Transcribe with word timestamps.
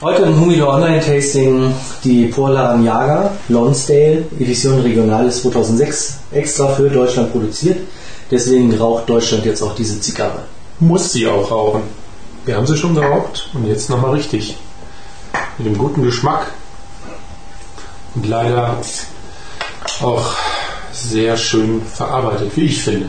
Heute 0.00 0.22
im 0.22 0.40
Humidor 0.40 0.74
Online 0.74 1.00
Tasting 1.04 1.74
die 2.04 2.26
Porlan 2.26 2.84
Jager 2.84 3.32
Lonsdale 3.48 4.26
Edition 4.38 4.78
Regionales 4.78 5.42
2006 5.42 6.18
extra 6.30 6.68
für 6.68 6.88
Deutschland 6.88 7.32
produziert. 7.32 7.78
Deswegen 8.30 8.72
raucht 8.78 9.08
Deutschland 9.08 9.44
jetzt 9.44 9.60
auch 9.60 9.74
diese 9.74 10.00
Zigarre. 10.00 10.44
Muss 10.78 11.10
sie 11.10 11.26
auch 11.26 11.50
rauchen. 11.50 11.82
Wir 12.44 12.54
haben 12.54 12.66
sie 12.68 12.76
schon 12.76 12.94
geraucht 12.94 13.50
und 13.54 13.66
jetzt 13.66 13.90
nochmal 13.90 14.12
richtig. 14.12 14.56
Mit 15.58 15.66
dem 15.66 15.76
guten 15.76 16.04
Geschmack. 16.04 16.52
Und 18.14 18.28
leider 18.28 18.76
auch 20.00 20.32
sehr 20.92 21.36
schön 21.36 21.82
verarbeitet, 21.82 22.52
wie 22.54 22.66
ich 22.66 22.80
finde. 22.84 23.08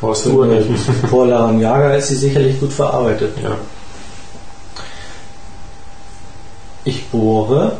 Brauchst 0.00 0.26
du 0.26 0.44
nicht? 0.44 0.68
Porlan 1.10 1.58
Jager 1.58 1.96
ist 1.96 2.06
sie 2.06 2.16
sicherlich 2.16 2.60
gut 2.60 2.72
verarbeitet. 2.72 3.36
Ja. 3.42 3.56
Ich 6.86 7.08
bohre, 7.08 7.78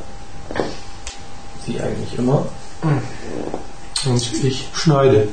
wie 1.65 1.81
eigentlich 1.81 2.19
immer. 2.19 2.45
Und 4.05 4.35
ich 4.45 4.69
schneide. 4.75 5.29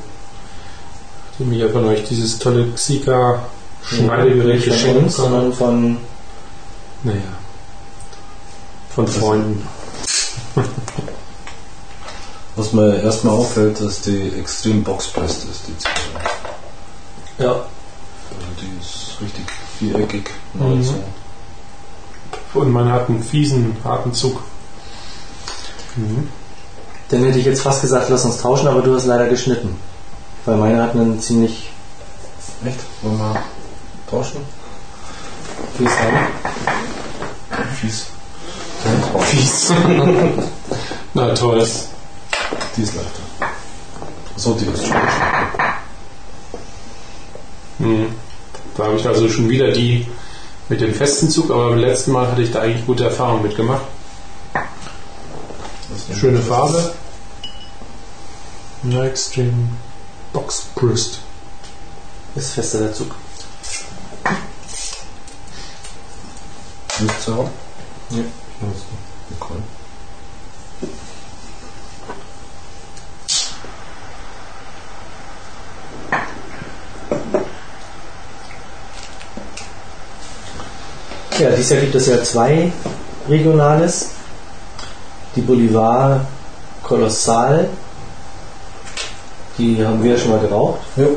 Die 1.40 1.44
mir 1.44 1.68
von 1.72 1.86
euch 1.86 2.04
dieses 2.04 2.38
tolle 2.38 2.72
Xika 2.74 3.44
Schneidegerät 3.84 4.64
geschenkt, 4.64 5.12
sondern 5.12 5.52
von 5.52 5.98
Naja. 7.02 7.20
Von 8.94 9.08
Freunden. 9.08 9.68
Was 12.56 12.74
mir 12.74 13.02
erstmal 13.02 13.34
auffällt, 13.34 13.82
dass 13.82 14.02
die 14.02 14.34
extrem 14.40 14.84
boxpresst 14.84 15.46
ist, 15.46 15.68
die 15.68 15.76
Zigarre. 15.80 16.30
ja, 17.40 17.50
Also 17.50 18.48
die 18.62 18.80
ist 18.80 19.20
richtig 19.20 19.46
viereckig. 19.80 20.30
Mhm. 20.54 20.78
Also 20.78 20.94
Und 22.54 22.72
man 22.72 22.92
hat 22.92 23.10
einen 23.10 23.24
fiesen, 23.24 23.76
harten 23.84 24.14
Zug. 24.14 24.42
Dann 27.10 27.24
hätte 27.24 27.40
ich 27.40 27.46
jetzt 27.46 27.62
fast 27.62 27.82
gesagt, 27.82 28.10
lass 28.10 28.26
uns 28.26 28.38
tauschen, 28.38 28.68
aber 28.68 28.82
du 28.82 28.96
hast 28.96 29.06
leider 29.06 29.28
geschnitten. 29.28 29.76
Weil 30.46 30.58
meine 30.58 30.82
hat 30.82 30.92
einen 30.92 31.20
ziemlich 31.20 31.70
echt? 32.66 32.80
Wollen 33.02 33.18
wir 33.18 33.44
tauschen? 34.10 34.40
fies 35.78 35.92
haben. 36.00 36.18
Fies. 37.80 38.06
Fies. 39.30 39.74
Na 41.14 41.34
toll. 41.34 41.66
Die 42.76 42.82
ist 42.82 42.96
leichter. 42.96 43.22
So, 44.36 44.54
die 44.54 44.66
ist 44.66 44.88
schon 44.88 44.98
Mhm. 47.80 48.08
Da 48.78 48.86
habe 48.86 48.96
ich 48.96 49.08
also 49.08 49.28
schon 49.30 49.50
wieder 49.50 49.72
die 49.72 50.08
mit 50.70 50.82
dem 50.82 50.94
festen 50.94 51.30
Zug, 51.30 51.52
aber 51.52 51.70
beim 51.70 51.80
letzten 51.80 52.12
Mal 52.12 52.32
hatte 52.32 52.42
ich 52.42 52.52
da 52.52 52.62
eigentlich 52.62 52.86
gute 52.86 53.04
Erfahrungen 53.04 53.44
mitgemacht. 53.44 53.84
Schöne 56.20 56.40
Farbe. 56.40 56.94
Ja, 58.84 59.06
extrem 59.06 59.70
Box 60.34 60.68
Brist. 60.76 61.20
Ist 62.36 62.54
fester 62.54 62.80
der 62.80 62.94
Zug. 62.94 63.16
Nicht 67.00 67.28
haben? 67.28 67.50
Ja. 68.10 68.24
Okay. 69.40 69.54
Ja, 81.40 81.50
dieses 81.50 81.72
Jahr 81.72 81.82
gibt 81.82 81.96
es 81.96 82.08
ja 82.08 82.22
zwei 82.24 82.72
Regionales. 83.28 84.12
Die 85.36 85.42
Bolivar 85.42 86.26
Colossal. 86.84 87.70
Die 89.58 89.84
haben 89.84 90.04
wir 90.04 90.12
ja 90.12 90.18
schon 90.20 90.30
mal 90.30 90.40
geraucht. 90.40 90.80
Ja. 90.96 91.08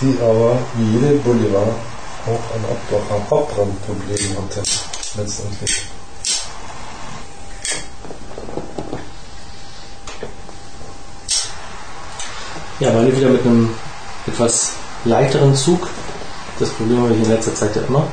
Die 0.00 0.16
aber, 0.22 0.58
wie 0.76 0.92
jede 0.92 1.14
Bolivar, 1.16 1.66
auch 2.26 2.54
ein 2.54 2.64
Abbrandproblem 3.28 4.36
hatte. 4.36 4.62
Letztendlich. 5.16 5.97
Ja, 12.80 12.92
meine 12.92 13.16
wieder 13.16 13.28
mit 13.28 13.44
einem 13.44 13.70
etwas 14.26 14.74
leichteren 15.04 15.54
Zug. 15.54 15.88
Das 16.60 16.70
Problem 16.70 17.02
habe 17.02 17.12
ich 17.12 17.22
in 17.22 17.28
letzter 17.28 17.54
Zeit 17.54 17.74
ja 17.74 17.82
immer. 17.82 18.06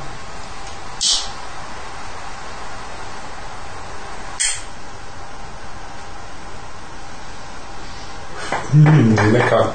Mmh, 8.72 9.30
lecker. 9.30 9.72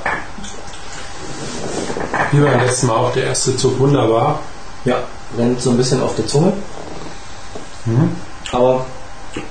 Wie 2.32 2.40
beim 2.40 2.60
letzten 2.60 2.88
Mal 2.88 2.96
auch 2.96 3.14
der 3.14 3.26
erste 3.28 3.56
Zug 3.56 3.80
wunderbar. 3.80 4.40
Ja, 4.84 5.04
rennt 5.38 5.62
so 5.62 5.70
ein 5.70 5.78
bisschen 5.78 6.02
auf 6.02 6.16
der 6.16 6.28
Zunge. 6.28 6.52
Mhm. 7.86 8.16
Aber 8.52 8.86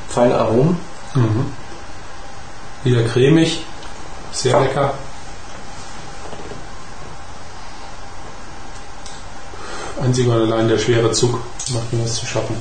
feine 0.08 0.34
Aromen. 0.34 0.78
Mhm. 1.14 1.46
Wieder 2.84 3.04
cremig. 3.04 3.64
Sehr 4.32 4.60
lecker. 4.60 4.92
Einzig 10.00 10.26
und 10.26 10.32
allein 10.32 10.66
der 10.66 10.78
schwere 10.78 11.12
Zug 11.12 11.40
macht 11.72 11.92
mir 11.92 12.02
was 12.02 12.14
zu 12.16 12.26
schaffen. 12.26 12.56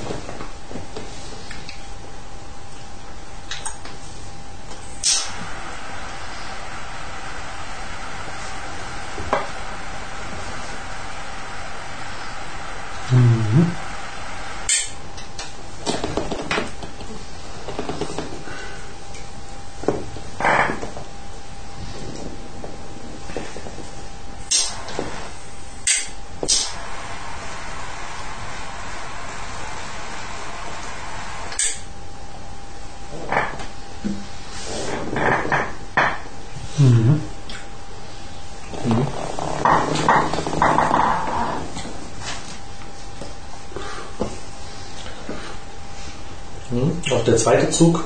Mhm. 46.72 47.10
Auch 47.12 47.19
der 47.30 47.38
zweite 47.38 47.70
Zug. 47.70 48.04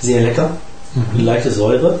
Sehr 0.00 0.22
lecker. 0.22 0.56
Eine 1.12 1.22
leichte 1.22 1.52
Säure. 1.52 2.00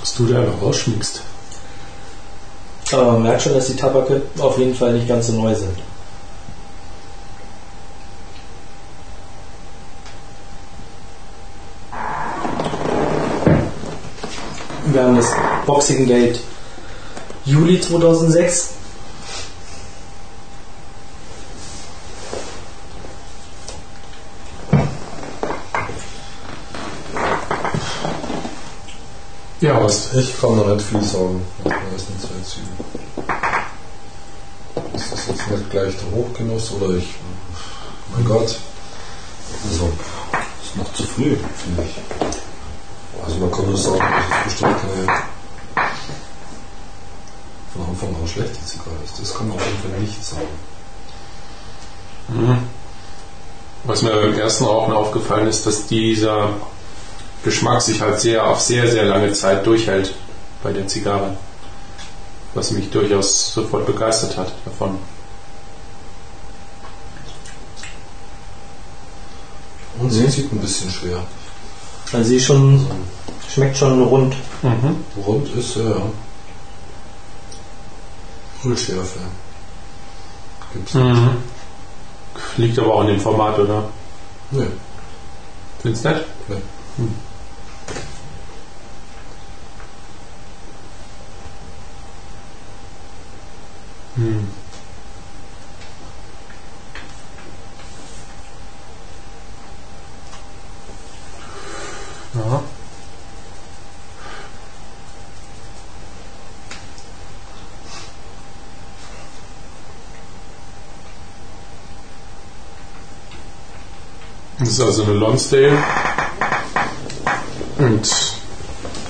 Was 0.00 0.14
du 0.14 0.26
da 0.26 0.38
aber 0.38 0.52
rausschmickst. 0.60 1.22
Aber 2.92 3.12
man 3.12 3.22
merkt 3.22 3.42
schon, 3.42 3.54
dass 3.54 3.66
die 3.66 3.76
Tabake 3.76 4.22
auf 4.38 4.58
jeden 4.58 4.74
Fall 4.74 4.92
nicht 4.92 5.08
ganz 5.08 5.28
so 5.28 5.32
neu 5.32 5.54
sind. 5.54 5.78
Wir 14.86 15.02
haben 15.02 15.16
das 15.16 15.30
Boxing 15.64 16.06
Date 16.06 16.40
Juli 17.46 17.80
2006. 17.80 18.74
Was? 29.92 30.14
Ich 30.14 30.40
kann 30.40 30.56
noch 30.56 30.66
nicht 30.68 30.86
viel 30.86 31.02
sagen 31.02 31.42
nach 31.64 31.76
den 31.76 31.92
ersten 31.92 32.18
zwei 32.18 32.40
Zügen. 32.48 32.72
Ist 34.94 35.12
das 35.12 35.26
jetzt 35.28 35.50
nicht 35.50 35.70
gleich 35.70 35.94
der 35.96 36.10
Hochgenuss 36.16 36.72
oder 36.72 36.96
ich. 36.96 37.14
Mein 38.14 38.24
Gott. 38.24 38.56
Also, 39.68 39.92
ist 40.62 40.76
noch 40.76 40.92
zu 40.94 41.02
früh, 41.02 41.36
finde 41.36 41.82
ich. 41.82 41.94
Also, 43.22 43.36
man 43.36 43.52
kann 43.52 43.66
nur 43.66 43.76
sagen, 43.76 43.98
dass 43.98 44.38
es 44.38 44.44
bestimmt 44.44 44.80
keine 44.80 45.22
von 47.74 47.86
Anfang 47.88 48.16
an 48.16 48.28
schlechte 48.28 48.64
Zigarre 48.64 48.96
ist. 49.04 49.20
Das 49.20 49.34
kann 49.34 49.48
man 49.48 49.58
auf 49.58 49.66
jeden 49.66 49.78
Fall 49.78 50.00
nicht 50.00 50.24
sagen. 50.24 50.48
Was 53.84 54.00
mir 54.00 54.12
beim 54.12 54.38
ersten 54.38 54.64
Rauchen 54.64 54.94
aufgefallen 54.94 55.48
ist, 55.48 55.66
dass 55.66 55.86
dieser 55.86 56.50
Geschmack 57.44 57.82
sich 57.82 58.00
halt 58.00 58.20
sehr 58.20 58.46
auf 58.46 58.60
sehr, 58.60 58.88
sehr 58.88 59.04
lange 59.04 59.32
Zeit 59.32 59.66
durchhält 59.66 60.14
bei 60.62 60.72
der 60.72 60.86
Zigarre. 60.86 61.36
Was 62.54 62.70
mich 62.70 62.90
durchaus 62.90 63.52
sofort 63.52 63.86
begeistert 63.86 64.36
hat 64.36 64.52
davon. 64.64 64.98
Und 69.98 70.10
sie 70.10 70.28
sieht 70.28 70.52
ein 70.52 70.58
bisschen 70.58 70.90
schwer. 70.90 71.22
Also 72.12 72.28
sie 72.28 72.36
ist 72.36 72.44
schon, 72.44 72.86
schmeckt 73.52 73.76
schon 73.76 74.02
rund. 74.02 74.34
Mhm. 74.62 75.04
Rund 75.24 75.48
ist 75.54 75.76
ja. 75.76 76.02
Null 78.64 78.76
Schärfe. 78.76 79.18
Gibt's 80.72 80.94
nicht. 80.94 81.04
Mhm. 81.04 81.36
Liegt 82.56 82.78
aber 82.78 82.94
auch 82.94 83.00
in 83.02 83.08
dem 83.08 83.20
Format, 83.20 83.58
oder? 83.58 83.84
Nee. 84.50 84.66
Findest 85.80 86.04
du 86.04 86.08
nett? 86.08 86.24
Nee. 86.48 86.54
Hm. 86.56 86.62
Hm. 86.96 87.14
Ist 114.72 114.80
also 114.80 115.02
eine 115.04 115.12
Lonsdale. 115.14 115.76
Und 117.78 118.08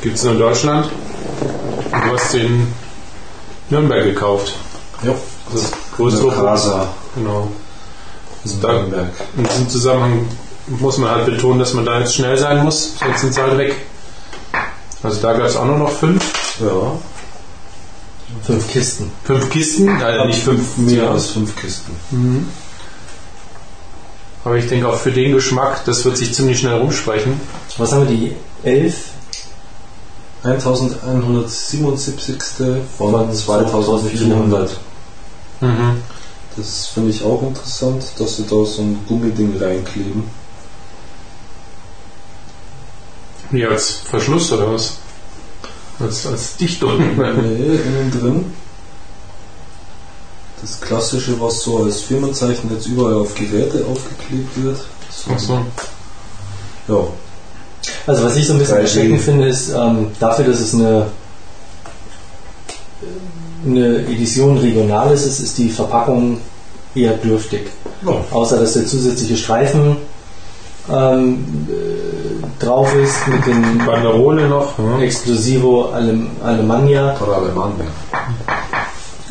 gibt 0.02 0.16
es 0.16 0.24
nur 0.24 0.32
in 0.32 0.38
Deutschland. 0.38 0.88
Und 1.92 2.04
du 2.04 2.14
hast 2.18 2.32
den 2.32 2.46
in 2.46 2.66
Nürnberg 3.70 4.04
gekauft. 4.04 4.54
Ja, 5.02 5.14
Das 5.52 5.62
ist 5.62 5.74
größere 5.96 6.30
Casa. 6.30 6.88
Genau. 7.14 7.48
Das 8.42 8.52
ist 8.52 8.64
Da- 8.64 8.72
Nürnberg. 8.72 9.08
In 9.36 9.44
diesem 9.44 9.68
Zusammenhang 9.68 10.26
muss 10.66 10.98
man 10.98 11.10
halt 11.10 11.26
betonen, 11.26 11.58
dass 11.58 11.74
man 11.74 11.84
da 11.84 11.98
jetzt 12.00 12.14
schnell 12.14 12.38
sein 12.38 12.64
muss, 12.64 12.92
sonst 12.98 13.20
sind 13.20 13.34
sie 13.34 13.42
halt 13.42 13.58
weg. 13.58 13.74
Also 15.02 15.20
da 15.20 15.32
gab 15.32 15.42
es 15.46 15.56
auch 15.56 15.64
nur 15.66 15.78
noch 15.78 15.90
fünf. 15.90 16.24
Ja, 16.60 16.92
Fünf 18.44 18.68
Kisten. 18.72 19.10
Fünf 19.24 19.50
Kisten, 19.50 20.00
leider 20.00 20.24
nicht 20.24 20.42
fünf 20.42 20.76
mehr 20.78 21.10
als 21.10 21.28
fünf 21.28 21.54
Kisten. 21.56 21.92
Mhm. 22.10 22.48
Aber 24.44 24.56
ich 24.56 24.66
denke 24.68 24.88
auch 24.88 24.96
für 24.96 25.12
den 25.12 25.32
Geschmack, 25.32 25.84
das 25.84 26.04
wird 26.04 26.16
sich 26.16 26.34
ziemlich 26.34 26.58
schnell 26.58 26.78
rumsprechen. 26.78 27.40
Was 27.78 27.92
haben 27.92 28.08
wir, 28.08 28.16
die 28.16 28.34
11? 28.64 29.12
1177. 30.44 32.42
von 32.98 33.32
2400. 33.32 34.80
Mhm. 35.60 36.02
Das 36.56 36.86
finde 36.88 37.10
ich 37.10 37.22
auch 37.24 37.42
interessant, 37.42 38.04
dass 38.18 38.36
sie 38.36 38.42
da 38.42 38.64
so 38.64 38.82
ein 38.82 38.98
Gummiding 39.08 39.56
reinkleben. 39.60 40.24
Wie 43.50 43.64
als 43.64 43.92
Verschluss 43.92 44.50
oder 44.52 44.72
was? 44.72 44.94
Als, 46.00 46.26
als 46.26 46.56
Dichtung. 46.56 46.98
Nee, 46.98 47.76
innen 47.76 48.10
drin. 48.10 48.52
Das 50.62 50.80
klassische, 50.80 51.38
was 51.40 51.60
so 51.62 51.84
als 51.84 52.02
Firmenzeichen 52.02 52.70
jetzt 52.72 52.86
überall 52.86 53.14
auf 53.14 53.34
Geräte 53.34 53.84
aufgeklebt 53.90 54.62
wird. 54.64 54.78
So, 55.10 55.30
Ach 55.34 55.38
so. 55.38 55.58
Ja, 56.88 57.04
Also 58.06 58.24
was 58.24 58.36
ich 58.36 58.46
so 58.46 58.52
ein 58.54 58.58
bisschen 58.60 58.78
erschreckend 58.78 59.20
finde, 59.20 59.48
ist 59.48 59.70
ähm, 59.70 60.08
dafür, 60.20 60.44
dass 60.46 60.60
es 60.60 60.74
eine, 60.74 61.06
eine 63.66 63.98
Edition 64.06 64.56
Regionales 64.58 65.24
ist, 65.26 65.40
ist 65.40 65.58
die 65.58 65.68
Verpackung 65.68 66.40
eher 66.94 67.14
dürftig. 67.14 67.68
ja. 68.06 68.12
Außer 68.30 68.58
dass 68.60 68.74
der 68.74 68.86
zusätzliche 68.86 69.36
Streifen 69.36 69.96
ähm, 70.90 71.44
äh, 71.68 72.64
drauf 72.64 72.92
ist 72.94 73.26
mit 73.28 73.46
dem 73.46 73.78
Banderole 73.84 74.48
noch. 74.48 74.78
Ja. 74.78 74.98
Exclusivo 75.00 75.86
Alem 75.92 76.28
Alemannia, 76.44 77.14
Para 77.18 77.32
Alemann. 77.38 77.72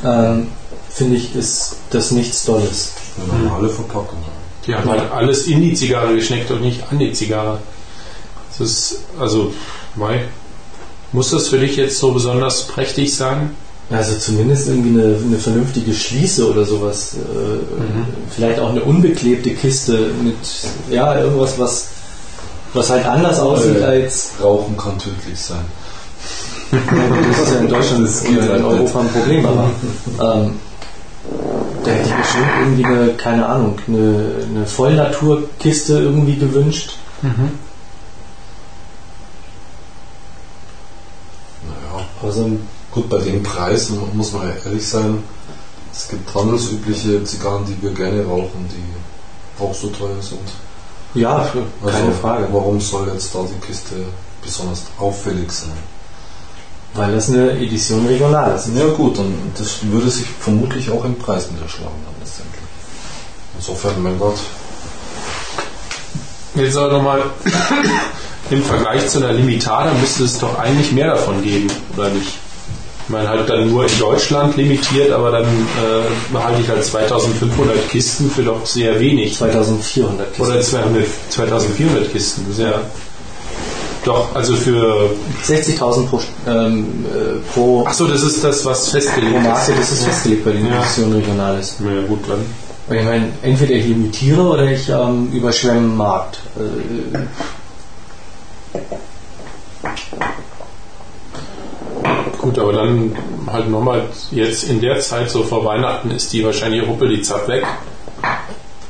ähm, 0.05 0.47
finde 0.93 1.17
ich, 1.17 1.35
ist 1.35 1.75
das 1.89 2.11
nichts 2.11 2.45
Tolles. 2.45 2.93
Eine 3.31 3.43
normale 3.43 3.69
Verpackung. 3.69 4.19
Die 4.67 4.75
haben 4.75 4.89
halt 4.89 5.11
alles 5.11 5.47
in 5.47 5.61
die 5.61 5.73
Zigarre 5.73 6.15
geschneckt 6.15 6.51
und 6.51 6.61
nicht 6.61 6.83
an 6.91 6.99
die 6.99 7.11
Zigarre. 7.13 7.59
Das 8.49 8.67
ist, 8.69 8.95
also, 9.19 9.53
Mai, 9.95 10.21
muss 11.11 11.31
das 11.31 11.47
für 11.47 11.57
dich 11.57 11.75
jetzt 11.77 11.97
so 11.97 12.11
besonders 12.11 12.63
prächtig 12.67 13.15
sein? 13.15 13.55
Also 13.89 14.17
zumindest 14.17 14.67
irgendwie 14.69 15.01
eine, 15.01 15.17
eine 15.17 15.37
vernünftige 15.37 15.93
Schließe 15.93 16.49
oder 16.49 16.63
sowas. 16.63 17.15
Äh, 17.15 18.33
Vielleicht 18.33 18.59
auch 18.59 18.69
eine 18.69 18.81
unbeklebte 18.83 19.49
Kiste 19.51 20.11
mit 20.23 20.37
ja 20.89 21.19
irgendwas, 21.19 21.59
was, 21.59 21.87
was 22.73 22.89
halt 22.89 23.05
anders 23.05 23.39
aussieht 23.39 23.79
Äh. 23.79 23.83
als 23.83 24.29
Rauchen 24.41 24.77
kann 24.77 24.97
tödlich 24.97 25.37
sein. 25.37 25.65
das 26.71 27.47
ist 27.47 27.53
ja 27.53 27.59
in 27.59 27.67
Deutschland 27.67 28.05
Das 28.07 28.23
geht 28.23 28.37
oder 28.41 28.55
in 28.55 28.63
Europa 28.63 29.01
ein 29.01 29.09
Problem, 29.09 29.45
aber 29.45 29.71
ähm, 30.45 30.53
da 31.83 31.91
hätte 31.91 32.09
ich 32.09 32.15
mir 32.15 32.23
schon 32.23 32.41
irgendwie 32.59 32.85
eine, 32.85 33.13
keine 33.15 33.45
Ahnung, 33.47 33.79
eine, 33.87 34.45
eine 34.49 34.65
Vollnaturkiste 34.65 35.93
irgendwie 35.99 36.35
gewünscht. 36.37 36.93
Naja, 41.63 42.05
Also 42.23 42.49
gut, 42.91 43.09
bei 43.09 43.17
dem 43.19 43.43
Preis 43.43 43.89
muss 44.13 44.31
man 44.33 44.51
ehrlich 44.65 44.87
sein. 44.87 45.23
Es 45.93 46.07
gibt 46.07 46.33
handelsübliche 46.33 47.23
Zigarren, 47.23 47.65
die 47.65 47.81
wir 47.81 47.91
gerne 47.91 48.23
rauchen, 48.25 48.67
die 48.69 49.61
auch 49.63 49.73
so 49.73 49.87
teuer 49.89 50.21
sind. 50.21 50.39
ja, 51.13 51.51
keine 51.83 51.93
Also, 51.97 52.11
Frage. 52.21 52.47
Warum 52.51 52.79
soll 52.79 53.09
jetzt 53.13 53.35
da 53.35 53.39
die 53.43 53.65
Kiste 53.65 53.95
besonders 54.41 54.83
auffällig 54.97 55.51
sein? 55.51 55.73
Weil 56.93 57.13
das 57.13 57.29
eine 57.29 57.51
Edition 57.51 58.05
regional 58.05 58.55
ist. 58.55 58.69
Ja 58.75 58.87
gut, 58.87 59.17
und 59.17 59.33
das 59.57 59.77
würde 59.83 60.09
sich 60.09 60.25
vermutlich 60.39 60.89
auch 60.91 61.05
im 61.05 61.17
Preis 61.17 61.49
niederschlagen 61.49 61.95
dann 62.05 62.15
letztendlich. 62.19 62.61
Insofern, 63.57 64.03
mein 64.03 64.19
Gott, 64.19 64.37
Jetzt 66.55 66.77
aber 66.77 66.91
nochmal 66.91 67.21
im 68.49 68.63
Vergleich 68.63 69.07
zu 69.07 69.19
einer 69.19 69.31
Limitada 69.31 69.93
müsste 69.93 70.25
es 70.25 70.37
doch 70.39 70.59
eigentlich 70.59 70.91
mehr 70.91 71.07
davon 71.07 71.41
geben, 71.41 71.67
oder 71.95 72.09
nicht? 72.09 72.33
Ich 73.03 73.09
meine, 73.09 73.29
halt 73.29 73.49
dann 73.49 73.69
nur 73.69 73.85
in 73.85 73.99
Deutschland 73.99 74.55
limitiert, 74.57 75.11
aber 75.11 75.31
dann 75.31 75.43
äh, 75.43 76.31
behalte 76.31 76.61
ich 76.61 76.69
halt 76.69 76.83
2500 76.83 77.89
Kisten 77.89 78.29
für 78.29 78.43
doch 78.43 78.65
sehr 78.65 78.99
wenig. 78.99 79.35
2400 79.35 80.27
Kisten. 80.29 80.43
Oder 80.43 80.61
200, 80.61 81.05
2400 81.29 82.11
Kisten. 82.11 82.45
Das 82.47 82.57
ist 82.57 82.63
ja 82.63 82.79
doch, 84.05 84.33
also 84.35 84.55
für. 84.55 85.11
60.000 85.45 86.07
pro, 86.07 86.19
ähm, 86.47 87.05
äh, 87.05 87.39
pro, 87.53 87.85
Achso, 87.85 88.07
das 88.07 88.23
ist 88.23 88.43
das, 88.43 88.65
was 88.65 88.85
pro 88.85 88.91
festgelegt 88.91 89.43
Marke, 89.43 89.73
das 89.77 89.91
ist 89.91 90.01
Ja. 90.01 90.07
festgelegt 90.09 90.45
bei 90.45 90.51
den 90.51 90.67
Ja. 90.67 90.79
Editionen 90.81 91.13
regional 91.13 91.59
ist. 91.59 91.79
Ja, 91.79 92.01
gut, 92.07 92.19
dann. 92.27 92.45
Weil 92.87 92.99
ich 92.99 93.05
meine, 93.05 93.27
entweder 93.43 93.73
ich 93.75 93.85
limitiere 93.85 94.41
oder 94.41 94.65
ich 94.71 94.89
ähm, 94.89 95.31
überschwemme 95.31 95.79
den 95.81 95.97
Markt. 95.97 96.39
Äh, 96.57 97.19
Gut, 102.37 102.57
aber 102.57 102.73
dann 102.73 103.15
halt 103.47 103.69
nochmal 103.69 104.07
jetzt 104.31 104.63
in 104.63 104.81
der 104.81 104.99
Zeit, 104.99 105.29
so 105.29 105.43
vor 105.43 105.63
Weihnachten, 105.63 106.09
ist 106.09 106.33
die 106.33 106.43
wahrscheinlich 106.43 106.87
ruppelig 106.87 107.23
zapp 107.23 107.47
weg. 107.47 107.63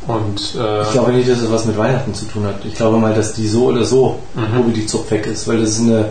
Und 0.07 0.55
äh, 0.59 0.81
ich 0.81 0.91
glaube 0.91 1.11
nicht, 1.13 1.29
dass 1.29 1.39
es 1.41 1.51
was 1.51 1.65
mit 1.65 1.77
Weihnachten 1.77 2.13
zu 2.13 2.25
tun 2.25 2.43
hat. 2.45 2.65
Ich 2.65 2.73
glaube 2.75 2.97
mal, 2.97 3.13
dass 3.13 3.33
die 3.33 3.47
so 3.47 3.65
oder 3.65 3.85
so, 3.85 4.17
Mhm. 4.35 4.65
wo 4.65 4.69
die 4.71 4.85
Zupf 4.87 5.11
weg 5.11 5.27
ist, 5.27 5.47
weil 5.47 5.59
das 5.61 5.69
ist 5.71 5.81
eine 5.81 6.05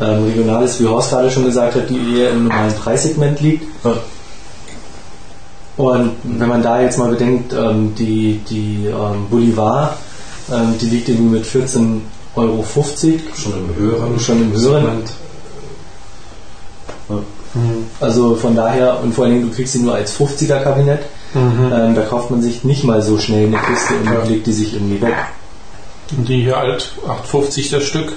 ähm, 0.00 0.24
regionales, 0.26 0.78
wie 0.80 0.86
Horst 0.86 1.10
gerade 1.10 1.28
schon 1.30 1.44
gesagt 1.44 1.74
hat, 1.74 1.90
die 1.90 2.18
eher 2.20 2.30
im 2.30 2.44
normalen 2.46 2.72
Preissegment 2.74 3.40
liegt. 3.40 3.64
Und 5.76 6.10
wenn 6.24 6.48
man 6.48 6.62
da 6.62 6.80
jetzt 6.80 6.98
mal 6.98 7.08
bedenkt, 7.10 7.52
ähm, 7.52 7.94
die, 7.96 8.40
die 8.48 8.86
ähm, 8.86 9.26
Bolivar, 9.30 9.96
ähm, 10.52 10.74
die 10.80 10.86
liegt 10.86 11.08
irgendwie 11.08 11.38
mit 11.38 11.44
14,50 11.44 12.00
Euro. 12.36 12.64
schon 13.36 13.52
im 13.54 13.74
höheren 13.76 14.20
Schon 14.20 14.42
im 14.42 14.52
höheren. 14.52 14.82
Segment. 14.84 15.10
Also 18.00 18.36
von 18.36 18.54
daher, 18.54 19.00
und 19.02 19.14
vor 19.14 19.24
allen 19.24 19.34
Dingen, 19.34 19.48
du 19.50 19.54
kriegst 19.56 19.72
sie 19.72 19.80
nur 19.80 19.94
als 19.94 20.16
50er 20.18 20.60
Kabinett. 20.62 21.00
Ähm, 21.34 21.94
da 21.94 22.02
kauft 22.02 22.30
man 22.30 22.40
sich 22.40 22.64
nicht 22.64 22.84
mal 22.84 23.02
so 23.02 23.18
schnell 23.18 23.46
eine 23.46 23.58
Kiste 23.58 23.94
und 23.96 24.06
Ja. 24.06 24.22
legt 24.24 24.46
die 24.46 24.52
sich 24.52 24.74
irgendwie 24.74 25.00
weg. 25.02 25.14
Die 26.10 26.42
hier 26.42 26.56
halt 26.56 26.92
8,50 27.06 27.70
das 27.70 27.84
Stück. 27.84 28.12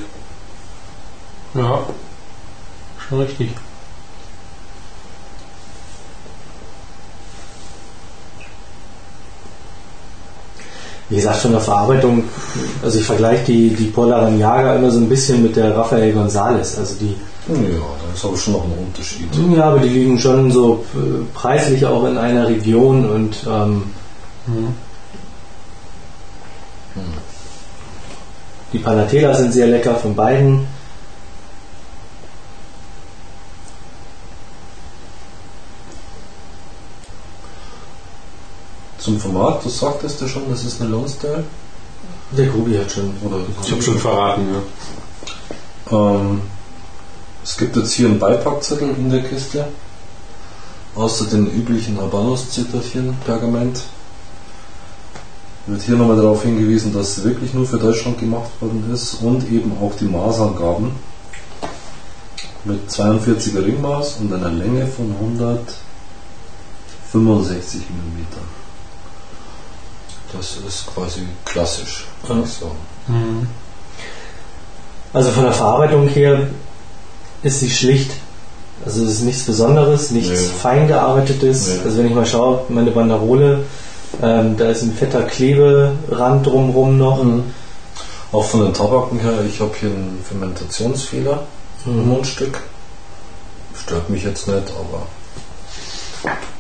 Ja, 1.53 1.80
schon 3.10 3.20
richtig. 3.20 3.50
Wie 11.10 11.18
gesagt, 11.18 11.38
von 11.38 11.51
der 11.51 11.60
Verarbeitung, 11.60 12.24
also 12.82 12.98
ich 12.98 13.06
vergleiche 13.06 13.44
die, 13.46 13.70
die 13.75 13.88
Polaran 13.88 14.39
Jager 14.39 14.77
immer 14.77 14.89
so 14.91 15.00
ein 15.00 15.10
bisschen 15.10 15.44
mit 15.44 15.58
der 15.58 15.75
Rafael 15.75 16.13
González. 16.15 16.77
Also 16.80 16.96
die, 17.01 17.18
Ja, 17.48 17.56
da 17.56 18.14
ist 18.14 18.24
aber 18.24 18.38
schon 18.38 18.54
noch 18.54 18.64
ein 18.64 18.72
Unterschied. 18.88 19.28
ja, 19.56 19.64
aber 19.66 19.80
die 19.80 19.90
liegen 19.90 20.20
schon 20.20 20.52
so 20.52 20.86
äh, 20.94 21.24
preislich 21.34 21.86
auch 21.86 22.06
in 22.06 22.18
einer 22.18 22.48
Region 22.48 23.10
und 23.10 23.36
ähm, 23.48 23.84
die 28.72 28.80
Panatela 28.80 29.34
sind 29.34 29.54
sehr 29.54 29.68
lecker 29.68 29.96
von 29.96 30.16
beiden. 30.16 30.68
Zum 39.00 39.20
Format, 39.20 39.66
du 39.66 39.70
sagtest 39.70 40.22
ja 40.22 40.28
schon, 40.28 40.44
das 40.50 40.64
ist 40.64 40.80
eine 40.80 40.92
Lone 40.92 41.10
Style. 41.10 41.44
Der 42.38 42.46
Grubi 42.46 42.78
hat 42.78 42.92
schon. 42.92 43.12
Oder 43.24 43.38
Ich 43.64 43.72
habe 43.72 43.82
schon 43.82 43.98
verraten, 43.98 44.48
ja. 44.54 45.98
Ähm, 45.98 46.42
es 47.44 47.58
gibt 47.58 47.76
jetzt 47.76 47.94
hier 47.94 48.08
einen 48.08 48.20
Beipackzettel 48.20 48.90
in 48.90 49.10
der 49.10 49.24
Kiste. 49.24 49.68
Außer 50.96 51.26
den 51.26 51.48
üblichen 51.48 52.00
Habanos-Zitterchen, 52.00 53.16
Pergament. 53.26 53.82
Wird 55.66 55.82
hier 55.84 55.96
nochmal 55.96 56.18
darauf 56.18 56.44
hingewiesen, 56.44 56.94
dass 56.94 57.16
sie 57.16 57.24
wirklich 57.24 57.54
nur 57.54 57.66
für 57.66 57.78
Deutschland 57.78 58.20
gemacht 58.20 58.50
worden 58.60 58.92
ist 58.94 59.16
und 59.22 59.50
eben 59.50 59.72
auch 59.82 59.96
die 59.96 60.06
Maßangaben 60.06 60.92
mit 62.64 62.90
42er 62.90 63.66
Ringmaß 63.66 64.18
und 64.20 64.34
einer 64.34 64.50
Länge 64.50 64.86
von 64.86 65.12
165 65.12 67.82
mm. 67.82 68.26
Das 70.34 70.58
ist 70.68 70.88
quasi 70.94 71.22
klassisch, 71.46 72.06
würde 72.26 72.44
ich 72.46 72.52
sagen. 72.52 72.78
Also 75.14 75.32
von 75.32 75.44
der 75.44 75.54
Verarbeitung 75.54 76.08
her 76.08 76.48
ist 77.44 77.60
sie 77.60 77.70
schlicht. 77.70 78.12
Also 78.86 79.04
es 79.04 79.12
ist 79.14 79.22
nichts 79.22 79.44
Besonderes, 79.44 80.10
nichts 80.12 80.30
Nee. 80.30 80.48
fein 80.62 80.88
gearbeitetes. 80.88 81.68
Nee. 81.68 81.80
Also 81.86 81.98
wenn 82.00 82.08
ich 82.08 82.16
mal 82.16 82.26
schaue, 82.26 82.64
meine 82.70 82.92
Banderole, 82.92 83.64
ähm, 84.22 84.58
da 84.58 84.70
ist 84.70 84.82
ein 84.82 84.94
fetter 84.94 85.24
Kleberand 85.24 86.46
drumherum 86.46 86.98
noch. 86.98 87.24
Auch 88.32 88.46
von 88.46 88.62
den 88.64 88.74
Tabaken 88.74 89.20
her, 89.20 89.34
ich 89.48 89.60
habe 89.60 89.72
hier 89.80 89.90
einen 89.90 90.24
Fermentationsfehler 90.28 91.44
im 91.86 92.08
Mundstück. 92.08 92.60
Stört 93.80 94.10
mich 94.10 94.24
jetzt 94.24 94.48
nicht, 94.48 94.64
aber 94.80 95.08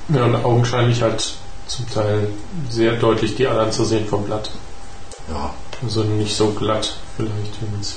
Ja, 0.09 0.25
und 0.25 0.35
augenscheinlich 0.43 1.01
halt 1.01 1.33
zum 1.67 1.89
Teil 1.89 2.27
sehr 2.69 2.93
deutlich 2.97 3.35
die 3.35 3.47
Adern 3.47 3.71
zu 3.71 3.85
sehen 3.85 4.05
vom 4.07 4.25
Blatt. 4.25 4.51
ja. 5.29 5.53
Also 5.83 6.03
nicht 6.03 6.35
so 6.35 6.49
glatt 6.51 6.97
vielleicht, 7.17 7.59
wie 7.61 7.71
man 7.71 7.81
es 7.81 7.95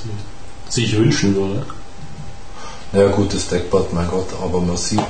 sich 0.75 0.97
wünschen 0.97 1.35
würde. 1.37 1.67
Ja 2.95 3.09
gut, 3.09 3.35
das 3.35 3.49
Deckblatt, 3.49 3.93
mein 3.93 4.09
Gott, 4.09 4.29
aber 4.43 4.61
man 4.61 4.77
sieht 4.77 5.01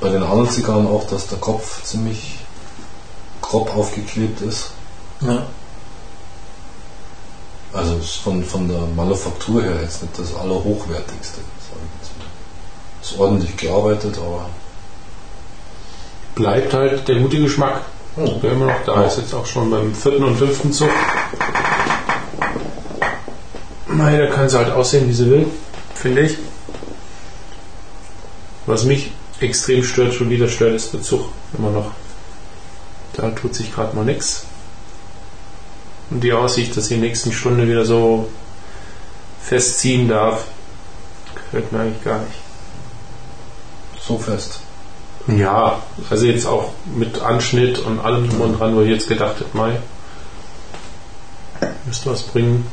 bei 0.00 0.08
den 0.08 0.22
anderen 0.22 0.50
Zigarren 0.50 0.86
auch, 0.86 1.06
dass 1.06 1.28
der 1.28 1.38
Kopf 1.38 1.82
ziemlich 1.84 2.38
grob 3.40 3.74
aufgeklebt 3.76 4.40
ist. 4.40 4.70
Ja. 5.20 5.46
Also 7.72 7.96
ist 7.96 8.16
von, 8.16 8.42
von 8.42 8.68
der 8.68 8.80
Manufaktur 8.96 9.62
her 9.62 9.80
jetzt 9.80 10.02
nicht 10.02 10.18
das 10.18 10.34
allerhochwertigste. 10.34 11.40
Ist 13.00 13.18
ordentlich 13.18 13.56
gearbeitet, 13.56 14.18
aber 14.18 14.46
Bleibt 16.34 16.72
halt 16.72 17.06
der 17.06 17.16
gute 17.16 17.38
Geschmack, 17.38 17.82
hm, 18.14 18.40
der 18.40 18.52
immer 18.52 18.66
noch 18.66 18.84
da 18.86 19.04
ist. 19.04 19.18
Jetzt 19.18 19.34
auch 19.34 19.46
schon 19.46 19.70
beim 19.70 19.94
vierten 19.94 20.24
und 20.24 20.36
fünften 20.36 20.72
Zug. 20.72 20.88
Mei, 23.86 24.16
da 24.16 24.26
kann 24.26 24.48
sie 24.48 24.56
halt 24.56 24.70
aussehen, 24.70 25.08
wie 25.08 25.12
sie 25.12 25.30
will, 25.30 25.46
finde 25.94 26.22
ich. 26.22 26.38
Was 28.70 28.84
mich 28.84 29.10
extrem 29.40 29.82
stört, 29.82 30.14
schon 30.14 30.30
wieder 30.30 30.46
stört, 30.46 30.74
ist 30.74 30.92
der 30.92 31.02
Zug. 31.02 31.24
Immer 31.58 31.70
noch. 31.70 31.90
Da 33.14 33.28
tut 33.30 33.52
sich 33.52 33.74
gerade 33.74 33.96
mal 33.96 34.04
nichts. 34.04 34.44
Und 36.10 36.20
die 36.20 36.32
Aussicht, 36.32 36.76
dass 36.76 36.86
sie 36.86 36.94
in 36.94 37.00
der 37.00 37.08
nächsten 37.08 37.32
Stunde 37.32 37.66
wieder 37.66 37.84
so 37.84 38.28
festziehen 39.42 40.08
darf, 40.08 40.44
gefällt 41.34 41.72
mir 41.72 41.80
eigentlich 41.80 42.04
gar 42.04 42.20
nicht. 42.20 42.38
so 44.06 44.18
fest. 44.18 44.60
Ja, 45.26 45.82
also 46.08 46.26
jetzt 46.26 46.46
auch 46.46 46.70
mit 46.94 47.20
Anschnitt 47.20 47.80
und 47.80 47.98
allem 47.98 48.28
drum 48.28 48.40
und 48.40 48.60
dran, 48.60 48.76
wo 48.76 48.82
ich 48.82 48.90
jetzt 48.90 49.08
gedacht 49.08 49.40
hätte, 49.40 49.56
Mai, 49.56 49.80
müsste 51.86 52.10
was 52.10 52.22
bringen. 52.22 52.66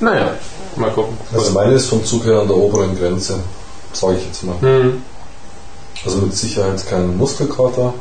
Naja, 0.00 0.32
mal 0.76 0.90
gucken. 0.90 1.18
Also 1.32 1.52
meine 1.52 1.72
ist 1.72 1.86
vom 1.86 2.04
Zug 2.04 2.24
her 2.24 2.40
an 2.40 2.48
der 2.48 2.56
oberen 2.56 2.96
Grenze, 2.96 3.40
sage 3.92 4.18
ich 4.18 4.26
jetzt 4.26 4.44
mal. 4.44 4.60
Hm, 4.60 5.02
Also 6.04 6.18
mit 6.18 6.34
Sicherheit 6.34 6.86
kein 6.88 7.16
Muskelkater, 7.16 7.94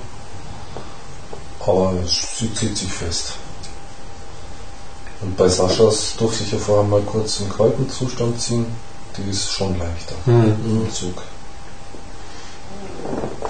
aber 1.60 1.94
sie 2.06 2.53
zieht 2.53 2.77
sich 2.77 2.91
fest. 2.91 3.34
Und 5.22 5.36
bei 5.36 5.48
Saschas 5.50 6.15
durfte 6.17 6.44
ich 6.44 6.51
ja 6.51 6.60
vorher 6.60 6.84
mal 6.84 7.01
kurz 7.01 7.39
im 7.39 7.50
kalten 7.50 7.89
Zustand 7.89 8.39
ziehen. 8.39 8.65
Die 9.17 9.32
ist 9.32 9.51
schon 9.51 9.77
leichter 9.79 10.15
hm. 10.25 10.56
im 10.63 10.94
Zug. 10.94 11.24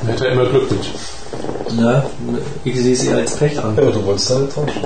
Hätte 0.06 0.28
er 0.28 0.32
immer 0.32 0.46
Glück 0.46 0.72
mit. 0.72 0.86
Ja, 1.78 2.10
ich 2.64 2.80
sehe 2.80 2.96
sie 2.96 3.12
als 3.12 3.36
Pech 3.36 3.62
an. 3.62 3.76
Ja, 3.76 3.92
du 3.92 4.06
wolltest 4.06 4.30
deine 4.30 4.48
tauschen. 4.48 4.82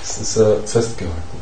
Das 0.00 0.18
ist 0.18 0.36
ja 0.36 0.56
festgehalten. 0.66 1.38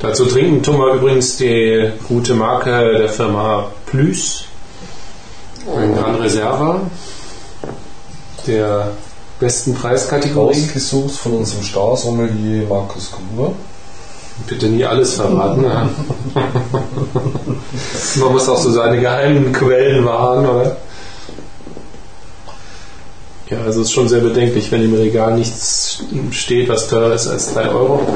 Dazu 0.00 0.26
trinken 0.26 0.62
tun 0.62 0.78
wir 0.78 0.94
übrigens 0.94 1.36
die 1.36 1.90
gute 2.06 2.34
Marke 2.34 2.98
der 2.98 3.08
Firma 3.08 3.70
Plüs. 3.86 4.44
Ein 5.74 5.94
Gran 5.94 6.16
Reserva 6.16 6.80
der 8.46 8.92
besten 9.38 9.74
Preiskategorie. 9.74 10.62
Ausgesucht 10.64 11.16
von 11.16 11.32
unserem 11.32 11.64
Star-Sommelier 11.64 12.66
Markus 12.68 13.10
Gruber. 13.10 13.52
Bitte 14.46 14.66
nie 14.66 14.84
alles 14.84 15.14
verraten. 15.14 15.64
Man 18.16 18.32
muss 18.32 18.48
auch 18.48 18.58
so 18.58 18.70
seine 18.70 19.00
geheimen 19.00 19.52
Quellen 19.52 20.04
wahren, 20.04 20.46
oder? 20.46 20.76
Ja, 23.50 23.58
also 23.62 23.80
es 23.80 23.88
ist 23.88 23.92
schon 23.92 24.08
sehr 24.08 24.20
bedenklich, 24.20 24.70
wenn 24.70 24.84
im 24.84 24.94
Regal 24.94 25.36
nichts 25.36 26.04
steht, 26.30 26.68
was 26.68 26.86
teurer 26.88 27.14
ist 27.14 27.26
als 27.26 27.52
3 27.52 27.68
Euro. 27.70 28.06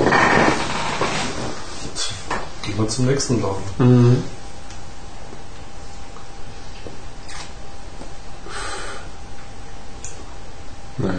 Gehen 2.75 2.83
wir 2.83 2.89
zum 2.89 3.07
nächsten 3.07 3.41
Laden. 3.41 4.25
Naja. 10.99 11.15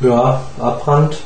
Ja, 0.00 0.42
Abbrand. 0.60 1.16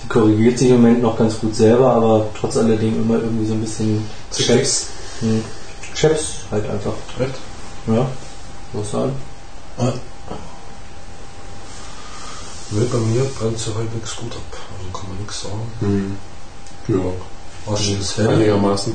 Sie 0.00 0.08
korrigiert 0.08 0.58
sich 0.58 0.70
im 0.70 0.76
Moment 0.76 1.02
noch 1.02 1.18
ganz 1.18 1.38
gut 1.38 1.54
selber, 1.54 1.92
aber 1.92 2.26
trotz 2.38 2.56
alledem 2.56 3.02
immer 3.02 3.16
irgendwie 3.16 3.46
so 3.46 3.52
ein 3.52 3.60
bisschen 3.60 4.08
Chaps. 4.34 4.86
Hm. 5.20 5.44
Chaps 5.94 6.36
halt 6.50 6.68
einfach. 6.70 6.94
Echt? 7.18 7.34
Ja, 7.86 8.06
muss 8.72 8.90
sagen. 8.90 9.12
Nee, 12.76 12.86
bei 12.90 12.98
mir 12.98 13.24
brennt 13.24 13.58
sie 13.58 13.74
halbwegs 13.74 14.16
gut 14.16 14.32
ab. 14.34 14.58
Also 14.78 14.98
kann 14.98 15.08
man 15.08 15.18
nichts 15.18 15.42
sagen. 15.42 15.72
Hm. 15.80 16.16
Ja, 16.88 17.72
Asche 17.72 17.92
ist 17.92 18.16
hell 18.16 18.28
einigermaßen. 18.28 18.92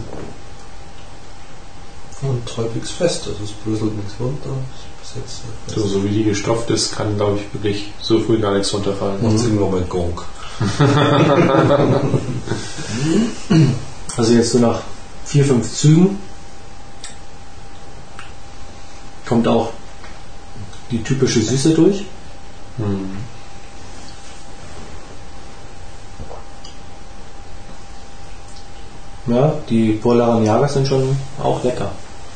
und 2.21 2.57
halbwegs 2.57 2.91
fest. 2.91 3.27
Also 3.27 3.43
es 3.43 3.51
bröselt 3.51 3.95
nichts 3.95 4.13
runter. 4.19 4.49
So, 5.67 5.87
so 5.87 6.03
wie 6.03 6.09
die 6.09 6.23
gestopft 6.23 6.69
ist, 6.69 6.95
kann, 6.95 7.15
glaube 7.15 7.39
ich, 7.39 7.53
wirklich 7.53 7.91
so 8.01 8.19
früh 8.19 8.39
gar 8.39 8.53
nichts 8.53 8.73
runterfallen. 8.73 9.23
Macht 9.23 9.43
irgendwann 9.43 9.71
mal 9.71 9.81
Gong. 9.81 10.21
Also 14.17 14.33
jetzt 14.33 14.51
so 14.51 14.59
nach 14.59 14.81
vier, 15.23 15.45
fünf 15.45 15.71
Zügen 15.73 16.19
kommt 19.25 19.47
auch 19.47 19.71
die 20.91 21.01
typische 21.03 21.41
Süße 21.41 21.69
durch. 21.69 22.03
Hm. 22.77 23.11
Ja, 29.27 29.53
die 29.69 29.93
Polaran 29.93 30.45
Jagers 30.45 30.73
sind 30.73 30.87
schon 30.87 31.17
auch 31.41 31.63
lecker. 31.63 31.91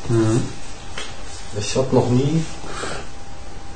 Mhm. 0.10 0.42
Ich 1.58 1.76
habe 1.76 1.96
noch 1.96 2.10
nie 2.10 2.44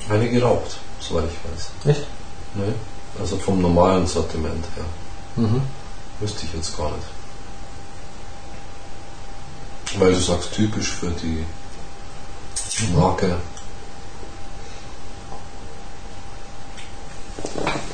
eine 0.09 0.29
geraucht, 0.29 0.77
soweit 0.99 1.25
ich 1.25 1.37
weiß. 1.51 1.95
Echt? 1.95 2.07
Nee. 2.55 2.73
Also 3.19 3.37
vom 3.37 3.61
normalen 3.61 4.05
Sortiment 4.07 4.65
her. 4.75 4.85
Mhm. 5.35 5.61
Wüsste 6.19 6.45
ich 6.45 6.53
jetzt 6.53 6.75
gar 6.77 6.91
nicht. 6.91 7.07
Weil 9.99 10.13
du 10.13 10.19
sagst 10.19 10.53
typisch 10.53 10.91
für 10.91 11.09
die 11.11 11.45
Marke. 12.95 13.37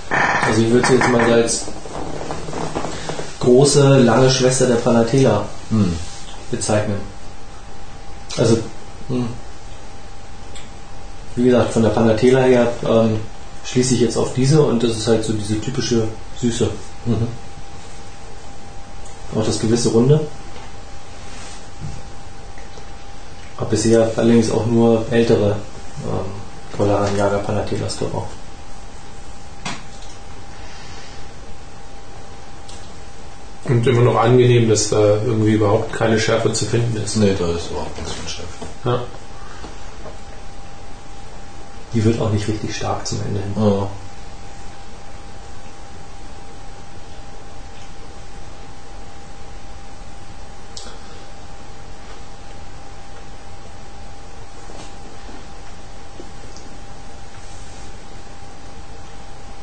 Also 0.10 0.62
ich 0.62 0.72
würde 0.72 0.88
sie 0.88 0.94
jetzt 0.96 1.10
mal 1.10 1.32
als 1.32 1.66
große, 3.44 4.00
lange 4.00 4.30
Schwester 4.30 4.68
der 4.68 4.76
Panatela 4.76 5.46
Hm. 5.70 5.94
bezeichnen. 6.52 6.98
Also, 8.38 8.58
hm. 9.10 9.28
wie 11.36 11.44
gesagt, 11.44 11.74
von 11.74 11.84
der 11.84 11.90
Panatela 11.90 12.42
her 12.42 12.72
ähm, 12.88 13.20
schließe 13.66 13.96
ich 13.96 14.02
jetzt 14.02 14.18
auf 14.18 14.34
diese 14.34 14.62
und 14.62 14.84
das 14.84 14.92
ist 14.92 15.08
halt 15.08 15.24
so 15.24 15.34
diese 15.34 15.60
typische 15.60 16.08
Süße. 16.40 16.70
Mhm. 17.06 17.28
Auch 19.36 19.46
das 19.46 19.60
gewisse 19.60 19.90
Runde. 19.90 20.20
Hab 23.58 23.70
bisher 23.70 24.12
allerdings 24.16 24.52
auch 24.52 24.66
nur 24.66 25.06
ältere 25.12 25.56
ähm, 26.06 26.78
Colaran 26.78 27.18
Jager 27.18 27.40
Panatelas 27.40 27.98
geraucht. 27.98 28.30
Und 33.66 33.88
immer 33.88 34.02
noch 34.02 34.18
angenehm, 34.18 34.68
dass 34.68 34.90
da 34.90 35.22
irgendwie 35.26 35.54
überhaupt 35.54 35.94
keine 35.94 36.20
Schärfe 36.20 36.52
zu 36.52 36.66
finden 36.66 36.98
ist. 36.98 37.16
Nee, 37.16 37.34
da 37.38 37.50
ist 37.52 37.72
überhaupt 37.72 37.98
nichts 37.98 38.12
von 38.12 38.28
Chef. 38.28 38.46
Ja. 38.84 39.04
Die 41.94 42.04
wird 42.04 42.20
auch 42.20 42.32
nicht 42.32 42.48
richtig 42.48 42.76
stark 42.76 43.08
zum 43.08 43.20
Ende 43.22 43.40
hin. 43.40 43.54
Ja. 43.56 43.88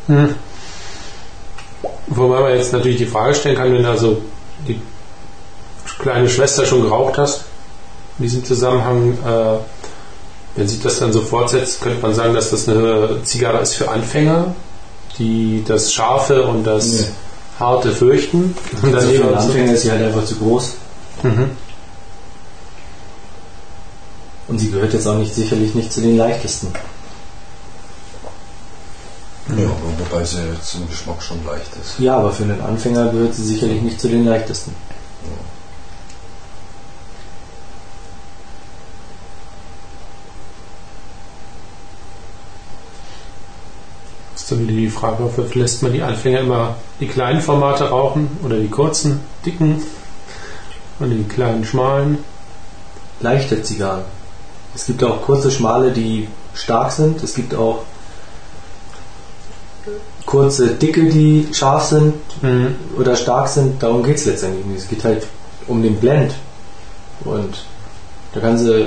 Hm. 0.06 0.34
Wobei 2.10 2.40
man 2.40 2.54
jetzt 2.56 2.72
natürlich 2.72 2.98
die 2.98 3.06
Frage 3.06 3.34
stellen 3.34 3.56
kann, 3.56 3.72
wenn 3.72 3.82
du 3.84 3.88
also 3.88 4.20
die 4.66 4.80
kleine 6.00 6.28
Schwester 6.28 6.64
schon 6.66 6.82
geraucht 6.82 7.18
hast, 7.18 7.42
in 8.18 8.24
diesem 8.24 8.44
Zusammenhang, 8.44 9.12
äh, 9.24 9.58
wenn 10.56 10.68
sich 10.68 10.80
das 10.82 10.98
dann 10.98 11.12
so 11.12 11.22
fortsetzt, 11.22 11.80
könnte 11.82 12.02
man 12.02 12.12
sagen, 12.14 12.34
dass 12.34 12.50
das 12.50 12.68
eine 12.68 13.22
Zigarre 13.22 13.60
ist 13.60 13.74
für 13.74 13.88
Anfänger, 13.88 14.54
die 15.18 15.64
das 15.66 15.92
Scharfe 15.92 16.42
und 16.46 16.64
das 16.64 16.86
Nee. 16.86 17.04
Harte 17.60 17.92
fürchten. 17.92 18.56
Und 18.82 18.94
Also 18.94 19.06
dann 19.08 19.16
für 19.16 19.24
einen 19.26 19.34
Anfänger 19.36 19.72
ist 19.74 19.82
sie 19.82 19.90
halt 19.90 20.02
einfach 20.02 20.24
zu 20.24 20.34
groß. 20.36 20.74
mhm. 21.22 21.50
Und 24.48 24.58
sie 24.58 24.70
gehört 24.72 24.92
jetzt 24.92 25.06
auch 25.06 25.14
nicht 25.16 25.32
sicherlich 25.34 25.74
nicht 25.76 25.92
zu 25.92 26.00
den 26.00 26.16
leichtesten. 26.16 26.72
Ja, 29.56 29.66
aber 29.66 29.98
wobei 29.98 30.24
sie 30.24 30.38
jetzt 30.52 30.74
im 30.74 30.88
Geschmack 30.88 31.22
schon 31.22 31.44
leicht 31.44 31.70
ist. 31.80 31.98
Ja, 31.98 32.16
aber 32.16 32.32
für 32.32 32.44
einen 32.44 32.60
Anfänger 32.60 33.10
gehört 33.10 33.34
sie 33.34 33.44
sicherlich 33.44 33.82
nicht 33.82 34.00
zu 34.00 34.08
den 34.08 34.26
leichtesten. 34.26 34.74
ist 44.50 44.58
dann 44.58 44.66
wieder 44.66 44.76
die 44.76 44.88
Frage, 44.88 45.24
ob 45.24 45.54
lässt 45.54 45.82
man 45.82 45.92
die 45.92 46.02
Anfänger 46.02 46.40
immer 46.40 46.76
die 46.98 47.06
kleinen 47.06 47.40
Formate 47.40 47.88
rauchen 47.88 48.38
oder 48.44 48.58
die 48.58 48.68
kurzen, 48.68 49.20
dicken 49.44 49.82
und 50.98 51.10
die 51.10 51.24
kleinen, 51.24 51.64
schmalen. 51.64 52.18
Leichte 53.20 53.62
Zigarren. 53.62 54.04
Es 54.74 54.86
gibt 54.86 55.04
auch 55.04 55.22
kurze, 55.22 55.50
schmale, 55.50 55.92
die 55.92 56.26
stark 56.54 56.90
sind. 56.90 57.22
Es 57.22 57.34
gibt 57.34 57.54
auch 57.54 57.84
kurze, 60.26 60.68
dicke, 60.74 61.08
die 61.08 61.48
scharf 61.52 61.84
sind 61.84 62.14
Mhm. 62.42 62.74
oder 62.98 63.16
stark 63.16 63.48
sind. 63.48 63.82
Darum 63.82 64.02
geht 64.02 64.16
es 64.16 64.26
letztendlich 64.26 64.64
nicht. 64.66 64.82
Es 64.82 64.88
geht 64.88 65.04
halt 65.04 65.26
um 65.66 65.82
den 65.82 65.96
Blend. 65.96 66.32
Und 67.24 67.54
da 68.32 68.40
kann 68.40 68.56
sie 68.58 68.72
äh, 68.82 68.86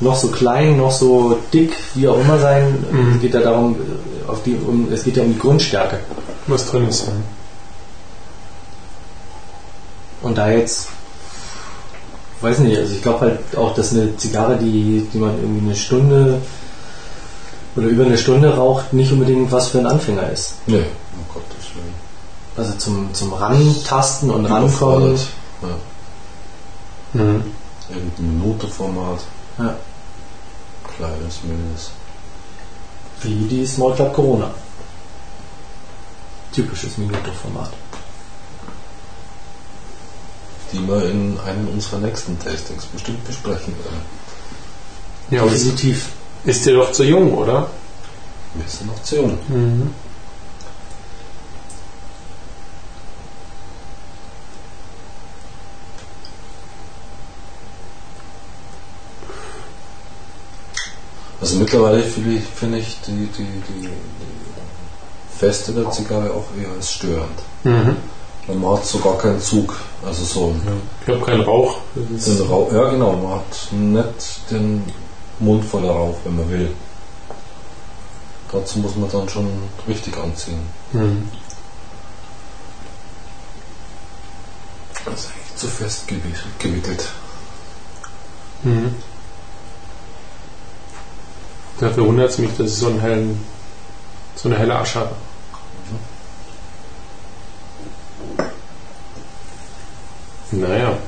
noch 0.00 0.16
so 0.16 0.28
klein, 0.28 0.76
noch 0.76 0.90
so 0.92 1.38
dick, 1.52 1.74
wie 1.94 2.08
auch 2.08 2.18
immer 2.20 2.38
sein. 2.38 2.84
Mhm. 2.90 3.14
Es 3.16 3.20
geht 3.20 3.34
ja 3.34 3.40
darum, 3.40 3.74
äh, 3.76 4.30
auf 4.30 4.42
die, 4.44 4.54
um, 4.54 4.88
es 4.92 5.02
geht 5.04 5.16
ja 5.16 5.22
um 5.22 5.32
die 5.32 5.38
Grundstärke. 5.38 5.98
Was 6.46 6.66
drin 6.66 6.88
ist. 6.88 7.06
ja. 7.06 7.12
Und 10.22 10.36
da 10.36 10.50
jetzt, 10.50 10.88
weiß 12.42 12.58
nicht, 12.60 12.76
also 12.76 12.94
ich 12.94 13.02
glaube 13.02 13.20
halt 13.20 13.38
auch, 13.56 13.74
dass 13.74 13.92
eine 13.92 14.16
Zigarre, 14.16 14.56
die, 14.58 15.06
die 15.12 15.18
man 15.18 15.36
irgendwie 15.40 15.66
eine 15.66 15.76
Stunde 15.76 16.40
oder 17.76 17.86
über 17.86 18.04
eine 18.04 18.18
Stunde 18.18 18.54
raucht, 18.56 18.92
nicht 18.92 19.12
unbedingt 19.12 19.50
was 19.52 19.68
für 19.68 19.78
einen 19.78 19.86
Anfänger 19.86 20.30
ist. 20.30 20.54
Nee, 20.66 20.78
um 21.12 21.24
Gottes 21.34 21.74
Willen. 21.74 21.94
Also 22.56 22.72
zum, 22.74 23.14
zum 23.14 23.32
Rantasten 23.32 24.30
und 24.30 24.46
Rankommen. 24.46 25.16
Ja. 25.62 25.68
Mhm. 27.12 27.44
Irgendein 27.88 28.38
Minuteformat. 28.38 29.20
Ja, 29.58 29.74
Kleines, 30.96 31.40
mildes. 31.44 31.90
wie 33.22 33.46
die 33.48 33.66
Small 33.66 33.94
Club 33.94 34.12
Corona. 34.12 34.50
Typisches 36.52 36.98
Minuto-Format. 36.98 37.70
Die 40.72 40.86
wir 40.86 41.04
in 41.10 41.38
einem 41.46 41.68
unserer 41.68 41.98
nächsten 41.98 42.38
Tastings 42.38 42.86
bestimmt 42.86 43.24
besprechen 43.24 43.74
werden. 43.84 44.00
Ja, 45.30 45.44
Definitiv. 45.44 46.08
Ist 46.44 46.64
dir 46.66 46.74
doch 46.74 46.92
zu 46.92 47.04
jung, 47.04 47.32
oder? 47.34 47.68
Wir 48.54 48.68
sind 48.68 48.88
noch 48.88 49.02
zu 49.02 49.16
jung. 49.16 49.38
Mhm. 49.48 49.94
Also 61.40 61.56
mittlerweile 61.56 62.02
finde 62.02 62.34
ich, 62.34 62.44
finde 62.44 62.78
ich 62.78 62.98
die, 63.06 63.12
die, 63.12 63.44
die, 63.44 63.88
die 63.88 63.90
Feste 65.38 65.72
der 65.72 65.90
Zigarre 65.90 66.30
auch 66.30 66.44
eher 66.60 66.70
als 66.76 66.92
störend. 66.92 67.38
Mhm. 67.64 67.96
Man 68.46 68.72
hat 68.72 68.84
so 68.84 68.98
gar 68.98 69.16
keinen 69.16 69.40
Zug. 69.40 69.74
Also 70.04 70.24
so 70.24 70.54
Ja. 70.66 70.72
Ich 71.02 71.14
habe 71.14 71.24
keinen 71.24 71.42
Rauch. 71.42 71.78
Rauch. 72.48 72.72
Ja 72.72 72.90
genau, 72.90 73.12
man 73.12 73.32
hat 73.36 73.72
nicht 73.72 74.50
den 74.50 74.84
Mund 75.40 75.64
voller 75.64 75.90
Rauch, 75.90 76.16
wenn 76.24 76.36
man 76.36 76.50
will. 76.50 76.74
Dazu 78.52 78.78
muss 78.80 78.96
man 78.96 79.10
dann 79.10 79.28
schon 79.28 79.48
richtig 79.88 80.16
anziehen. 80.16 80.60
Mhm. 80.92 81.28
Das 85.04 85.20
ist 85.20 85.30
eigentlich 85.30 85.56
zu 85.56 85.66
fest 85.66 86.08
gewickelt. 86.58 87.08
Mhm. 88.62 88.94
Dafür 91.78 92.06
wundert 92.06 92.30
es 92.30 92.38
mich, 92.38 92.50
dass 92.58 92.66
es 92.66 92.78
so, 92.78 92.88
einen 92.88 93.00
hellen, 93.00 93.44
so 94.36 94.48
eine 94.48 94.58
helle 94.58 94.76
Asche 94.76 95.00
hat. 95.00 95.12
Naja. 100.50 100.98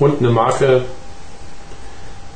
Und 0.00 0.18
eine 0.18 0.30
Marke, 0.30 0.82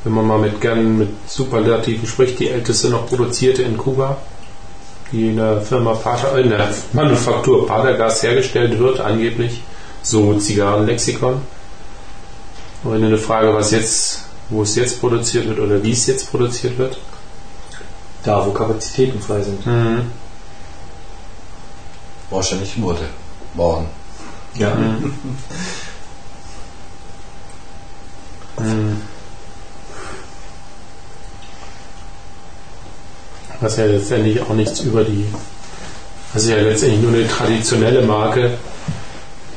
wenn 0.05 0.13
man 0.13 0.27
mal 0.27 0.39
mit 0.39 0.61
gern 0.61 0.99
mit 0.99 1.09
Superlativen 1.27 2.07
spricht, 2.07 2.39
die 2.39 2.51
älteste 2.51 2.91
noch 2.91 3.09
produzierte 3.09 3.63
in 3.63 3.79
Kuba, 3.79 4.19
die 5.11 5.31
in 5.31 5.37
der 5.37 5.63
Firma 5.63 5.95
Pater, 5.95 6.39
in 6.39 6.51
der 6.51 6.69
Manufaktur 6.93 7.67
Patergas 7.67 8.23
hergestellt 8.23 8.79
wird, 8.79 9.01
angeblich, 9.01 9.63
so 10.03 10.35
Zigarrenlexikon. 10.35 11.41
Und 12.85 12.93
wenn 12.93 13.05
eine 13.05 13.17
Frage, 13.17 13.55
was 13.55 13.71
jetzt, 13.71 14.27
wo 14.51 14.63
es 14.63 14.75
jetzt 14.77 15.01
produziert 15.01 15.49
wird 15.49 15.59
oder 15.59 15.83
wie 15.83 15.93
es 15.93 16.07
jetzt 16.07 16.31
produziert 16.31 16.77
wird, 16.79 16.99
Da, 18.25 18.45
wo 18.47 18.53
Kapazitäten 18.53 19.21
frei 19.21 19.43
sind. 19.43 19.67
mhm. 19.67 20.11
Wahrscheinlich 22.31 22.81
wurde. 22.81 23.09
Waren. 23.55 23.87
Ja. 24.55 24.75
Mhm. 24.75 25.15
Was 33.61 33.77
ja 33.77 33.87
letztendlich 33.87 34.41
auch 34.43 34.55
nichts 34.55 34.81
über 34.81 35.05
die. 35.05 35.27
Das 36.33 36.43
ist 36.43 36.51
ja 36.51 36.57
letztendlich 36.57 37.01
nur 37.03 37.13
eine 37.13 37.29
traditionelle 37.29 38.03
Marke, 38.03 38.59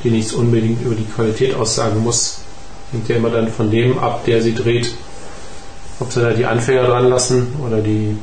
die 0.04 0.10
nichts 0.10 0.32
unbedingt 0.32 0.80
über 0.82 0.94
die 0.94 1.04
Qualität 1.04 1.54
aussagen 1.54 2.02
muss. 2.02 2.38
Hängt 2.92 3.08
ja 3.08 3.16
immer 3.16 3.30
dann 3.30 3.52
von 3.52 3.70
dem 3.70 3.98
ab, 3.98 4.24
der 4.24 4.40
sie 4.42 4.54
dreht, 4.54 4.94
Ob 6.00 6.12
sie 6.12 6.20
da 6.20 6.30
die 6.30 6.46
Anfänger 6.46 6.84
dran 6.84 7.08
lassen 7.08 7.54
oder 7.66 7.78
die. 7.80 8.16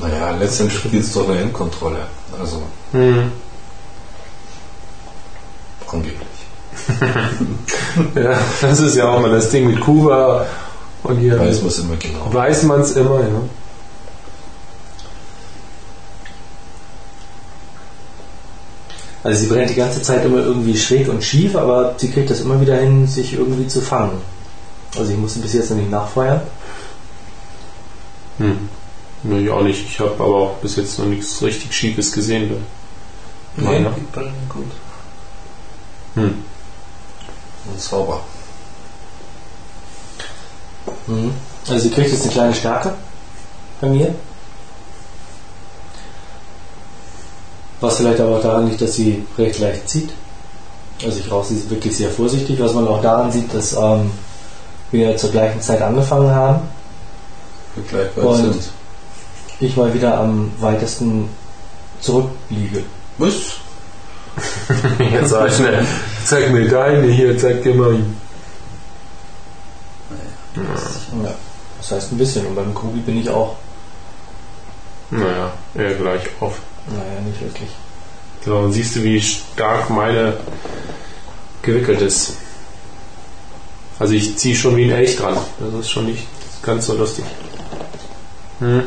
Naja, 0.00 0.36
letztendlich 0.36 0.78
spielt 0.78 1.02
es 1.04 1.12
doch 1.12 1.28
eine 1.28 1.40
Endkontrolle. 1.40 2.06
Also 2.38 2.62
Hm. 2.92 3.32
angeblich. 5.90 6.28
Ja, 8.14 8.38
das 8.60 8.80
ist 8.80 8.96
ja 8.96 9.08
auch 9.08 9.20
mal 9.20 9.30
das 9.30 9.50
Ding 9.50 9.68
mit 9.68 9.80
Kuba 9.80 10.46
und 11.04 11.18
hier 11.18 11.38
Weiß 11.38 11.60
man 11.60 11.68
es 11.68 11.78
immer 11.78 11.96
genau. 11.96 12.34
weiß 12.34 12.62
man 12.64 12.80
es 12.80 12.92
immer, 12.92 13.20
ja. 13.20 13.40
Also 19.22 19.40
sie 19.40 19.46
brennt 19.46 19.70
die 19.70 19.74
ganze 19.74 20.02
Zeit 20.02 20.24
immer 20.24 20.38
irgendwie 20.38 20.76
schräg 20.76 21.08
und 21.08 21.24
schief, 21.24 21.56
aber 21.56 21.94
sie 21.96 22.10
kriegt 22.10 22.30
das 22.30 22.40
immer 22.42 22.60
wieder 22.60 22.76
hin, 22.76 23.06
sich 23.06 23.32
irgendwie 23.32 23.66
zu 23.66 23.80
fangen. 23.80 24.20
Also 24.98 25.12
ich 25.12 25.18
musste 25.18 25.40
bis 25.40 25.54
jetzt 25.54 25.70
noch 25.70 25.78
nicht 25.78 25.90
nachfeuern. 25.90 26.42
Hm. 28.38 28.68
Nee, 29.22 29.44
ich 29.44 29.50
auch 29.50 29.62
nicht. 29.62 29.86
Ich 29.88 29.98
habe 30.00 30.12
aber 30.18 30.36
auch 30.36 30.56
bis 30.58 30.76
jetzt 30.76 30.98
noch 30.98 31.06
nichts 31.06 31.40
richtig 31.40 31.72
Schiefes 31.72 32.12
gesehen. 32.12 32.50
Nee, 33.56 33.78
die 33.78 34.12
brennen 34.12 34.34
gut. 34.50 34.70
Hm. 36.14 36.44
Und 37.70 37.80
sauber. 37.80 38.20
Mhm. 41.06 41.32
Also 41.68 41.80
sie 41.88 41.90
kriegt 41.90 42.10
jetzt 42.10 42.22
eine 42.22 42.32
kleine 42.32 42.54
Stärke 42.54 42.94
bei 43.80 43.88
mir. 43.88 44.14
Was 47.80 47.96
vielleicht 47.96 48.20
aber 48.20 48.36
auch 48.36 48.42
daran 48.42 48.68
liegt, 48.68 48.80
dass 48.80 48.94
sie 48.94 49.26
recht 49.36 49.58
leicht 49.58 49.88
zieht. 49.88 50.10
Also 51.04 51.18
ich 51.18 51.30
rauche 51.30 51.48
sie 51.48 51.68
wirklich 51.70 51.96
sehr 51.96 52.10
vorsichtig, 52.10 52.60
was 52.60 52.72
man 52.72 52.86
auch 52.86 53.02
daran 53.02 53.30
sieht, 53.32 53.52
dass 53.52 53.72
ähm, 53.74 54.10
wir 54.90 55.16
zur 55.16 55.30
gleichen 55.30 55.60
Zeit 55.60 55.82
angefangen 55.82 56.30
haben. 56.34 56.60
Und- 58.16 58.36
sind. 58.36 58.70
Ich 59.60 59.76
mal 59.76 59.92
wieder 59.94 60.18
am 60.18 60.50
weitesten 60.60 61.28
zurückliege. 62.00 62.82
Was? 63.18 63.32
Jetzt 65.12 65.30
sag 65.30 65.48
ich 65.48 65.56
schnell. 65.56 65.86
Zeig 66.24 66.50
mir 66.50 66.68
deine 66.68 67.06
hier, 67.08 67.36
zeig 67.38 67.62
dir 67.62 67.74
mal. 67.74 67.98
Ja. 70.56 71.34
Das 71.78 71.90
heißt 71.92 72.12
ein 72.12 72.18
bisschen. 72.18 72.46
Und 72.46 72.54
beim 72.54 72.74
Kubi 72.74 73.00
bin 73.00 73.20
ich 73.20 73.28
auch, 73.28 73.56
Naja, 75.10 75.52
eher 75.74 75.94
gleich 75.94 76.22
auf. 76.40 76.58
naja, 76.88 77.20
nicht 77.20 77.40
wirklich. 77.40 77.68
So, 78.44 78.56
und 78.56 78.72
siehst 78.72 78.96
du, 78.96 79.02
wie 79.02 79.20
stark 79.20 79.90
meine 79.90 80.34
gewickelt 81.62 82.00
ist. 82.02 82.34
Also 83.98 84.12
ich 84.14 84.36
ziehe 84.36 84.54
schon 84.54 84.76
wie 84.76 84.84
ein 84.84 84.90
Elch 84.90 85.16
dran. 85.16 85.36
Das 85.58 85.80
ist 85.80 85.90
schon 85.90 86.06
nicht 86.06 86.26
ganz 86.62 86.86
so 86.86 86.94
lustig. 86.94 87.24
Hm. 88.58 88.84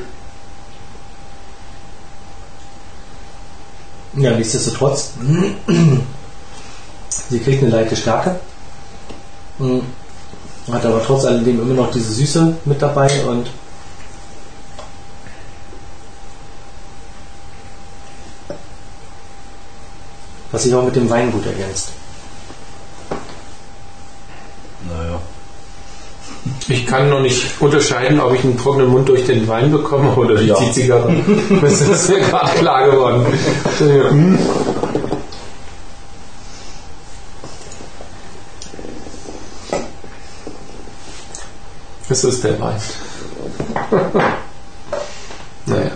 Ja, 4.14 4.32
nichtsdestotrotz, 4.32 5.12
sie 7.30 7.40
kriegt 7.40 7.64
eine 7.64 7.72
leichte 7.72 7.96
Stärke, 7.96 8.40
Mhm. 9.60 9.82
hat 10.72 10.86
aber 10.86 11.04
trotz 11.04 11.26
alledem 11.26 11.62
immer 11.62 11.74
noch 11.74 11.92
diese 11.92 12.14
Süße 12.14 12.58
mit 12.66 12.80
dabei 12.80 13.10
und 13.26 13.48
was 20.52 20.64
sich 20.64 20.74
auch 20.74 20.84
mit 20.84 20.96
dem 20.96 21.10
Wein 21.10 21.32
gut 21.32 21.46
ergänzt. 21.46 21.90
Naja. 24.88 25.20
Ich 26.68 26.86
kann 26.86 27.10
noch 27.10 27.22
nicht 27.22 27.44
unterscheiden, 27.60 28.20
ob 28.20 28.34
ich 28.34 28.44
einen 28.44 28.58
trockenen 28.58 28.88
Mund 28.90 29.08
durch 29.10 29.26
den 29.26 29.48
Wein 29.48 29.72
bekomme 29.72 30.12
oder 30.16 30.36
durch 30.36 30.48
Ja. 30.48 30.56
die 30.60 30.72
Zigarre. 30.72 31.14
Das 31.62 31.82
ist 31.82 32.10
mir 32.10 32.20
gerade 32.20 32.52
klar 32.58 32.90
geworden. 32.90 33.26
Hm. 33.80 34.38
Es 42.10 42.24
ist 42.24 42.44
der 42.44 42.60
Wein. 42.60 42.76
naja. 45.66 45.92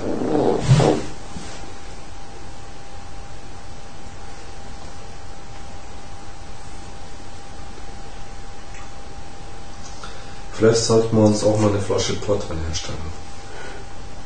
Vielleicht 10.62 10.86
sollten 10.86 11.18
wir 11.18 11.24
uns 11.24 11.44
auch 11.44 11.60
mal 11.60 11.72
eine 11.72 11.80
Flasche 11.80 12.14
Portwein 12.14 12.60
herstellen. 12.68 13.00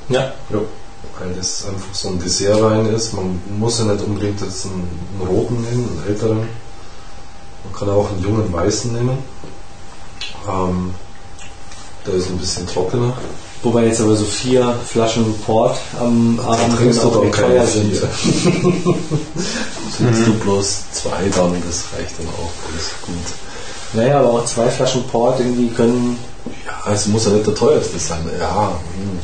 Ja. 0.09 0.33
Ja. 0.49 0.59
Weil 1.17 1.33
das 1.33 1.65
einfach 1.65 1.93
so 1.93 2.09
ein 2.09 2.19
Dessertwein 2.19 2.87
ist. 2.87 3.13
Man 3.13 3.41
muss 3.57 3.79
ja 3.79 3.85
nicht 3.85 4.03
unbedingt 4.03 4.41
jetzt 4.41 4.65
einen, 4.65 4.89
einen 5.17 5.29
roten 5.29 5.61
nehmen, 5.61 5.97
einen 5.97 6.07
älteren. 6.09 6.39
Man 6.39 7.73
kann 7.73 7.89
auch 7.89 8.09
einen 8.09 8.21
jungen 8.21 8.51
weißen 8.51 8.91
nehmen. 8.91 9.17
Ähm, 10.45 10.93
der 12.05 12.15
ist 12.15 12.27
ein 12.27 12.37
bisschen 12.37 12.67
trockener. 12.67 13.13
Wobei 13.63 13.85
jetzt 13.85 14.01
aber 14.01 14.17
so 14.17 14.25
vier 14.25 14.77
Flaschen 14.85 15.39
Port 15.45 15.77
am 16.01 16.37
Abend 16.41 16.75
trinkst 16.75 17.01
du 17.01 17.11
keine 17.11 17.31
teuer 17.31 17.65
sind. 17.65 17.93
Trinkst 19.97 20.27
du 20.27 20.33
bloß 20.43 20.91
zwei 20.91 21.29
dann, 21.33 21.63
das 21.65 21.85
reicht 21.97 22.19
dann 22.19 22.27
auch. 22.27 22.51
Alles 22.69 22.91
gut. 23.01 23.44
Naja, 23.93 24.19
aber 24.19 24.33
auch 24.33 24.45
zwei 24.45 24.69
Flaschen 24.69 25.07
Port 25.07 25.39
irgendwie 25.39 25.69
können. 25.69 26.17
Ja, 26.65 26.91
es 26.91 27.07
muss 27.07 27.25
ja 27.25 27.31
nicht 27.31 27.47
der 27.47 27.55
teuerste 27.55 27.97
sein. 27.97 28.29
Ja, 28.39 28.79
hm. 28.95 29.19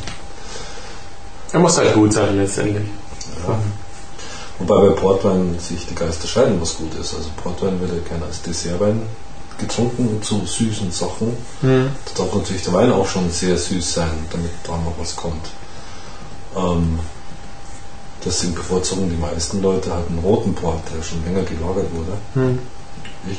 Er 1.52 1.60
muss 1.60 1.76
halt 1.76 1.94
gut 1.94 2.12
sein 2.12 2.36
letztendlich. 2.36 2.86
Ja. 3.46 3.58
Wobei 4.58 4.88
bei 4.88 4.94
Portwein 4.94 5.58
sich 5.58 5.86
die 5.86 5.94
Geister 5.94 6.26
scheiden, 6.26 6.60
was 6.60 6.76
gut 6.76 6.94
ist. 6.94 7.14
Also 7.14 7.28
Portwein 7.36 7.80
wird 7.80 7.92
ja 7.92 8.08
gerne 8.08 8.24
als 8.24 8.42
Dessertwein 8.42 9.02
getrunken 9.58 10.08
und 10.08 10.24
zu 10.24 10.44
süßen 10.46 10.90
Sachen. 10.90 11.36
Hm. 11.60 11.90
Da 12.06 12.22
darf 12.22 12.34
natürlich 12.34 12.62
der 12.62 12.72
Wein 12.72 12.92
auch 12.92 13.06
schon 13.06 13.30
sehr 13.30 13.56
süß 13.56 13.94
sein, 13.94 14.10
damit 14.30 14.50
da 14.64 14.72
noch 14.72 14.94
was 14.98 15.14
kommt. 15.14 15.46
Ähm, 16.56 16.98
deswegen 18.24 18.54
bevorzugen 18.54 19.10
die 19.10 19.16
meisten 19.16 19.62
Leute 19.62 19.92
halt 19.92 20.08
einen 20.08 20.20
roten 20.20 20.54
Port, 20.54 20.80
der 20.94 21.02
schon 21.02 21.24
länger 21.24 21.42
gelagert 21.42 21.88
wurde. 21.92 22.12
Hm. 22.34 22.58
Ich 23.30 23.38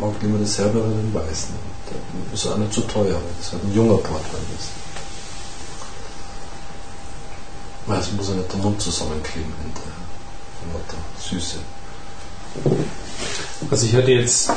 mag 0.00 0.14
lieber 0.22 0.38
das 0.38 0.58
herbere 0.58 0.88
den 0.88 1.12
weißen. 1.12 1.54
Der 1.90 2.34
ist 2.34 2.46
auch 2.46 2.56
nicht 2.56 2.72
zu 2.72 2.80
teuer, 2.82 3.20
das 3.38 3.52
halt 3.52 3.64
ein 3.64 3.74
junger 3.74 3.98
Portwein 3.98 4.40
ist. 4.58 4.68
Weil 7.86 8.00
es 8.00 8.12
muss 8.12 8.28
ja 8.28 8.34
nicht 8.34 8.52
der 8.52 8.60
Mund 8.60 8.80
zusammenkleben 8.80 9.52
hinterher. 9.62 9.92
Von 10.72 11.30
Süße. 11.38 11.58
Also 13.70 13.86
ich 13.86 13.94
hatte 13.94 14.10
jetzt 14.10 14.50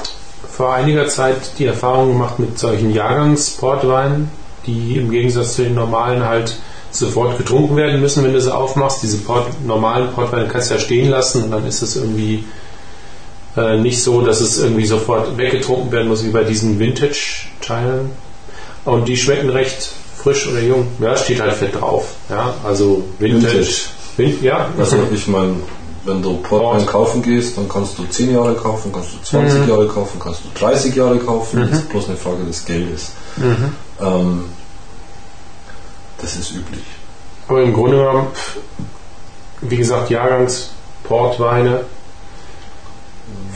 vor 0.50 0.74
einiger 0.74 1.08
Zeit 1.08 1.38
die 1.58 1.66
Erfahrung 1.66 2.14
gemacht 2.14 2.40
mit 2.40 2.58
solchen 2.58 2.94
Jahrgangsportweinen, 2.94 4.30
die 4.66 4.98
im 4.98 5.12
Gegensatz 5.12 5.56
zu 5.56 5.64
den 5.64 5.76
normalen 5.76 6.26
halt 6.26 6.58
sofort 6.92 7.38
getrunken 7.38 7.76
werden 7.78 8.02
müssen, 8.02 8.24
wenn 8.24 8.34
du 8.34 8.42
sie 8.42 8.54
aufmachst. 8.54 9.04
Diese 9.04 9.18
Port 9.18 9.48
normalen 9.66 10.12
Portweine 10.12 10.48
kannst 10.48 10.70
du 10.70 10.76
ja 10.76 10.80
stehen 10.80 11.10
lassen 11.10 11.44
und 11.44 11.52
dann 11.52 11.66
ist 11.66 11.82
es 11.82 11.96
irgendwie 11.96 12.46
äh, 13.58 13.78
nicht 13.78 14.02
so, 14.02 14.22
dass 14.22 14.42
es 14.42 14.60
irgendwie 14.60 14.86
sofort 14.86 15.38
weggetrunken 15.38 15.92
werden 15.92 16.08
muss 16.08 16.24
wie 16.24 16.30
bei 16.30 16.44
diesen 16.44 16.80
Vintage-Teilen. 16.80 18.12
Und 18.86 19.08
die 19.08 19.18
schmecken 19.18 19.50
recht 19.50 19.90
frisch 20.18 20.48
oder 20.48 20.62
jung. 20.62 20.88
Ja, 21.00 21.16
steht 21.18 21.42
halt 21.42 21.54
fett 21.54 21.80
drauf. 21.80 22.14
Ja, 22.30 22.54
also 22.64 23.04
Vintage. 23.20 23.54
Vintage. 23.54 23.76
Vin 24.18 24.44
ja, 24.44 24.70
Also 24.78 24.98
ich 25.14 25.28
meine, 25.28 25.56
wenn 26.06 26.22
du 26.22 26.38
Portwein 26.38 26.80
Port. 26.82 26.88
kaufen 26.88 27.22
gehst, 27.22 27.58
dann 27.58 27.70
kannst 27.70 27.98
du 27.98 28.06
10 28.06 28.34
Jahre 28.34 28.56
kaufen, 28.56 28.92
kannst 28.92 29.14
du 29.14 29.18
20 29.24 29.68
Jahre 29.68 29.88
kaufen, 29.88 30.20
kannst 30.20 30.42
du 30.44 30.60
30 30.60 30.96
Jahre 30.96 31.18
kaufen. 31.20 31.62
Das 31.70 31.80
ist 31.80 31.90
bloß 31.90 32.08
eine 32.10 32.18
Frage 32.18 32.44
des 32.44 32.66
Geldes. 32.66 33.12
Mhm. 33.38 33.74
Ähm, 34.00 34.44
das 36.22 36.36
ist 36.36 36.52
üblich. 36.52 36.84
Aber 37.48 37.62
im 37.62 37.74
Grunde 37.74 37.98
genommen, 37.98 38.28
wie 39.62 39.78
gesagt, 39.78 40.10
Jahrgangsportweine, 40.10 41.82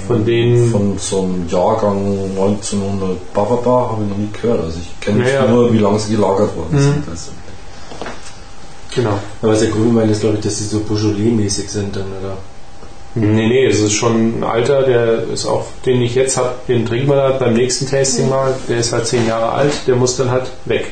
von 0.07 0.25
denen. 0.25 0.71
Von 0.71 0.97
so 0.99 1.23
einem 1.23 1.47
Jahrgang 1.49 1.97
1900 2.37 3.33
Bababa 3.33 3.91
habe 3.91 4.03
ich 4.03 4.09
noch 4.09 4.17
nie 4.17 4.29
gehört. 4.41 4.61
Also 4.63 4.77
ich 4.79 4.99
kenne 4.99 5.23
Naja. 5.23 5.47
nur, 5.47 5.73
wie 5.73 5.77
lange 5.79 5.97
sie 5.99 6.15
gelagert 6.15 6.55
worden 6.55 6.67
Mhm. 6.71 6.79
sind. 6.79 7.03
Also, 7.09 7.31
genau. 8.93 9.19
Aber 9.41 9.51
was 9.51 9.59
der 9.59 9.69
Grün 9.69 9.93
meint, 9.93 10.11
ist 10.11 10.21
glaube 10.21 10.37
ich, 10.37 10.43
dass 10.43 10.57
die 10.57 10.63
so 10.63 10.79
Beaujolais-mäßig 10.79 11.69
sind 11.69 11.95
dann, 11.95 12.05
oder? 12.21 12.37
Nee, 13.17 13.47
nee, 13.47 13.65
es 13.65 13.79
ist 13.79 13.93
schon 13.93 14.39
ein 14.39 14.43
Alter, 14.43 14.83
der 14.83 15.23
ist 15.33 15.45
auch, 15.45 15.65
den 15.85 16.01
ich 16.01 16.15
jetzt 16.15 16.35
habe, 16.35 16.49
den 16.67 16.85
trinken 16.85 17.07
wir 17.07 17.15
da 17.15 17.29
beim 17.37 17.53
nächsten 17.53 17.87
Tasting 17.89 18.29
mal, 18.29 18.53
der 18.67 18.79
ist 18.79 18.91
halt 18.91 19.07
zehn 19.07 19.25
Jahre 19.25 19.53
alt, 19.53 19.71
der 19.87 19.95
muss 19.95 20.17
dann 20.17 20.31
halt 20.31 20.51
weg. 20.65 20.87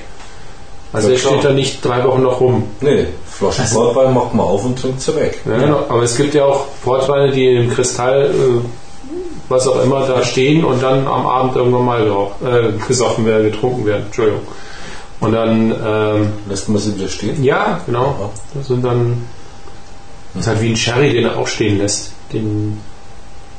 Also 0.94 1.10
Ja, 1.10 1.14
der 1.16 1.22
klar. 1.22 1.34
steht 1.34 1.46
da 1.46 1.54
nicht 1.54 1.84
drei 1.84 2.04
Wochen 2.06 2.22
noch 2.22 2.40
rum. 2.40 2.64
nee, 2.80 3.08
Flasche 3.52 3.62
Also- 3.64 3.76
Portwein 3.94 4.14
macht 4.14 4.34
man 4.34 4.46
auf 4.46 4.64
und 4.66 4.80
trinkt 4.80 5.02
sie 5.02 5.16
weg. 5.16 5.40
Ja, 5.46 5.58
genau. 5.58 5.86
Aber 5.90 6.04
es 6.04 6.16
gibt 6.16 6.34
ja 6.34 6.46
auch 6.46 6.66
Portweine, 6.84 7.32
die 7.32 7.48
in 7.48 7.56
dem 7.64 7.70
Kristall, 7.72 8.26
äh, 8.32 8.62
was 9.50 9.68
auch 9.68 9.84
immer, 9.84 10.06
da 10.08 10.24
stehen 10.24 10.64
und 10.64 10.82
dann 10.82 11.06
am 11.08 11.26
Abend 11.28 11.56
irgendwann 11.56 11.86
mal 11.86 12.04
gerauch- 12.06 12.42
äh, 12.46 12.72
gesoffen 12.88 13.26
werden, 13.26 13.52
getrunken 13.52 13.86
werden. 13.86 14.04
Entschuldigung. 14.06 14.42
Und 15.20 15.32
dann, 15.34 15.72
ähm, 15.86 16.34
Lässt 16.50 16.68
man 16.70 16.82
sie 16.82 16.96
wieder 16.98 17.08
stehen? 17.08 17.44
ja, 17.44 17.80
genau. 17.86 18.32
Das 18.54 18.68
sind 18.68 18.84
dann, 18.84 19.24
das 20.34 20.44
ist 20.44 20.48
halt 20.48 20.62
wie 20.62 20.70
ein 20.72 20.76
Sherry, 20.76 21.12
den 21.14 21.26
er 21.26 21.38
auch 21.38 21.48
stehen 21.48 21.78
lässt. 21.78 22.12
Den 22.34 22.80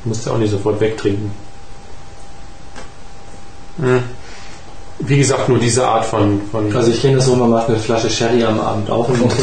musst 0.03 0.25
du 0.25 0.31
auch 0.31 0.37
nicht 0.37 0.51
sofort 0.51 0.79
wegtrinken. 0.79 1.31
Hm. 3.79 4.03
Wie 4.99 5.17
gesagt, 5.17 5.49
nur 5.49 5.59
diese 5.59 5.85
Art 5.85 6.05
von, 6.05 6.41
von 6.51 6.73
Also 6.73 6.89
ich 6.91 7.01
kenne 7.01 7.17
das 7.17 7.25
so, 7.25 7.35
man 7.35 7.49
macht 7.49 7.67
eine 7.67 7.77
Flasche 7.77 8.09
Sherry 8.09 8.43
am 8.43 8.59
Abend 8.61 8.89
auf 8.89 9.09
und 9.09 9.19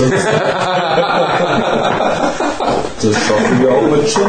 Das 3.03 3.15
schaffen 3.17 3.61
wir 3.61 3.71
auch 3.73 3.83
mit 3.83 4.09
Gin. 4.09 4.23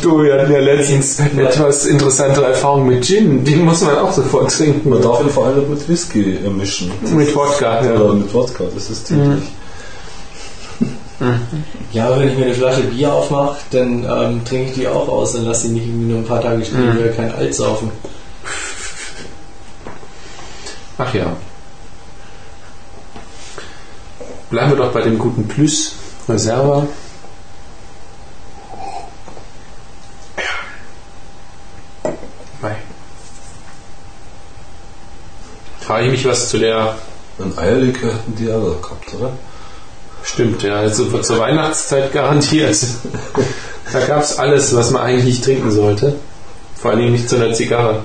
Du, 0.00 0.22
wir 0.22 0.40
hatten 0.40 0.50
ja 0.50 0.60
letztens 0.60 1.20
etwas 1.20 1.84
interessantere 1.84 2.46
Erfahrungen 2.46 2.88
mit 2.88 3.04
Gin. 3.04 3.44
Den 3.44 3.66
muss 3.66 3.82
man 3.82 3.98
auch 3.98 4.12
sofort 4.12 4.50
trinken. 4.50 4.88
Man 4.88 5.02
darf 5.02 5.20
ihn 5.20 5.28
vor 5.28 5.46
allem 5.46 5.68
mit 5.68 5.86
Whisky 5.88 6.38
äh, 6.42 6.48
mischen. 6.48 6.90
Mit 7.14 7.36
Wodka, 7.36 7.84
ja. 7.84 7.92
Oder 8.00 8.14
mit 8.14 8.32
Wodka, 8.32 8.64
das 8.74 8.90
ist 8.90 9.08
täglich. 9.08 9.44
Ja, 11.92 12.06
aber 12.06 12.20
wenn 12.20 12.28
ich 12.30 12.38
mir 12.38 12.46
eine 12.46 12.54
Flasche 12.54 12.80
Bier 12.80 13.12
aufmache, 13.12 13.56
dann 13.72 14.04
ähm, 14.04 14.40
trinke 14.42 14.70
ich 14.70 14.74
die 14.74 14.88
auch 14.88 15.06
aus 15.06 15.34
und 15.34 15.44
lasse 15.44 15.66
sie 15.66 15.74
nicht 15.74 15.86
irgendwie 15.86 16.12
nur 16.12 16.18
ein 16.20 16.24
paar 16.24 16.40
Tage 16.40 16.64
stehen, 16.64 16.88
weil 16.88 17.04
wir 17.04 17.12
kein 17.12 17.30
Alt 17.34 17.54
saufen. 17.54 17.90
Ach 21.00 21.14
ja. 21.14 21.34
Bleiben 24.50 24.72
wir 24.72 24.76
doch 24.76 24.92
bei 24.92 25.00
dem 25.00 25.18
guten 25.18 25.48
Plus 25.48 25.92
Reserva. 26.28 26.86
Mei. 32.60 32.76
Frage 35.80 36.04
ich 36.04 36.10
mich, 36.10 36.26
was 36.26 36.50
zu 36.50 36.58
der 36.58 36.98
Ein 37.38 37.56
Eierlikör 37.56 38.12
hatten 38.12 38.36
die 38.36 38.50
alle 38.50 38.76
gehabt, 38.82 39.14
oder? 39.14 39.32
Stimmt, 40.22 40.62
ja, 40.62 40.74
also 40.74 41.18
zur 41.22 41.38
Weihnachtszeit 41.38 42.12
garantiert. 42.12 42.76
Da 43.90 44.06
gab 44.06 44.22
es 44.22 44.38
alles, 44.38 44.76
was 44.76 44.90
man 44.90 45.02
eigentlich 45.02 45.24
nicht 45.24 45.44
trinken 45.44 45.70
sollte. 45.70 46.16
Vor 46.76 46.90
allen 46.90 47.00
Dingen 47.00 47.12
nicht 47.12 47.30
zu 47.30 47.36
einer 47.36 47.54
Zigarre. 47.54 48.02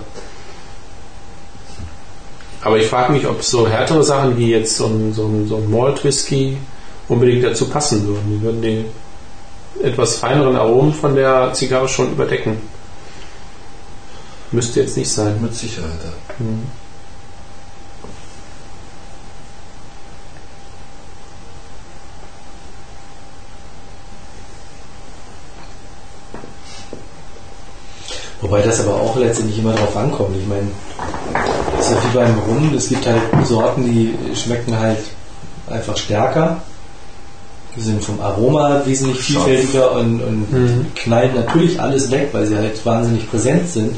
Aber 2.65 2.79
ich 2.79 2.87
frage 2.87 3.13
mich, 3.13 3.27
ob 3.27 3.43
so 3.43 3.67
härtere 3.67 4.03
Sachen 4.03 4.37
wie 4.37 4.49
jetzt 4.49 4.75
so 4.75 4.87
ein, 4.87 5.13
so 5.13 5.27
ein, 5.27 5.47
so 5.47 5.57
ein 5.57 5.69
Malt 5.69 6.03
Whisky 6.03 6.57
unbedingt 7.07 7.43
dazu 7.43 7.69
passen 7.69 8.07
würden. 8.07 8.23
Die 8.27 8.41
würden 8.41 8.61
die 8.63 8.85
etwas 9.85 10.17
feineren 10.17 10.55
Aromen 10.55 10.91
von 10.91 11.15
der 11.15 11.53
Zigarre 11.53 11.87
schon 11.87 12.11
überdecken. 12.11 12.57
Müsste 14.51 14.79
jetzt 14.81 14.97
nicht 14.97 15.11
sein. 15.11 15.39
Mit 15.43 15.53
Sicherheit, 15.53 15.91
ja. 16.03 16.45
Wobei 28.41 28.61
das 28.61 28.79
aber 28.81 28.95
auch 28.95 29.15
letztendlich 29.17 29.59
immer 29.59 29.73
darauf 29.73 29.95
ankommt. 29.95 30.35
Ich 30.39 30.47
meine, 30.47 30.67
das 31.77 31.87
ist 31.87 31.93
ja 31.93 31.97
wie 32.03 32.17
beim 32.17 32.39
Rum, 32.47 32.73
es 32.75 32.89
gibt 32.89 33.05
halt 33.07 33.21
Sorten, 33.47 33.85
die 33.85 34.13
schmecken 34.35 34.77
halt 34.77 34.99
einfach 35.69 35.97
stärker. 35.97 36.57
Die 37.75 37.81
sind 37.81 38.03
vom 38.03 38.21
Aroma 38.21 38.81
wesentlich 38.85 39.19
vielfältiger 39.21 39.91
und, 39.93 40.21
und 40.21 40.51
Mhm. 40.51 40.85
knallen 40.95 41.35
natürlich 41.35 41.79
alles 41.81 42.09
weg, 42.11 42.29
weil 42.31 42.45
sie 42.45 42.55
halt 42.55 42.85
wahnsinnig 42.85 43.29
präsent 43.29 43.69
sind. 43.69 43.95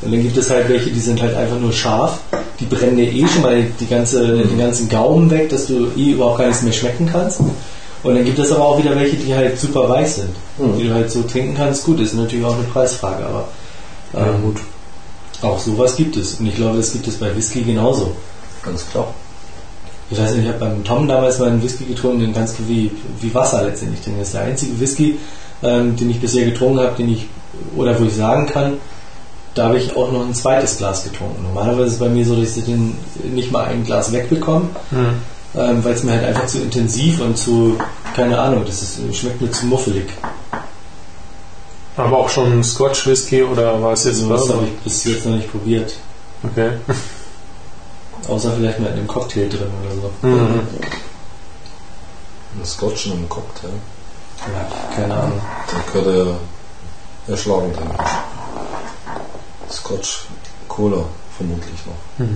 Und 0.00 0.12
dann 0.12 0.22
gibt 0.22 0.36
es 0.36 0.50
halt 0.50 0.68
welche, 0.68 0.90
die 0.90 1.00
sind 1.00 1.20
halt 1.20 1.34
einfach 1.36 1.58
nur 1.58 1.72
scharf. 1.72 2.18
Die 2.58 2.64
brennen 2.64 2.96
dir 2.96 3.10
eh 3.12 3.26
schon 3.28 3.42
mal 3.42 3.62
die 3.78 3.86
ganze, 3.86 4.36
den 4.38 4.58
ganzen 4.58 4.88
Gaumen 4.88 5.30
weg, 5.30 5.48
dass 5.50 5.66
du 5.66 5.88
eh 5.96 6.12
überhaupt 6.12 6.38
gar 6.38 6.46
nichts 6.46 6.62
mehr 6.62 6.72
schmecken 6.72 7.08
kannst. 7.10 7.40
Und 8.02 8.14
dann 8.16 8.24
gibt 8.24 8.38
es 8.38 8.50
aber 8.50 8.64
auch 8.64 8.78
wieder 8.82 8.96
welche, 8.96 9.16
die 9.16 9.34
halt 9.34 9.58
super 9.60 9.88
weiß 9.88 10.16
sind. 10.16 10.30
Mhm. 10.58 10.78
Die 10.78 10.88
du 10.88 10.94
halt 10.94 11.10
so 11.10 11.22
trinken 11.22 11.54
kannst. 11.56 11.84
Gut, 11.84 12.00
ist 12.00 12.14
natürlich 12.14 12.44
auch 12.44 12.54
eine 12.54 12.64
Preisfrage, 12.64 13.24
aber 13.26 13.44
ähm, 14.16 14.42
gut. 14.42 14.56
auch 15.42 15.58
sowas 15.58 15.96
gibt 15.96 16.16
es. 16.16 16.34
Und 16.34 16.46
ich 16.46 16.56
glaube, 16.56 16.76
das 16.76 16.92
gibt 16.92 17.06
es 17.08 17.16
bei 17.16 17.34
Whisky 17.36 17.62
genauso. 17.62 18.12
Ganz 18.62 18.88
klar. 18.90 19.12
Ich 20.10 20.18
weiß 20.20 20.32
nicht, 20.34 20.42
ich 20.42 20.48
habe 20.48 20.58
beim 20.58 20.84
Tom 20.84 21.08
damals 21.08 21.38
mal 21.38 21.48
einen 21.48 21.62
Whisky 21.62 21.84
getrunken, 21.84 22.20
den 22.20 22.34
ganz 22.34 22.54
wie, 22.68 22.90
wie 23.20 23.34
Wasser 23.34 23.62
letztendlich 23.64 24.00
trinken. 24.02 24.18
Das 24.20 24.28
ist 24.28 24.34
der 24.34 24.42
einzige 24.42 24.78
Whisky, 24.78 25.18
ähm, 25.62 25.96
den 25.96 26.10
ich 26.10 26.20
bisher 26.20 26.44
getrunken 26.44 26.80
habe, 26.80 26.94
den 26.96 27.08
ich, 27.10 27.26
oder 27.76 27.98
wo 27.98 28.04
ich 28.04 28.14
sagen 28.14 28.46
kann, 28.46 28.74
da 29.54 29.64
habe 29.64 29.78
ich 29.78 29.96
auch 29.96 30.12
noch 30.12 30.24
ein 30.26 30.34
zweites 30.34 30.76
Glas 30.78 31.04
getrunken. 31.04 31.42
Normalerweise 31.42 31.86
ist 31.86 31.92
es 31.94 31.98
bei 31.98 32.08
mir 32.08 32.24
so, 32.26 32.36
dass 32.36 32.56
ich 32.56 32.64
den 32.64 32.94
nicht 33.34 33.52
mal 33.52 33.64
ein 33.66 33.84
Glas 33.84 34.12
wegbekomme, 34.12 34.66
Mhm. 34.90 35.06
ähm, 35.54 35.84
weil 35.84 35.94
es 35.94 36.02
mir 36.02 36.12
halt 36.12 36.24
einfach 36.24 36.46
zu 36.46 36.58
intensiv 36.60 37.20
und 37.20 37.36
zu, 37.36 37.78
keine 38.14 38.38
Ahnung, 38.38 38.64
das 38.66 38.82
ist, 38.82 38.98
schmeckt 39.16 39.40
mir 39.40 39.50
zu 39.50 39.66
muffelig. 39.66 40.06
Aber 41.96 42.18
auch 42.18 42.28
schon 42.28 42.62
Scotch 42.64 43.06
Whisky 43.06 43.42
oder 43.42 43.80
war 43.82 43.92
es 43.92 44.04
jetzt 44.04 44.18
So 44.18 44.28
was 44.30 44.40
Bourbon? 44.46 44.56
habe 44.56 44.66
ich 44.66 44.78
bis 44.80 45.04
jetzt 45.04 45.26
noch 45.26 45.34
nicht 45.36 45.50
probiert. 45.50 45.92
Okay. 46.42 46.72
Außer 48.28 48.52
vielleicht 48.52 48.78
mal 48.80 48.86
in 48.88 48.92
einem 48.94 49.06
Cocktail 49.06 49.48
drin 49.48 49.70
oder 49.84 49.94
so. 50.00 50.26
Mhm. 50.26 50.60
Ein 52.58 52.64
Scotch 52.64 53.06
in 53.06 53.12
einem 53.12 53.28
Cocktail. 53.28 53.70
Ja, 54.40 54.94
keine 54.96 55.14
Ahnung. 55.14 55.40
Da 55.70 55.92
gehört 56.00 56.26
er 57.28 57.32
erschlagend 57.32 57.76
hin. 57.76 57.88
Scotch 59.70 60.26
Cola 60.68 61.04
vermutlich 61.36 61.80
noch. 61.86 62.26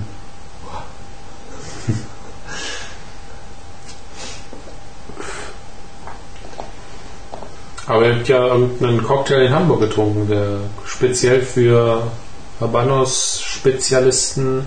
Aber 7.86 8.06
ihr 8.06 8.16
habt 8.16 8.28
ja 8.28 8.44
irgendeinen 8.46 9.02
Cocktail 9.02 9.46
in 9.46 9.54
Hamburg 9.54 9.80
getrunken, 9.80 10.28
der 10.28 10.58
speziell 10.84 11.40
für 11.42 12.02
Habanos-Spezialisten 12.60 14.66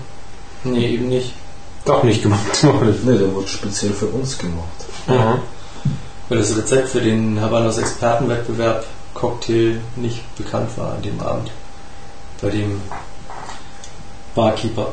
Nee, 0.64 0.88
eben 0.94 1.08
nicht. 1.08 1.32
doch 1.84 2.02
nicht 2.02 2.22
gemacht 2.22 2.40
wurde. 2.64 2.94
Ne, 3.04 3.18
der 3.18 3.32
wurde 3.34 3.46
speziell 3.48 3.92
für 3.92 4.06
uns 4.06 4.36
gemacht. 4.38 4.64
Mhm. 5.06 5.40
Weil 6.28 6.38
das 6.38 6.56
Rezept 6.56 6.88
für 6.90 7.00
den 7.00 7.40
Habanos 7.40 7.78
Expertenwettbewerb 7.78 8.84
Cocktail 9.14 9.80
nicht 9.96 10.22
bekannt 10.36 10.70
war 10.76 10.92
an 10.94 11.02
dem 11.02 11.20
Abend. 11.20 11.50
Bei 12.40 12.48
dem 12.50 12.80
Barkeeper. 14.34 14.88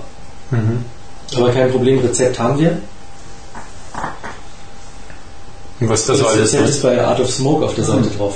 Mhm. 0.52 0.86
Aber 1.36 1.52
kein 1.52 1.72
Problem, 1.72 2.00
Rezept 2.00 2.40
haben 2.40 2.58
wir. 2.60 2.78
Und 5.80 5.90
was 5.90 6.02
ist 6.02 6.10
das 6.10 6.20
Das 6.20 6.28
alles? 6.28 6.54
Ist 6.54 6.82
bei 6.82 7.04
Art 7.04 7.20
of 7.20 7.30
Smoke 7.30 7.66
auf 7.66 7.76
der 7.76 7.84
Seite 7.84 8.10
drauf. 8.18 8.36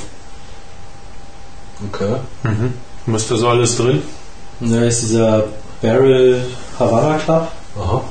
Okay. 1.91 2.15
Mhm. 2.43 2.73
Was 3.08 3.23
ist 3.23 3.32
da 3.32 3.38
so 3.38 3.47
alles 3.47 3.75
drin? 3.77 4.01
Da 4.60 4.82
ist 4.84 5.01
dieser 5.01 5.45
Barrel 5.82 6.45
Havana 6.77 7.17
Club, 7.17 7.47
Aha. 7.80 8.04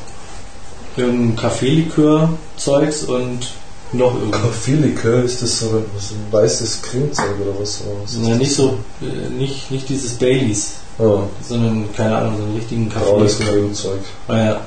irgendein 0.96 1.36
Kaffeelikör-Zeugs 1.36 3.04
und 3.04 3.46
noch 3.92 4.14
irgendwas. 4.14 4.40
Kaffeelikör, 4.42 5.22
ist 5.22 5.42
das 5.42 5.60
so 5.60 5.84
was, 5.94 6.10
ein 6.10 6.26
weißes 6.32 6.82
Cremezeug 6.82 7.26
oder 7.40 7.60
was? 7.60 7.82
Oder 7.82 8.02
was 8.02 8.16
Na, 8.20 8.34
nicht 8.34 8.52
so, 8.54 8.78
äh, 9.00 9.30
nicht, 9.30 9.70
nicht 9.70 9.88
dieses 9.88 10.14
Baileys, 10.14 10.72
Ah, 10.98 11.22
sondern, 11.48 11.88
keine 11.96 12.16
Ahnung, 12.16 12.36
so 12.36 12.42
einen 12.42 12.56
richtigen 12.56 12.88
Kaffeelikör. 12.90 13.46
Cremezeug. 13.46 14.00
Naja. 14.28 14.60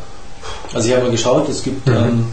Also 0.73 0.87
ich 0.87 0.93
habe 0.95 1.03
mal 1.05 1.11
geschaut, 1.11 1.47
es 1.49 1.61
gibt 1.63 1.85
Mhm. 1.87 1.93
ähm, 1.93 2.25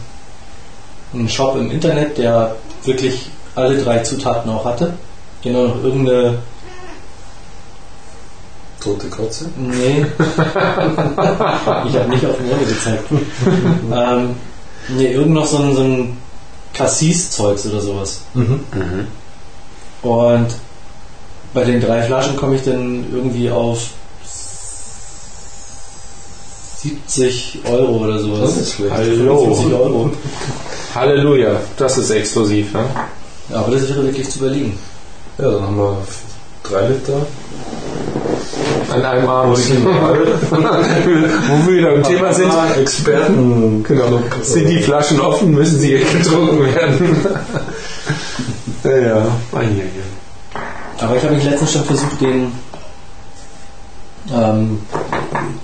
einen 1.12 1.28
Shop 1.28 1.56
im 1.56 1.70
Internet, 1.70 2.18
der 2.18 2.56
wirklich 2.84 3.30
alle 3.54 3.82
drei 3.82 3.98
Zutaten 3.98 4.50
auch 4.50 4.64
hatte. 4.64 4.94
Genau 5.42 5.68
noch 5.68 5.82
irgendeine. 5.82 6.38
Tote 8.80 9.08
Katze? 9.08 9.44
Nee. 9.58 10.06
ich 10.18 11.94
habe 11.94 12.08
nicht 12.08 12.24
auf 12.24 12.36
den 12.38 12.50
Erde 12.50 12.64
gezeigt. 12.66 13.04
ähm, 13.92 14.36
nee, 14.88 15.12
irgend 15.12 15.34
noch 15.34 15.44
so 15.44 15.58
ein, 15.58 15.74
so 15.74 15.82
ein 15.82 16.16
Cassis-Zeugs 16.72 17.66
oder 17.66 17.82
sowas. 17.82 18.22
Mhm. 18.32 18.60
Und 20.00 20.48
bei 21.52 21.64
den 21.64 21.80
drei 21.80 22.02
Flaschen 22.04 22.36
komme 22.36 22.56
ich 22.56 22.62
dann 22.62 23.04
irgendwie 23.12 23.50
auf 23.50 23.90
70 26.82 27.60
Euro 27.64 28.04
oder 28.04 28.18
sowas. 28.18 28.54
Das 28.54 28.56
ist 28.56 28.74
schlecht. 28.74 28.92
Hallo. 28.92 29.54
75 29.54 29.74
Euro. 29.74 30.10
Halleluja, 30.94 31.60
das 31.76 31.98
ist 31.98 32.10
exklusiv. 32.10 32.72
Ne? 32.72 32.84
Aber 33.52 33.72
das 33.72 33.88
wäre 33.88 34.04
wirklich 34.04 34.30
zu 34.30 34.38
überlegen. 34.38 34.78
Ja, 35.38 35.50
dann 35.50 35.62
haben 35.62 35.76
wir 35.76 35.98
drei 36.62 36.88
Liter. 36.88 37.26
An 38.92 39.04
einem 39.04 39.28
Abend. 39.28 39.58
Wo 39.58 39.58
wir 41.66 41.78
wieder 41.78 41.94
im 41.94 42.02
Thema 42.02 42.32
sind. 42.32 42.50
Experten. 42.80 43.84
Genau. 43.86 44.22
Sind 44.42 44.68
die 44.68 44.80
Flaschen 44.80 45.20
offen, 45.20 45.52
müssen 45.52 45.78
sie 45.78 45.98
getrunken 45.98 46.74
werden. 46.74 47.16
ja, 48.84 48.96
ja. 48.96 49.26
Aber 50.98 51.16
ich 51.16 51.22
habe 51.22 51.34
mich 51.34 51.44
letztens 51.44 51.72
schon 51.72 51.84
versucht, 51.84 52.20
den 52.20 52.52
ähm, 54.32 54.80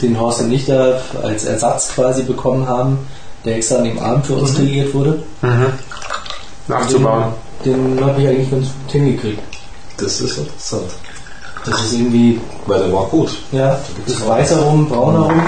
den 0.01 0.19
Horst 0.21 0.41
und 0.43 0.53
ich 0.53 0.67
da 0.67 1.01
als 1.23 1.45
Ersatz 1.45 1.89
quasi 1.95 2.23
bekommen 2.23 2.67
haben, 2.69 2.99
der 3.45 3.57
extra 3.57 3.77
an 3.77 3.85
dem 3.85 3.99
Abend 3.99 4.27
für 4.27 4.35
uns 4.35 4.55
kreiert 4.55 4.93
wurde. 4.95 5.23
Nachzubauen. 6.69 7.33
Den, 7.65 7.97
den 7.97 8.05
habe 8.05 8.21
ich 8.23 8.29
eigentlich 8.29 8.51
ganz 8.51 8.67
gut 8.67 8.93
hingekriegt. 8.93 9.43
Das 9.99 10.21
ist 10.21 10.39
interessant. 10.39 10.91
Das 11.65 11.81
ist 11.85 11.93
irgendwie, 11.95 12.41
Weil 12.67 12.81
der 12.81 12.93
war 12.93 13.07
gut. 13.07 13.37
ja, 13.53 13.79
das 14.05 14.15
ist 14.17 14.27
weißer 14.29 14.61
Rum, 14.61 14.89
brauner 14.89 15.21
Rum. 15.21 15.43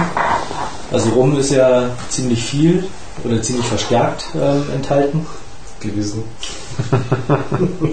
Also 0.90 1.10
Rum 1.10 1.38
ist 1.38 1.50
ja 1.50 1.90
ziemlich 2.08 2.42
viel 2.42 2.84
oder 3.24 3.40
ziemlich 3.42 3.66
verstärkt 3.66 4.24
ähm, 4.34 4.64
enthalten. 4.74 5.26
gewesen. 5.80 6.24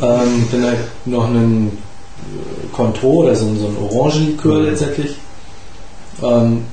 Ähm, 0.01 0.47
dann 0.51 0.63
halt 0.65 0.77
noch 1.05 1.25
einen 1.25 1.77
äh, 2.19 2.54
Contro 2.75 3.07
oder 3.23 3.35
so, 3.35 3.45
so 3.55 3.67
ein 3.67 3.77
Orangenlikör 3.77 4.59
Mhm. 4.59 4.65
letztendlich. 4.65 5.15
Ähm, 6.21 6.65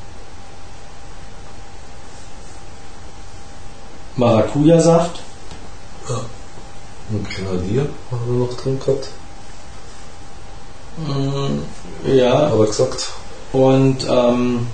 Maracuja-Saft. 4.16 5.20
Ein 7.10 7.24
Grenadier 7.24 7.86
haben 8.10 8.20
wir 8.38 8.46
noch 8.46 8.54
drin 8.56 8.78
gehabt. 8.80 9.08
Mm, 10.98 12.08
Ja, 12.16 12.50
Hat 12.50 12.58
er 12.58 12.66
gesagt. 12.66 13.08
und 13.52 14.06
ähm, 14.08 14.66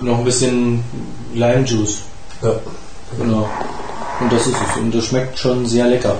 noch 0.00 0.18
ein 0.18 0.24
bisschen 0.24 0.84
Lime-Juice. 1.34 2.02
Ja. 2.42 2.54
Genau. 3.18 3.48
Und 4.20 4.32
das 4.32 4.46
ist 4.46 4.56
es. 4.56 4.76
Und 4.76 4.94
das 4.94 5.04
schmeckt 5.06 5.38
schon 5.38 5.66
sehr 5.66 5.86
lecker. 5.86 6.16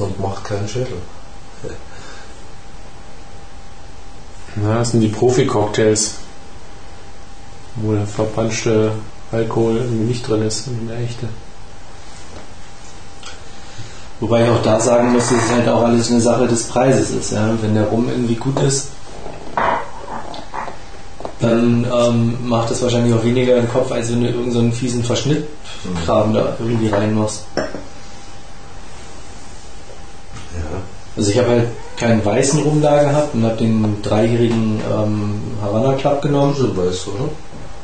Und 0.00 0.18
macht 0.18 0.44
keinen 0.44 0.68
Schädel. 0.68 0.98
Ja, 4.56 4.78
das 4.78 4.90
sind 4.90 5.00
die 5.00 5.08
Profi-Cocktails, 5.08 6.14
wo 7.76 7.92
der 7.92 8.04
verpanschte 8.04 8.90
Alkohol 9.30 9.76
irgendwie 9.76 10.06
nicht 10.06 10.26
drin 10.28 10.42
ist, 10.42 10.64
der 10.88 10.98
echte. 10.98 11.28
Wobei 14.18 14.42
ich 14.42 14.50
auch 14.50 14.62
da 14.62 14.80
sagen 14.80 15.12
muss, 15.12 15.28
dass 15.28 15.44
es 15.44 15.50
halt 15.50 15.68
auch 15.68 15.84
alles 15.84 16.10
eine 16.10 16.20
Sache 16.20 16.48
des 16.48 16.64
Preises 16.64 17.10
ist. 17.10 17.32
Ja? 17.32 17.54
Wenn 17.62 17.74
der 17.74 17.84
Rum 17.84 18.08
irgendwie 18.08 18.34
gut 18.34 18.60
ist, 18.60 18.88
dann 21.40 21.86
ähm, 21.90 22.36
macht 22.46 22.70
das 22.70 22.82
wahrscheinlich 22.82 23.14
auch 23.14 23.24
weniger 23.24 23.56
im 23.56 23.68
Kopf, 23.70 23.90
als 23.92 24.10
wenn 24.10 24.20
du 24.20 24.26
irgendeinen 24.26 24.52
so 24.52 24.58
einen 24.58 24.72
fiesen 24.72 25.02
Verschnittkram 25.02 26.34
da 26.34 26.56
irgendwie 26.58 26.88
reinmachst. 26.88 27.44
Ja. 27.56 27.64
Also 31.16 31.30
ich 31.30 31.38
habe 31.38 31.48
halt 31.48 31.64
keinen 31.96 32.24
weißen 32.24 32.62
Rum 32.62 32.80
da 32.80 33.02
gehabt 33.02 33.34
und 33.34 33.44
habe 33.44 33.56
den 33.56 33.96
dreijährigen 34.02 34.80
ähm, 34.90 35.40
Havana 35.62 35.94
Club 35.94 36.22
genommen. 36.22 36.54
So 36.56 36.76
weiß, 36.76 37.08
oder? 37.08 37.28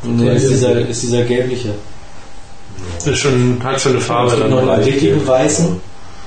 Nee, 0.04 0.34
ist 0.36 0.48
dieser, 0.50 0.78
ist 0.78 1.02
dieser 1.02 1.22
gelbliche. 1.24 1.70
Das 2.96 3.06
ist 3.08 3.18
schon, 3.18 3.58
hat 3.64 3.80
schon 3.80 3.92
eine 3.92 4.00
Farbe 4.00 4.28
Es 4.28 4.36
gibt 4.36 4.44
dann. 4.52 4.64
noch 4.64 4.72
einen 4.72 4.82
richtigen 4.84 5.26
weißen. 5.26 5.80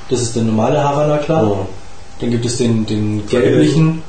Das 0.09 0.21
ist 0.21 0.35
der 0.35 0.43
normale 0.43 0.83
Havana 0.83 1.17
Club. 1.17 1.41
Oh. 1.43 1.65
Dann 2.19 2.31
gibt 2.31 2.45
es 2.45 2.57
den, 2.57 2.85
den 2.85 3.25
gelblichen 3.27 4.01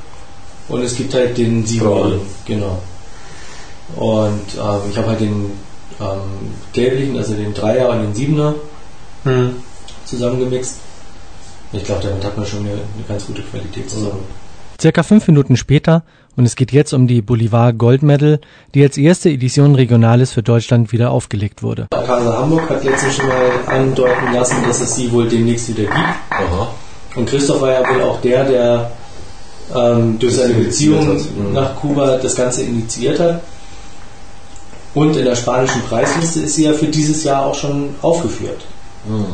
und 0.67 0.81
es 0.83 0.95
gibt 0.95 1.13
halt 1.13 1.37
den 1.37 1.65
siebenjährigen. 1.65 2.09
Braun. 2.19 2.21
Genau. 2.45 2.77
Und 3.95 4.41
ähm, 4.57 4.79
ich 4.91 4.97
habe 4.97 5.07
halt 5.09 5.19
den 5.21 5.51
ähm, 5.99 6.51
gelblichen, 6.73 7.17
also 7.17 7.33
den 7.33 7.53
Dreier 7.53 7.89
und 7.89 8.01
den 8.03 8.13
Siebener 8.15 8.55
Hm. 9.23 9.55
zusammengemixt. 10.05 10.77
Ich 11.73 11.83
glaube, 11.83 12.01
damit 12.03 12.23
hat 12.23 12.37
man 12.37 12.45
schon 12.45 12.59
eine, 12.61 12.71
eine 12.71 13.03
ganz 13.07 13.25
gute 13.25 13.41
Qualität 13.41 13.89
zusammen. 13.89 14.23
Circa 14.79 15.03
fünf 15.03 15.27
Minuten 15.27 15.57
später 15.57 16.03
und 16.35 16.45
es 16.45 16.55
geht 16.55 16.71
jetzt 16.71 16.93
um 16.93 17.07
die 17.07 17.21
Bolivar 17.21 17.71
Gold 17.73 18.03
Medal, 18.03 18.39
die 18.73 18.83
als 18.83 18.97
erste 18.97 19.29
Edition 19.29 19.75
Regionalis 19.75 20.31
für 20.31 20.43
Deutschland 20.43 20.91
wieder 20.91 21.11
aufgelegt 21.11 21.61
wurde. 21.61 21.87
Casa 21.91 22.37
Hamburg 22.37 22.69
hat 22.69 22.83
letztens 22.83 23.15
schon 23.15 23.27
mal 23.27 23.51
andeuten 23.67 24.33
lassen, 24.33 24.55
dass 24.67 24.81
es 24.81 24.95
sie 24.95 25.11
wohl 25.11 25.27
demnächst 25.27 25.69
wieder 25.69 25.83
gibt. 25.83 25.95
Aha. 26.29 26.73
Und 27.15 27.29
Christoph 27.29 27.61
war 27.61 27.71
ja 27.71 27.93
wohl 27.93 28.01
auch 28.01 28.21
der, 28.21 28.45
der 28.45 28.91
ähm, 29.75 30.17
durch 30.19 30.35
seine 30.35 30.53
Das 30.53 30.63
Beziehung 30.63 31.13
mhm. 31.13 31.53
nach 31.53 31.75
Kuba 31.75 32.17
das 32.17 32.35
Ganze 32.35 32.63
initiiert 32.63 33.19
hat. 33.19 33.41
Und 34.93 35.15
in 35.15 35.25
der 35.25 35.35
spanischen 35.35 35.81
Preisliste 35.83 36.41
ist 36.41 36.55
sie 36.55 36.65
ja 36.65 36.73
für 36.73 36.87
dieses 36.87 37.23
Jahr 37.23 37.45
auch 37.45 37.55
schon 37.55 37.95
aufgeführt. 38.01 38.61
Hm. 39.07 39.25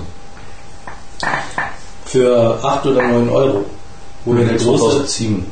Für 2.07 2.59
8 2.63 2.85
oder 2.85 3.07
9 3.07 3.29
Euro. 3.29 3.65
Ja 4.25 4.33
der 4.33 4.57
große. 4.57 5.05
2007. 5.05 5.45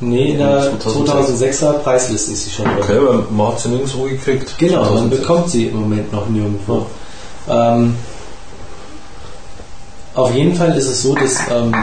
Nee, 0.00 0.32
in 0.32 0.38
der 0.38 0.78
2006. 0.80 1.62
2006er 1.62 1.72
Preisliste 1.78 2.32
ist 2.32 2.44
sie 2.44 2.50
schon 2.50 2.64
drin. 2.66 2.76
Okay, 2.82 2.98
weil 3.00 3.24
man 3.30 3.48
hat 3.48 3.60
sie 3.60 3.68
nirgendwo 3.68 4.04
gekriegt. 4.04 4.54
Genau, 4.58 4.82
man 4.82 5.10
2006. 5.10 5.20
bekommt 5.20 5.50
sie 5.50 5.66
im 5.66 5.80
Moment 5.80 6.12
noch 6.12 6.28
nirgendwo. 6.28 6.86
Ähm, 7.48 7.96
auf 10.14 10.34
jeden 10.34 10.54
Fall 10.54 10.76
ist 10.76 10.86
es 10.86 11.02
so, 11.02 11.14
dass 11.14 11.38
ähm, 11.50 11.74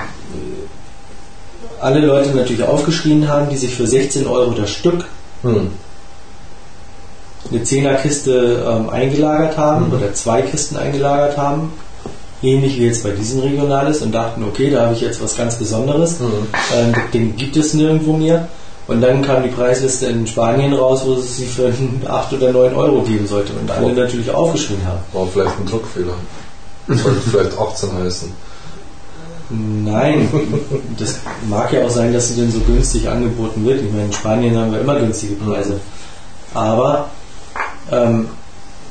alle 1.81 2.05
Leute 2.05 2.29
natürlich 2.29 2.63
aufgeschrien 2.63 3.27
haben, 3.27 3.49
die 3.49 3.57
sich 3.57 3.75
für 3.75 3.87
16 3.87 4.27
Euro 4.27 4.51
das 4.51 4.69
Stück 4.69 5.05
Hm. 5.41 5.71
eine 7.51 7.63
Zehnerkiste 7.63 8.65
ähm, 8.67 8.89
eingelagert 8.89 9.57
haben 9.57 9.91
oder 9.93 10.13
zwei 10.13 10.41
Kisten 10.41 10.75
eingelagert 10.77 11.37
haben, 11.37 11.71
ähnlich 12.41 12.77
wie 12.79 12.85
jetzt 12.85 13.03
bei 13.03 13.11
diesen 13.11 13.39
Regionales 13.41 14.01
und 14.01 14.11
dachten, 14.11 14.43
okay, 14.43 14.69
da 14.69 14.83
habe 14.85 14.93
ich 14.93 15.01
jetzt 15.01 15.21
was 15.23 15.35
ganz 15.37 15.55
Besonderes, 15.55 16.19
Mhm. 16.19 16.47
ähm, 16.75 16.93
den 17.13 17.35
gibt 17.35 17.55
es 17.57 17.73
nirgendwo 17.73 18.13
mehr. 18.13 18.47
Und 18.87 19.01
dann 19.01 19.23
kam 19.23 19.41
die 19.41 19.49
Preisliste 19.49 20.05
in 20.05 20.27
Spanien 20.27 20.71
raus, 20.73 21.01
wo 21.05 21.13
es 21.15 21.37
sie 21.37 21.45
für 21.45 21.73
8 22.07 22.33
oder 22.33 22.51
9 22.51 22.75
Euro 22.75 23.01
geben 23.01 23.25
sollte 23.25 23.51
und 23.53 23.71
alle 23.71 23.93
natürlich 23.93 24.29
aufgeschrien 24.29 24.79
haben. 24.85 24.99
War 25.11 25.25
vielleicht 25.27 25.59
ein 25.59 25.65
Druckfehler. 25.65 26.13
Sollte 26.87 27.19
vielleicht 27.31 27.57
18 27.57 27.89
heißen. 27.97 28.31
Nein, 29.49 30.27
das 30.99 31.19
mag 31.49 31.71
ja 31.73 31.83
auch 31.85 31.89
sein, 31.89 32.13
dass 32.13 32.29
sie 32.29 32.35
denn 32.35 32.51
so 32.51 32.59
günstig 32.59 33.07
angeboten 33.07 33.65
wird. 33.65 33.81
Ich 33.81 33.91
meine, 33.91 34.05
in 34.05 34.13
Spanien 34.13 34.57
haben 34.57 34.71
wir 34.71 34.81
immer 34.81 34.99
günstige 34.99 35.33
Preise. 35.35 35.79
Aber 36.53 37.09
ähm, 37.91 38.27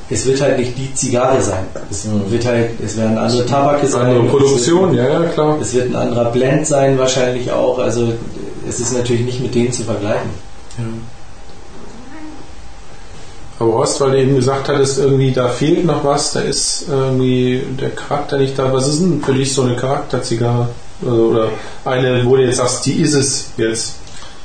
es 0.09 0.25
wird 0.25 0.39
halt 0.41 0.59
nicht 0.59 0.77
die 0.77 0.93
Zigarre 0.93 1.41
sein. 1.41 1.65
Es 1.89 2.07
wird 2.29 2.45
halt, 2.45 2.79
es 2.83 2.95
werden 2.95 3.17
andere 3.17 3.45
Tabake 3.45 3.87
sein. 3.87 4.07
Andere 4.07 4.25
es 4.25 4.31
Produktion, 4.31 4.95
wird, 4.95 5.07
ja, 5.07 5.21
ja, 5.21 5.27
klar. 5.29 5.57
Es 5.59 5.73
wird 5.73 5.87
ein 5.87 5.95
anderer 5.95 6.31
Blend 6.31 6.67
sein 6.67 6.97
wahrscheinlich 6.97 7.51
auch. 7.51 7.79
Also 7.79 8.13
es 8.67 8.79
ist 8.79 8.93
natürlich 8.93 9.25
nicht 9.25 9.41
mit 9.41 9.55
denen 9.55 9.71
zu 9.71 9.83
vergleichen. 9.83 10.29
Aber 13.57 13.73
Horst, 13.73 14.01
weil 14.01 14.11
du 14.11 14.21
eben 14.21 14.35
gesagt 14.35 14.67
hattest, 14.67 14.99
irgendwie 14.99 15.31
da 15.31 15.47
fehlt 15.47 15.85
noch 15.85 16.03
was, 16.03 16.33
da 16.33 16.41
ist 16.41 16.85
irgendwie 16.89 17.63
der 17.79 17.89
Charakter 17.91 18.37
nicht 18.37 18.59
da. 18.59 18.71
Was 18.73 18.87
ist 18.87 18.99
denn 18.99 19.23
für 19.23 19.33
dich 19.33 19.53
so 19.53 19.61
eine 19.61 19.75
Charakterzigarre? 19.75 20.69
Also, 21.01 21.15
oder 21.15 21.49
eine, 21.85 22.25
wo 22.25 22.35
du 22.35 22.43
jetzt 22.43 22.57
sagst, 22.57 22.85
die 22.85 23.01
ist 23.01 23.13
es 23.13 23.45
jetzt. 23.57 23.95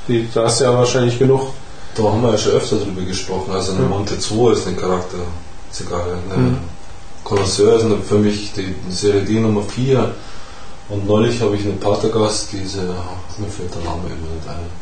Die, 0.07 0.27
da 0.33 0.45
hast 0.45 0.59
du 0.59 0.65
ja 0.65 0.73
wahrscheinlich 0.73 1.19
genug. 1.19 1.49
Da 1.95 2.03
haben 2.03 2.21
wir 2.21 2.31
ja 2.31 2.37
schon 2.37 2.53
öfter 2.53 2.77
drüber 2.77 3.01
gesprochen. 3.01 3.51
Also 3.53 3.73
eine 3.73 3.81
Ja. 3.81 3.87
Monte 3.89 4.17
2 4.17 4.53
ist 4.53 4.67
eine 4.67 4.77
Charakterzigarre. 5.71 6.17
Eine 6.29 6.57
Connoisseur 7.23 7.75
ist 7.77 8.07
für 8.07 8.17
mich 8.17 8.51
die 8.53 8.75
Serie 8.89 9.23
D 9.23 9.39
Nummer 9.39 9.63
4. 9.63 10.13
Und 10.89 11.07
neulich 11.07 11.41
habe 11.41 11.55
ich 11.55 11.63
eine 11.63 11.73
Patergast, 11.73 12.49
diese, 12.51 12.81
mir 13.37 13.47
fällt 13.47 13.73
der 13.73 13.83
Name 13.83 14.07
immer 14.07 14.35
nicht 14.35 14.47
ein. 14.47 14.81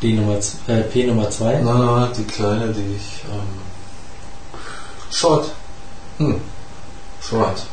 Die 0.00 0.14
Nummer, 0.14 0.36
äh, 0.68 0.80
P 0.82 1.06
Nummer 1.06 1.28
2. 1.28 1.60
Nein, 1.60 1.78
nein, 1.78 2.08
die 2.16 2.24
kleine, 2.24 2.68
die 2.72 2.96
ich. 2.96 3.24
Ähm, 3.30 3.60
Short. 5.10 5.50
Hm. 6.18 6.40
Short. 7.20 7.66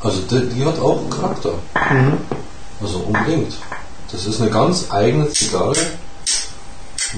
Also 0.00 0.20
die, 0.22 0.48
die 0.48 0.64
hat 0.64 0.78
auch 0.78 1.00
Charakter. 1.10 1.52
Also 2.80 2.98
unbedingt. 2.98 3.54
Das 4.10 4.26
ist 4.26 4.40
eine 4.40 4.50
ganz 4.50 4.90
eigene 4.90 5.28
Zigarre, 5.30 5.74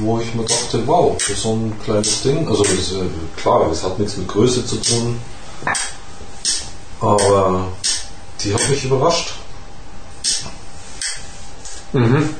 wo 0.00 0.18
ich 0.20 0.34
mir 0.34 0.44
dachte, 0.44 0.86
wow, 0.86 1.20
für 1.20 1.34
so 1.34 1.52
ein 1.54 1.78
kleines 1.84 2.22
Ding, 2.22 2.48
also 2.48 2.62
das 2.62 2.92
äh, 2.92 3.04
klar, 3.36 3.68
das 3.68 3.82
hat 3.82 3.98
nichts 3.98 4.16
mit 4.16 4.28
Größe 4.28 4.66
zu 4.66 4.76
tun, 4.76 5.20
aber 7.00 7.68
die 8.42 8.54
hat 8.54 8.68
mich 8.68 8.84
überrascht. 8.84 9.34
Mhm. 11.92 12.30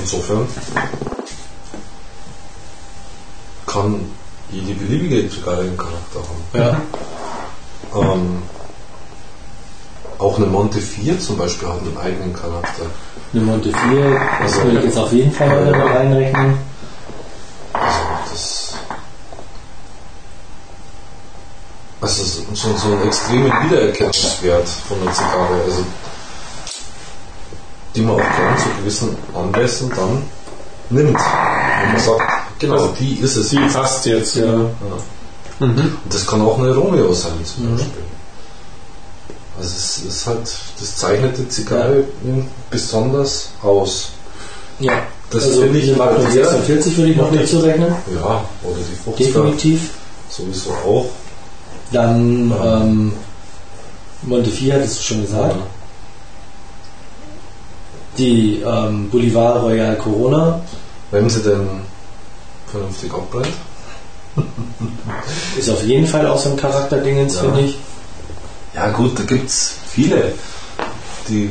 Insofern 0.00 0.48
kann 3.66 4.00
jede 4.50 4.74
beliebige 4.74 5.30
Zigarre 5.30 5.62
einen 5.62 5.76
Charakter 5.76 6.20
haben. 6.20 6.44
Ja. 6.52 6.80
Ähm, 7.94 8.42
auch 10.18 10.36
eine 10.36 10.46
Monte 10.46 10.80
4 10.80 11.18
zum 11.20 11.36
Beispiel 11.36 11.68
hat 11.68 11.80
einen 11.80 11.96
eigenen 11.98 12.32
Charakter. 12.32 12.86
Eine 13.34 13.42
Monte 13.42 13.68
4, 13.68 14.20
das 14.42 14.62
würde 14.62 14.78
ich 14.78 14.84
jetzt 14.84 14.96
auf 14.96 15.12
jeden 15.12 15.32
Fall 15.32 15.48
mal 15.48 15.66
damit 15.66 15.92
reinrechnen. 15.92 16.56
Also 17.72 17.98
das. 18.30 18.74
Also 22.00 22.22
es 22.22 22.38
ist 22.38 22.46
so, 22.54 22.76
so 22.76 22.94
ein 22.94 23.02
extremer 23.08 23.64
Wiedererkennungswert 23.64 24.68
von 24.68 24.98
der 25.02 25.12
Zigarre. 25.12 25.62
Also 25.64 25.84
die 27.96 28.02
man 28.02 28.14
auch 28.14 28.36
gern 28.36 28.58
zu 28.58 28.68
gewissen 28.78 29.16
Anlässen 29.34 29.90
dann 29.90 30.22
nimmt. 30.90 31.18
Wenn 31.18 31.92
man 31.92 32.00
sagt, 32.00 32.22
genau, 32.60 32.74
Also, 32.74 32.94
die 33.00 33.14
ist 33.16 33.36
es. 33.36 33.48
Die 33.48 33.58
passt 33.58 34.06
jetzt, 34.06 34.36
ja. 34.36 34.46
Ja. 34.46 34.62
Mhm. 35.58 35.98
Und 36.04 36.14
das 36.14 36.26
kann 36.26 36.40
auch 36.42 36.58
eine 36.58 36.74
Romeo 36.74 37.12
sein 37.12 37.32
zum 37.44 37.76
Beispiel. 37.76 38.02
Also 39.58 39.70
es 39.76 39.98
ist 39.98 40.26
halt, 40.26 40.50
das 40.80 40.96
zeichnet 40.96 41.38
die 41.38 41.48
Zigarre 41.48 42.04
besonders 42.70 43.50
aus. 43.62 44.10
Ja. 44.80 45.02
Das 45.30 45.44
also 45.44 45.62
finde 45.62 45.78
ich 45.78 45.86
die 45.86 45.92
Magnum 45.94 46.32
der- 46.32 46.44
46 46.44 46.96
würde 46.96 47.10
ich 47.12 47.16
noch 47.16 47.32
dazu 47.32 47.58
rechnen. 47.60 47.94
Ja, 48.14 48.44
oder 48.62 48.76
die 48.78 49.10
50er 49.22 49.26
Definitiv. 49.26 49.90
sowieso 50.28 50.70
auch. 50.70 51.06
Dann 51.92 52.50
Ja. 52.50 52.80
ähm, 52.82 53.12
Montefiore 54.22 54.78
hattest 54.78 54.98
du 54.98 55.02
schon 55.02 55.22
gesagt. 55.22 55.56
Die 58.18 58.62
ähm, 58.64 59.10
Bolivar 59.10 59.60
Royal 59.60 59.96
Corona 59.96 60.60
Wenn 61.10 61.28
sie 61.28 61.42
denn 61.42 61.68
vernünftig 62.70 63.12
abbrennt. 63.12 63.48
ist 65.58 65.70
auf 65.70 65.82
jeden 65.84 66.06
Fall 66.06 66.26
auch 66.26 66.38
so 66.38 66.50
ein 66.50 66.56
Charakterdingens, 66.56 67.34
Ja. 67.36 67.40
finde 67.42 67.60
ich. 67.62 67.78
Ja 68.74 68.90
gut, 68.90 69.18
da 69.18 69.22
gibt 69.24 69.48
es 69.48 69.74
viele, 69.88 70.32
die 71.28 71.50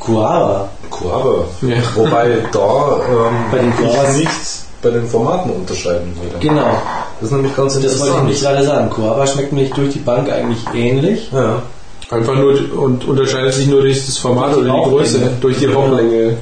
Coara. 0.00 0.68
Coaver. 0.90 1.46
Ja. 1.62 1.76
Wobei 1.96 2.38
da 2.52 3.00
ähm, 3.08 3.34
Bei 3.50 3.58
den 3.58 3.70
ich 3.70 3.76
Coavas- 3.76 4.16
nichts 4.16 4.64
bei 4.82 4.90
den 4.90 5.06
Formaten 5.08 5.50
unterscheiden 5.50 6.14
würde. 6.22 6.38
Genau. 6.46 6.76
Das 7.20 7.30
ist 7.30 7.32
nämlich 7.36 7.56
ganz 7.56 7.72
Das 7.74 7.82
wollte 7.82 7.86
ich 7.88 7.92
interessant. 8.02 8.22
nämlich 8.24 8.40
gerade 8.40 8.64
sagen. 8.66 8.90
Coava 8.90 9.26
schmeckt 9.26 9.52
mir 9.52 9.64
durch 9.70 9.92
die 9.94 9.98
Bank 10.00 10.30
eigentlich 10.30 10.58
ähnlich. 10.74 11.30
ja. 11.32 11.62
Einfach 12.10 12.34
nur 12.34 12.54
und 12.78 13.06
unterscheidet 13.08 13.54
sich 13.54 13.66
nur 13.66 13.80
durch 13.80 14.04
das 14.04 14.18
Format 14.18 14.54
Durch 14.54 14.66
oder 14.68 14.74
die 14.84 14.90
Größe, 14.90 15.32
durch 15.40 15.58
die. 15.58 15.64
Rauchlänge. 15.66 16.36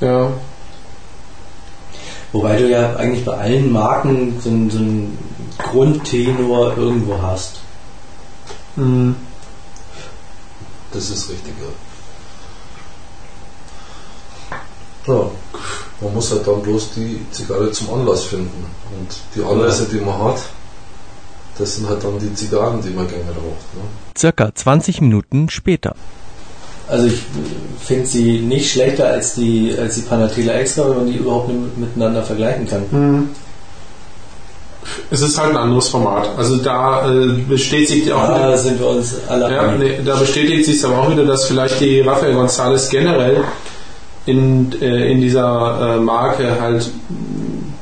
Ja. 0.00 0.28
Wobei 2.32 2.56
du 2.58 2.68
ja 2.68 2.94
eigentlich 2.96 3.24
bei 3.24 3.32
allen 3.32 3.72
Marken 3.72 4.38
so 4.44 4.50
einen, 4.50 4.70
so 4.70 4.78
einen 4.78 5.18
Grundtenor 5.58 6.74
irgendwo 6.76 7.14
hast. 7.22 7.60
Mhm. 8.76 9.16
Das 10.92 11.10
ist 11.10 11.28
richtig, 11.30 11.54
ja. 11.60 11.66
Ja, 15.06 15.30
man 16.00 16.14
muss 16.14 16.30
halt 16.30 16.46
dann 16.46 16.62
bloß 16.62 16.92
die 16.94 17.20
Zigarre 17.30 17.70
zum 17.72 17.92
Anlass 17.92 18.24
finden. 18.24 18.64
Und 18.96 19.08
die 19.34 19.42
Anlässe, 19.42 19.86
die 19.86 20.00
man 20.00 20.18
hat, 20.18 20.38
das 21.58 21.76
sind 21.76 21.88
halt 21.88 22.02
dann 22.02 22.18
die 22.18 22.32
Zigarren, 22.34 22.80
die 22.80 22.90
man 22.90 23.06
gerne 23.06 23.30
raucht. 23.30 23.74
Ne? 23.74 23.82
Circa 24.16 24.54
20 24.54 25.00
Minuten 25.00 25.48
später. 25.50 25.94
Also 26.88 27.06
ich 27.06 27.22
finde 27.80 28.06
sie 28.06 28.40
nicht 28.40 28.70
schlechter 28.70 29.06
als 29.08 29.34
die, 29.34 29.74
als 29.78 29.94
die 29.96 30.02
Panatela 30.02 30.52
Extra, 30.54 30.88
wenn 30.90 30.96
man 30.96 31.06
die 31.06 31.16
überhaupt 31.16 31.48
nicht 31.48 31.78
miteinander 31.78 32.22
vergleichen 32.22 32.68
kann. 32.68 32.82
Mhm. 32.90 33.28
Es 35.10 35.20
ist 35.20 35.38
halt 35.38 35.50
ein 35.50 35.56
anderes 35.56 35.88
Format. 35.88 36.30
Also 36.36 36.56
da 36.56 37.08
äh, 37.08 37.28
bestätigt 37.48 38.10
auch 38.12 38.26
Da 38.26 38.56
sind 38.56 38.78
wir 38.78 38.88
uns 38.88 39.16
alle 39.28 39.52
Ja, 39.52 39.72
nee, 39.72 40.00
da 40.04 40.16
bestätigt 40.16 40.64
sich 40.66 40.84
aber 40.84 40.98
auch 40.98 41.10
wieder, 41.10 41.24
dass 41.24 41.46
vielleicht 41.46 41.80
die 41.80 42.00
Rafael 42.00 42.34
González 42.34 42.90
generell 42.90 43.44
in, 44.26 44.72
äh, 44.80 45.10
in 45.10 45.20
dieser 45.20 45.96
äh, 45.96 46.00
Marke 46.00 46.60
halt 46.60 46.90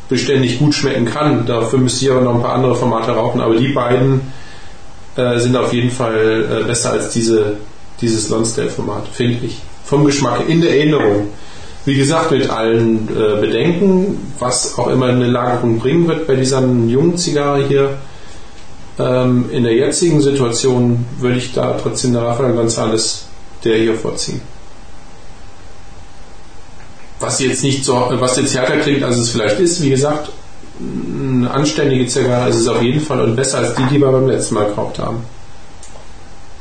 beständig 0.08 0.58
gut 0.58 0.74
schmecken 0.74 1.06
kann. 1.06 1.46
Dafür 1.46 1.78
müsste 1.78 2.04
ich 2.04 2.10
aber 2.10 2.20
noch 2.20 2.34
ein 2.34 2.42
paar 2.42 2.54
andere 2.54 2.74
Formate 2.74 3.12
rauchen, 3.12 3.40
aber 3.40 3.56
die 3.56 3.68
beiden 3.68 4.20
äh, 5.16 5.38
sind 5.38 5.56
auf 5.56 5.72
jeden 5.72 5.90
Fall 5.90 6.60
äh, 6.62 6.64
besser 6.64 6.92
als 6.92 7.10
diese, 7.10 7.56
dieses 8.00 8.28
Lonsdale-Format, 8.28 9.08
finde 9.12 9.46
ich. 9.46 9.58
Vom 9.84 10.04
Geschmack, 10.04 10.48
in 10.48 10.60
der 10.60 10.76
Erinnerung. 10.76 11.28
Wie 11.84 11.96
gesagt, 11.96 12.30
mit 12.30 12.48
allen 12.48 13.08
äh, 13.08 13.40
Bedenken, 13.40 14.32
was 14.38 14.78
auch 14.78 14.88
immer 14.88 15.06
eine 15.06 15.26
Lagerung 15.26 15.78
bringen 15.78 16.06
wird 16.06 16.26
bei 16.26 16.36
dieser 16.36 16.60
jungen 16.60 17.16
Zigarre 17.16 17.64
hier. 17.66 17.98
Ähm, 18.98 19.46
in 19.50 19.64
der 19.64 19.74
jetzigen 19.74 20.20
Situation 20.20 21.04
würde 21.18 21.38
ich 21.38 21.52
da 21.52 21.76
trotzdem 21.82 22.12
der 22.12 22.22
Rafael 22.22 22.52
González 22.52 23.22
der 23.64 23.76
hier 23.78 23.94
vorziehen. 23.94 24.40
Was 27.20 27.38
jetzt 27.40 27.62
nicht 27.62 27.84
so, 27.84 27.94
was 28.10 28.36
jetzt 28.36 28.54
härter 28.54 28.78
klingt, 28.78 29.02
als 29.04 29.16
es 29.16 29.30
vielleicht 29.30 29.60
ist, 29.60 29.80
wie 29.82 29.90
gesagt, 29.90 30.30
eine 30.80 31.50
anständige 31.50 32.06
Zigarre 32.06 32.48
ist 32.48 32.56
es 32.56 32.66
auf 32.66 32.82
jeden 32.82 33.00
Fall 33.00 33.20
und 33.20 33.36
besser 33.36 33.58
als 33.58 33.74
die, 33.76 33.84
die 33.86 34.00
wir 34.00 34.10
beim 34.10 34.26
letzten 34.26 34.54
Mal 34.54 34.66
geraucht 34.66 34.98
haben. 34.98 35.24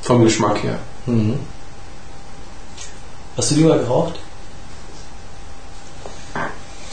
Vom 0.03 0.23
Geschmack 0.23 0.61
her. 0.63 0.77
Mhm. 1.07 1.39
Hast 3.37 3.51
du 3.51 3.55
die 3.55 3.63
mal 3.63 3.79
geraucht? 3.79 4.19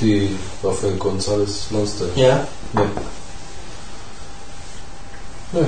Die 0.01 0.37
Rafael 0.63 0.95
González 0.97 1.71
Lonsdale. 1.73 2.11
Ja. 2.17 2.47
Nee. 2.73 2.83
Nee. 5.53 5.67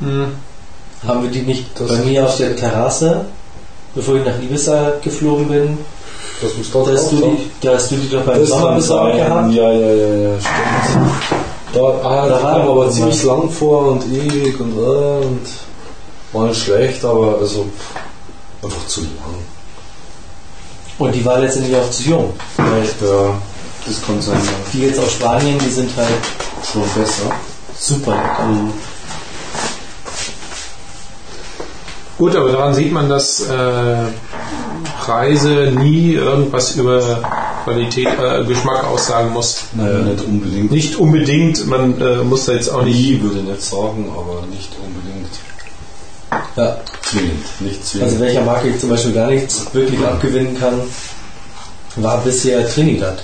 Mhm. 0.00 0.32
Haben 1.06 1.22
wir 1.22 1.30
die 1.30 1.42
nicht 1.42 1.66
Das- 1.78 1.88
bei 1.88 1.96
mir 1.98 2.24
auf 2.24 2.36
der 2.36 2.56
Terrasse, 2.56 3.26
bevor 3.94 4.16
ich 4.16 4.24
nach 4.24 4.38
Ibiza 4.42 4.92
geflogen 5.02 5.48
bin, 5.48 5.78
Das 6.42 6.54
muss 6.56 6.70
dort 6.70 6.88
da 6.88 6.92
hast, 6.92 7.12
du 7.12 7.16
die, 7.16 7.50
da 7.62 7.74
hast 7.74 7.90
du 7.90 7.96
die 7.96 8.10
doch 8.10 8.22
beim 8.24 8.40
Das 8.40 8.48
Sommer 8.50 8.66
kann 8.68 8.76
besorgt 8.76 9.16
sein. 9.16 9.26
gehabt? 9.26 9.52
Ja, 9.54 9.72
ja, 9.72 9.90
ja, 9.94 10.14
ja, 10.14 10.40
stimmt. 10.40 11.10
Da, 11.72 11.80
ah, 12.02 12.28
Da 12.28 12.42
war 12.42 12.60
aber 12.62 12.90
ziemlich 12.90 13.22
lang 13.24 13.48
vor 13.50 13.92
und 13.92 14.04
ewig 14.12 14.58
und, 14.60 14.76
äh, 14.76 15.24
und 15.26 15.40
waren 16.32 16.54
schlecht, 16.54 17.04
aber 17.04 17.38
also 17.40 17.66
einfach 18.62 18.86
zu 18.86 19.00
lang. 19.02 19.10
Und 20.98 21.14
die 21.14 21.24
war 21.24 21.38
letztendlich 21.38 21.76
auch 21.76 21.90
zu 21.90 22.02
jung. 22.04 22.32
Weil 22.56 22.84
Ja, 22.84 23.34
das 23.86 24.02
kann 24.06 24.20
sein, 24.20 24.34
ja. 24.42 24.50
die 24.72 24.80
jetzt 24.82 24.98
aus 24.98 25.12
Spanien, 25.12 25.58
die 25.58 25.70
sind 25.70 25.90
halt 25.96 26.08
schon 26.72 26.82
besser. 26.94 27.30
super 27.78 28.12
lecker. 28.12 28.48
Gut, 32.18 32.34
aber 32.34 32.50
daran 32.50 32.72
sieht 32.74 32.92
man, 32.92 33.10
dass 33.10 33.40
äh, 33.42 33.96
Preise 35.04 35.70
nie 35.78 36.14
irgendwas 36.14 36.74
über 36.76 37.20
Qualität, 37.64 38.08
äh, 38.18 38.42
Geschmack 38.44 38.84
aussagen 38.84 39.34
muss. 39.34 39.64
Naja, 39.74 39.98
nicht 39.98 40.24
unbedingt. 40.24 40.70
Nicht 40.70 40.96
unbedingt, 40.96 41.66
man 41.66 42.00
äh, 42.00 42.16
muss 42.24 42.46
da 42.46 42.52
jetzt 42.52 42.70
auch 42.70 42.82
nicht. 42.82 42.96
Nie 42.96 43.20
würde 43.22 43.40
ich 43.40 43.44
nicht 43.44 43.62
sagen, 43.62 44.10
aber 44.16 44.46
nicht 44.46 44.70
unbedingt 44.82 45.30
Ja. 46.56 46.78
Zwingend. 47.10 47.60
Nicht 47.60 47.84
zwingend. 47.84 48.10
Also 48.10 48.20
welcher 48.20 48.42
Marke 48.42 48.68
ich 48.68 48.78
zum 48.78 48.90
Beispiel 48.90 49.12
gar 49.12 49.28
nichts 49.28 49.66
wirklich 49.72 50.00
abgewinnen 50.00 50.58
kann, 50.58 50.80
war 51.96 52.18
bisher 52.22 52.68
Trinidad. 52.68 53.22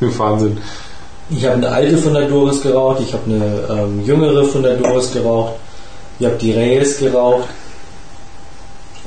Wahnsinn. 0.00 0.58
Ich 1.30 1.44
habe 1.44 1.56
eine 1.56 1.68
alte 1.68 1.96
Fundadores 1.96 2.60
geraucht, 2.60 3.00
ich 3.00 3.12
habe 3.14 3.24
eine 3.26 3.82
ähm, 3.82 4.04
jüngere 4.04 4.44
Fundadores 4.44 5.12
geraucht, 5.12 5.54
ich 6.18 6.26
habe 6.26 6.36
die 6.36 6.52
Reyes 6.52 6.98
geraucht, 6.98 7.48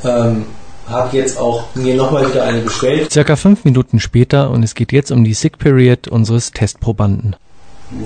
ähm, 0.03 0.45
habe 0.87 1.17
jetzt 1.17 1.37
auch 1.37 1.65
mir 1.75 1.95
nochmal 1.95 2.27
wieder 2.27 2.43
eine 2.43 2.61
bestellt. 2.61 3.11
Circa 3.11 3.35
5 3.35 3.65
Minuten 3.65 3.99
später 3.99 4.49
und 4.49 4.63
es 4.63 4.73
geht 4.73 4.91
jetzt 4.91 5.11
um 5.11 5.23
die 5.23 5.33
Sick 5.33 5.59
Period 5.59 6.07
unseres 6.07 6.51
Testprobanden. 6.51 7.35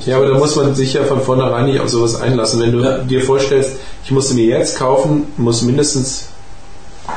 Ja, 0.06 0.18
aber 0.18 0.28
da 0.28 0.38
muss 0.38 0.56
man 0.56 0.76
sich 0.76 0.94
ja 0.94 1.04
von 1.04 1.22
vornherein 1.22 1.66
nicht 1.66 1.80
auf 1.80 1.90
sowas 1.90 2.20
einlassen. 2.20 2.60
Wenn 2.62 2.72
du 2.74 2.80
Ja. 2.84 2.98
dir 3.00 3.24
vorstellst, 3.24 3.72
ich 4.04 4.12
muss 4.12 4.30
sie 4.30 4.36
mir 4.36 4.46
jetzt 4.46 4.78
kaufen, 4.78 5.32
muss 5.38 5.62
mindestens 5.62 6.26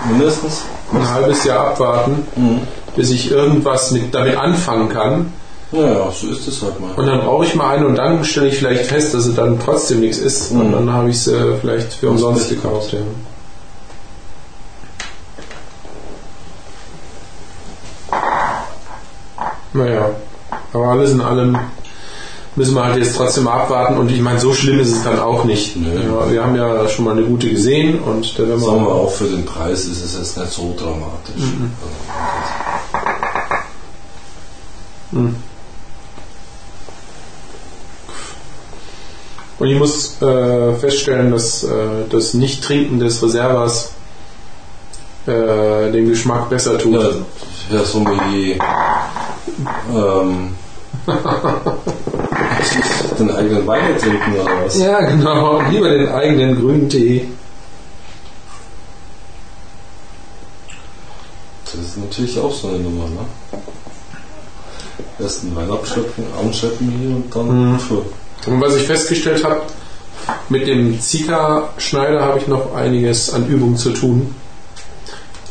Mindestens. 0.09 0.63
ein 0.93 1.11
halbes 1.11 1.45
Jahr 1.45 1.69
abwarten, 1.69 2.27
Mhm. 2.37 2.61
bis 2.97 3.11
ich 3.11 3.31
irgendwas 3.31 3.91
mit, 3.91 4.15
damit 4.15 4.37
anfangen 4.37 4.89
kann. 4.89 5.33
Naja, 5.73 6.11
so 6.11 6.29
ist 6.29 6.47
es 6.47 6.63
halt 6.63 6.79
mal. 6.81 6.91
Und 6.97 7.07
dann 7.07 7.21
brauche 7.23 7.45
ich 7.45 7.55
mal 7.55 7.77
eine 7.77 7.87
und 7.87 7.97
dann 7.97 8.25
stelle 8.25 8.49
ich 8.49 8.57
vielleicht 8.59 8.87
fest, 8.87 9.13
dass 9.15 9.27
es 9.27 9.35
dann 9.35 9.59
trotzdem 9.59 10.01
nichts 10.01 10.19
ist. 10.19 10.51
Und 10.53 10.69
Mhm. 10.69 10.73
dann 10.73 10.93
habe 10.93 11.11
ich 11.11 11.17
es 11.17 11.29
äh, 11.29 11.57
vielleicht 11.61 11.93
für 11.95 12.09
umsonst 12.11 12.49
gekauft. 12.49 12.93
Ja. 12.93 12.99
Naja, 19.73 20.11
aber 20.73 20.87
alles 20.89 21.11
in 21.13 21.21
allem 21.21 21.57
müssen 22.57 22.75
wir 22.75 22.85
halt 22.85 22.97
jetzt 22.97 23.17
trotzdem 23.17 23.49
abwarten 23.49 23.97
und 23.97 24.11
ich 24.11 24.21
meine, 24.21 24.39
so 24.39 24.53
schlimm 24.53 24.79
ist 24.81 24.93
es 24.93 25.03
dann 25.03 25.19
auch 25.19 25.45
nicht. 25.45 25.77
Nö. 25.77 25.89
Ja, 25.89 26.31
wir 26.31 26.43
haben 26.43 26.55
ja 26.57 26.89
schon 26.89 27.05
mal 27.05 27.13
eine 27.13 27.23
gute 27.23 27.49
gesehen 27.49 28.01
und 28.01 28.39
da 28.39 28.47
werden 28.47 28.61
wir 28.61 28.67
Sagen 28.67 28.85
wir 28.85 28.93
auch 28.93 29.13
für 29.13 29.25
den 29.25 29.45
Preis 29.45 29.85
ist 29.85 30.05
es 30.05 30.17
jetzt 30.17 30.37
nicht 30.37 30.53
so 30.53 30.75
dramatisch. 30.77 31.37
Mhm. 31.37 31.71
Also, 31.81 32.33
Mhm. 35.13 35.37
Und 39.59 39.69
ich 39.69 39.79
muss 39.79 40.21
äh, 40.21 40.75
feststellen, 40.75 41.31
dass 41.31 41.63
äh, 41.63 41.69
das 42.11 42.35
Nicht-Trinken 42.35 42.99
des 42.99 43.23
Reservas 43.23 43.93
äh, 45.27 45.93
den 45.93 46.09
Geschmack 46.09 46.51
besser 46.51 46.79
tut. 46.79 46.95
Ja, 46.95 47.11
Herr 47.71 47.85
Sommelier, 47.85 48.59
ähm, 49.95 50.55
den 53.19 53.31
eigenen 53.31 53.67
Wein 53.67 53.99
trinken 53.99 54.35
oder 54.35 54.65
was? 54.65 54.79
Ja, 54.79 55.01
genau. 55.01 55.61
Lieber 55.71 55.89
den 55.89 56.09
eigenen 56.09 56.61
grünen 56.61 56.89
Tee. 56.89 57.29
Das 61.65 61.81
ist 61.81 61.97
natürlich 61.97 62.39
auch 62.39 62.53
so 62.53 62.69
eine 62.69 62.79
Nummer, 62.79 63.05
ne? 63.05 63.27
Erst 65.19 65.45
ein 65.45 65.57
Wein 65.57 65.71
abschleppen, 65.71 66.25
anschleppen 66.39 66.91
hier 66.91 67.17
und 67.17 67.35
dann 67.35 67.73
Mhm. 67.73 67.79
Und 68.47 68.61
was 68.61 68.75
ich 68.75 68.83
festgestellt 68.83 69.45
habe, 69.45 69.63
mit 70.49 70.67
dem 70.67 71.01
Zika-Schneider 71.01 72.23
habe 72.23 72.39
ich 72.39 72.49
noch 72.49 72.75
einiges 72.75 73.33
an 73.33 73.47
Übung 73.47 73.77
zu 73.77 73.93
tun. 73.93 74.35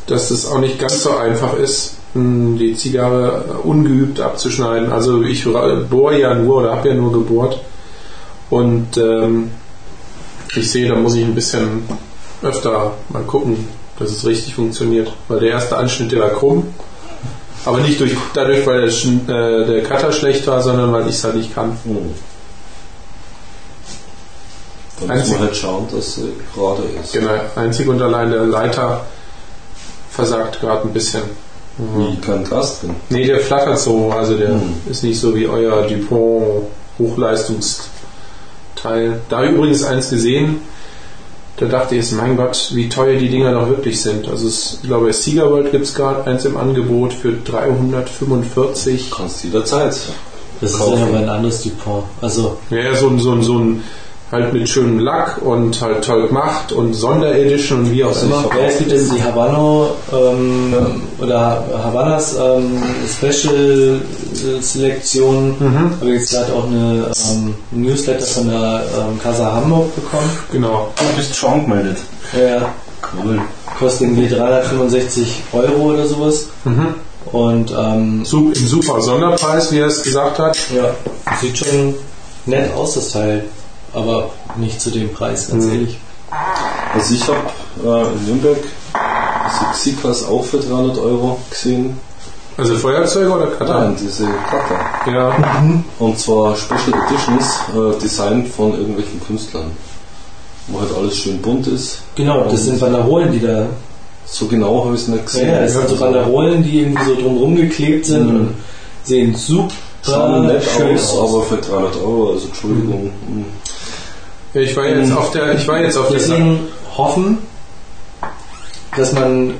Dass 0.08 0.30
es 0.30 0.46
auch 0.46 0.60
nicht 0.60 0.78
ganz 0.78 1.04
so 1.04 1.16
einfach 1.16 1.54
ist, 1.54 1.94
die 2.14 2.76
Zigarre 2.76 3.60
ungeübt 3.64 4.20
abzuschneiden. 4.20 4.92
Also 4.92 5.22
ich 5.24 5.46
bohre 5.46 6.20
ja 6.20 6.34
nur 6.34 6.58
oder 6.58 6.76
habe 6.76 6.90
ja 6.90 6.96
nur 6.96 7.12
gebohrt. 7.14 7.60
Und 8.50 8.98
ähm, 8.98 9.52
ich 10.56 10.70
sehe, 10.70 10.90
da 10.90 10.96
muss 10.96 11.16
ich 11.16 11.24
ein 11.24 11.36
bisschen 11.36 11.84
öfter 12.42 12.94
mal 13.10 13.24
gucken, 13.24 13.68
dass 13.98 14.12
es 14.12 14.26
richtig 14.26 14.56
funktioniert. 14.56 15.14
Weil 15.30 15.40
der 15.40 15.52
erste 15.52 15.78
Anschnitt, 15.78 16.12
der 16.12 16.20
war 16.20 16.30
krumm. 16.30 16.74
Aber 17.64 17.80
nicht 17.80 18.00
durch, 18.00 18.14
dadurch, 18.34 18.66
weil 18.66 18.90
der, 18.90 19.36
äh, 19.36 19.66
der 19.66 19.84
Cutter 19.84 20.12
schlecht 20.12 20.48
war, 20.48 20.62
sondern 20.62 20.92
weil 20.92 21.08
ich 21.08 21.16
es 21.16 21.24
halt 21.24 21.36
nicht 21.36 21.54
kann. 21.54 21.78
Mhm. 21.86 22.14
Da 25.08 25.16
muss 25.16 25.30
man 25.30 25.40
halt 25.40 25.56
schauen, 25.56 25.88
dass 25.92 26.16
sie 26.16 26.34
gerade 26.54 26.84
ist. 27.02 27.14
Genau, 27.14 27.32
einzig 27.56 27.88
und 27.88 28.02
allein 28.02 28.32
der 28.32 28.46
Leiter 28.46 29.06
versagt 30.10 30.60
gerade 30.60 30.88
ein 30.88 30.94
bisschen. 30.94 31.22
Wie 31.78 32.18
kein 32.18 32.44
Glas 32.44 32.82
drin. 32.82 32.96
Nee, 33.10 33.26
der 33.26 33.40
flattert 33.40 33.80
so, 33.80 34.12
also 34.12 34.38
der 34.38 34.50
Mhm. 34.50 34.74
ist 34.90 35.04
nicht 35.04 35.20
so 35.20 35.34
wie 35.36 35.48
euer 35.48 35.84
Dupont 35.88 36.64
Hochleistungsteil. 37.00 39.22
Da 39.30 39.38
habe 39.38 39.48
ich 39.48 39.52
übrigens 39.54 39.84
eins 39.84 40.10
gesehen, 40.10 40.58
da 41.58 41.66
dachte 41.68 41.96
ich, 41.96 42.12
mein 42.14 42.36
Gott, 42.38 42.72
wie 42.74 42.90
teuer 42.90 43.18
die 43.18 43.30
Dinger 43.30 43.54
doch 43.54 43.70
wirklich 43.70 44.02
sind. 44.02 44.28
Also 44.28 44.48
es, 44.48 44.80
ich 44.82 44.88
glaube, 44.88 45.08
bei 45.08 45.12
Sieger 45.12 45.50
World 45.52 45.72
gibt 45.72 45.86
es 45.86 45.94
gerade 45.94 46.26
eins 46.30 46.46
im 46.46 46.58
Angebot 46.58 47.14
für 47.14 47.34
345. 47.34 49.12
Kannst 49.16 49.44
jederzeit. 49.44 49.96
Das 50.60 50.72
ist 50.72 50.78
Kaufen. 50.78 51.00
ja 51.00 51.06
aber 51.06 51.18
ein 51.18 51.30
anderes 51.30 51.62
Dupont. 51.64 52.04
Also, 52.22 52.58
Ja, 52.70 52.78
ja, 52.78 52.96
so 52.96 53.08
ein, 53.10 53.20
so 53.20 53.32
ein, 53.32 53.44
so 53.44 53.58
ein 53.60 53.84
halt 54.32 54.54
mit 54.54 54.70
schönem 54.70 55.00
Lack 55.00 55.42
und 55.42 55.82
halt 55.82 56.06
toll 56.06 56.28
gemacht 56.28 56.72
und 56.72 56.94
Sonderedition 56.94 57.80
und 57.82 57.92
wie 57.92 58.04
auch 58.04 58.10
Also 58.10 58.28
immer. 58.28 58.46
es 58.68 58.78
gibt 58.78 58.92
jetzt 58.92 59.12
die 59.14 59.22
Habano 59.22 59.90
ähm, 60.14 60.74
oder 61.20 61.64
Havanas 61.84 62.36
ähm, 62.38 62.82
Special 63.10 64.00
Selektion. 64.62 65.56
Mhm. 65.60 65.92
Habe 66.00 66.12
jetzt 66.12 66.32
gerade 66.32 66.54
auch 66.54 66.66
eine 66.68 67.12
ähm, 67.32 67.54
Newsletter 67.72 68.26
von 68.26 68.50
der 68.50 68.84
ähm, 68.98 69.20
Casa 69.22 69.52
Hamburg 69.52 69.94
bekommen. 69.96 70.30
Genau. 70.52 70.90
Du 70.98 71.16
bist 71.18 71.36
schon 71.36 71.64
gemeldet. 71.68 71.98
Ja, 72.34 72.74
Cool. 73.22 73.42
kostet 73.80 74.02
irgendwie 74.04 74.30
365 74.30 75.42
Euro 75.54 75.92
oder 75.94 76.08
sowas. 76.08 76.46
Mhm. 76.64 76.88
Und 77.32 77.72
ähm, 77.78 78.24
super 78.26 79.02
Sonderpreis, 79.02 79.72
wie 79.72 79.80
er 79.80 79.88
es 79.88 80.04
gesagt 80.04 80.40
hat. 80.40 80.58
ja, 80.76 80.92
sieht 81.42 81.58
schon 81.58 81.96
nett 82.46 82.74
aus, 82.76 82.96
das 82.96 83.10
Teil. 83.12 83.44
Aber 83.94 84.30
nicht 84.56 84.80
zu 84.80 84.90
dem 84.90 85.12
Preis, 85.14 85.50
ganz 85.50 85.66
Mhm. 85.66 85.72
ehrlich. 85.74 86.00
Also 86.94 87.14
ich 87.14 87.24
habe 87.28 87.38
äh, 87.84 88.08
in 88.18 88.26
Nürnberg 88.26 88.58
diese 88.64 89.72
Xikas 89.74 90.26
auch 90.26 90.44
für 90.46 90.60
300 90.60 90.98
Euro 91.00 91.38
gesehen. 91.50 92.00
Also 92.58 92.76
Feuerzeuge 92.76 93.32
oder 93.32 93.48
Cutter? 93.48 93.80
Nein, 93.82 93.98
diese 94.00 94.26
Cutter. 94.26 95.12
Ja. 95.12 95.64
Und 96.00 96.20
zwar 96.20 96.56
Special 96.56 96.94
Editions, 97.08 97.60
äh, 97.76 98.00
Design 98.00 98.46
von 98.46 98.74
irgendwelchen 98.78 99.22
Künstlern. 99.26 99.72
Wo 100.68 100.80
halt 100.80 100.90
alles 100.96 101.18
schön 101.18 101.42
bunt 101.42 101.68
ist. 101.68 102.00
Genau, 102.16 102.44
das 102.50 102.64
sind 102.66 102.80
Banderolen, 102.80 103.32
die 103.32 103.40
da. 103.40 103.66
So 104.26 104.46
genau 104.46 104.86
habe 104.86 104.96
ich 104.96 105.02
es 105.02 105.08
nicht 105.08 105.20
Ja, 105.20 105.26
gesehen. 105.26 105.50
ja, 105.50 105.62
das 105.62 105.74
sind 105.74 105.90
so 105.90 105.96
Banderolen, 105.98 106.64
die 106.64 106.82
irgendwie 106.82 107.04
so 107.04 107.16
drumherum 107.16 107.56
geklebt 107.56 108.06
sind 108.06 108.30
Mhm. 108.30 108.36
und 108.40 108.56
sehen 109.04 109.36
super 109.36 109.74
Schauen 110.06 110.48
nett 110.48 110.64
schön 110.64 110.96
aus, 110.96 111.12
aus. 111.18 111.30
aber 111.34 111.44
für 111.44 111.58
300 111.58 111.96
Euro, 111.98 112.32
also 112.34 112.48
Entschuldigung. 112.48 113.12
mhm. 113.28 113.46
Ich 114.54 114.76
war 114.76 114.86
jetzt 114.86 115.12
auf 115.14 115.32
der, 115.32 115.56
ich 115.56 115.68
war 115.68 115.80
jetzt 115.80 115.98
auf 115.98 116.08
der 116.10 116.18
Deswegen 116.18 116.60
hoffen, 116.98 117.38
dass 118.98 119.14
man 119.14 119.54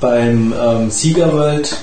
beim 0.00 0.54
ähm, 0.60 0.90
Sieger 0.90 1.32
World 1.32 1.76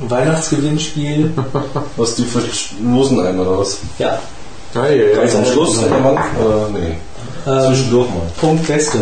Weihnachtsgewinnspiel, 0.00 1.32
Was 1.96 2.16
die 2.16 2.24
verlosen 2.24 3.20
einen 3.20 3.40
oder 3.40 3.58
was? 3.60 3.78
ja, 3.98 4.18
Ja, 4.74 4.86
ja, 4.88 4.94
ja. 5.06 5.16
Ganz 5.16 5.34
am 5.34 5.44
Schluss, 5.46 5.80
Ja. 5.80 5.86
am 5.96 6.06
Anfang? 6.08 6.36
Oder 6.44 6.68
nee, 6.68 6.96
ähm, 7.46 7.66
zwischendurch 7.68 8.08
mal. 8.10 8.30
Punkt 8.38 8.66
Beste. 8.66 8.98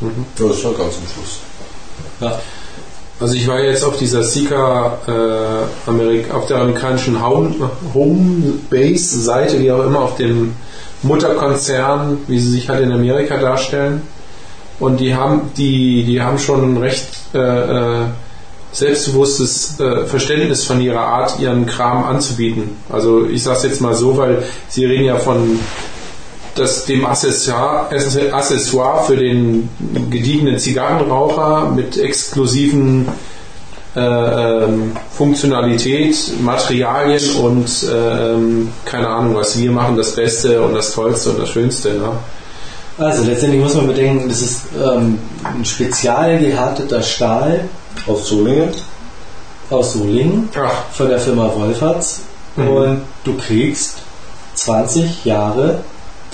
Ja, 0.00 0.08
das 0.38 0.50
ist 0.56 0.62
schon 0.62 0.76
ganz 0.76 0.94
am 0.94 1.08
Schluss. 1.12 1.38
Ja. 2.20 2.38
Also 3.20 3.34
ich 3.34 3.46
war 3.46 3.60
jetzt 3.60 3.84
auf 3.84 3.96
dieser 3.96 4.24
Sika 4.24 4.98
äh, 5.06 5.90
Amerik 5.90 6.34
auf 6.34 6.46
der 6.46 6.58
amerikanischen 6.58 7.24
Home, 7.24 7.54
Base 8.68 9.20
Seite, 9.20 9.60
wie 9.60 9.70
auch 9.70 9.84
immer, 9.84 10.00
auf 10.00 10.16
dem 10.16 10.56
Mutterkonzern, 11.02 12.18
wie 12.26 12.38
sie 12.38 12.50
sich 12.50 12.68
halt 12.68 12.82
in 12.82 12.92
Amerika 12.92 13.36
darstellen. 13.36 14.02
Und 14.80 14.98
die 14.98 15.14
haben 15.14 15.52
die, 15.56 16.04
die 16.04 16.20
haben 16.20 16.38
schon 16.38 16.74
ein 16.74 16.76
recht 16.78 17.08
äh, 17.34 17.38
äh, 17.38 18.04
selbstbewusstes 18.72 19.78
äh, 19.78 20.04
Verständnis 20.06 20.64
von 20.64 20.80
ihrer 20.80 21.00
Art, 21.00 21.38
ihren 21.38 21.66
Kram 21.66 22.04
anzubieten. 22.04 22.76
Also 22.90 23.26
ich 23.26 23.44
sage 23.44 23.68
jetzt 23.68 23.80
mal 23.80 23.94
so, 23.94 24.16
weil 24.16 24.42
sie 24.68 24.84
reden 24.84 25.04
ja 25.04 25.16
von 25.16 25.60
das, 26.54 26.84
dem 26.84 27.04
Accessoire, 27.06 27.88
Accessoire 28.32 29.04
für 29.04 29.16
den 29.16 29.68
gediegenen 30.10 30.58
Zigarrenraucher 30.58 31.70
mit 31.74 31.96
exklusiven 31.96 33.08
äh, 33.96 34.00
ähm, 34.00 34.92
Funktionalität, 35.12 36.16
Materialien 36.40 37.22
und 37.36 37.68
äh, 37.84 38.32
ähm, 38.34 38.72
keine 38.84 39.08
Ahnung 39.08 39.36
was. 39.36 39.58
Wir 39.58 39.70
machen 39.70 39.96
das 39.96 40.14
Beste 40.14 40.60
und 40.62 40.74
das 40.74 40.92
Tollste 40.92 41.30
und 41.30 41.38
das 41.40 41.48
Schönste. 41.50 41.94
Ne? 41.94 42.10
Also 42.98 43.24
letztendlich 43.24 43.62
muss 43.62 43.74
man 43.74 43.86
bedenken, 43.86 44.28
das 44.28 44.40
ist 44.40 44.62
ähm, 44.76 45.18
ein 45.42 45.64
spezial 45.64 46.38
gehärteter 46.38 47.02
Stahl 47.02 47.68
Aus 48.06 48.28
Solingen? 48.28 48.70
aus 49.70 49.94
Solingen 49.94 50.48
Ach, 50.56 50.84
von 50.92 51.08
der 51.08 51.18
Firma 51.18 51.50
Wolferts 51.54 52.20
Mhm. 52.56 52.68
und 52.68 53.02
du 53.24 53.36
kriegst 53.36 53.96
20 54.54 55.24
Jahre 55.24 55.80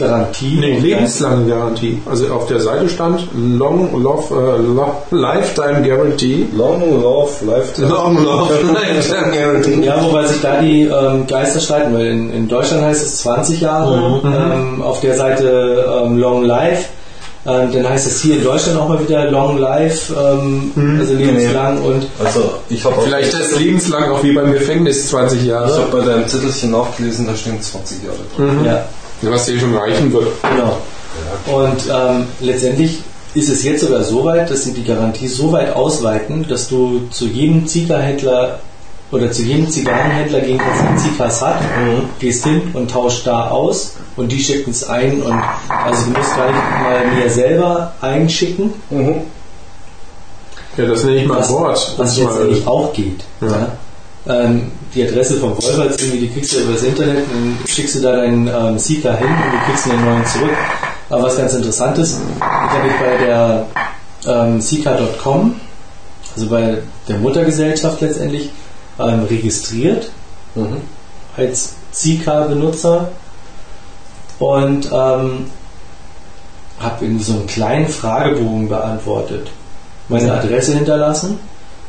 Garantie. 0.00 0.56
nee, 0.58 0.78
lebenslange 0.78 1.46
Garantie. 1.48 2.00
Also 2.10 2.26
auf 2.32 2.46
der 2.46 2.60
Seite 2.60 2.88
stand 2.88 3.26
Long 3.34 4.02
Love, 4.02 4.24
äh, 4.34 4.62
Lo- 4.62 5.02
Lifetime 5.10 5.82
Guarantee. 5.86 6.46
Long 6.56 6.80
Love 7.02 7.30
Lifetime. 7.46 7.88
Long 7.88 8.24
Love 8.24 8.54
Lifetime 8.74 9.32
Guarantee. 9.36 9.84
Ja, 9.86 10.02
wobei 10.02 10.26
sich 10.26 10.40
da 10.40 10.60
die 10.60 10.82
ähm, 10.82 11.26
Geister 11.26 11.60
streiten, 11.60 11.94
weil 11.94 12.06
in, 12.06 12.32
in 12.32 12.48
Deutschland 12.48 12.82
heißt 12.84 13.02
es 13.04 13.18
20 13.18 13.60
Jahre, 13.60 14.20
Mhm. 14.22 14.32
ähm, 14.34 14.82
auf 14.82 15.00
der 15.00 15.16
Seite 15.16 15.84
ähm, 16.04 16.18
Long 16.18 16.44
Life. 16.44 16.84
Ähm, 17.46 17.70
dann 17.72 17.88
heißt 17.88 18.06
es 18.06 18.20
hier 18.20 18.36
in 18.36 18.44
Deutschland 18.44 18.78
auch 18.78 18.86
mal 18.90 19.00
wieder 19.00 19.30
Long 19.30 19.56
Life, 19.56 20.12
ähm, 20.14 20.72
Mhm. 20.74 21.00
also 21.00 21.14
lebenslang 21.14 21.80
und 21.82 22.06
Also 22.22 22.50
ich 22.68 22.84
habe 22.84 22.96
Vielleicht 23.02 23.32
ist 23.32 23.58
lebenslang 23.58 24.10
auch 24.10 24.22
wie 24.22 24.32
beim 24.32 24.52
Gefängnis 24.52 25.08
20 25.08 25.40
Ich 25.40 25.46
Jahre. 25.46 25.72
habe 25.72 25.96
bei 26.00 26.04
deinem 26.04 26.28
Zettelchen 26.28 26.70
nachgelesen, 26.72 27.26
da 27.26 27.34
stehen 27.34 27.58
20 27.62 28.04
Jahre 28.04 28.16
drin. 28.36 28.58
Mhm. 28.60 28.64
ja, 28.66 28.84
Was 29.22 29.46
dir 29.46 29.58
schon 29.60 29.76
reichen 29.76 30.12
wird. 30.12 30.28
Genau. 30.42 30.78
Und 31.56 31.82
ähm, 31.92 32.26
letztendlich 32.40 33.00
ist 33.34 33.48
es 33.48 33.62
jetzt 33.64 33.82
sogar 33.82 34.02
so 34.02 34.24
weit, 34.24 34.50
dass 34.50 34.64
sie 34.64 34.72
die 34.72 34.84
Garantie 34.84 35.28
so 35.28 35.52
weit 35.52 35.74
ausweiten, 35.76 36.46
dass 36.48 36.68
du 36.68 37.02
zu 37.10 37.26
jedem 37.26 37.66
Zigarrenhändler 37.66 38.58
oder 39.12 39.30
zu 39.32 39.42
jedem 39.42 39.68
Zigarrenhändler 39.70 40.40
gehen 40.40 40.58
kannst, 40.58 40.82
der 40.82 41.12
Zigas 41.12 41.40
hat, 41.42 41.58
gehst 42.20 42.44
hin 42.44 42.70
und 42.74 42.90
tauscht 42.90 43.26
da 43.26 43.48
aus 43.50 43.94
und 44.16 44.30
die 44.32 44.40
schicken 44.40 44.70
es 44.70 44.88
ein 44.88 45.20
und 45.22 45.32
also 45.68 46.04
du 46.04 46.10
musst 46.18 46.36
gar 46.36 46.46
nicht 46.46 46.62
mal 46.82 47.06
mir 47.16 47.28
selber 47.30 47.92
einschicken, 48.00 48.72
Mhm. 48.90 49.22
Ja, 50.76 50.86
das 50.86 51.02
nenne 51.04 51.16
ich 51.16 51.26
mal 51.28 51.34
ein 51.34 51.40
was, 51.40 51.50
Wort. 51.50 51.94
was 51.96 51.96
Das 51.96 52.18
mal- 52.18 52.30
letztendlich 52.30 52.66
auch 52.66 52.92
geht. 52.92 53.24
Ja. 53.40 53.72
Ähm, 54.28 54.70
die 54.94 55.06
Adresse 55.06 55.34
vom 55.34 55.56
Wolferts, 55.56 56.02
irgendwie, 56.02 56.26
die 56.26 56.28
kriegst 56.28 56.52
du 56.52 56.58
über 56.60 56.72
das 56.72 56.82
Internet 56.82 57.24
und 57.32 57.56
dann 57.58 57.66
schickst 57.66 57.94
du 57.94 58.00
da 58.00 58.16
deinen 58.16 58.48
ähm, 58.48 58.78
Seeker 58.78 59.16
hin 59.16 59.28
und 59.28 59.52
du 59.52 59.58
kriegst 59.66 59.90
einen 59.90 60.04
neuen 60.04 60.26
zurück. 60.26 60.50
Aber 61.08 61.22
was 61.22 61.36
ganz 61.36 61.54
interessant 61.54 61.98
ist, 61.98 62.18
ich 62.36 62.42
habe 62.42 62.86
mich 62.86 62.96
bei 62.98 63.24
der 63.24 63.66
ähm, 64.26 64.60
Seeker.com, 64.60 65.60
also 66.34 66.46
bei 66.48 66.78
der 67.08 67.18
Muttergesellschaft 67.18 68.00
letztendlich, 68.00 68.50
ähm, 68.98 69.24
registriert. 69.28 70.10
Mhm. 70.54 70.78
als 71.36 71.74
Seeker-Benutzer. 71.92 73.08
Und 74.38 74.86
ähm, 74.86 75.46
habe 76.80 77.04
irgendwie 77.04 77.24
so 77.24 77.34
einen 77.34 77.46
kleinen 77.46 77.88
Fragebogen 77.88 78.68
beantwortet, 78.68 79.48
meine 80.08 80.32
Adresse 80.32 80.74
hinterlassen. 80.74 81.38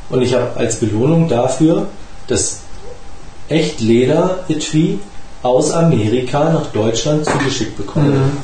Und 0.10 0.22
ich 0.22 0.34
habe 0.34 0.52
als 0.58 0.76
Belohnung 0.76 1.30
dafür 1.30 1.88
das 2.32 2.62
Echtleder-Etui 3.50 5.00
aus 5.44 5.72
Amerika 5.72 6.52
nach 6.52 6.68
Deutschland 6.68 7.26
zugeschickt 7.26 7.78
bekommen. 7.78 8.14
Mhm. 8.14 8.38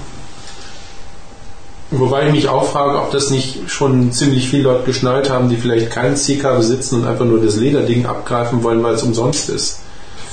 Wobei 1.89 2.27
ich 2.27 2.33
mich 2.33 2.49
auch 2.49 2.65
frage, 2.65 2.99
ob 2.99 3.11
das 3.11 3.29
nicht 3.29 3.69
schon 3.71 4.11
ziemlich 4.11 4.49
viele 4.49 4.63
Leute 4.63 4.83
geschnallt 4.83 5.29
haben, 5.29 5.47
die 5.47 5.55
vielleicht 5.55 5.89
keinen 5.89 6.15
CK 6.15 6.57
besitzen 6.57 7.01
und 7.01 7.07
einfach 7.07 7.23
nur 7.23 7.39
das 7.39 7.55
Lederding 7.55 8.05
abgreifen 8.05 8.61
wollen, 8.61 8.83
weil 8.83 8.95
es 8.95 9.03
umsonst 9.03 9.49
ist. 9.49 9.79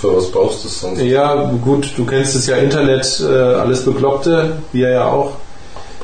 Für 0.01 0.17
was 0.17 0.33
brauchst 0.33 0.65
du 0.65 0.69
es 0.69 0.81
sonst? 0.81 1.01
Ja, 1.01 1.53
gut, 1.65 1.93
du 1.97 2.05
kennst 2.05 2.35
es 2.35 2.47
ja, 2.47 2.57
Internet, 2.57 3.23
äh, 3.25 3.33
alles 3.33 3.85
Bekloppte, 3.85 4.57
wir 4.73 4.91
ja 4.91 5.07
auch. 5.07 5.33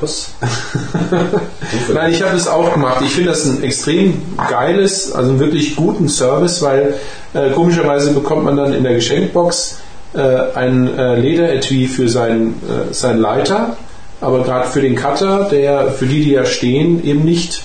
Was? 0.01 0.31
Nein, 1.93 2.11
ich 2.11 2.23
habe 2.23 2.35
es 2.35 2.47
auch 2.47 2.73
gemacht. 2.73 3.01
Ich 3.05 3.11
finde 3.13 3.29
das 3.29 3.45
ein 3.45 3.63
extrem 3.63 4.21
geiles, 4.49 5.11
also 5.11 5.29
einen 5.29 5.39
wirklich 5.39 5.75
guten 5.75 6.09
Service, 6.09 6.61
weil 6.61 6.95
äh, 7.33 7.51
komischerweise 7.51 8.11
bekommt 8.11 8.43
man 8.43 8.57
dann 8.57 8.73
in 8.73 8.83
der 8.83 8.95
Geschenkbox 8.95 9.77
äh, 10.13 10.19
ein 10.55 10.97
äh, 10.97 11.15
Lederetui 11.15 11.87
für 11.87 12.09
seinen, 12.09 12.61
äh, 12.67 12.93
seinen 12.93 13.19
Leiter, 13.19 13.77
aber 14.19 14.43
gerade 14.43 14.67
für 14.67 14.81
den 14.81 14.95
Cutter, 14.95 15.47
der 15.51 15.91
für 15.91 16.05
die, 16.05 16.23
die 16.23 16.31
ja 16.31 16.45
stehen, 16.45 17.03
eben 17.05 17.23
nicht. 17.23 17.63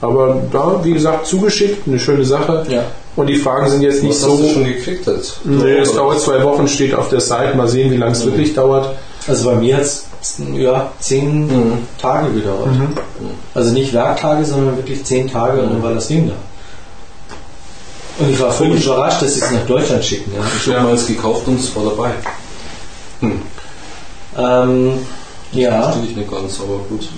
Aber 0.00 0.42
da, 0.52 0.80
wie 0.82 0.92
gesagt, 0.92 1.26
zugeschickt, 1.26 1.88
eine 1.88 1.98
schöne 1.98 2.24
Sache. 2.24 2.66
Ja. 2.68 2.84
Und 3.16 3.28
die 3.28 3.36
Fragen 3.36 3.68
sind 3.70 3.82
jetzt 3.82 4.02
nicht 4.02 4.12
Was 4.12 4.20
so. 4.20 4.32
hast 4.32 4.42
du 4.42 4.48
schon 4.50 4.64
gekriegt 4.64 5.06
jetzt? 5.06 5.40
Nee, 5.44 5.78
es 5.78 5.92
dauert 5.92 6.20
zwei 6.20 6.42
Wochen, 6.44 6.68
steht 6.68 6.94
auf 6.94 7.08
der 7.08 7.20
Seite. 7.20 7.56
Mal 7.56 7.66
sehen, 7.66 7.90
wie 7.90 7.96
lange 7.96 8.12
es 8.12 8.24
wirklich 8.24 8.54
dauert. 8.54 8.94
Also 9.26 9.50
bei 9.50 9.56
mir 9.56 9.76
hat 9.76 9.84
es 9.84 10.05
ja, 10.54 10.90
zehn 11.00 11.46
Mhm. 11.46 11.78
Tage 12.00 12.32
gedauert. 12.32 12.68
Also 13.54 13.72
nicht 13.72 13.92
Werktage, 13.92 14.44
sondern 14.44 14.76
wirklich 14.76 15.04
zehn 15.04 15.30
Tage 15.30 15.60
und 15.62 15.70
dann 15.74 15.82
war 15.82 15.94
das 15.94 16.08
Ding 16.08 16.28
da. 16.28 16.34
Und 18.18 18.30
ich 18.32 18.40
war 18.40 18.50
völlig 18.50 18.84
überrascht, 18.84 19.22
dass 19.22 19.34
sie 19.34 19.40
es 19.40 19.50
nach 19.50 19.66
Deutschland 19.66 20.04
schicken. 20.04 20.32
Ja. 20.34 20.40
Ich 20.56 20.74
habe 20.74 20.86
mal 20.86 20.94
es 20.94 21.06
gekauft 21.06 21.46
und 21.46 21.60
es 21.60 21.74
war 21.76 21.84
dabei. 21.84 22.10
Ähm, 24.38 24.98
ja, 25.52 25.82
Verstehe 25.82 26.04
ich 26.10 26.16
nicht 26.16 26.30
ganz, 26.30 26.60
aber 26.60 26.78
gut. 26.88 27.08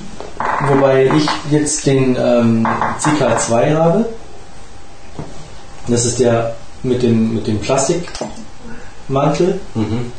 wobei 0.68 1.10
ich 1.16 1.26
jetzt 1.50 1.86
den 1.86 2.16
ähm, 2.16 2.66
CK2 3.00 3.74
habe. 3.74 4.06
Das 5.88 6.04
ist 6.04 6.20
der 6.20 6.54
mit 6.82 7.02
dem, 7.02 7.34
mit 7.34 7.46
dem 7.46 7.58
Plastikmantel. 7.60 9.60
Mhm. 9.74 10.12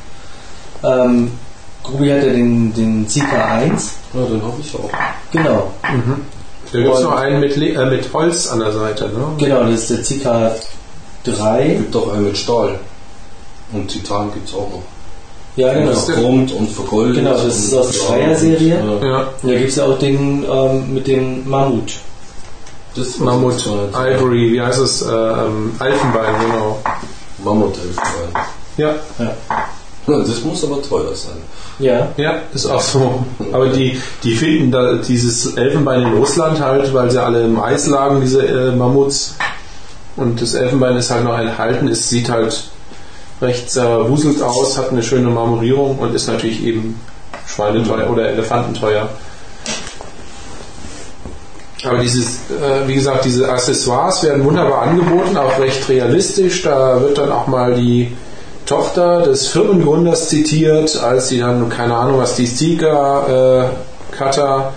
Ähm, 0.83 1.31
Grubi 1.83 2.09
hat 2.09 2.23
ja 2.23 2.31
den, 2.33 2.73
den 2.73 3.07
CK1. 3.07 3.23
Ja, 4.13 4.25
den 4.29 4.41
habe 4.41 4.53
ich 4.59 4.75
auch. 4.75 4.89
Genau, 5.31 5.71
Da 6.71 6.79
gibt 6.79 6.93
es 6.95 7.01
noch 7.01 7.15
einen 7.15 7.39
mit, 7.39 7.55
Le- 7.55 7.73
äh, 7.73 7.85
mit 7.89 8.11
Holz 8.13 8.47
an 8.47 8.59
der 8.59 8.71
Seite. 8.71 9.05
Ne? 9.09 9.25
genau, 9.37 9.63
das 9.63 9.89
ist 9.89 10.11
der 10.23 10.53
CK3. 11.25 11.77
gibt 11.77 11.95
auch 11.95 12.13
einen 12.13 12.25
mit 12.25 12.37
Stahl. 12.37 12.79
Und 13.71 13.87
Titan 13.87 14.31
gibt 14.33 14.47
es 14.49 14.55
auch 14.55 14.69
noch. 14.71 14.83
Ja, 15.55 15.73
genau. 15.73 15.87
Das 15.89 15.99
ist 15.99 16.07
der- 16.07 16.15
Verchromt 16.15 16.51
und 16.53 16.69
vergoldet. 16.71 17.15
Genau, 17.17 17.31
das 17.33 17.45
ist 17.45 17.73
aus 17.73 17.91
der 17.91 18.07
Dreier-Serie. 18.07 18.99
Ja. 19.01 19.07
Ja, 19.07 19.27
Da 19.43 19.49
gibt 19.49 19.69
es 19.69 19.75
ja 19.75 19.85
auch 19.85 19.97
den 19.99 20.43
ähm, 20.51 20.93
mit 20.93 21.07
dem 21.07 21.47
Mammut. 21.49 21.93
Das 22.95 23.17
Mammut, 23.19 23.65
Ivory, 23.93 24.51
wie 24.53 24.61
heißt 24.61 24.79
es? 24.79 25.01
Äh, 25.03 25.11
ähm, 25.11 25.75
Elfenbein, 25.79 26.33
genau. 26.41 26.79
Mammutelfenbein. 27.43 28.43
Ja, 28.77 28.95
Ja. 29.19 29.35
Ja, 30.09 30.19
das 30.19 30.43
muss 30.43 30.63
aber 30.63 30.81
teuer 30.81 31.13
sein. 31.13 31.37
Ja. 31.79 32.09
ja, 32.17 32.41
ist 32.53 32.65
auch 32.65 32.81
so. 32.81 33.23
Aber 33.51 33.67
die, 33.67 33.99
die 34.23 34.35
finden 34.35 34.71
da 34.71 34.95
dieses 34.95 35.55
Elfenbein 35.55 36.01
in 36.03 36.13
Russland 36.13 36.59
halt, 36.59 36.93
weil 36.93 37.09
sie 37.09 37.21
alle 37.21 37.43
im 37.43 37.59
Eis 37.59 37.87
lagen, 37.87 38.21
diese 38.21 38.45
äh, 38.45 38.71
Mammuts. 38.71 39.35
Und 40.15 40.41
das 40.41 40.53
Elfenbein 40.53 40.97
ist 40.97 41.11
halt 41.11 41.23
noch 41.23 41.37
enthalten. 41.37 41.87
Es 41.87 42.09
sieht 42.09 42.29
halt 42.29 42.63
recht 43.41 43.71
zerwuselt 43.71 44.41
aus, 44.41 44.77
hat 44.77 44.91
eine 44.91 45.03
schöne 45.03 45.29
Marmorierung 45.29 45.97
und 45.99 46.13
ist 46.13 46.27
natürlich 46.27 46.63
eben 46.63 46.99
schweineteuer 47.47 48.09
oder 48.09 48.29
elefantenteuer. 48.29 49.09
Aber 51.85 51.99
dieses, 51.99 52.39
äh, 52.49 52.87
wie 52.87 52.95
gesagt, 52.95 53.23
diese 53.23 53.49
Accessoires 53.49 54.21
werden 54.23 54.43
wunderbar 54.43 54.81
angeboten, 54.81 55.37
auch 55.37 55.57
recht 55.59 55.87
realistisch. 55.87 56.61
Da 56.63 56.99
wird 57.01 57.17
dann 57.17 57.31
auch 57.31 57.47
mal 57.47 57.73
die 57.73 58.11
Tochter 58.69 59.23
des 59.23 59.47
Firmengründers 59.47 60.29
zitiert, 60.29 60.95
als 61.01 61.29
sie 61.29 61.39
dann, 61.39 61.69
keine 61.69 61.95
Ahnung, 61.95 62.19
was 62.19 62.35
die 62.35 62.45
Seeker 62.45 63.71
äh, 64.11 64.15
Cutter 64.15 64.73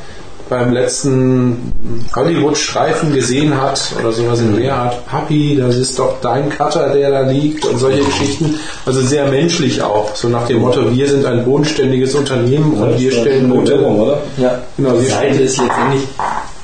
beim 0.49 0.73
letzten 0.73 1.73
Hollywood-Streifen 2.15 3.13
gesehen 3.13 3.61
hat 3.61 3.81
oder 4.01 4.13
sowas 4.13 4.41
in 4.41 4.57
der 4.57 4.75
Art. 4.75 5.07
Papi, 5.07 5.57
das 5.59 5.77
ist 5.77 5.99
doch 5.99 6.21
dein 6.23 6.49
Cutter, 6.49 6.89
der 6.89 7.11
da 7.11 7.21
liegt 7.21 7.67
und 7.67 7.79
solche 7.79 8.03
Geschichten. 8.03 8.59
Also 8.87 9.03
sehr 9.03 9.27
menschlich 9.27 9.83
auch. 9.83 10.15
So 10.15 10.29
nach 10.29 10.47
dem 10.47 10.61
Motto, 10.61 10.91
wir 10.95 11.09
sind 11.09 11.27
ein 11.27 11.45
bodenständiges 11.45 12.15
Unternehmen 12.15 12.75
und 12.75 12.99
wir 12.99 13.13
stellen 13.13 13.51
gute... 13.51 13.79
oder? 13.79 14.23
Ja, 14.39 14.59
Genau, 14.79 14.93
die 14.93 15.07
Seite 15.07 15.43
ist 15.43 15.59
letztendlich, 15.59 16.03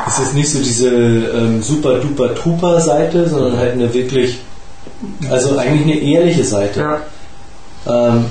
es 0.07 0.19
ist 0.19 0.35
nicht 0.35 0.51
so 0.51 0.59
diese 0.61 0.89
ähm, 0.89 1.63
super 1.63 1.99
duper 1.99 2.35
trooper 2.35 2.81
Seite, 2.81 3.29
sondern 3.29 3.59
halt 3.59 3.73
eine 3.73 3.93
wirklich, 3.93 4.39
also 5.31 5.59
eigentlich 5.59 5.83
eine 5.83 6.03
ehrliche 6.03 6.45
Seite. 6.45 6.81
Ja, 6.81 7.01
Ähm, 7.89 8.27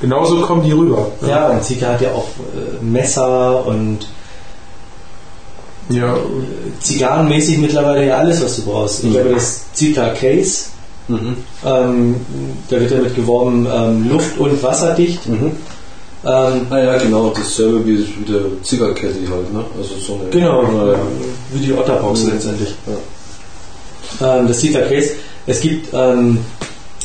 genauso 0.00 0.40
kommen 0.42 0.62
die 0.62 0.72
rüber. 0.72 1.06
ja, 1.26 1.48
und 1.48 1.64
Zika 1.64 1.88
hat 1.88 2.00
ja 2.00 2.10
auch 2.12 2.28
äh, 2.54 2.84
Messer 2.84 3.64
und 3.66 4.06
Ja, 5.90 6.16
zigarrenmäßig 6.80 7.58
mittlerweile 7.58 8.06
ja 8.06 8.16
alles, 8.18 8.42
was 8.42 8.56
du 8.56 8.62
brauchst. 8.62 9.04
Ich 9.04 9.16
habe 9.18 9.30
das 9.34 9.64
Zika 9.74 10.10
Case, 10.10 10.66
Mhm. 11.08 11.36
ähm, 11.66 12.16
da 12.70 12.80
wird 12.80 12.90
damit 12.90 13.14
geworben, 13.14 13.66
ähm, 13.70 14.08
luft- 14.10 14.38
und 14.38 14.62
wasserdicht. 14.62 15.26
Mhm. 15.28 15.52
Ähm, 16.26 16.66
Ah 16.70 16.78
ja, 16.78 16.96
genau, 16.96 17.30
dasselbe 17.36 17.84
wie, 17.86 17.98
wie 17.98 18.24
der 18.32 18.40
Zigarkette 18.62 19.18
halt, 19.30 19.52
ne? 19.52 19.62
Also 19.76 19.94
so 20.00 20.14
eine. 20.14 20.30
Genau, 20.30 20.62
Ja, 20.62 20.92
ja. 20.92 20.98
wie 21.52 21.58
die 21.66 21.72
Otterbox 21.74 22.20
Mhm. 22.22 22.30
letztendlich. 22.32 22.74
Ähm, 24.22 24.48
das 24.48 24.58
Zika 24.60 24.80
Case. 24.80 25.10
Es 25.46 25.60
gibt, 25.60 25.88
ähm, 25.92 26.38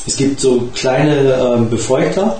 es 0.08 0.16
gibt 0.18 0.40
so 0.40 0.70
kleine 0.74 1.34
ähm, 1.34 1.70
Befeuchter, 1.70 2.38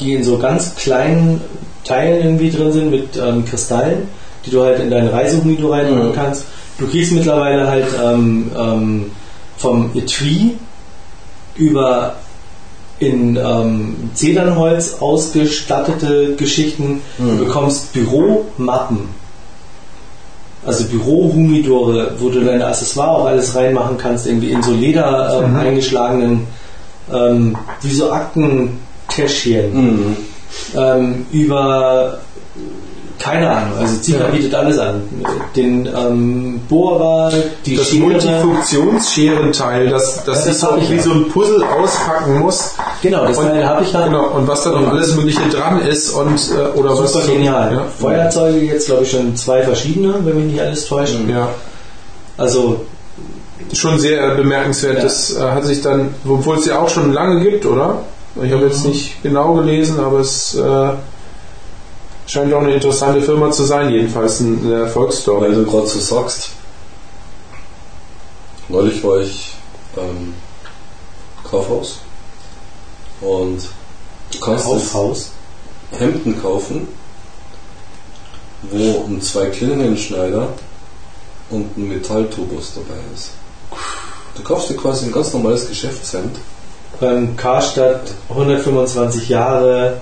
die 0.00 0.14
in 0.14 0.24
so 0.24 0.38
ganz 0.38 0.74
kleinen 0.76 1.40
Teilen 1.84 2.24
irgendwie 2.24 2.50
drin 2.50 2.72
sind 2.72 2.90
mit 2.90 3.16
ähm, 3.16 3.44
Kristallen, 3.44 4.08
die 4.44 4.50
du 4.50 4.62
halt 4.62 4.80
in 4.80 4.90
deinen 4.90 5.08
Reisehumidor 5.08 5.74
reinmachen 5.76 6.08
Mhm. 6.10 6.14
kannst. 6.14 6.44
Du 6.78 6.86
kriegst 6.86 7.12
mittlerweile 7.12 7.66
halt 7.68 7.86
ähm, 8.02 8.50
ähm, 8.58 9.10
vom 9.58 9.90
Etui 9.94 10.56
über 11.56 12.16
in 12.98 13.36
ähm, 13.36 14.10
Zedernholz 14.14 14.96
ausgestattete 15.00 16.36
Geschichten. 16.36 17.00
Mhm. 17.18 17.38
Du 17.38 17.44
bekommst 17.44 17.92
Büromappen. 17.92 19.19
Also 20.64 20.84
Bürohumidore, 20.84 22.12
wo 22.18 22.28
du 22.28 22.44
deine 22.44 22.66
Accessoire 22.66 23.10
auch 23.10 23.26
alles 23.26 23.54
reinmachen 23.54 23.96
kannst, 23.96 24.26
irgendwie 24.26 24.50
in 24.50 24.62
so 24.62 24.72
Leder 24.72 25.42
ähm, 25.42 25.56
eingeschlagenen, 25.56 26.46
ähm, 27.12 27.56
wie 27.80 27.92
so 27.92 28.12
Aktentäschchen. 28.12 29.72
Mhm. 29.72 30.16
Ähm, 30.76 31.26
über 31.32 32.18
keine 33.20 33.50
Ahnung, 33.50 33.78
also 33.78 33.96
Zika 34.00 34.24
Ja. 34.24 34.30
bietet 34.30 34.54
alles 34.54 34.78
an. 34.78 35.02
Den 35.54 35.86
ähm, 35.86 36.60
Bohrer, 36.68 37.30
die 37.66 37.76
das 37.76 37.88
Schere. 37.88 38.00
Multifunktionsscherenteil, 38.04 39.88
das, 39.88 40.24
das 40.24 40.26
Ja, 40.26 40.32
das 40.32 40.46
ist 40.46 40.60
so 40.60 40.68
wie 40.88 40.96
ja. 40.96 41.02
so 41.02 41.10
ein 41.12 41.28
Puzzle 41.28 41.62
auspacken 41.62 42.38
muss. 42.40 42.74
Genau, 43.02 43.26
das 43.26 43.36
Und- 43.38 43.44
Teil 43.46 43.66
habe 43.68 43.84
ich 43.84 43.92
da. 43.92 44.06
Genau, 44.06 44.28
und 44.30 44.48
was 44.48 44.64
da 44.64 44.70
noch 44.70 44.88
alles 44.88 45.14
Mögliche 45.14 45.42
dran 45.50 45.80
ist 45.82 46.10
und 46.10 46.40
äh, 46.50 46.78
oder 46.78 46.98
was. 46.98 47.12
Super 47.12 47.26
genial. 47.26 47.72
Ja. 47.74 47.84
Feuerzeuge 47.98 48.58
jetzt 48.60 48.86
glaube 48.86 49.04
ich 49.04 49.10
schon 49.10 49.36
zwei 49.36 49.62
verschiedene, 49.62 50.14
wenn 50.24 50.36
mich 50.36 50.52
nicht 50.52 50.60
alles 50.60 50.86
täuscht. 50.86 51.14
ja. 51.28 51.48
Also 52.36 52.80
Schon 53.72 53.98
sehr 54.00 54.34
bemerkenswert. 54.34 54.96
Ja. 54.96 55.02
Das 55.04 55.36
äh, 55.36 55.40
hat 55.42 55.64
sich 55.64 55.80
dann, 55.82 56.14
obwohl 56.26 56.56
es 56.56 56.66
ja 56.66 56.80
auch 56.80 56.88
schon 56.88 57.12
lange 57.12 57.40
gibt, 57.42 57.66
oder? 57.66 57.98
Ich 58.42 58.50
habe 58.52 58.64
jetzt 58.64 58.84
nicht 58.86 59.22
genau 59.22 59.52
gelesen, 59.54 60.00
aber 60.00 60.20
es 60.20 60.54
äh, 60.56 60.88
scheint 62.30 62.52
auch 62.54 62.60
eine 62.60 62.74
interessante 62.74 63.20
Firma 63.20 63.50
zu 63.50 63.64
sein, 63.64 63.90
jedenfalls 63.90 64.40
eine 64.40 64.60
Weil 64.62 64.82
Erfolgsstory. 64.82 65.52
du 65.52 65.66
gerade 65.66 65.86
so 65.88 65.98
sagst, 65.98 66.50
neulich 68.68 69.02
war 69.02 69.18
ich 69.18 69.56
beim 69.96 70.34
Kaufhaus 71.42 71.98
und 73.20 73.60
du 74.32 74.40
kannst 74.40 74.64
Kaufhaus. 74.64 75.30
Hemden 75.98 76.40
kaufen, 76.40 76.86
wo 78.62 79.06
ein 79.08 79.20
Zwei-Klingen-Schneider 79.20 80.50
und 81.50 81.76
ein 81.76 81.88
Metalltubus 81.88 82.74
dabei 82.76 83.00
ist. 83.12 83.30
Du 84.36 84.44
kaufst 84.44 84.70
dir 84.70 84.76
quasi 84.76 85.06
ein 85.06 85.12
ganz 85.12 85.32
normales 85.32 85.68
Geschäftshemd. 85.68 86.38
Beim 87.00 87.36
Karstadt 87.36 88.12
125 88.28 89.28
Jahre 89.28 90.00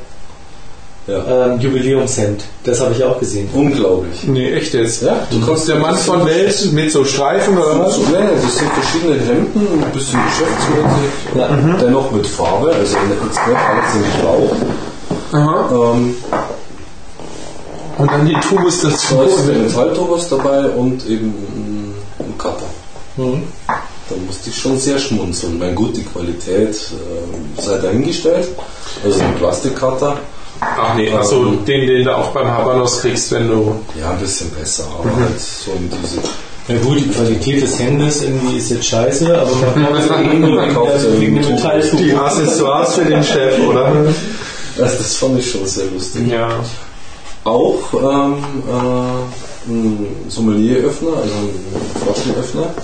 Ja. 1.08 1.46
ähm, 1.46 1.58
Jubiläumshemd. 1.58 2.44
Das 2.64 2.80
habe 2.80 2.92
ich 2.92 3.02
auch 3.02 3.18
gesehen. 3.18 3.48
Unglaublich. 3.54 4.24
Nee, 4.24 4.52
echt 4.52 4.74
jetzt. 4.74 5.02
Ja, 5.02 5.26
du 5.30 5.40
kannst 5.44 5.66
Der 5.66 5.76
Mann 5.76 5.96
von 5.96 6.26
Welt 6.26 6.70
mit 6.72 6.92
so 6.92 7.02
Streifen 7.04 7.56
oder 7.56 7.78
was? 7.80 7.94
So, 7.94 8.02
nein, 8.12 8.28
das 8.42 8.58
sind 8.58 8.70
verschiedene 8.72 9.14
Hemden, 9.24 9.82
ein 9.84 9.90
bisschen 9.92 10.20
geschäftsmäßig, 10.26 11.34
Ja. 11.34 11.48
dennoch 11.80 12.10
mit 12.12 12.26
Farbe, 12.26 12.68
also 12.74 12.96
jetzt 12.96 13.48
nicht 13.48 13.58
alles 13.58 13.94
in 13.94 14.20
Grau. 14.20 14.50
Aha. 15.32 15.94
Ähm, 15.96 16.14
Und 17.98 18.10
dann 18.12 18.26
die 18.26 18.34
Tubus 18.34 18.82
dazu. 18.82 19.14
Da 19.16 19.22
ist 19.24 19.48
ein 19.48 19.62
Metalltubus 19.64 20.28
dabei 20.28 20.66
und 20.68 21.06
eben 21.06 21.34
ein 22.18 22.38
Cutter. 22.38 22.66
Mhm. 23.16 23.42
Da 23.66 24.14
musste 24.26 24.50
ich 24.50 24.56
schon 24.56 24.78
sehr 24.78 24.98
schmunzeln. 24.98 25.58
Mein 25.58 25.74
gut, 25.74 25.96
die 25.96 26.04
Qualität 26.04 26.74
äh, 26.76 27.60
sei 27.62 27.78
dahingestellt. 27.78 28.48
Also 29.04 29.20
ein 29.20 29.34
Plastikcutter. 29.36 30.18
Ach 30.60 30.94
nee, 30.94 31.10
also 31.10 31.52
den, 31.52 31.86
den 31.86 32.04
du 32.04 32.16
auch 32.16 32.30
beim 32.30 32.48
Habanos 32.48 33.00
kriegst, 33.00 33.30
wenn 33.32 33.48
du. 33.48 33.76
Ja, 33.98 34.10
ein 34.10 34.18
bisschen 34.18 34.50
besser, 34.50 34.84
aber 34.98 35.14
halt 35.16 35.40
so 35.40 35.72
in 35.72 35.90
diese. 35.90 36.20
Ja 36.68 36.78
gut, 36.82 36.98
die 36.98 37.08
Qualität 37.08 37.62
des 37.62 37.78
Hemdes 37.78 38.22
irgendwie 38.22 38.58
ist 38.58 38.70
jetzt 38.70 38.84
scheiße, 38.86 39.40
aber 39.40 39.50
man 39.74 39.94
ja 39.94 40.00
fliegende 40.02 40.60
ein 40.60 41.54
Metalltuch. 41.54 41.96
Die 41.96 42.12
Accessoires 42.12 42.94
für 42.94 43.04
den 43.04 43.24
Chef, 43.24 43.58
oder? 43.66 44.04
Das, 44.76 44.98
das 44.98 45.16
fand 45.16 45.38
ich 45.38 45.50
schon 45.50 45.66
sehr 45.66 45.86
lustig. 45.86 46.28
Ja. 46.28 46.50
Auch 47.44 47.78
ähm, 47.94 48.44
äh, 48.68 49.70
ein 49.70 50.06
Sommelieröffner, 50.28 51.08
also 51.16 51.34
ein 51.34 52.04
Flaschenöffner. 52.04 52.74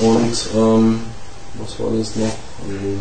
Und 0.00 0.36
ähm, 0.54 1.00
was 1.54 1.80
war 1.80 1.90
das 1.98 2.16
noch? 2.16 2.26
Ein, 2.68 3.00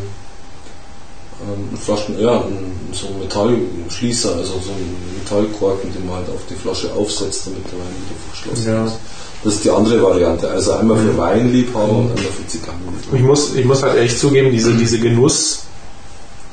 ähm, 1.41 1.69
ein 1.73 1.77
Flaschen, 1.77 2.19
ja, 2.19 2.35
ein, 2.41 2.71
so 2.93 3.07
ein 3.07 3.19
Metallschließer, 3.19 4.35
also 4.35 4.53
so 4.53 4.71
ein 4.71 4.95
Metallkorken, 5.19 5.91
den 5.93 6.05
man 6.05 6.17
halt 6.17 6.29
auf 6.29 6.41
die 6.49 6.55
Flasche 6.55 6.91
aufsetzt, 6.93 7.47
damit 7.47 7.63
der 7.65 7.79
Wein 7.79 7.95
wieder 8.05 8.19
verschlossen 8.31 8.67
Ja. 8.71 8.85
ist. 8.85 8.95
Das 9.43 9.53
ist 9.55 9.63
die 9.65 9.71
andere 9.71 10.01
Variante. 10.01 10.49
Also 10.49 10.71
einmal 10.73 10.97
für 10.97 11.17
Weinliebhaber 11.17 11.91
und 11.91 12.09
einmal 12.11 12.31
für 12.31 12.47
Zigarrenliebhaber. 12.47 13.17
Ich 13.17 13.21
muss, 13.23 13.55
ich 13.55 13.65
muss 13.65 13.83
halt 13.83 13.97
echt 13.97 14.17
zugeben, 14.17 14.51
diese, 14.51 14.73
diese 14.73 14.99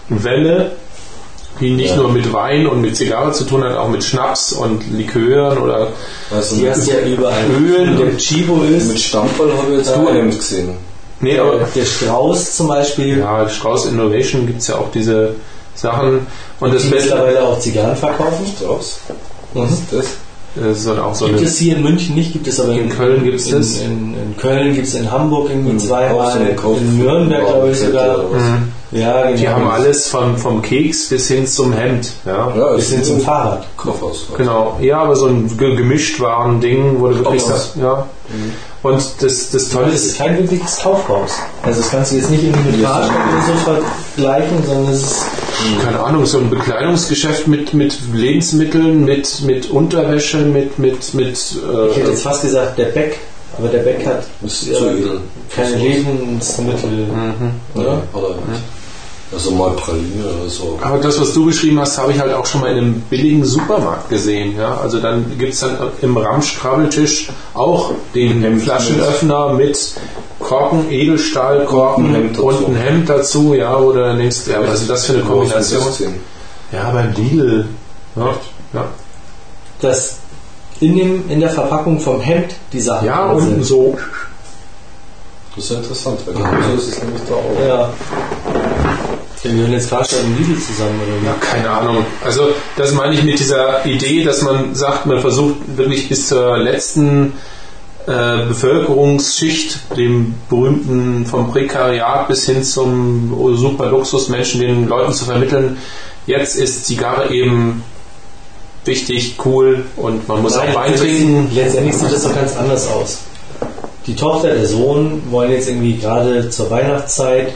Genusswelle, 0.09 0.73
die 1.61 1.71
nicht 1.71 1.91
Ja. 1.91 1.97
nur 1.99 2.11
mit 2.13 2.33
Wein 2.33 2.67
und 2.67 2.81
mit 2.81 2.97
Zigarre 2.97 3.31
zu 3.33 3.45
tun 3.45 3.63
hat, 3.63 3.77
auch 3.77 3.89
mit 3.89 4.03
Schnaps 4.03 4.53
und 4.53 4.83
Likören 4.93 5.59
oder 5.59 5.89
Also 6.33 6.57
Die 6.57 6.69
hast 6.69 6.87
ja 6.89 7.01
überall. 7.07 7.45
Ölen 7.51 7.99
und- 7.99 8.19
Chibo 8.19 8.63
ist, 8.65 8.89
mit 8.89 8.99
Stammball 8.99 9.53
habe 9.57 9.73
ich 9.73 9.79
jetzt 9.79 9.95
Hemd 9.97 10.37
gesehen. 10.37 10.71
Nee, 11.21 11.33
der, 11.35 11.43
aber 11.45 11.59
der 11.75 11.85
Strauß 11.85 12.57
zum 12.57 12.69
Beispiel, 12.69 13.19
ja, 13.19 13.49
Strauß 13.49 13.87
Innovation 13.87 14.47
gibt 14.47 14.61
es 14.63 14.69
ja 14.69 14.77
auch 14.77 14.91
diese 14.93 15.35
Sachen 15.75 16.27
und 16.61 16.75
das 16.75 16.83
die 16.83 16.89
Beste 16.91 17.11
mittlerweile 17.11 17.43
auch 17.45 17.59
Zigarren 17.59 17.97
verkaufen. 17.97 18.47
Strauß? 18.57 19.01
Mhm. 19.55 19.63
Was 19.63 19.71
ist 19.73 19.83
das? 19.93 20.05
das 20.57 20.79
ist 20.81 20.89
auch 20.89 21.15
so 21.15 21.27
Gibt 21.27 21.43
es 21.43 21.59
hier 21.59 21.77
in 21.77 21.83
München 21.85 22.17
nicht, 22.17 22.33
gibt 22.33 22.47
es 22.49 22.59
aber 22.59 22.73
In 22.73 22.89
Köln 22.89 23.23
gibt's 23.23 23.47
in, 23.47 23.59
das. 23.59 23.77
In, 23.79 24.15
in 24.15 24.37
Köln 24.37 24.75
gibt 24.75 24.87
es 24.89 24.95
in 24.95 25.09
Hamburg 25.11 25.49
irgendwie 25.49 25.79
so 25.79 25.87
zweimal, 25.87 26.55
Kauf- 26.57 26.77
in 26.79 26.99
Nürnberg 26.99 27.47
glaube 27.47 27.71
ich 27.71 27.79
sogar. 27.79 28.19
Mhm. 28.25 28.73
Ja, 28.91 29.23
genau. 29.27 29.37
Die 29.37 29.49
haben 29.49 29.69
alles 29.71 30.09
vom, 30.09 30.37
vom 30.37 30.61
Keks 30.63 31.09
bis 31.11 31.29
hin 31.29 31.47
zum 31.47 31.73
Hemd. 31.73 32.11
Ja. 32.27 32.53
Ja, 32.59 32.75
Bis 32.75 32.91
hin 32.91 33.05
zum 33.05 33.21
Fahrrad. 33.21 33.65
Kaufhaus. 33.77 34.27
Genau, 34.37 34.77
ja, 34.81 35.01
aber 35.03 35.15
so 35.15 35.27
ein 35.27 35.57
ge- 35.57 35.77
gemischt 35.77 36.19
waren 36.19 36.61
Ding, 36.61 36.97
wo 36.99 37.07
du 37.07 37.19
wirklich 37.19 37.43
sagst, 37.43 37.77
ja. 37.81 38.07
Und 38.83 39.03
das, 39.21 39.51
das 39.51 39.69
Tolle 39.69 39.93
ist, 39.93 40.07
ist 40.07 40.19
kein 40.19 40.39
wirkliches 40.39 40.79
Kaufhaus. 40.79 41.33
Also 41.63 41.81
das 41.83 41.91
kannst 41.91 42.13
du 42.13 42.17
jetzt 42.17 42.31
nicht 42.31 42.45
irgendwie 42.45 42.71
mit 42.71 42.81
Ja. 42.81 42.89
Karstadt 42.89 43.17
oder 43.29 43.47
so 43.47 43.81
vergleichen, 44.17 44.67
sondern 44.67 44.93
es 44.95 45.03
ist 45.03 45.25
keine 45.85 46.01
Ahnung, 46.01 46.25
so 46.25 46.39
ein 46.39 46.49
Bekleidungsgeschäft 46.49 47.47
mit, 47.47 47.75
mit 47.75 47.99
Lebensmitteln, 48.15 49.05
mit, 49.05 49.43
mit 49.43 49.71
Unterwäsche, 49.71 50.39
mit, 50.39 50.79
mit, 50.79 51.13
mit 51.13 51.33
Ich 51.37 51.97
hätte 51.97 52.07
äh, 52.07 52.11
jetzt 52.11 52.23
fast 52.23 52.41
gesagt, 52.43 52.79
der 52.79 52.87
Beck, 52.87 53.19
aber 53.59 53.69
der 53.69 53.81
Beck 53.81 54.07
hat 54.07 54.25
Ist 54.43 54.67
äh, 54.69 54.73
zu 54.73 54.87
edel. 54.89 55.21
keine 55.55 55.77
Lebensmittel. 55.77 56.91
Mhm. 56.91 57.51
Oder? 57.75 58.03
Oder 58.15 58.35
also 59.33 59.53
mal 59.53 59.71
Praline 59.73 60.25
oder 60.25 60.49
so. 60.49 60.79
aber 60.83 60.99
das, 60.99 61.21
was 61.21 61.33
du 61.33 61.47
beschrieben 61.47 61.79
hast, 61.79 61.99
habe 61.99 62.13
ich 62.13 62.19
halt 62.19 62.33
auch 62.33 62.47
schon 62.47 62.63
mal 62.63 62.73
in 62.73 62.79
einem 62.79 63.01
billigen 63.03 63.45
Supermarkt 63.45 64.09
gesehen. 64.11 64.57
Ja? 64.57 64.79
Also 64.79 64.99
dann 64.99 65.39
gibt 65.39 65.55
es 65.55 65.61
dann 65.61 65.77
im 66.03 66.17
Ramsch-Krabbeltisch 66.17 67.31
auch 67.55 67.93
den 68.15 68.43
Hemd 68.43 68.63
Flaschenöffner 68.63 69.53
mit 69.55 69.95
Korken, 70.41 70.91
Edelstahlkorken 70.91 72.07
Und 72.07 72.15
ein 72.15 72.23
Hemd 72.23 72.39
dazu. 72.39 72.47
und 72.47 72.67
ein 72.67 72.77
Hemd 72.77 73.09
dazu, 73.09 73.55
ja, 73.55 73.79
du 73.79 73.93
dann 73.93 74.19
denkst, 74.19 74.39
ja, 74.47 74.67
was 74.67 74.81
ist 74.81 74.91
das 74.91 75.05
für 75.05 75.13
eine 75.15 75.23
Kombination? 75.23 75.83
Ja, 76.73 76.91
beim 76.91 77.13
Lidl. 77.15 77.67
Ja, 78.17 78.35
ja. 78.73 78.85
Dass 79.81 80.17
in, 80.81 80.97
dem, 80.97 81.31
in 81.31 81.41
der 81.41 81.51
Verpackung 81.51 82.01
vom 82.01 82.21
Hemd 82.21 82.55
die 82.73 82.81
Sachen 82.81 83.07
ja 83.07 83.31
unten 83.31 83.63
so. 83.63 83.97
Das 85.55 85.65
ist 85.65 85.71
ja 85.71 85.77
interessant, 85.79 86.21
weil 86.27 86.35
genauso 86.35 86.75
ist 86.77 86.89
es 86.89 87.03
nämlich 87.03 87.23
da 87.29 87.35
auch. 87.35 87.69
Ja. 87.69 87.91
Denn 89.43 89.57
wir 89.57 89.63
hören 89.63 89.73
jetzt 89.73 89.89
Karstadt 89.89 90.21
und 90.23 90.39
Lidl 90.39 90.61
zusammen, 90.61 91.01
oder 91.01 91.21
wie? 91.21 91.27
Ja, 91.27 91.35
keine 91.41 91.71
Ahnung. 91.71 92.05
Also 92.23 92.51
das 92.77 92.93
meine 92.93 93.15
ich 93.15 93.23
mit 93.23 93.39
dieser 93.39 93.87
Idee, 93.87 94.23
dass 94.23 94.43
man 94.43 94.75
sagt, 94.75 95.07
man 95.07 95.21
versucht 95.21 95.57
wirklich 95.77 96.09
bis 96.11 96.29
zur 96.29 96.59
letzten 96.59 97.33
äh, 98.07 98.47
Bevölkerungsschicht, 98.49 99.97
dem 99.97 100.35
berühmten 100.51 101.25
vom 101.25 101.51
Prekariat 101.53 102.29
bis 102.29 102.47
hin 102.47 102.63
zum 102.63 103.57
Superluxusmenschen, 103.57 104.61
den 104.61 104.89
Leuten 104.89 105.15
zu 105.15 105.25
vermitteln, 105.25 105.79
jetzt 106.27 106.57
ist 106.57 106.85
Zigarre 106.85 107.31
eben 107.31 107.83
wichtig, 108.85 109.37
cool 109.45 109.85
und 109.97 110.29
man 110.29 110.43
muss 110.43 110.57
Nein, 110.57 110.71
auch 110.71 110.75
Wein 110.75 110.97
trinken. 110.97 111.51
Letztendlich 111.55 111.97
sieht 111.97 112.13
das 112.13 112.25
doch 112.25 112.35
ganz 112.35 112.57
anders 112.57 112.89
aus. 112.89 113.21
Die 114.07 114.17
Tochter, 114.17 114.55
der 114.55 114.67
Sohn 114.67 115.23
wollen 115.31 115.51
jetzt 115.51 115.69
irgendwie 115.69 115.97
gerade 115.97 116.51
zur 116.51 116.71
Weihnachtszeit 116.71 117.55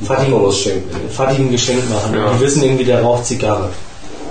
Vati 0.00 1.36
ein 1.42 1.50
Geschenk 1.50 1.90
machen. 1.90 2.14
Ja. 2.14 2.32
Die 2.32 2.40
wissen 2.44 2.62
irgendwie, 2.62 2.84
der 2.84 3.02
raucht 3.02 3.26
Zigarre. 3.26 3.70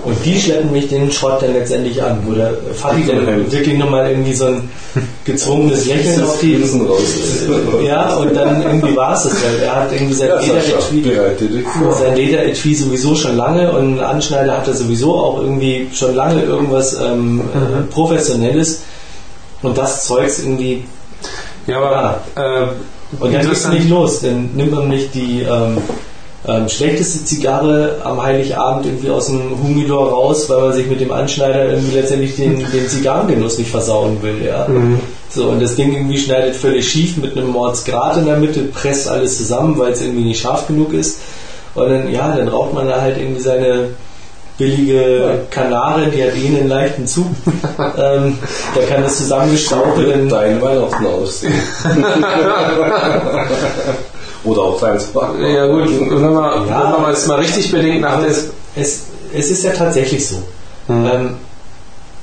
Und 0.04 0.24
die 0.24 0.40
schleppen 0.40 0.72
mich 0.72 0.88
den 0.88 1.12
Schrott 1.12 1.42
dann 1.42 1.54
letztendlich 1.54 2.02
an. 2.04 2.20
Wo 2.26 2.34
der 2.34 2.54
Vati 2.80 3.04
dann 3.08 3.26
Hemd. 3.26 3.52
wirklich 3.52 3.76
nochmal 3.76 4.12
irgendwie 4.12 4.36
so 4.36 4.46
ein 4.46 4.70
gezwungenes 5.26 5.86
Lächeln 5.88 6.24
auf 6.24 6.40
die. 6.40 6.64
Ja, 7.84 8.16
und 8.16 8.36
dann 8.36 8.62
irgendwie 8.62 8.96
war 8.96 9.16
es 9.16 9.24
das, 9.24 9.34
weil 9.44 9.64
er 9.64 9.76
hat 9.76 9.92
irgendwie 9.92 10.14
sein 10.14 10.30
Ja, 10.30 10.40
Lederetui 10.92 11.64
Lederetui 12.16 12.76
sowieso 12.76 13.16
schon 13.16 13.36
lange 13.36 13.72
und 13.72 13.78
einen 13.78 14.00
Anschneider 14.00 14.58
hat 14.58 14.68
er 14.68 14.76
sowieso 14.76 15.16
auch 15.16 15.40
irgendwie 15.40 15.88
schon 15.94 16.16
lange 16.16 16.42
irgendwas 16.44 16.94
ähm, 16.94 17.42
äh, 17.54 17.82
Professionelles 17.92 18.82
und 19.64 19.78
das 19.78 20.06
Zeugs 20.06 20.40
irgendwie 20.40 20.84
Ja, 21.68 21.80
aber 21.80 22.22
äh, 22.36 22.68
und 23.20 23.34
dann 23.34 23.48
geht's 23.48 23.68
nicht 23.68 23.90
los, 23.90 24.22
dann 24.22 24.52
nimmt 24.56 24.72
man 24.72 24.90
nicht 24.90 25.14
die 25.14 25.42
ähm, 25.42 25.78
ähm, 26.48 26.70
schlechteste 26.70 27.26
Zigarre 27.26 28.02
am 28.04 28.22
Heiligabend 28.22 28.86
irgendwie 28.86 29.10
aus 29.10 29.28
dem 29.28 29.62
Humidor 29.62 30.10
raus, 30.10 30.50
weil 30.50 30.62
man 30.62 30.74
sich 30.74 30.88
mit 30.88 31.02
dem 31.02 31.12
Anschneider 31.12 31.70
irgendwie 31.72 31.96
letztendlich 31.96 32.36
den, 32.36 32.58
den 32.74 32.88
Zigarrengenuss 32.88 33.58
nicht 33.58 33.72
versauen 33.72 34.22
will, 34.22 34.46
ja. 34.46 34.68
So, 35.30 35.50
und 35.50 35.62
das 35.62 35.76
Ding 35.76 35.94
irgendwie 35.94 36.18
schneidet 36.18 36.56
völlig 36.56 36.88
schief 36.88 37.18
mit 37.18 37.36
einem 37.36 37.50
Mordsgrat 37.50 38.18
in 38.18 38.26
der 38.26 38.38
Mitte, 38.38 38.62
presst 38.64 39.10
alles 39.10 39.38
zusammen, 39.38 39.78
weil 39.78 39.94
es 39.94 40.02
irgendwie 40.02 40.26
nicht 40.26 40.40
scharf 40.40 40.68
genug 40.68 40.94
ist. 40.94 41.20
Und 41.74 41.90
dann, 41.90 42.12
ja, 42.12 42.36
dann 42.36 42.48
raucht 42.48 42.74
man 42.74 42.88
da 42.88 43.02
halt 43.02 43.18
irgendwie 43.18 43.42
seine 43.42 43.90
billige 44.58 45.46
Kanare, 45.50 46.08
die 46.08 46.24
hat 46.24 46.36
eh 46.36 46.48
einen 46.48 46.68
leichten 46.68 47.06
Zug. 47.08 47.26
ähm, 47.98 48.38
da 48.74 48.82
kann 48.90 49.04
das 49.04 49.18
zusammengestauchte 49.18 50.04
dann 50.06 50.30
Dein 50.30 50.62
Weihnachten 50.62 51.06
aussehen. 51.06 51.54
Oder 54.44 54.62
auch 54.62 54.80
deins 54.80 55.06
Backen. 55.06 55.44
ja 55.44 55.66
gut, 55.66 55.90
wenn 55.90 56.34
man, 56.34 56.68
Ja. 56.68 56.94
wenn 56.94 57.02
man 57.02 57.12
es 57.14 57.26
mal 57.26 57.40
richtig 57.40 57.72
bedenkt, 57.72 58.02
nach 58.02 58.22
es, 58.24 58.50
es, 58.76 59.02
es 59.34 59.50
ist 59.50 59.64
ja 59.64 59.72
tatsächlich 59.72 60.28
so. 60.28 60.36
Mhm. 60.88 61.10
Ähm, 61.12 61.30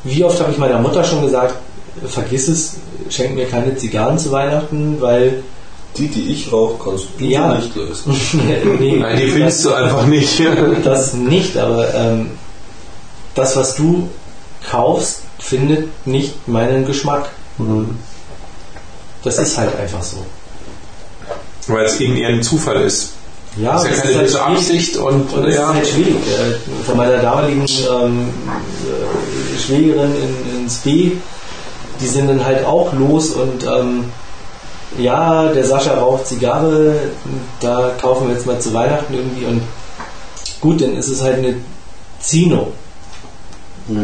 wie 0.04 0.24
oft 0.24 0.40
habe 0.40 0.52
ich 0.52 0.58
meiner 0.58 0.78
Mutter 0.78 1.02
schon 1.04 1.22
gesagt, 1.22 1.54
vergiss 2.06 2.48
es, 2.48 2.74
schenk 3.10 3.34
mir 3.34 3.46
keine 3.46 3.76
Zigarren 3.76 4.18
zu 4.18 4.30
Weihnachten, 4.30 4.96
weil 5.00 5.42
Die, 5.98 6.08
die 6.08 6.32
ich 6.32 6.50
rauche, 6.50 6.82
kannst 6.82 7.06
du 7.18 7.24
Ja. 7.24 7.54
nicht 7.54 7.74
lösen. 7.76 8.18
nee, 8.80 8.96
nein, 8.96 9.16
die 9.18 9.28
findest 9.28 9.64
du 9.64 9.72
einfach 9.74 10.06
nicht. 10.06 10.40
das 10.84 11.12
nicht, 11.12 11.56
aber 11.58 11.92
ähm, 11.94 12.30
das, 13.34 13.56
was 13.56 13.74
du 13.76 14.08
kaufst, 14.70 15.20
findet 15.38 15.88
nicht 16.06 16.48
meinen 16.48 16.86
Geschmack. 16.86 17.28
Das 19.22 19.38
ist 19.38 19.58
halt 19.58 19.78
einfach 19.78 20.02
so. 20.02 20.24
Weil 21.66 21.84
es 21.84 22.00
eben 22.00 22.16
eher 22.16 22.28
ein 22.28 22.42
Zufall 22.42 22.80
ist. 22.82 23.10
Ja, 23.56 23.74
Das 23.74 23.84
ist 23.84 23.90
ja 23.90 24.02
keine 24.02 24.14
halt 24.14 24.24
böse 24.26 24.38
schwierig. 24.38 24.56
Absicht 24.56 24.96
und, 24.96 25.32
Und 25.32 25.44
es 25.46 25.54
ja. 25.56 25.70
ist 25.70 25.74
halt 25.76 25.86
schwierig. 25.88 26.14
Von 26.86 26.96
meiner 26.96 27.18
damaligen 27.18 27.66
ähm, 27.66 28.28
äh, 28.86 29.60
Schwägerin 29.60 30.12
in, 30.16 30.60
ins 30.62 30.78
B, 30.78 31.12
die 32.00 32.06
sind 32.06 32.28
dann 32.28 32.44
halt 32.44 32.64
auch 32.64 32.92
los 32.94 33.30
und 33.30 33.64
ähm, 33.64 34.04
ja, 34.98 35.48
der 35.48 35.64
Sascha 35.64 35.94
raucht 35.94 36.26
Zigarre, 36.26 36.94
da 37.60 37.92
kaufen 38.00 38.28
wir 38.28 38.34
jetzt 38.34 38.46
mal 38.46 38.58
zu 38.60 38.72
Weihnachten 38.74 39.14
irgendwie 39.14 39.44
und 39.46 39.62
gut, 40.60 40.80
dann 40.80 40.96
ist 40.96 41.08
es 41.08 41.22
halt 41.22 41.38
eine 41.38 41.54
Zino. 42.20 42.68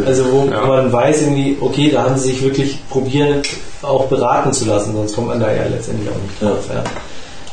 Also 0.06 0.24
wo 0.32 0.48
Ja. 0.50 0.66
man 0.66 0.92
weiß 0.92 1.22
irgendwie, 1.22 1.56
okay, 1.60 1.90
da 1.90 2.02
haben 2.04 2.16
sie 2.18 2.30
sich 2.30 2.42
wirklich 2.42 2.78
probiert, 2.90 3.46
auch 3.82 4.06
beraten 4.06 4.52
zu 4.52 4.64
lassen, 4.64 4.92
sonst 4.92 5.14
kommt 5.14 5.28
man 5.28 5.40
da 5.40 5.52
ja 5.52 5.64
letztendlich 5.66 6.08
auch 6.10 6.20
nicht 6.20 6.42
drauf. 6.42 6.64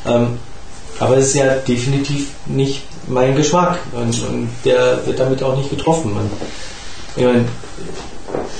Ja. 0.05 0.15
Ähm, 0.15 0.39
aber 0.99 1.17
es 1.17 1.27
ist 1.27 1.35
ja 1.35 1.55
definitiv 1.67 2.29
nicht 2.45 2.81
mein 3.07 3.35
Geschmack 3.35 3.77
und, 3.93 4.27
und 4.27 4.49
der 4.63 5.05
wird 5.05 5.19
damit 5.19 5.43
auch 5.43 5.55
nicht 5.55 5.69
getroffen. 5.69 6.13
Und, 6.13 6.31
ich 7.15 7.23
meine, 7.23 7.45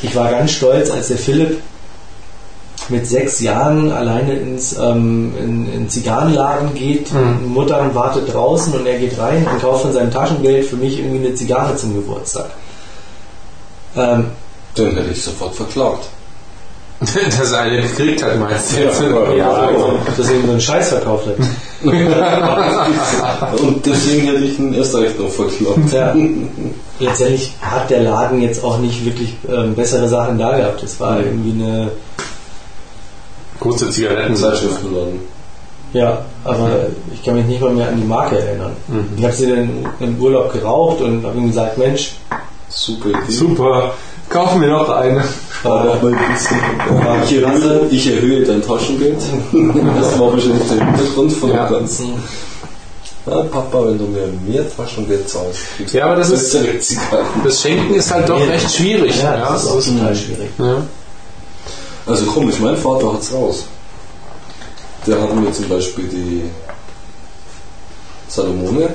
ich 0.04 0.16
war 0.16 0.30
ganz 0.30 0.52
stolz, 0.52 0.92
als 0.92 1.08
der 1.08 1.18
Philipp 1.18 1.60
mit 2.90 3.08
sechs 3.08 3.40
Jahren 3.42 3.92
alleine 3.92 4.34
ins 4.34 4.78
ähm, 4.78 5.34
in, 5.40 5.74
in 5.74 5.90
Zigarrenladen 5.90 6.74
geht, 6.74 7.12
Mhm. 7.14 7.54
Mutter 7.54 7.94
wartet 7.94 8.34
draußen 8.34 8.74
und 8.74 8.86
er 8.86 8.98
geht 8.98 9.18
rein 9.20 9.48
und 9.52 9.62
kauft 9.62 9.84
von 9.84 9.94
seinem 9.94 10.12
Taschengeld 10.12 10.66
für 10.66 10.76
mich 10.76 11.00
irgendwie 11.00 11.26
eine 11.26 11.36
Zigarre 11.36 11.76
zum 11.76 11.96
Geburtstag. 11.96 12.48
Ähm, 13.96 14.26
Den 14.78 14.96
hätte 14.96 15.12
ich 15.12 15.22
sofort 15.22 15.56
verklagt. 15.56 16.08
Dass 17.00 17.52
er 17.52 17.60
eine 17.60 17.82
gekriegt 17.82 18.24
hat, 18.24 18.40
meinst 18.40 18.72
du 18.74 18.84
jetzt? 18.84 19.02
Ja, 19.02 19.34
ja, 19.34 19.52
also, 19.52 20.00
dass 20.18 20.30
er 20.30 20.36
ihm 20.36 20.46
so 20.46 20.52
einen 20.52 20.62
Scheiß 20.62 20.90
verkauft 20.90 21.28
hat. 21.28 21.36
und 23.60 23.86
deswegen 23.86 24.28
hätte 24.28 24.46
ich 24.46 24.58
ihn 24.58 24.74
erst 24.74 24.96
recht 24.96 25.20
noch 25.20 25.30
verklagt. 25.30 25.92
Ja. 25.92 26.16
Letztendlich 27.00 27.54
hat 27.60 27.90
der 27.90 28.00
Laden 28.02 28.42
jetzt 28.42 28.64
auch 28.64 28.78
nicht 28.80 29.04
wirklich 29.04 29.34
ähm, 29.50 29.76
bessere 29.76 30.08
Sachen 30.08 30.40
da 30.40 30.56
gehabt. 30.56 30.82
Es 30.84 30.98
war 31.02 31.20
irgendwie 31.20 31.52
eine, 31.52 31.92
Große 33.60 33.90
Zigaretten. 33.90 34.36
Zeitschriftenladen. 34.36 35.20
ja, 35.94 36.26
aber 36.44 36.70
ich 37.14 37.24
kann 37.24 37.36
mich 37.36 37.46
nicht 37.46 37.62
mal 37.62 37.72
mehr 37.72 37.88
an 37.88 37.98
die 37.98 38.06
Marke 38.08 38.38
erinnern. 38.40 38.72
Mhm. 38.88 39.06
Ich 39.18 39.24
habe 39.24 39.34
sie 39.34 39.48
dann 39.50 39.70
im 40.00 40.20
Urlaub 40.22 40.52
geraucht 40.54 41.02
und 41.02 41.26
habe 41.26 41.38
ihm 41.38 41.48
gesagt, 41.48 41.78
Mensch, 41.78 42.12
Super 42.70 43.10
Idee. 43.10 43.32
Super. 43.32 43.94
Kaufen 44.28 44.60
wir 44.62 44.68
noch 44.70 44.90
eine. 44.90 45.24
Aber 45.64 45.92
auch 45.92 46.02
mal 46.02 46.14
ein 46.14 46.34
bisschen. 46.34 46.58
Ich 47.24 47.42
erhöhe, 47.42 47.88
ich 47.90 48.12
erhöhe 48.12 48.44
dein 48.44 48.62
Taschengeld. 48.62 49.18
Das 50.02 50.20
war 50.20 50.34
wahrscheinlich 50.34 50.68
der 50.68 50.86
Hintergrund 50.86 51.32
von 51.34 51.50
Ja. 51.52 51.68
dem 51.68 51.74
Ganzen. 51.80 52.06
Ja, 53.28 53.42
Papa, 53.44 53.86
wenn 53.88 53.98
du 53.98 54.06
mir 54.06 54.28
mehr 54.46 54.64
Taschengeld 54.76 55.30
zahlst, 55.30 55.60
kriegst 55.78 55.94
Ja, 55.94 56.06
aber 56.08 56.18
das 56.18 56.30
ist-. 56.32 56.58
Das 57.44 57.62
Schenken 57.62 57.94
ist 57.96 58.12
halt 58.14 58.28
doch 58.30 58.46
recht 58.48 58.70
schwierig. 58.72 59.16
ja, 59.22 59.36
Ja, 59.38 59.50
das 59.54 59.64
ist 59.64 59.70
auch 59.70 59.82
total 59.98 60.16
schwierig. 60.16 60.50
ja. 60.60 60.76
Also 62.06 62.26
komisch, 62.26 62.60
mein 62.60 62.78
Vater 62.78 63.14
hat's 63.14 63.34
raus. 63.34 63.66
Der 65.08 65.22
hat 65.22 65.36
mir 65.36 65.52
zum 65.52 65.68
Beispiel 65.70 66.08
die 66.08 66.44
Salomone 68.28 68.90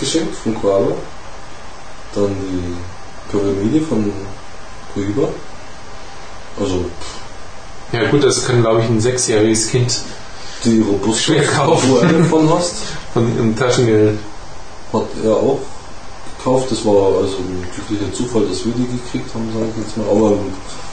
geschenkt 0.00 0.34
von 0.36 0.54
Koala. 0.60 0.92
Dann 2.14 2.34
die 2.40 3.30
Pyramide 3.30 3.84
von 3.84 4.12
Rüber. 4.96 5.28
Also 6.58 6.86
ja 7.92 8.10
gut, 8.10 8.22
das 8.22 8.46
kann 8.46 8.62
glaube 8.62 8.82
ich 8.82 8.88
ein 8.88 9.00
sechsjähriges 9.00 9.68
Kind 9.68 10.00
die 10.64 10.80
robuste, 10.80 11.22
Schwer 11.22 11.46
kaufen. 11.46 11.90
wo 11.90 12.00
du 12.00 12.24
von 12.24 12.50
hast, 12.52 12.74
von 13.14 13.38
im 13.38 13.56
Taschengeld. 13.56 14.18
hat 14.92 15.06
er 15.24 15.32
auch 15.32 15.60
gekauft. 16.38 16.70
Das 16.70 16.84
war 16.84 17.18
also 17.18 17.36
ein 17.38 17.66
glücklicher 17.74 18.12
Zufall, 18.12 18.46
dass 18.46 18.64
wir 18.64 18.72
die 18.72 18.86
gekriegt 18.86 19.34
haben, 19.34 19.48
sage 19.52 19.66
ich 19.70 19.82
jetzt 19.84 19.96
mal. 19.96 20.06
Aber 20.10 20.36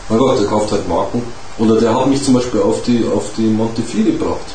mein 0.09 0.19
Gott, 0.19 0.39
der 0.39 0.47
kauft 0.47 0.71
halt 0.71 0.87
Marken. 0.87 1.21
Oder 1.57 1.79
der 1.79 1.95
hat 1.95 2.07
mich 2.07 2.21
zum 2.23 2.33
Beispiel 2.33 2.61
auf 2.61 2.81
die, 2.83 3.05
auf 3.05 3.31
die 3.37 3.47
Montefiore 3.47 4.11
gebracht. 4.11 4.53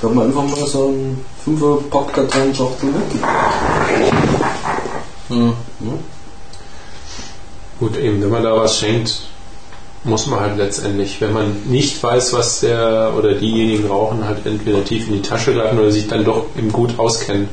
Da 0.00 0.08
hat 0.08 0.14
man 0.14 0.26
einfach 0.26 0.44
mal 0.44 0.66
so 0.66 0.88
einen 0.88 1.24
5er 1.46 1.82
Packkarton-Schachtel 1.90 2.88
weggebracht. 2.88 3.54
Hm. 5.28 5.52
Gut, 7.80 7.96
eben, 7.96 8.20
wenn 8.22 8.30
man 8.30 8.42
da 8.42 8.56
was 8.56 8.78
schenkt, 8.78 9.22
muss 10.04 10.26
man 10.26 10.40
halt 10.40 10.58
letztendlich, 10.58 11.20
wenn 11.20 11.32
man 11.32 11.62
nicht 11.66 12.02
weiß, 12.02 12.32
was 12.32 12.60
der 12.60 13.12
oder 13.16 13.34
diejenigen 13.34 13.88
rauchen, 13.88 14.24
halt 14.24 14.46
entweder 14.46 14.84
tief 14.84 15.08
in 15.08 15.14
die 15.14 15.22
Tasche 15.22 15.54
greifen 15.54 15.78
oder 15.78 15.90
sich 15.90 16.06
dann 16.08 16.24
doch 16.24 16.46
eben 16.56 16.72
gut 16.72 16.98
auskennen. 16.98 17.48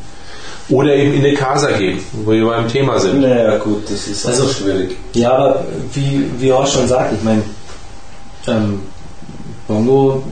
Oder 0.70 0.96
eben 0.96 1.14
in 1.14 1.24
eine 1.24 1.36
Casa 1.36 1.72
gehen, 1.78 2.00
wo 2.14 2.32
wir 2.32 2.46
beim 2.48 2.68
Thema 2.68 3.00
sind. 3.00 3.22
Naja, 3.22 3.58
gut, 3.58 3.84
das 3.90 4.08
ist 4.08 4.26
Also- 4.26 4.48
schwierig. 4.50 4.98
Ja, 5.14 5.34
aber 5.34 5.66
wie, 5.94 6.26
wie 6.40 6.52
Horst 6.52 6.74
schon 6.74 6.88
sagt, 6.88 7.14
ich 7.14 7.22
meine, 7.24 7.44
ähm, 8.48 8.82
Bongo, 9.68 10.24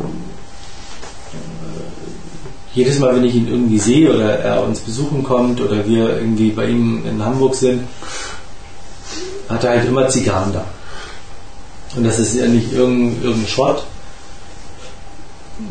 äh, 1.34 2.78
jedes 2.78 2.98
Mal, 3.00 3.16
wenn 3.16 3.24
ich 3.24 3.36
ihn 3.36 3.48
irgendwie 3.48 3.78
sehe 3.78 4.12
oder 4.12 4.40
er 4.40 4.64
uns 4.64 4.80
besuchen 4.80 5.24
kommt 5.24 5.62
oder 5.62 5.86
wir 5.86 6.18
irgendwie 6.18 6.50
bei 6.50 6.66
ihm 6.66 7.06
in 7.06 7.24
Hamburg 7.24 7.54
sind, 7.54 7.84
hat 9.50 9.64
er 9.64 9.72
halt 9.72 9.88
immer 9.88 10.08
Zigarren 10.10 10.52
da. 10.52 10.66
Und 11.96 12.06
das 12.06 12.18
ist 12.18 12.36
ja 12.36 12.48
nicht 12.48 12.74
irgendein, 12.74 13.22
irgendein 13.24 13.48
Schrott. 13.48 13.84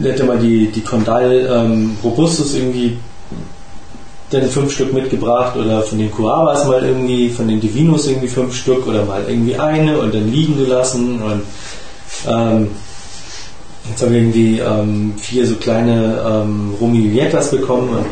Er 0.01 0.13
hat 0.13 0.21
immer 0.21 0.37
die, 0.37 0.69
die 0.69 0.83
Condal 0.83 1.49
ähm, 1.53 1.97
Robustus 2.05 2.55
irgendwie 2.55 2.99
dann 4.33 4.49
fünf 4.49 4.73
Stück 4.73 4.93
mitgebracht 4.93 5.57
oder 5.57 5.83
von 5.83 5.99
den 5.99 6.11
Kuavas 6.11 6.65
mal 6.67 6.85
irgendwie, 6.85 7.31
von 7.31 7.49
den 7.49 7.61
Divinos 7.61 8.07
irgendwie 8.07 8.29
fünf 8.29 8.55
Stück 8.55 8.87
oder 8.87 9.05
mal 9.05 9.25
irgendwie 9.29 9.57
eine 9.57 9.99
und 9.99 10.15
dann 10.15 10.31
liegen 10.31 10.57
gelassen 10.57 11.23
und 11.23 11.43
ähm, 12.27 12.69
jetzt 13.89 14.03
haben 14.03 14.13
wir 14.13 14.21
irgendwie 14.21 14.59
ähm, 14.59 15.15
vier 15.19 15.47
so 15.47 15.57
kleine 15.57 16.23
ähm, 16.27 16.75
Romilietas 16.81 17.51
bekommen 17.51 17.91
und 17.91 18.07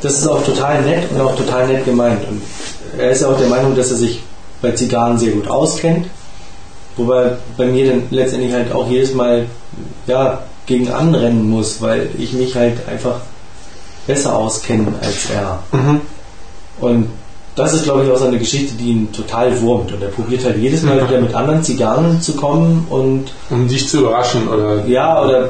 das 0.00 0.18
ist 0.18 0.26
auch 0.26 0.44
total 0.44 0.82
nett 0.82 1.10
und 1.10 1.20
auch 1.20 1.36
total 1.36 1.66
nett 1.68 1.84
gemeint 1.84 2.20
und 2.28 2.42
er 2.98 3.10
ist 3.10 3.24
auch 3.24 3.38
der 3.38 3.48
Meinung, 3.48 3.74
dass 3.74 3.90
er 3.90 3.96
sich 3.96 4.22
bei 4.60 4.72
Zigarren 4.72 5.18
sehr 5.18 5.32
gut 5.32 5.48
auskennt, 5.48 6.06
wobei 6.96 7.32
bei 7.56 7.66
mir 7.66 7.88
dann 7.88 8.02
letztendlich 8.10 8.52
halt 8.52 8.72
auch 8.72 8.88
jedes 8.88 9.14
Mal 9.14 9.46
ja, 10.06 10.42
gegen 10.66 10.90
anrennen 10.90 11.48
muss, 11.48 11.80
weil 11.80 12.10
ich 12.18 12.32
mich 12.32 12.54
halt 12.54 12.86
einfach 12.88 13.20
besser 14.06 14.34
auskenne 14.36 14.92
als 15.00 15.30
er. 15.30 15.62
Und 16.80 17.08
das 17.54 17.74
ist, 17.74 17.84
glaube 17.84 18.04
ich, 18.04 18.10
auch 18.10 18.16
so 18.16 18.24
eine 18.24 18.38
Geschichte, 18.38 18.74
die 18.74 18.90
ihn 18.92 19.12
total 19.12 19.60
wurmt. 19.60 19.92
Und 19.92 20.02
er 20.02 20.08
probiert 20.08 20.44
halt 20.44 20.56
jedes 20.56 20.82
Mal 20.82 21.06
wieder 21.06 21.20
mit 21.20 21.34
anderen 21.34 21.62
Zigarren 21.62 22.20
zu 22.20 22.34
kommen 22.34 22.86
und 22.88 23.26
Um 23.50 23.68
dich 23.68 23.88
zu 23.88 24.00
überraschen 24.00 24.48
oder 24.48 24.86
ja, 24.86 25.22
oder 25.22 25.48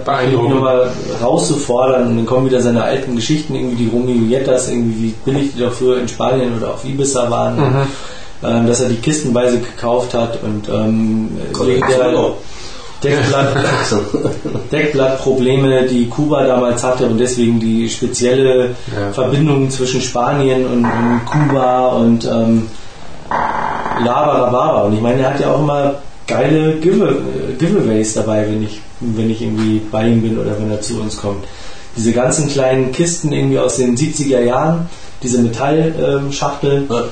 nochmal 0.48 0.90
rauszufordern 1.22 2.08
und 2.08 2.16
dann 2.16 2.26
kommen 2.26 2.46
wieder 2.46 2.60
seine 2.60 2.82
alten 2.82 3.14
Geschichten, 3.14 3.54
irgendwie 3.54 3.84
die 3.84 3.88
Romilietas, 3.88 4.68
irgendwie 4.68 5.02
wie 5.02 5.14
billig 5.24 5.52
die 5.54 5.60
doch 5.60 5.72
früher 5.72 6.00
in 6.00 6.08
Spanien 6.08 6.56
oder 6.56 6.74
auf 6.74 6.84
Ibiza 6.84 7.30
waren. 7.30 7.56
Mhm. 7.56 7.86
Ähm, 8.44 8.66
dass 8.66 8.80
er 8.80 8.88
die 8.88 8.96
kistenweise 8.96 9.60
gekauft 9.60 10.14
hat 10.14 10.42
und 10.42 10.68
ähm, 10.68 11.28
wegen 11.64 11.86
der 11.86 12.34
Deckblatt, 13.02 13.56
Deckblattprobleme, 14.72 15.86
die 15.86 16.08
Kuba 16.08 16.44
damals 16.46 16.82
hatte 16.82 17.06
und 17.06 17.18
deswegen 17.18 17.58
die 17.60 17.88
spezielle 17.88 18.70
Ja. 18.94 19.12
Verbindung 19.12 19.70
zwischen 19.70 20.00
Spanien 20.00 20.66
und, 20.66 20.84
und 20.84 21.20
Kuba 21.26 21.88
und 21.88 22.24
ähm, 22.24 22.68
Labarababa. 24.04 24.82
Und 24.82 24.94
ich 24.94 25.00
meine, 25.00 25.20
er 25.22 25.30
hat 25.34 25.40
ja 25.40 25.52
auch 25.52 25.60
immer 25.60 25.94
geile 26.26 26.74
Give 26.76 27.04
äh, 27.04 27.52
Giveaways 27.58 28.14
dabei, 28.14 28.46
wenn 28.48 28.62
ich, 28.62 28.80
wenn 29.00 29.30
ich 29.30 29.42
irgendwie 29.42 29.80
bei 29.90 30.06
ihm 30.08 30.22
bin 30.22 30.38
oder 30.38 30.52
wenn 30.58 30.70
er 30.70 30.80
zu 30.80 31.00
uns 31.00 31.16
kommt. 31.16 31.44
Diese 31.96 32.12
ganzen 32.12 32.48
kleinen 32.48 32.90
Kisten 32.92 33.32
irgendwie 33.32 33.58
aus 33.58 33.76
den 33.76 33.96
70er 33.96 34.40
Jahren, 34.40 34.88
diese 35.22 35.40
Metallschachtel, 35.40 36.86
Ja. 36.88 37.02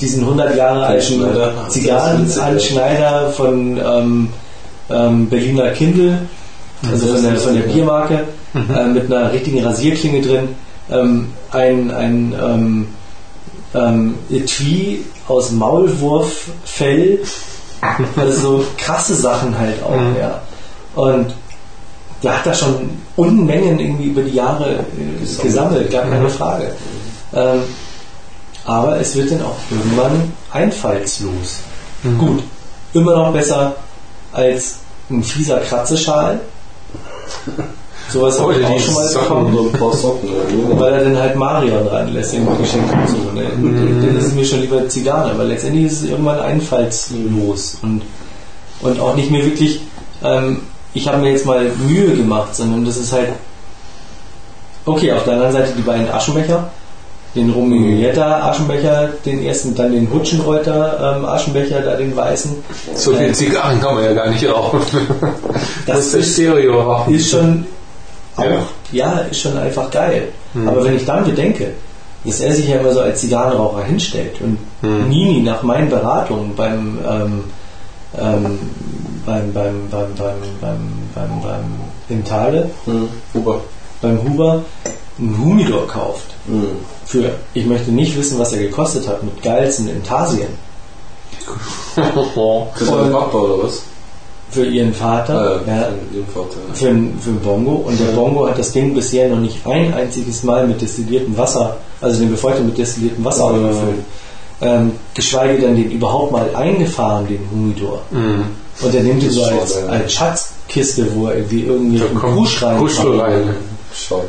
diesen 0.00 0.22
100 0.24 0.56
Jahre 0.56 0.84
alten 0.86 1.02
Schneider. 1.14 1.52
Zigarrenanschneider 1.68 3.30
von 3.30 3.78
ähm, 3.82 4.28
ähm, 4.92 5.28
Berliner 5.28 5.70
Kindle, 5.70 6.18
also 6.90 7.06
von 7.06 7.22
der, 7.22 7.36
von 7.36 7.54
der 7.54 7.62
Biermarke, 7.62 8.24
äh, 8.54 8.86
mit 8.86 9.12
einer 9.12 9.32
richtigen 9.32 9.64
Rasierklinge 9.64 10.20
drin, 10.20 10.48
ähm, 10.90 11.28
ein, 11.50 11.90
ein 11.90 12.34
ähm, 12.42 12.86
ähm, 13.74 14.14
Etui 14.30 15.04
aus 15.28 15.50
Maulwurffell, 15.52 17.20
also 18.16 18.40
so 18.58 18.64
krasse 18.76 19.14
Sachen 19.14 19.58
halt 19.58 19.82
auch, 19.82 19.96
Mhm. 19.96 20.16
ja. 20.20 20.40
Und 20.94 21.34
der 22.22 22.38
hat 22.38 22.46
da 22.46 22.54
schon 22.54 22.90
Unmengen 23.16 23.78
irgendwie 23.80 24.06
über 24.06 24.22
die 24.22 24.34
Jahre 24.34 24.70
äh, 24.74 25.42
gesammelt, 25.42 25.90
gar 25.90 26.04
keine 26.04 26.28
Frage. 26.28 26.72
Ähm, 27.34 27.60
aber 28.64 29.00
es 29.00 29.16
wird 29.16 29.32
dann 29.32 29.42
auch 29.42 29.56
irgendwann 29.70 30.32
einfallslos. 30.52 31.60
Gut, 32.18 32.42
immer 32.94 33.16
noch 33.16 33.32
besser 33.32 33.74
als 34.32 34.76
ein 35.12 35.22
fieser 35.22 35.60
Kratzeschal. 35.60 36.40
Sowas 38.10 38.38
habe 38.38 38.48
Oder 38.48 38.60
ich 38.60 38.66
auch 38.66 38.80
schon 38.80 38.94
mal 38.94 39.08
bekommen. 39.08 39.56
Oder? 39.56 40.80
Weil 40.80 40.92
er 40.92 41.04
dann 41.04 41.18
halt 41.18 41.36
Marion 41.36 41.86
reinlässt, 41.86 42.34
irgendwie 42.34 42.62
geschenkt 42.62 42.92
und 42.92 43.08
so. 43.08 43.32
Ne? 43.32 43.44
Dann 43.44 44.16
ist 44.18 44.26
es 44.26 44.34
mir 44.34 44.44
schon 44.44 44.60
lieber 44.60 44.86
Zigarren, 44.88 45.30
aber 45.30 45.44
letztendlich 45.44 45.86
ist 45.86 46.02
es 46.02 46.10
irgendwann 46.10 46.40
einfallslos 46.40 47.78
und, 47.82 48.02
und 48.82 49.00
auch 49.00 49.16
nicht 49.16 49.30
mehr 49.30 49.44
wirklich, 49.44 49.80
ähm, 50.22 50.62
ich 50.92 51.08
habe 51.08 51.18
mir 51.18 51.30
jetzt 51.30 51.46
mal 51.46 51.70
Mühe 51.88 52.14
gemacht, 52.14 52.54
sondern 52.54 52.84
das 52.84 52.98
ist 52.98 53.12
halt, 53.12 53.28
okay, 54.84 55.12
auf 55.12 55.24
der 55.24 55.34
anderen 55.34 55.52
Seite 55.52 55.72
die 55.76 55.82
beiden 55.82 56.10
Aschenbecher, 56.10 56.70
den 57.34 57.50
Romeo 57.50 58.12
Aschenbecher, 58.22 59.08
den 59.24 59.42
ersten, 59.44 59.74
dann 59.74 59.92
den 59.92 60.10
Hutschenreuter 60.12 61.16
ähm, 61.18 61.24
Aschenbecher, 61.24 61.80
da 61.80 61.94
den 61.96 62.14
weißen. 62.14 62.52
so 62.94 63.12
viel 63.14 63.34
Zigarren 63.34 63.80
kann 63.80 63.94
man 63.94 64.04
ja 64.04 64.12
gar 64.12 64.28
nicht 64.30 64.46
rauchen. 64.48 64.80
Das 65.86 65.98
ist 66.08 66.14
ist- 66.14 66.32
Stereo 66.34 66.80
rauchen. 66.82 67.14
ist 67.14 67.30
schon 67.30 67.66
auch, 68.36 68.44
Ja. 68.44 68.60
ja, 68.92 69.18
ist 69.30 69.40
schon 69.40 69.56
einfach 69.58 69.90
geil. 69.90 70.28
Mhm. 70.54 70.68
Aber 70.68 70.84
wenn 70.84 70.96
ich 70.96 71.04
dann 71.06 71.24
bedenke, 71.24 71.70
dass 72.24 72.40
er 72.40 72.52
sich 72.54 72.68
ja 72.68 72.76
immer 72.76 72.92
so 72.92 73.00
als 73.00 73.20
Zigarrenraucher 73.20 73.82
hinstellt. 73.84 74.40
Und 74.40 74.58
Hm. 74.82 75.08
Nini 75.08 75.40
nach 75.42 75.62
meinen 75.62 75.88
Beratungen 75.90 76.54
beim, 76.54 76.98
ähm, 77.08 77.44
ähm, 78.18 78.58
beim, 79.26 79.52
beim, 79.52 79.88
beim, 79.90 80.06
beim, 80.16 80.34
beim, 80.60 80.78
beim, 81.14 81.42
beim, 81.42 81.64
im 82.08 82.24
Tale, 82.24 82.70
Mhm. 82.86 83.08
Huber. 83.34 83.60
beim 84.00 84.22
Huber, 84.22 84.62
einen 85.18 85.38
Humidor 85.44 85.86
kauft. 85.88 86.34
Für, 87.12 87.30
ich 87.52 87.66
möchte 87.66 87.90
nicht 87.92 88.16
wissen, 88.16 88.38
was 88.38 88.54
er 88.54 88.60
gekostet 88.60 89.06
hat, 89.06 89.22
mit 89.22 89.42
Voll. 92.86 93.04
ein 93.04 93.12
Papa 93.12 93.36
oder 93.38 93.64
was? 93.64 93.82
Für 94.50 94.64
ihren 94.64 94.94
Vater. 94.94 95.60
Äh, 95.66 95.68
ja, 95.70 95.88
ihrem 96.14 96.26
Vater. 96.32 96.56
für, 96.72 96.88
ein- 96.88 97.18
für 97.20 97.30
ein 97.30 97.40
Bongo 97.40 97.72
und 97.86 98.00
der 98.00 98.12
Bongo 98.12 98.48
hat 98.48 98.58
das 98.58 98.72
Ding 98.72 98.94
bisher 98.94 99.28
noch 99.28 99.40
nicht 99.40 99.58
ein 99.66 99.92
einziges 99.92 100.42
Mal 100.42 100.66
mit 100.66 100.80
destilliertem 100.80 101.36
Wasser, 101.36 101.76
also 102.00 102.18
den 102.20 102.30
Befeuchter 102.30 102.62
mit 102.62 102.78
destilliertem 102.78 103.22
Wasser 103.22 103.50
Ja. 103.52 103.68
gefüllt. 103.68 104.04
Ähm, 104.62 104.92
geschweige 105.12 105.60
denn 105.60 105.76
den 105.76 105.90
überhaupt 105.90 106.32
mal 106.32 106.48
eingefahren, 106.56 107.26
den 107.26 107.46
Humidor. 107.50 108.00
Mhm. 108.10 108.44
Und 108.80 108.94
er 108.94 109.02
nimmt 109.02 109.22
ihn 109.22 109.30
so 109.30 109.44
als, 109.44 109.74
ja. 109.78 109.86
als 109.86 110.10
Schatzkiste, 110.14 111.14
wo 111.14 111.26
er 111.26 111.36
irgendwie 111.36 111.64
irgendwie 111.64 112.00
einen 112.02 112.14
kommt 112.14 112.36
Kusch 112.36 112.62
rein 112.62 112.78
Kuschel 112.78 113.20
rein. 113.20 113.54
Schade. 113.94 114.22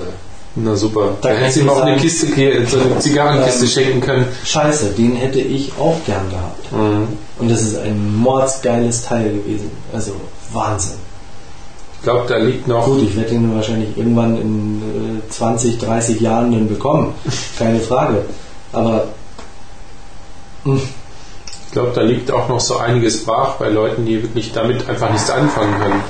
Na 0.55 0.75
super. 0.75 1.15
Da 1.21 1.29
hättest 1.29 1.57
ich 1.57 1.63
du 1.63 1.69
ihm 1.69 1.75
auch 1.75 1.81
eine 1.81 1.97
Kiste, 1.97 2.27
so 2.67 2.79
eine 2.79 2.99
Zigarrenkiste 2.99 3.63
Ähm, 3.65 3.69
schenken 3.71 4.01
können. 4.01 4.27
Scheiße, 4.45 4.91
den 4.91 5.15
hätte 5.15 5.39
ich 5.39 5.71
auch 5.79 5.97
gern 6.05 6.29
gehabt. 6.29 6.71
Mhm. 6.71 7.07
Und 7.39 7.49
das 7.51 7.61
ist 7.63 7.77
ein 7.79 8.15
mordsgeiles 8.17 9.03
Teil 9.03 9.33
gewesen. 9.33 9.71
Also 9.91 10.11
Wahnsinn. 10.51 10.97
Ich 11.97 12.03
glaube, 12.03 12.25
da 12.27 12.37
liegt 12.37 12.67
noch. 12.67 12.85
Gut, 12.85 13.01
ich 13.01 13.15
werde 13.15 13.29
den 13.29 13.55
wahrscheinlich 13.55 13.97
irgendwann 13.97 14.39
in 14.39 15.21
äh, 15.25 15.29
20, 15.31 15.79
30 15.79 16.19
Jahren 16.19 16.51
dann 16.51 16.67
bekommen. 16.67 17.13
Keine 17.57 17.79
Frage. 17.79 18.25
Aber 18.73 19.05
mh, 20.65 20.81
Ich 21.65 21.71
glaube, 21.71 21.93
da 21.95 22.01
liegt 22.01 22.29
auch 22.29 22.47
noch 22.49 22.59
so 22.59 22.77
einiges 22.77 23.23
brach 23.23 23.55
bei 23.55 23.69
Leuten, 23.69 24.05
die 24.05 24.21
wirklich 24.21 24.51
damit 24.51 24.87
einfach 24.87 25.11
nichts 25.11 25.31
anfangen 25.31 25.73
können. 25.79 26.03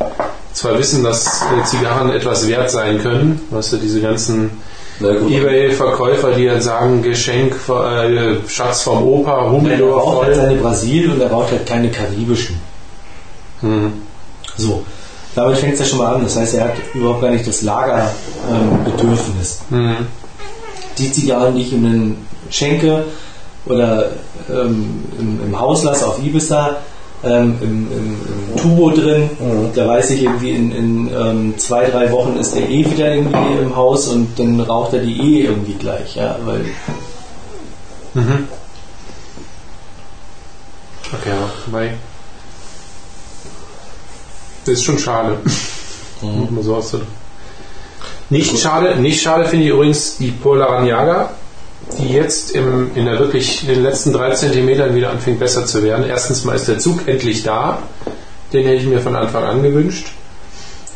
Ja. 0.00 0.25
Zwar 0.56 0.78
wissen, 0.78 1.04
dass 1.04 1.42
äh, 1.42 1.64
Zigarren 1.64 2.10
etwas 2.10 2.48
wert 2.48 2.70
sein 2.70 3.02
können, 3.02 3.42
weißt 3.50 3.74
du, 3.74 3.76
diese 3.76 4.00
ganzen. 4.00 4.50
Ebay-Verkäufer, 4.98 6.32
die 6.32 6.46
dann 6.46 6.62
sagen, 6.62 7.02
Geschenk, 7.02 7.54
äh, 7.68 8.36
Schatz 8.48 8.80
vom 8.80 9.02
Opa, 9.02 9.36
er 9.36 9.50
Humidor 9.50 10.00
raucht 10.00 10.24
halt 10.24 10.34
voll. 10.34 10.46
seine 10.46 10.58
Brasil 10.58 11.10
und 11.10 11.20
er 11.20 11.30
raucht 11.30 11.50
halt 11.50 11.66
keine 11.66 11.90
karibischen. 11.90 12.58
Hm. 13.60 13.92
So, 14.56 14.82
damit 15.34 15.58
fängt 15.58 15.74
es 15.74 15.80
ja 15.80 15.84
schon 15.84 15.98
mal 15.98 16.14
an. 16.14 16.22
Das 16.24 16.36
heißt, 16.36 16.54
er 16.54 16.64
hat 16.64 16.74
überhaupt 16.94 17.20
gar 17.20 17.30
nicht 17.30 17.46
das 17.46 17.60
Lagerbedürfnis. 17.60 19.58
Hm. 19.68 20.06
Die 20.96 21.12
Zigarren, 21.12 21.54
die 21.54 21.60
ich 21.60 21.74
ihm 21.74 21.82
dann 21.82 22.16
schenke 22.48 23.04
oder 23.66 24.06
ähm, 24.48 25.04
im, 25.18 25.40
im 25.44 25.60
Haus 25.60 25.84
lasse 25.84 26.06
auf 26.06 26.18
Ibiza, 26.18 26.78
ähm, 27.26 27.58
im, 27.60 27.92
im, 27.92 28.16
im 28.52 28.56
Tubo 28.56 28.90
drin, 28.90 29.30
da 29.74 29.88
weiß 29.88 30.10
ich 30.10 30.22
irgendwie 30.22 30.50
in, 30.50 30.72
in 30.72 31.10
ähm, 31.12 31.54
zwei, 31.58 31.86
drei 31.86 32.10
Wochen 32.12 32.36
ist 32.36 32.54
der 32.54 32.68
eh 32.68 32.90
wieder 32.90 33.14
irgendwie 33.14 33.62
im 33.62 33.74
Haus 33.74 34.08
und 34.08 34.38
dann 34.38 34.60
raucht 34.60 34.94
er 34.94 35.00
die 35.00 35.18
eh 35.18 35.46
irgendwie 35.46 35.74
gleich, 35.74 36.16
ja, 36.16 36.38
weil 36.44 36.64
Mhm. 38.16 38.48
Okay, 41.12 41.32
wobei. 41.66 41.94
Das 44.64 44.74
ist 44.74 44.84
schon 44.84 44.98
schade. 44.98 45.38
So 46.62 46.76
auszudrücken. 46.76 47.12
Nicht 48.30 48.58
schade, 48.58 48.96
nicht 48.96 49.20
schade 49.20 49.44
finde 49.44 49.66
ich 49.66 49.70
übrigens 49.70 50.16
die 50.16 50.30
Polaraniaga, 50.30 51.30
die 51.98 52.08
jetzt 52.08 52.50
im, 52.50 52.90
in 52.94 53.06
der 53.06 53.18
wirklich 53.18 53.62
in 53.62 53.68
den 53.68 53.82
letzten 53.82 54.12
drei 54.12 54.32
Zentimetern 54.32 54.94
wieder 54.94 55.10
anfängt 55.10 55.38
besser 55.38 55.66
zu 55.66 55.82
werden. 55.82 56.04
Erstens 56.06 56.44
mal 56.44 56.54
ist 56.54 56.68
der 56.68 56.78
Zug 56.78 57.06
endlich 57.06 57.42
da. 57.42 57.82
Den 58.52 58.64
hätte 58.64 58.76
ich 58.82 58.86
mir 58.86 59.00
von 59.00 59.16
Anfang 59.16 59.44
an 59.44 59.62
gewünscht. 59.62 60.08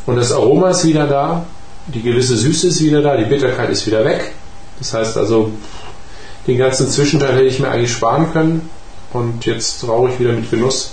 Und 0.05 0.17
das 0.17 0.31
Aroma 0.31 0.71
ist 0.71 0.85
wieder 0.85 1.07
da. 1.07 1.45
Die 1.87 2.01
gewisse 2.01 2.35
Süße 2.37 2.67
ist 2.67 2.81
wieder 2.81 3.01
da. 3.01 3.17
Die 3.17 3.25
Bitterkeit 3.25 3.69
ist 3.69 3.87
wieder 3.87 4.03
weg. 4.05 4.33
Das 4.79 4.93
heißt 4.93 5.17
also, 5.17 5.51
den 6.47 6.57
ganzen 6.57 6.89
Zwischenteil 6.89 7.35
hätte 7.35 7.45
ich 7.45 7.59
mir 7.59 7.69
eigentlich 7.69 7.91
sparen 7.91 8.31
können. 8.31 8.69
Und 9.13 9.45
jetzt 9.45 9.87
rauche 9.87 10.09
ich 10.09 10.19
wieder 10.19 10.33
mit 10.33 10.49
Genuss 10.49 10.91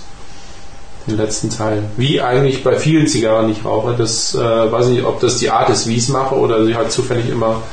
den 1.07 1.17
letzten 1.17 1.49
Teil. 1.49 1.83
Wie 1.97 2.21
eigentlich 2.21 2.63
bei 2.63 2.77
vielen 2.77 3.07
Zigarren, 3.07 3.47
die 3.47 3.53
ich 3.53 3.65
rauche. 3.65 3.95
Das 3.97 4.35
äh, 4.35 4.39
weiß 4.39 4.87
ich 4.87 4.91
nicht, 4.93 5.05
ob 5.05 5.19
das 5.19 5.37
die 5.37 5.49
Art 5.49 5.69
ist, 5.69 5.87
wie 5.87 5.95
ich 5.95 6.03
es 6.03 6.09
mache, 6.09 6.35
oder 6.35 6.63
ich 6.65 6.75
halt 6.75 6.91
zufällig 6.91 7.29
immer 7.29 7.63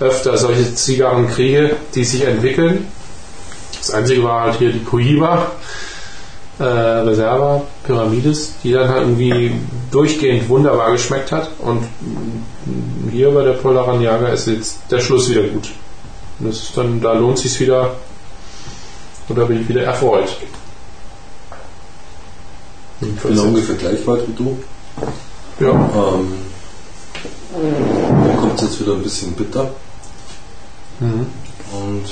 öfter 0.00 0.36
solche 0.36 0.74
Zigarren 0.74 1.28
kriege, 1.28 1.76
die 1.94 2.04
sich 2.04 2.24
entwickeln. 2.24 2.88
Das 3.78 3.90
einzige 3.90 4.24
war 4.24 4.42
halt 4.42 4.58
hier 4.58 4.72
die 4.72 4.82
Cohiba 4.82 5.52
äh, 6.58 6.64
Reserva 6.64 7.62
Pyramides, 7.84 8.54
die 8.62 8.72
dann 8.72 8.88
halt 8.88 9.02
irgendwie 9.02 9.52
durchgehend 9.90 10.48
wunderbar 10.48 10.92
geschmeckt 10.92 11.32
hat. 11.32 11.50
Und 11.58 11.84
hier 13.10 13.30
bei 13.30 13.42
der 13.42 13.52
Polaraniaga 13.52 14.28
ist 14.28 14.46
jetzt 14.46 14.78
der 14.90 15.00
Schluss 15.00 15.30
wieder 15.30 15.42
gut. 15.44 15.70
Und 16.38 16.48
das 16.48 16.56
ist 16.56 16.76
dann, 16.76 17.00
da 17.00 17.12
lohnt 17.14 17.38
sich 17.38 17.58
wieder, 17.60 17.96
oder 19.28 19.46
bin 19.46 19.62
ich 19.62 19.68
wieder 19.68 19.82
erfreut. 19.82 20.28
Ich 23.00 23.08
bin 23.08 23.38
ungefähr 23.38 23.76
gleich 23.76 24.06
weit 24.06 24.28
wie 24.28 24.32
du. 24.34 24.58
Ja. 25.60 25.70
Ähm, 25.70 26.34
dann 27.52 28.36
kommt 28.36 28.54
es 28.56 28.68
jetzt 28.68 28.80
wieder 28.80 28.92
ein 28.92 29.02
bisschen 29.02 29.32
bitter. 29.32 29.70
Mhm. 31.00 31.26
Und 31.72 32.04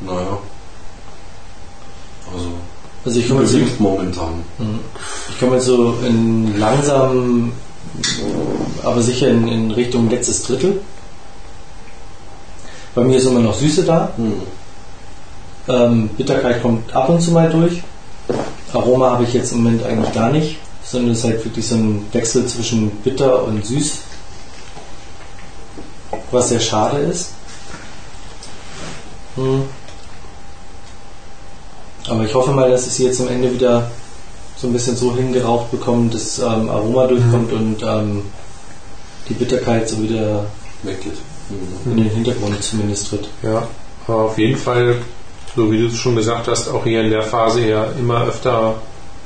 naja. 0.00 0.38
Also 2.32 2.48
also 3.04 3.18
ich 3.18 3.28
komme 3.28 3.42
jetzt, 3.42 3.52
überwiegt 3.52 3.80
momentan. 3.80 4.44
ich 5.28 5.40
komme 5.40 5.56
jetzt 5.56 5.66
so 5.66 5.94
in 6.06 6.58
langsam, 6.58 7.52
aber 8.84 9.02
sicher 9.02 9.28
in, 9.28 9.48
in 9.48 9.70
Richtung 9.72 10.08
letztes 10.08 10.44
Drittel. 10.44 10.80
Bei 12.94 13.02
mir 13.02 13.16
ist 13.16 13.26
immer 13.26 13.40
noch 13.40 13.54
Süße 13.54 13.82
da. 13.82 14.12
Hm. 14.16 14.34
Ähm, 15.68 16.08
Bitterkeit 16.16 16.62
kommt 16.62 16.94
ab 16.94 17.08
und 17.08 17.20
zu 17.20 17.32
mal 17.32 17.50
durch. 17.50 17.82
Aroma 18.72 19.10
habe 19.10 19.24
ich 19.24 19.32
jetzt 19.32 19.52
im 19.52 19.64
Moment 19.64 19.84
eigentlich 19.84 20.12
gar 20.12 20.30
nicht, 20.30 20.58
sondern 20.84 21.12
es 21.12 21.18
ist 21.18 21.24
halt 21.24 21.44
wirklich 21.44 21.66
so 21.66 21.74
ein 21.74 22.06
Wechsel 22.12 22.46
zwischen 22.46 22.90
bitter 22.90 23.44
und 23.44 23.64
süß, 23.66 23.98
was 26.30 26.48
sehr 26.50 26.60
schade 26.60 26.98
ist. 26.98 27.30
Hm. 29.36 29.62
Aber 32.08 32.24
ich 32.24 32.34
hoffe 32.34 32.50
mal, 32.50 32.70
dass 32.70 32.86
ich 32.86 32.92
sie 32.94 33.04
jetzt 33.04 33.20
am 33.20 33.28
Ende 33.28 33.52
wieder 33.52 33.90
so 34.56 34.66
ein 34.66 34.72
bisschen 34.72 34.96
so 34.96 35.14
hingeraucht 35.14 35.70
bekomme, 35.70 36.10
dass 36.10 36.38
ähm, 36.38 36.68
Aroma 36.68 37.06
durchkommt 37.06 37.52
und 37.52 37.82
ähm, 37.82 38.22
die 39.28 39.34
Bitterkeit 39.34 39.88
so 39.88 40.02
wieder 40.02 40.46
Weggeht. 40.82 41.14
Mhm. 41.84 41.92
in 41.92 41.96
den 41.96 42.10
Hintergrund 42.10 42.62
zumindest 42.62 43.08
tritt. 43.08 43.28
Ja, 43.42 43.66
aber 44.06 44.22
auf 44.22 44.38
jeden 44.38 44.56
Fall, 44.56 44.96
so 45.54 45.70
wie 45.70 45.78
du 45.78 45.86
es 45.86 45.96
schon 45.96 46.16
gesagt 46.16 46.48
hast, 46.48 46.68
auch 46.68 46.84
hier 46.84 47.02
in 47.02 47.10
der 47.10 47.22
Phase 47.22 47.60
eher 47.60 47.92
immer 47.98 48.26
öfter 48.26 48.76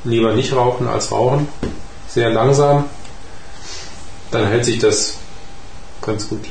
lieber 0.05 0.33
nicht 0.35 0.55
rauchen 0.55 0.87
als 0.89 1.11
rauchen. 1.11 1.49
Sehr 2.09 2.31
langsam. 2.31 2.85
Dann 4.31 4.47
hält 4.47 4.65
sich 4.65 4.79
das 4.79 5.15
ganz 6.03 6.29
gut. 6.29 6.45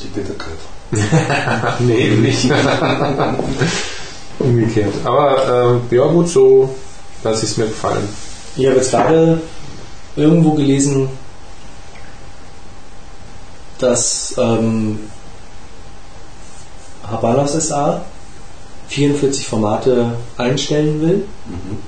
Die 0.00 0.08
Bitterkeit. 0.08 0.58
nee, 1.80 2.10
nicht. 2.10 2.50
Umgekehrt. 4.38 4.94
Aber 5.04 5.74
ähm, 5.74 5.80
ja 5.90 6.06
gut, 6.06 6.28
so 6.28 6.74
lasse 7.24 7.44
ich 7.44 7.50
es 7.50 7.56
mir 7.56 7.66
gefallen. 7.66 8.08
Ich 8.56 8.66
habe 8.66 8.76
jetzt 8.76 8.90
gerade 8.90 9.40
irgendwo 10.16 10.52
gelesen, 10.52 11.08
dass 13.78 14.34
ähm, 14.38 15.00
Habanos 17.10 17.52
SA 17.52 18.04
44 18.88 19.46
Formate 19.46 20.12
einstellen 20.36 21.00
will. 21.00 21.24
Mhm. 21.46 21.78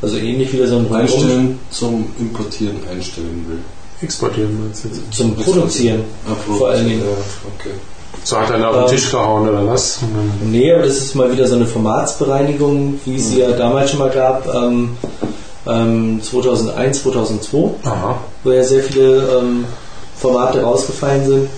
Also 0.00 0.16
ähnlich 0.16 0.52
wie 0.52 0.66
so 0.66 0.78
ein 0.78 0.92
Einstellen 0.92 1.60
zum 1.70 2.12
Importieren 2.18 2.80
einstellen 2.90 3.46
will. 3.48 3.58
Exportieren 4.02 4.58
meinst 4.64 4.84
du 4.84 4.88
jetzt? 4.88 5.00
zum 5.12 5.34
Produzieren. 5.36 6.04
Ah, 6.28 6.34
Vor 6.58 6.68
allen 6.70 6.88
Dingen. 6.88 7.00
Ja, 7.02 7.06
okay. 7.58 7.74
So 8.24 8.36
hat 8.38 8.50
er 8.50 8.68
auf 8.68 8.74
den 8.76 8.84
Ähm, 8.84 8.90
Tisch 8.90 9.10
gehauen 9.10 9.48
oder 9.48 9.66
was? 9.66 9.98
Nee, 10.44 10.72
aber 10.72 10.82
das 10.84 10.98
ist 10.98 11.14
mal 11.14 11.32
wieder 11.32 11.46
so 11.48 11.56
eine 11.56 11.66
Formatsbereinigung, 11.66 13.00
wie 13.04 13.16
es 13.16 13.30
sie 13.30 13.40
ja 13.40 13.50
damals 13.52 13.90
schon 13.90 13.98
mal 14.00 14.10
gab, 14.10 14.46
ähm, 14.54 14.96
ähm, 15.66 16.20
2001, 16.22 17.02
2002. 17.02 17.70
Aha. 17.84 18.18
wo 18.44 18.50
ja 18.50 18.62
sehr 18.64 18.82
viele 18.82 19.38
ähm, 19.38 19.64
Formate 20.18 20.62
rausgefallen 20.62 21.26
sind. 21.26 21.48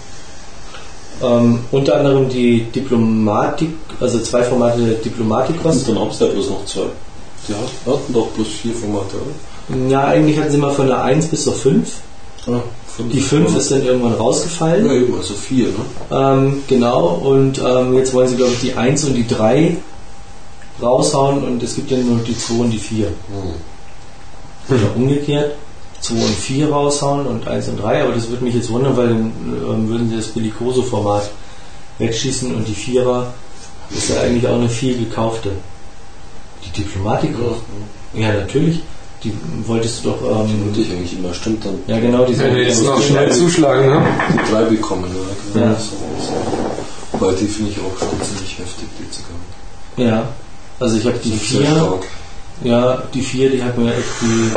Ähm, 1.23 1.61
unter 1.71 1.97
anderem 1.97 2.29
die 2.29 2.65
Diplomatik, 2.75 3.71
also 4.01 4.19
zwei 4.21 4.43
Formate 4.43 4.81
der 4.81 4.95
Diplomatikos. 4.97 5.85
Dann 5.85 5.99
haben 5.99 6.11
sie 6.13 6.25
ja 6.25 6.31
bloß 6.33 6.51
noch 6.51 6.65
zwei. 6.67 6.87
Die 7.49 7.53
hatten 7.55 8.13
doch 8.13 8.29
bloß 8.29 8.49
vier 8.49 8.75
Formate, 8.75 9.17
oder? 9.17 9.91
Ja, 9.91 10.05
eigentlich 10.07 10.39
hatten 10.39 10.51
sie 10.51 10.59
mal 10.59 10.73
von 10.73 10.87
der 10.87 11.03
1 11.03 11.27
bis 11.29 11.45
zur 11.45 11.55
5. 11.55 11.89
Ah, 12.47 12.61
Die 12.99 13.21
5 13.21 13.57
ist 13.57 13.71
dann 13.71 13.85
irgendwann 13.85 14.15
rausgefallen. 14.15 14.87
Ja, 14.87 14.93
eben, 14.93 15.17
also 15.17 15.35
4, 15.35 15.69
ne? 15.69 15.75
Ähm, 16.11 16.63
genau, 16.69 17.21
und 17.25 17.59
ähm, 17.59 17.95
jetzt 17.95 18.13
wollen 18.13 18.29
sie, 18.29 18.37
glaube 18.37 18.53
ich, 18.53 18.61
die 18.61 18.75
1 18.75 19.05
und 19.05 19.15
die 19.15 19.27
3 19.27 19.77
raushauen 20.83 21.43
und 21.45 21.63
es 21.63 21.75
gibt 21.77 21.91
dann 21.91 22.07
nur 22.07 22.19
die 22.19 22.37
2 22.37 22.55
und 22.55 22.71
die 22.71 22.79
4. 22.79 23.07
Hm. 23.07 23.15
Oder 24.69 24.97
umgekehrt, 24.97 25.55
2 26.01 26.15
und 26.15 26.35
4 26.35 26.71
raushauen 26.71 27.27
und 27.27 27.49
1 27.49 27.69
und 27.69 27.83
3, 27.83 28.03
aber 28.03 28.13
das 28.13 28.29
würde 28.29 28.45
mich 28.45 28.55
jetzt 28.55 28.71
wundern, 28.71 28.97
weil 28.97 29.09
dann 29.09 29.33
ähm, 29.47 29.89
würden 29.89 30.11
sie 30.11 30.17
das 30.17 30.27
Bellicoso-Format 30.29 31.31
wegschießen 31.99 32.55
und 32.55 32.69
die 32.69 32.75
4er 32.75 33.25
ist 33.91 34.11
ja 34.11 34.21
eigentlich 34.21 34.47
auch 34.47 34.57
eine 34.57 34.69
viel 34.69 34.99
gekaufte. 34.99 35.51
Die 36.65 36.83
Diplomatik 36.83 37.35
auch. 37.37 38.19
Ja, 38.19 38.33
natürlich. 38.33 38.81
Die 39.25 39.33
wolltest 39.67 40.05
du 40.05 40.11
doch. 40.11 40.19
Die 40.21 40.53
Ähm, 40.53 40.67
wollte 40.67 40.81
ich 40.81 40.91
eigentlich 40.93 41.19
immer, 41.19 41.33
stimmt 41.35 41.65
dann. 41.65 41.79
ja, 41.87 41.99
genau, 41.99 42.25
die 42.27 42.39
Wenn 42.39 42.55
wir 42.55 42.63
jetzt 42.65 42.85
noch 42.85 43.01
schnell 43.03 43.33
zuschlagen, 43.33 43.87
ne? 43.87 44.03
Die 44.33 44.53
3 44.53 44.63
bekommen, 44.65 45.11
ja. 45.55 45.61
Ja. 45.63 45.75
So, 45.75 45.97
so. 46.21 47.19
Wobei 47.19 47.33
die 47.33 47.47
finde 47.47 47.71
ich 47.71 47.79
auch 47.79 47.99
schon 47.99 48.21
ziemlich 48.23 48.59
heftig, 48.59 48.87
die 48.99 49.11
Zigarren. 49.11 49.45
Ja, 49.97 50.29
also 50.81 50.97
ich 50.99 51.07
habe 51.07 51.19
die 51.25 51.33
4. 51.33 51.61
stark. 51.67 52.03
Ja, 52.63 53.03
die 53.15 53.23
4, 53.23 53.51
die 53.51 53.63
hat 53.63 53.79
mir 53.79 53.91
echt 53.95 54.05
die 54.21 54.51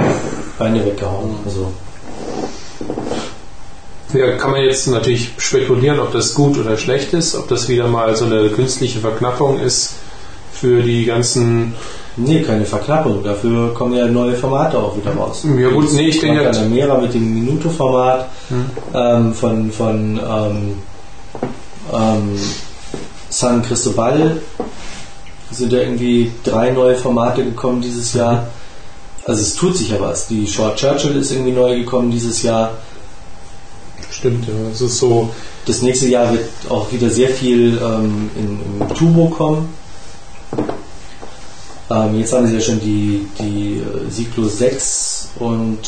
Beine 0.60 0.86
weggehauen. 0.86 1.36
Also, 1.46 1.72
Ja, 4.14 4.32
kann 4.38 4.52
man 4.52 4.62
jetzt 4.64 4.88
natürlich 4.88 5.32
spekulieren, 5.38 6.00
ob 6.00 6.12
das 6.14 6.34
gut 6.34 6.58
oder 6.58 6.78
schlecht 6.78 7.14
ist, 7.14 7.36
ob 7.36 7.48
das 7.50 7.68
wieder 7.68 7.88
mal 7.88 8.16
so 8.16 8.26
eine 8.26 8.50
künstliche 8.50 9.00
Verknappung 9.00 9.60
ist 9.60 9.94
für 10.60 10.82
die 10.82 11.06
ganzen. 11.06 11.74
nee, 12.16 12.42
keine 12.42 12.66
Verknappung. 12.66 13.24
Dafür 13.24 13.74
kommen 13.74 13.96
ja 13.96 14.08
neue 14.08 14.36
Formate 14.36 14.78
auch 14.78 14.96
wieder 14.98 15.12
raus. 15.14 15.46
Ja 15.58 15.70
gut, 15.70 15.94
nee, 15.94 16.08
ich 16.08 16.20
denke, 16.20 16.44
Panamera 16.44 16.98
mit 16.98 17.14
dem 17.14 17.34
Minuto-Format 17.34 18.28
ähm, 18.94 19.34
von, 19.34 19.72
von 19.72 20.20
ähm, 20.20 20.74
ähm, 21.94 22.40
San 23.30 23.62
Cristobal 23.62 24.38
sind 25.52 25.72
ja 25.72 25.80
irgendwie 25.80 26.32
drei 26.44 26.72
neue 26.72 26.96
Formate 26.96 27.44
gekommen 27.44 27.82
dieses 27.82 28.14
Jahr. 28.14 28.48
Also 29.26 29.42
es 29.42 29.56
tut 29.56 29.78
sich 29.78 29.90
ja 29.90 30.00
was. 30.00 30.28
Die 30.28 30.48
Short 30.48 30.78
Churchill 30.78 31.16
ist 31.18 31.32
irgendwie 31.32 31.52
neu 31.52 31.78
gekommen 31.78 32.12
dieses 32.12 32.42
Jahr. 32.44 32.72
stimmt, 34.10 34.48
ja, 34.48 34.54
es 34.72 34.82
ist 34.82 34.98
so, 34.98 35.30
Das 35.66 35.82
nächste 35.82 36.08
Jahr 36.08 36.32
wird 36.32 36.48
auch 36.70 36.92
wieder 36.94 37.10
sehr 37.10 37.30
viel 37.30 37.78
ähm, 37.78 38.30
in, 38.38 38.82
im 38.82 38.96
Turbo 38.96 39.28
kommen. 39.28 39.68
Ähm, 41.90 42.20
jetzt 42.20 42.34
haben 42.34 42.48
sie 42.48 42.56
ja 42.56 42.62
schon 42.62 42.80
die, 42.80 43.28
die 43.40 43.78
äh, 43.78 44.12
Cyclo 44.12 44.48
6 44.48 45.30
und 45.40 45.80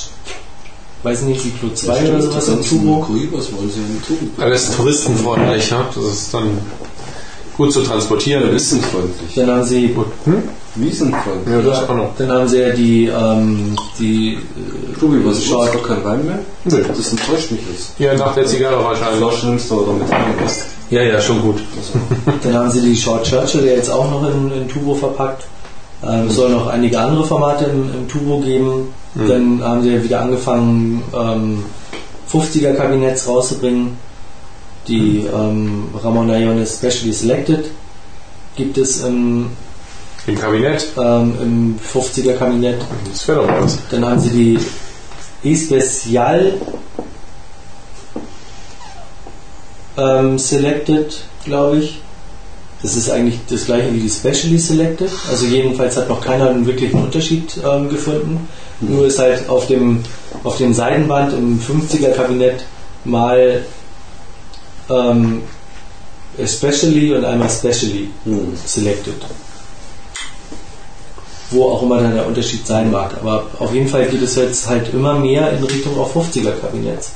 weiß 1.04 1.24
nicht, 1.24 1.42
Cyclo 1.42 1.70
2 1.74 2.10
oder 2.10 2.22
sowas 2.22 2.48
im 2.48 2.64
Turbo. 2.64 3.06
Was 3.32 3.52
wollen 3.52 3.70
sie 3.70 3.80
im 3.80 4.02
Turbo? 4.06 4.42
alles 4.42 4.76
touristenfreundlich, 4.76 5.70
ja? 5.70 5.90
das 5.94 6.06
ist 6.06 6.34
dann 6.34 6.58
gut 7.60 7.74
zu 7.74 7.82
transportieren 7.82 8.44
ist. 8.56 8.72
Wiesenfreundlich. 8.74 9.36
Dann 9.36 9.52
haben 9.52 9.64
sie. 9.66 9.94
Hm? 10.26 10.44
Wiesenfreundlich. 10.76 11.56
Ja, 11.56 11.62
das 11.62 11.90
auch 11.90 11.96
noch. 11.96 12.16
dann 12.18 12.32
haben 12.32 12.48
sie 12.48 12.60
ja 12.62 12.70
die, 12.70 13.08
ähm, 13.08 13.76
die 14.00 14.34
äh, 14.36 15.00
Tobi, 15.00 15.18
was 15.26 15.40
ist 15.40 15.48
Short- 15.48 15.74
gar 15.74 15.82
kein 15.84 16.04
Wein 16.06 16.26
mehr? 16.26 16.40
Nö. 16.64 16.84
Das 16.88 17.12
enttäuscht 17.12 17.52
mich 17.52 17.60
jetzt. 17.70 18.00
Ja, 18.00 18.14
nach 18.16 18.34
der 18.34 18.46
Zigarre 18.46 18.82
wahrscheinlich. 18.84 19.20
Flasche 19.20 19.48
nimmst 19.48 19.70
du 19.70 19.76
aber 19.76 19.88
damit 19.88 20.10
rein. 20.10 20.34
weißt 20.42 20.66
Ja, 20.90 21.02
ja, 21.04 21.20
schon 21.20 21.42
gut. 21.42 21.58
Also, 21.78 22.38
Dann 22.44 22.54
haben 22.54 22.72
sie 22.72 22.82
die 22.82 22.96
Short 22.96 23.26
Churchill, 23.26 23.62
der 23.64 23.76
jetzt 23.76 23.92
auch 23.92 24.10
noch 24.10 24.24
in, 24.34 24.52
in 24.54 24.68
Turbo 24.70 24.96
verpackt. 24.96 25.44
Ähm, 26.02 26.28
es 26.30 26.36
soll 26.38 26.50
noch 26.52 26.68
einige 26.68 26.98
andere 26.98 27.26
Formate 27.26 27.66
im, 27.66 27.90
im 27.94 28.08
Turbo 28.08 28.40
geben. 28.40 28.88
Dann 29.16 29.62
haben 29.62 29.82
sie 29.84 29.94
ja 29.96 30.02
wieder 30.04 30.22
angefangen, 30.22 31.04
ähm, 31.14 31.66
50er 32.32 32.74
Kabinetts 32.76 33.28
rauszubringen. 33.28 33.98
Die 34.90 35.28
ähm, 35.32 35.90
Ramon 36.04 36.32
Ayones 36.32 36.78
Specially 36.78 37.14
Selected 37.14 37.66
gibt 38.56 38.78
es 38.80 39.04
im, 39.04 39.52
Im 40.26 40.38
Kabinett. 40.40 40.88
ähm, 40.98 41.36
im 41.42 41.80
50er 41.80 42.34
Kabinett. 42.34 42.82
Das 43.10 43.28
wäre 43.28 43.46
doch 43.46 43.62
was. 43.62 43.78
Dann 43.92 44.04
haben 44.04 44.20
sie 44.20 44.30
die 44.32 44.60
E-Special 45.48 46.54
ähm, 49.96 50.40
Selected, 50.40 51.22
glaube 51.46 51.78
ich. 51.78 52.02
Das 52.82 52.96
ist 52.96 53.12
eigentlich 53.12 53.40
das 53.48 53.66
gleiche 53.66 53.94
wie 53.94 54.00
die 54.00 54.10
Specially 54.10 54.58
Selected. 54.58 55.12
Also 55.30 55.46
jedenfalls 55.46 55.98
hat 55.98 56.10
noch 56.10 56.22
keiner 56.22 56.50
einen 56.50 56.66
wirklichen 56.66 57.00
Unterschied 57.00 57.60
ähm, 57.64 57.90
gefunden. 57.90 58.48
Nur 58.82 59.06
ist 59.06 59.20
halt 59.20 59.48
auf 59.50 59.68
dem, 59.68 60.04
auf 60.44 60.58
dem 60.58 60.74
Seidenband 60.74 61.34
im 61.34 61.60
50er 61.60 62.12
Kabinett 62.12 62.64
mal 63.04 63.62
ähm, 64.90 65.44
Especially 66.38 67.14
und 67.14 67.26
einmal 67.26 67.50
Specially 67.50 68.10
hm. 68.24 68.56
Selected. 68.66 69.16
Wo 71.52 71.72
auch 71.72 71.84
immer 71.84 72.02
dann 72.02 72.14
der 72.14 72.28
Unterschied 72.28 72.66
sein 72.66 72.92
mag. 72.92 73.12
Aber 73.20 73.48
auf 73.60 73.74
jeden 73.74 73.88
Fall 73.88 74.06
geht 74.06 74.22
es 74.22 74.36
jetzt 74.36 74.68
halt 74.68 74.94
immer 74.94 75.16
mehr 75.16 75.52
in 75.52 75.64
Richtung 75.64 75.98
auf 75.98 76.16
50er 76.16 76.52
Kabinetts. 76.62 77.12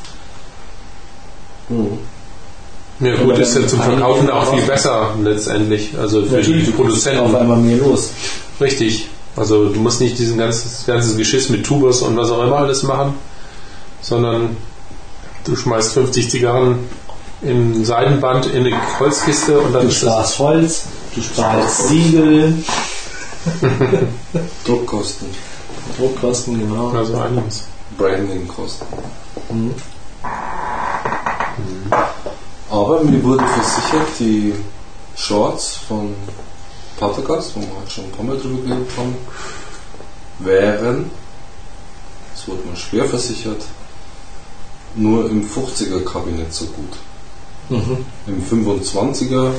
Hm. 1.70 2.00
Ja 3.00 3.16
gut, 3.16 3.38
ist 3.38 3.56
ja 3.56 3.68
zum 3.68 3.82
Verkaufen 3.82 4.30
auch 4.30 4.54
viel 4.54 4.64
besser 4.64 5.16
letztendlich. 5.22 5.98
Also 5.98 6.26
für 6.26 6.42
die 6.42 6.68
auf 6.68 6.76
Produzenten. 6.76 7.36
einmal 7.36 7.58
mehr 7.58 7.78
los. 7.78 8.12
Richtig. 8.60 9.08
Also 9.36 9.70
du 9.70 9.80
musst 9.80 10.00
nicht 10.00 10.18
diesen 10.20 10.38
ganzes, 10.38 10.86
ganzes 10.86 11.18
Geschiss 11.18 11.50
mit 11.50 11.66
Tubus 11.66 12.02
und 12.02 12.16
was 12.18 12.30
auch 12.30 12.44
immer 12.44 12.58
alles 12.58 12.84
machen, 12.84 13.16
sondern 14.02 14.58
du 15.44 15.56
schmeißt 15.56 15.94
50 15.94 16.30
Zigarren 16.30 16.80
in 17.44 17.84
Seidenband 17.86 18.46
in 18.48 18.66
eine 18.66 19.00
Holzkiste 19.00 19.60
und 19.60 19.74
dann 19.74 19.84
Du 19.84 19.88
ist 19.90 20.04
das. 20.04 20.10
sparst 20.12 20.40
Holz, 20.40 20.84
du 21.16 21.22
sparst 21.22 21.88
Siegel, 21.90 22.64
Druckkosten, 24.66 25.28
Druckkosten, 25.98 26.60
genau. 26.60 26.90
Also 26.90 27.18
einiges. 27.18 27.64
Brandingkosten. 27.98 28.88
Mhm. 29.50 29.76
Aber 32.70 33.04
mir 33.04 33.24
wurde 33.24 33.44
versichert, 33.46 34.08
die 34.20 34.54
Shorts 35.16 35.78
von 35.88 36.14
Patergast, 37.00 37.52
wo 37.56 37.60
wir 37.62 37.68
halt 37.80 37.92
schon 37.92 38.06
ein 38.06 38.12
paar 38.12 38.26
Mal 38.26 38.38
drüber 38.38 38.64
geredet 38.68 38.90
haben, 38.98 39.16
wären, 40.40 41.12
das 42.34 42.48
wurde 42.48 42.64
mir 42.68 42.76
schwer 42.76 43.06
versichert, 43.06 43.62
nur 44.96 45.30
im 45.30 45.44
50er 45.48 46.04
Kabinett 46.04 46.52
so 46.54 46.66
gut. 46.66 46.94
Mhm. 47.74 47.98
Im 48.28 48.44
25er 48.66 49.50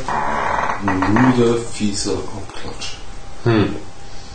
ein 0.87 1.13
müder, 1.13 1.57
fieser 1.73 2.13
Abklatsch. 2.13 2.97
Hm. 3.45 3.77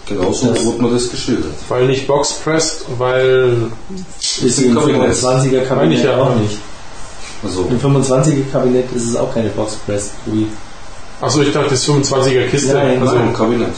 Genauso 0.07 0.47
Das- 0.53 0.65
wurde 0.65 0.81
mir 0.83 0.89
das 0.91 1.09
geschildert. 1.09 1.53
Weil 1.67 1.87
nicht 1.87 2.07
boxpressed, 2.07 2.85
weil 2.97 3.71
Ist 4.19 4.59
im 4.59 4.73
Kabinett. 4.75 5.13
25er 5.15 5.51
Meine 5.51 5.65
Kabinett 5.67 5.97
ich 5.99 6.03
ja 6.03 6.17
auch 6.21 6.35
nicht. 6.35 6.57
Also, 7.43 7.67
Im 7.69 7.79
25er 7.79 8.51
Kabinett 8.51 8.91
ist 8.93 9.05
es 9.09 9.15
auch 9.15 9.33
keine 9.33 9.49
Boxpress. 9.49 10.11
Wie 10.25 10.47
Achso, 11.21 11.41
ich 11.41 11.51
dachte 11.53 11.69
das 11.71 11.85
25er 11.87 12.47
Kiste. 12.47 12.73
Nein, 12.73 13.01
also, 13.01 13.15
im 13.15 13.33
Kabinett. 13.33 13.73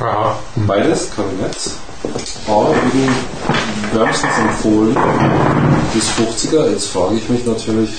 aha. 0.00 0.36
Beides 0.66 1.08
Kabinett, 1.14 1.56
aber 2.46 2.70
eben 2.70 3.14
wärmstens 3.92 4.30
empfohlen 4.38 4.96
bis 5.94 6.04
50er. 6.10 6.70
Jetzt 6.70 6.88
frage 6.88 7.16
ich 7.16 7.28
mich 7.28 7.44
natürlich, 7.46 7.90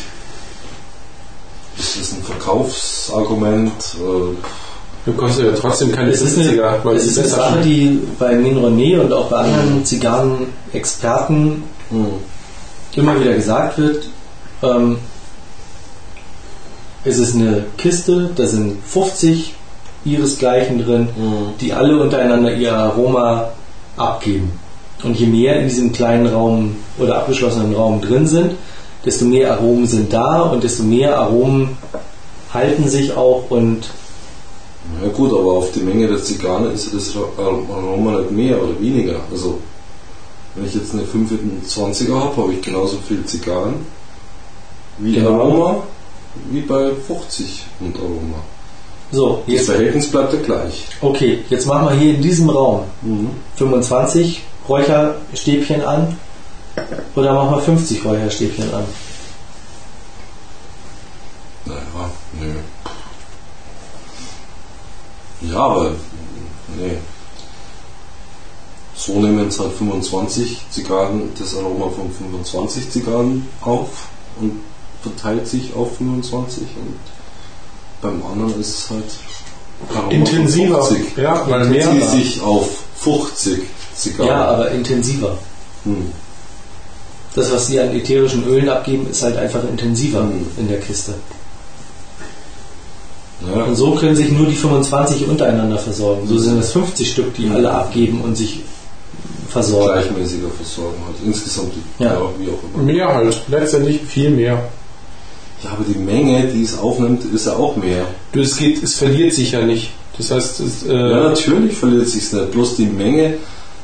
ist 1.80 1.99
das 1.99 2.11
ein 2.14 2.23
Verkaufsargument? 2.23 3.72
Äh, 3.95 4.35
Du 5.06 5.14
kostet 5.14 5.45
ja 5.45 5.51
trotzdem 5.53 5.91
keine 5.91 6.11
Es 6.11 6.22
ist 6.22 6.38
eine, 6.38 6.49
50er, 6.49 6.84
weil 6.84 6.95
es 6.97 7.07
ist 7.07 7.18
eine 7.18 7.27
Sache, 7.27 7.61
die 7.61 7.99
bei 8.19 8.35
Min 8.35 8.57
René 8.57 8.99
und 8.99 9.14
auch 9.14 9.30
bei 9.30 9.38
anderen 9.38 9.85
Zigarrenexperten 9.85 11.64
hm, 11.89 12.07
immer 12.95 13.19
wieder 13.19 13.34
gesagt 13.34 13.77
wird. 13.77 14.06
Ähm, 14.61 14.97
es 17.06 17.18
ist 17.18 17.35
eine 17.35 17.65
Kiste, 17.77 18.30
da 18.35 18.45
sind 18.45 18.84
50 18.85 19.56
ihresgleichen 20.03 20.84
drin, 20.84 21.07
hm, 21.15 21.57
die 21.61 21.73
alle 21.73 21.99
untereinander 22.01 22.53
ihr 22.53 22.76
Aroma 22.76 23.51
abgeben. 23.95 24.51
Und 25.03 25.18
je 25.18 25.27
mehr 25.27 25.61
in 25.61 25.69
diesem 25.69 25.93
kleinen 25.93 26.27
Raum 26.27 26.76
oder 26.97 27.19
abgeschlossenen 27.19 27.73
Raum 27.73 28.01
drin 28.01 28.27
sind, 28.27 28.51
desto 29.06 29.26
mehr 29.26 29.54
Aromen 29.54 29.88
sind 29.88 30.12
da 30.14 30.42
und 30.44 30.64
desto 30.64 30.84
mehr 30.84 31.18
Aromen 31.18 31.78
halten 32.54 32.88
sich 32.90 33.16
auch 33.16 33.44
und 33.50 33.84
Ja 35.04 35.10
gut, 35.10 35.32
aber 35.32 35.54
auf 35.54 35.72
die 35.72 35.82
Menge 35.82 36.08
der 36.08 36.22
Zigarren 36.24 36.72
ist 36.74 36.94
das 36.94 37.14
Aroma 37.38 38.20
nicht 38.20 38.32
mehr 38.32 38.62
oder 38.62 38.80
weniger. 38.80 39.20
Also 39.32 39.60
wenn 40.56 40.66
ich 40.66 40.74
jetzt 40.74 40.94
eine 40.94 41.04
25er 41.04 42.14
habe, 42.20 42.38
habe 42.42 42.54
ich 42.54 42.62
genauso 42.62 42.98
viel 43.08 43.24
Zigarren 43.26 43.76
wie 44.98 45.14
Genau. 45.14 45.40
Aroma 45.42 45.84
wie 46.52 46.62
bei 46.62 46.92
50 47.08 47.66
und 47.82 47.96
Aroma. 47.98 48.38
so, 49.12 49.44
Das 49.46 49.54
jetzt, 49.56 49.66
Verhältnis 49.68 50.08
bleibt 50.12 50.34
ja 50.34 50.40
gleich. 50.42 50.86
okay, 51.02 51.40
jetzt 51.50 51.66
machen 51.68 51.90
wir 51.90 51.96
hier 52.00 52.16
in 52.16 52.22
diesem 52.22 52.50
Raum 52.50 52.82
Mhm. 53.02 53.30
25 53.58 54.42
Räucherstäbchen 54.68 55.82
an 55.84 56.18
Oder 57.15 57.34
mach 57.34 57.51
mal 57.51 57.61
50 57.61 58.03
Räucherstäbchen 58.06 58.73
an. 58.73 58.85
Naja, 61.65 62.10
nö. 62.39 62.53
Ja, 65.41 65.60
aber 65.60 65.91
nee. 66.77 66.97
So 68.95 69.14
nehmen 69.14 69.47
es 69.47 69.60
halt 69.60 69.72
25 69.73 70.65
Zigarren 70.69 71.31
das 71.39 71.56
Aroma 71.56 71.89
von 71.89 72.11
25 72.11 72.91
Zigarren 72.91 73.47
auf 73.61 74.10
und 74.41 74.60
verteilt 75.01 75.47
sich 75.47 75.73
auf 75.73 75.95
25 75.97 76.64
und 76.64 76.99
beim 78.01 78.22
anderen 78.26 78.60
ist 78.60 78.77
es 78.77 78.89
halt 78.89 79.06
Aroma 79.95 80.11
Intensiver. 80.11 80.84
Von 80.84 80.97
50. 80.97 81.18
Ja, 81.18 81.49
weil 81.49 81.65
mehr 81.69 82.10
sich 82.10 82.41
auf 82.41 82.68
50 82.97 83.61
Zigarren. 83.95 84.30
Ja, 84.30 84.45
aber 84.45 84.72
intensiver. 84.72 85.38
Hm. 85.85 86.11
Das, 87.35 87.51
was 87.51 87.68
sie 87.68 87.80
an 87.80 87.91
ätherischen 87.95 88.45
Ölen 88.47 88.69
abgeben, 88.69 89.07
ist 89.10 89.22
halt 89.23 89.38
einfach 89.38 89.61
intensiver 89.69 90.22
Mhm. 90.23 90.45
in 90.57 90.68
der 90.68 90.80
Kiste. 90.80 91.14
Ja. 93.47 93.64
Und 93.64 93.76
so 93.76 93.95
können 93.95 94.15
sich 94.15 94.31
nur 94.31 94.47
die 94.47 94.56
25 94.56 95.27
untereinander 95.27 95.77
versorgen. 95.77 96.27
So 96.27 96.38
sind 96.38 96.60
es 96.60 96.72
50 96.73 97.10
Stück, 97.10 97.34
die 97.35 97.49
alle 97.49 97.72
abgeben 97.72 98.22
und 98.22 98.35
sich 98.35 98.61
versorgen. 99.49 99.93
gleichmäßiger 99.93 100.49
versorgen 100.49 100.97
hat. 101.07 101.15
Insgesamt, 101.26 101.72
Ja. 101.99 102.14
ja. 102.14 102.22
wie 102.38 102.49
auch 102.49 102.76
immer. 102.76 102.84
Mehr 102.84 103.14
halt. 103.14 103.41
Letztendlich 103.47 104.01
viel 104.01 104.31
mehr. 104.31 104.61
Ja, 105.64 105.72
aber 105.72 105.84
die 105.88 105.97
Menge, 105.97 106.47
die 106.47 106.64
es 106.64 106.77
aufnimmt, 106.77 107.23
ist 107.34 107.45
ja 107.45 107.53
auch 107.56 107.76
mehr. 107.76 108.06
Du, 108.31 108.39
es 108.41 108.57
geht, 108.57 108.81
es 108.84 108.95
verliert 108.95 109.34
sich 109.34 109.51
ja 109.51 109.61
nicht. 109.61 109.91
Das 110.18 110.31
heißt, 110.31 110.60
es, 110.61 110.84
äh, 110.84 110.93
Ja, 110.93 111.30
natürlich 111.30 111.76
verliert 111.77 112.07
sich's 112.07 112.34
nicht. 112.34 112.51
Bloß 112.51 112.76
die 112.76 112.85
Menge, 112.85 113.35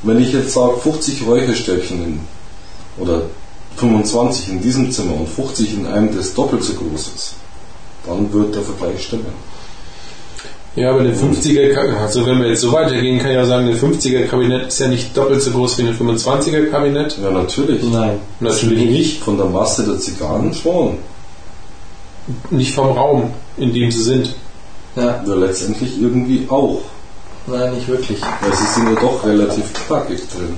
wenn 0.04 0.22
ich 0.22 0.34
jetzt 0.34 0.54
sage 0.54 0.78
50 0.82 1.26
Räucherstäbchen 1.26 2.04
in, 2.04 2.20
oder 2.98 3.22
25 3.78 4.50
in 4.50 4.62
diesem 4.62 4.92
Zimmer 4.92 5.16
und 5.20 5.28
50 5.30 5.74
in 5.74 5.86
einem, 5.88 6.16
das 6.16 6.34
doppelt 6.34 6.64
so 6.64 6.74
groß 6.74 7.08
ist, 7.16 7.34
dann 8.06 8.32
wird 8.32 8.56
der 8.56 8.62
Vergleich 8.62 9.04
stimmen. 9.04 9.26
Ja, 10.78 10.90
aber 10.92 11.00
eine 11.02 11.14
50er, 11.14 11.74
Ka- 11.74 12.02
also 12.02 12.26
wenn 12.26 12.40
wir 12.42 12.50
jetzt 12.50 12.60
so 12.62 12.72
weitergehen, 12.74 13.18
kann 13.20 13.32
ich 13.32 13.38
auch 13.38 13.46
sagen, 13.46 13.68
eine 13.68 13.78
50er 13.78 14.28
Kabinett 14.28 14.68
ist 14.68 14.80
ja 14.80 14.88
nicht 14.90 15.16
doppelt 15.16 15.42
so 15.42 15.52
groß 15.52 15.78
wie 15.78 15.84
eine 15.84 15.94
25er 15.94 16.70
Kabinett. 16.70 17.18
Ja, 17.24 17.32
natürlich. 17.32 17.82
Nein. 17.84 18.20
Natürlich 18.42 18.90
nicht. 18.90 19.24
Von 19.24 19.38
der 19.38 19.46
Masse 19.46 19.86
der 19.86 20.00
Zigarren 20.00 20.54
schon. 20.54 20.98
Nicht 22.50 22.76
vom 22.76 22.88
Raum, 22.90 23.32
in 23.56 23.74
dem 23.74 23.90
sie 23.90 24.04
sind. 24.04 24.36
Ja, 24.98 25.24
Ja, 25.26 25.34
letztendlich 25.36 26.02
irgendwie 26.02 26.46
auch. 26.50 26.82
nein, 27.48 27.74
nicht 27.76 27.88
wirklich. 27.88 28.20
Weil 28.42 28.56
sie 28.56 28.66
sind 28.74 28.90
ja 28.94 29.00
doch 29.00 29.26
relativ 29.26 29.72
knackig 29.74 30.22
drin. 30.30 30.58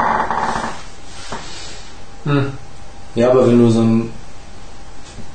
Ja, 3.16 3.32
aber 3.32 3.48
wenn 3.48 3.60
du 3.60 3.72
so 3.72 3.80
ein 3.80 4.10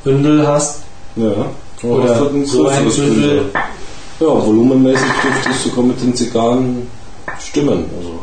Bündel 0.05 0.47
hast, 0.47 0.82
Ja. 1.16 1.47
Oder 1.82 2.14
hast 2.14 2.20
ein 2.32 2.44
so 2.47 2.69
ein 2.69 2.85
Bündel. 2.85 3.09
Bündel. 3.09 3.51
Ja, 4.20 4.27
volumenmäßig 4.28 5.06
dürfte 5.23 5.51
es 5.51 5.64
sogar 5.64 5.85
mit 5.85 6.01
den 6.01 6.14
Zigarren 6.14 6.86
stimmen. 7.40 7.86
Also, 7.97 8.20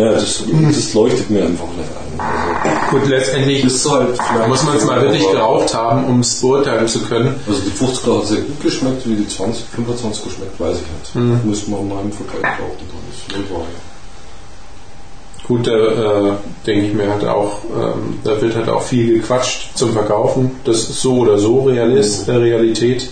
ja, 0.00 0.12
das, 0.12 0.42
das 0.74 0.94
leuchtet 0.94 1.30
mir 1.30 1.44
einfach 1.44 1.66
nicht 1.76 1.88
ein. 1.90 2.20
Also, 2.20 2.98
Gut, 2.98 3.08
letztendlich 3.08 3.64
ist 3.64 3.88
halt 3.90 4.16
vielleicht 4.16 4.48
muss 4.48 4.64
man 4.64 4.76
es 4.76 4.84
mal 4.84 5.00
wirklich 5.00 5.30
geraucht 5.30 5.74
haben, 5.74 6.04
um 6.04 6.20
es 6.20 6.40
beurteilen 6.40 6.88
zu 6.88 7.00
können. 7.02 7.34
Also 7.46 7.60
die 7.60 7.70
50 7.70 8.06
hat 8.06 8.26
sehr 8.26 8.40
gut 8.40 8.62
geschmeckt, 8.62 9.08
wie 9.08 9.16
die 9.16 9.28
20, 9.28 9.64
25 9.76 10.24
geschmeckt, 10.24 10.58
weiß 10.60 10.76
ich 10.78 11.14
nicht. 11.14 11.44
Müssen 11.44 11.70
wir 11.70 11.82
mal 11.82 12.02
im 12.02 12.12
Vergleich 12.12 12.52
rauchen, 12.52 12.86
dann 12.88 13.40
ist 13.42 13.50
Wahl. 13.50 13.62
Gut, 15.48 15.66
da 15.66 15.72
äh, 15.72 16.32
denke 16.66 16.86
ich 16.88 16.92
mir 16.94 17.10
halt 17.10 17.24
auch, 17.24 17.60
ähm, 17.74 18.18
da 18.22 18.40
wird 18.40 18.54
halt 18.54 18.68
auch 18.68 18.82
viel 18.82 19.14
gequatscht 19.18 19.70
zum 19.76 19.92
Verkaufen. 19.94 20.50
Das 20.64 20.76
ist 20.76 21.00
so 21.00 21.20
oder 21.20 21.38
so 21.38 21.62
Realist, 21.62 22.28
äh, 22.28 22.32
Realität. 22.32 23.08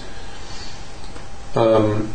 Ähm, 1.57 2.11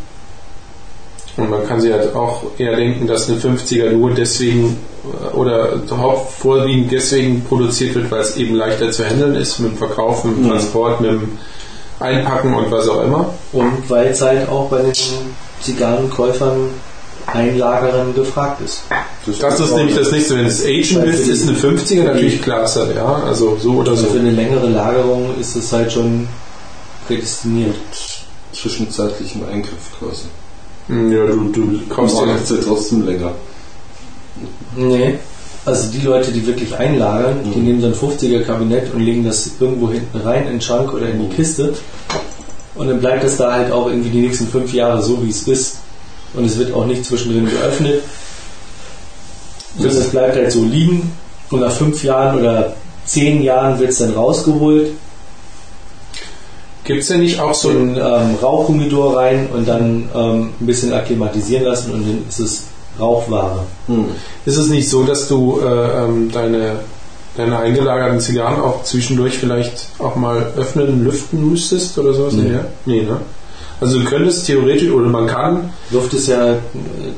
und 1.36 1.50
man 1.50 1.66
kann 1.66 1.80
sich 1.80 1.92
halt 1.92 2.14
auch 2.14 2.42
eher 2.58 2.76
denken, 2.76 3.06
dass 3.06 3.28
eine 3.28 3.38
50er 3.40 3.90
nur 3.90 4.10
deswegen 4.12 4.76
äh, 5.04 5.34
oder 5.34 5.80
vorwiegend 6.38 6.92
deswegen 6.92 7.42
produziert 7.44 7.94
wird, 7.96 8.10
weil 8.10 8.20
es 8.20 8.36
eben 8.36 8.54
leichter 8.54 8.90
zu 8.92 9.04
handeln 9.04 9.34
ist 9.34 9.58
mit 9.58 9.72
dem 9.72 9.78
Verkauf, 9.78 10.24
mit 10.24 10.36
dem 10.36 10.44
Mhm. 10.44 10.50
Transport, 10.50 11.00
mit 11.00 11.10
dem 11.10 11.38
Einpacken 11.98 12.54
und 12.54 12.70
was 12.70 12.88
auch 12.88 13.02
immer. 13.02 13.32
und 13.52 13.88
weil 13.90 14.08
es 14.08 14.20
halt 14.20 14.48
auch 14.48 14.68
bei 14.68 14.82
den 14.82 14.92
Zigarrenkäufern, 15.60 16.68
Einlagerern 17.26 18.14
gefragt 18.14 18.60
ist. 18.62 18.82
Das 19.40 19.60
ist 19.60 19.74
nämlich 19.76 19.96
das 19.96 20.10
nächste, 20.10 20.36
wenn 20.36 20.46
es 20.46 20.64
agen 20.64 21.02
willst, 21.04 21.28
ist 21.28 21.48
eine 21.48 21.56
50er 21.56 22.02
natürlich 22.04 22.42
klasse, 22.42 22.92
ja, 22.94 23.22
also 23.26 23.56
so 23.60 23.72
oder 23.74 23.92
Also 23.92 24.04
so. 24.06 24.10
für 24.12 24.18
eine 24.20 24.30
längere 24.32 24.68
Lagerung 24.68 25.30
ist 25.40 25.54
es 25.56 25.72
halt 25.72 25.92
schon 25.92 26.26
prädestiniert. 27.06 27.74
Zwischenzeitlichen 28.52 29.46
Eingriff 29.48 29.90
quasi. 29.98 30.24
Ja, 30.88 31.26
du, 31.26 31.48
du 31.52 31.80
macht 31.94 32.50
ja 32.50 32.56
trotzdem 32.62 33.06
länger. 33.06 33.32
Nee. 34.76 35.14
Also 35.64 35.90
die 35.92 36.00
Leute, 36.04 36.32
die 36.32 36.44
wirklich 36.46 36.76
einlagern, 36.76 37.36
die 37.44 37.56
Mhm. 37.58 37.64
nehmen 37.64 37.80
so 37.80 37.86
ein 37.86 37.94
50er 37.94 38.42
Kabinett 38.42 38.92
und 38.92 39.00
legen 39.00 39.24
das 39.24 39.48
irgendwo 39.60 39.90
hinten 39.90 40.18
rein 40.18 40.44
in 40.46 40.52
den 40.54 40.60
Schrank 40.60 40.92
oder 40.92 41.08
in 41.08 41.20
die 41.30 41.34
Kiste. 41.36 41.74
Und 42.74 42.88
dann 42.88 43.00
bleibt 43.00 43.22
das 43.22 43.36
da 43.36 43.52
halt 43.52 43.70
auch 43.70 43.86
irgendwie 43.86 44.10
die 44.10 44.22
nächsten 44.22 44.48
fünf 44.48 44.72
Jahre 44.72 45.02
so, 45.02 45.22
wie 45.24 45.30
es 45.30 45.46
ist. 45.46 45.76
Und 46.34 46.44
es 46.44 46.58
wird 46.58 46.72
auch 46.72 46.86
nicht 46.86 47.04
zwischendrin 47.04 47.48
geöffnet. 47.48 48.02
Sondern 49.76 49.96
es 49.98 50.10
bleibt 50.10 50.36
halt 50.36 50.52
so 50.52 50.64
liegen. 50.64 51.12
Und 51.50 51.60
nach 51.60 51.72
fünf 51.72 52.02
Jahren 52.02 52.40
oder 52.40 52.74
zehn 53.04 53.42
Jahren 53.42 53.78
wird 53.78 53.90
es 53.90 53.98
dann 53.98 54.14
rausgeholt, 54.14 54.92
Gibt 56.84 57.02
es 57.02 57.08
denn 57.08 57.20
nicht 57.20 57.38
auch 57.38 57.54
so 57.54 57.70
so 57.70 57.78
ein. 57.78 57.94
ein 57.94 58.30
ähm, 58.30 58.36
Rauchhumidor 58.42 59.16
rein 59.16 59.48
und 59.54 59.68
dann 59.68 60.08
ähm, 60.14 60.50
ein 60.60 60.66
bisschen 60.66 60.92
akklimatisieren 60.92 61.64
lassen 61.64 61.92
und 61.92 62.02
dann 62.02 62.24
ist 62.28 62.40
es 62.40 62.64
Rauchware. 62.98 63.64
Hm. 63.86 64.06
Ist 64.44 64.56
es 64.56 64.68
nicht 64.68 64.88
so, 64.88 65.04
dass 65.04 65.28
du 65.28 65.60
äh, 65.60 66.04
ähm, 66.04 66.30
deine, 66.32 66.80
deine 67.36 67.58
eingelagerten 67.58 68.20
Zigarren 68.20 68.60
auch 68.60 68.82
zwischendurch 68.82 69.38
vielleicht 69.38 69.88
auch 69.98 70.16
mal 70.16 70.52
öffnen, 70.56 71.04
lüften 71.04 71.48
müsstest 71.48 71.96
oder 71.98 72.12
sowas? 72.14 72.34
Nee. 72.34 72.58
Nee, 72.84 73.02
ne? 73.02 73.20
Also 73.82 73.98
du 73.98 74.04
könntest 74.04 74.46
theoretisch 74.46 74.90
oder 74.90 75.08
man 75.08 75.26
kann, 75.26 75.70
Luft 75.90 76.14
ist 76.14 76.28
ja 76.28 76.52
äh, 76.52 76.56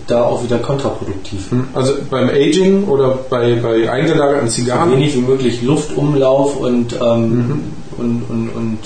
da 0.06 0.24
auch 0.24 0.42
wieder 0.42 0.58
kontraproduktiv. 0.58 1.50
hm, 1.50 1.68
also 1.74 1.92
beim 2.10 2.28
Aging 2.30 2.84
oder 2.88 3.18
bei, 3.28 3.54
bei 3.56 3.90
eingelagerten 3.90 4.48
so 4.48 4.54
Zigarren, 4.56 4.90
wenig 4.92 5.14
wie 5.14 5.20
möglich 5.20 5.62
Luftumlauf 5.62 6.56
und, 6.56 6.94
ähm, 6.94 7.60
und, 7.98 8.22
und, 8.30 8.48
und 8.56 8.78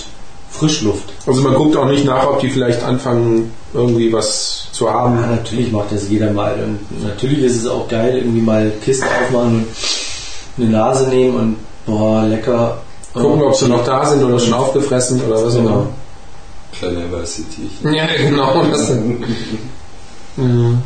Frischluft. 0.50 1.04
also 1.26 1.40
man 1.42 1.54
guckt 1.54 1.76
auch 1.76 1.86
nicht 1.86 2.04
nach, 2.04 2.26
ob 2.26 2.40
die 2.40 2.48
vielleicht 2.50 2.82
anfangen, 2.82 3.52
irgendwie 3.72 4.12
was 4.12 4.66
zu 4.72 4.86
Ja, 4.86 4.94
haben. 4.94 5.20
natürlich 5.20 5.70
macht 5.70 5.92
das 5.92 6.08
jeder 6.08 6.32
mal. 6.32 6.54
Und 6.54 7.06
natürlich 7.06 7.44
ist 7.44 7.58
es 7.58 7.66
auch 7.68 7.86
geil, 7.86 8.16
irgendwie 8.18 8.40
mal 8.40 8.72
Kiste 8.84 9.06
aufmachen 9.06 9.66
und 10.56 10.64
eine 10.64 10.72
Nase 10.72 11.08
nehmen 11.08 11.36
und 11.36 11.56
boah, 11.86 12.24
lecker. 12.28 12.78
Gucken, 13.14 13.42
ob 13.42 13.54
sie 13.54 13.68
noch 13.68 13.84
da 13.84 14.04
sind 14.04 14.24
oder 14.24 14.38
schon 14.40 14.52
aufgefressen 14.54 15.20
oder 15.26 15.36
was 15.44 15.54
auch 15.54 15.58
Genau. 15.58 15.68
immer. 15.70 15.86
Kleine 16.72 17.10
weiße 17.10 17.42
Tierchen. 17.44 17.94
Ja, 17.94 18.06
genau. 18.06 18.64
Das 18.70 18.90
mhm. 18.90 20.82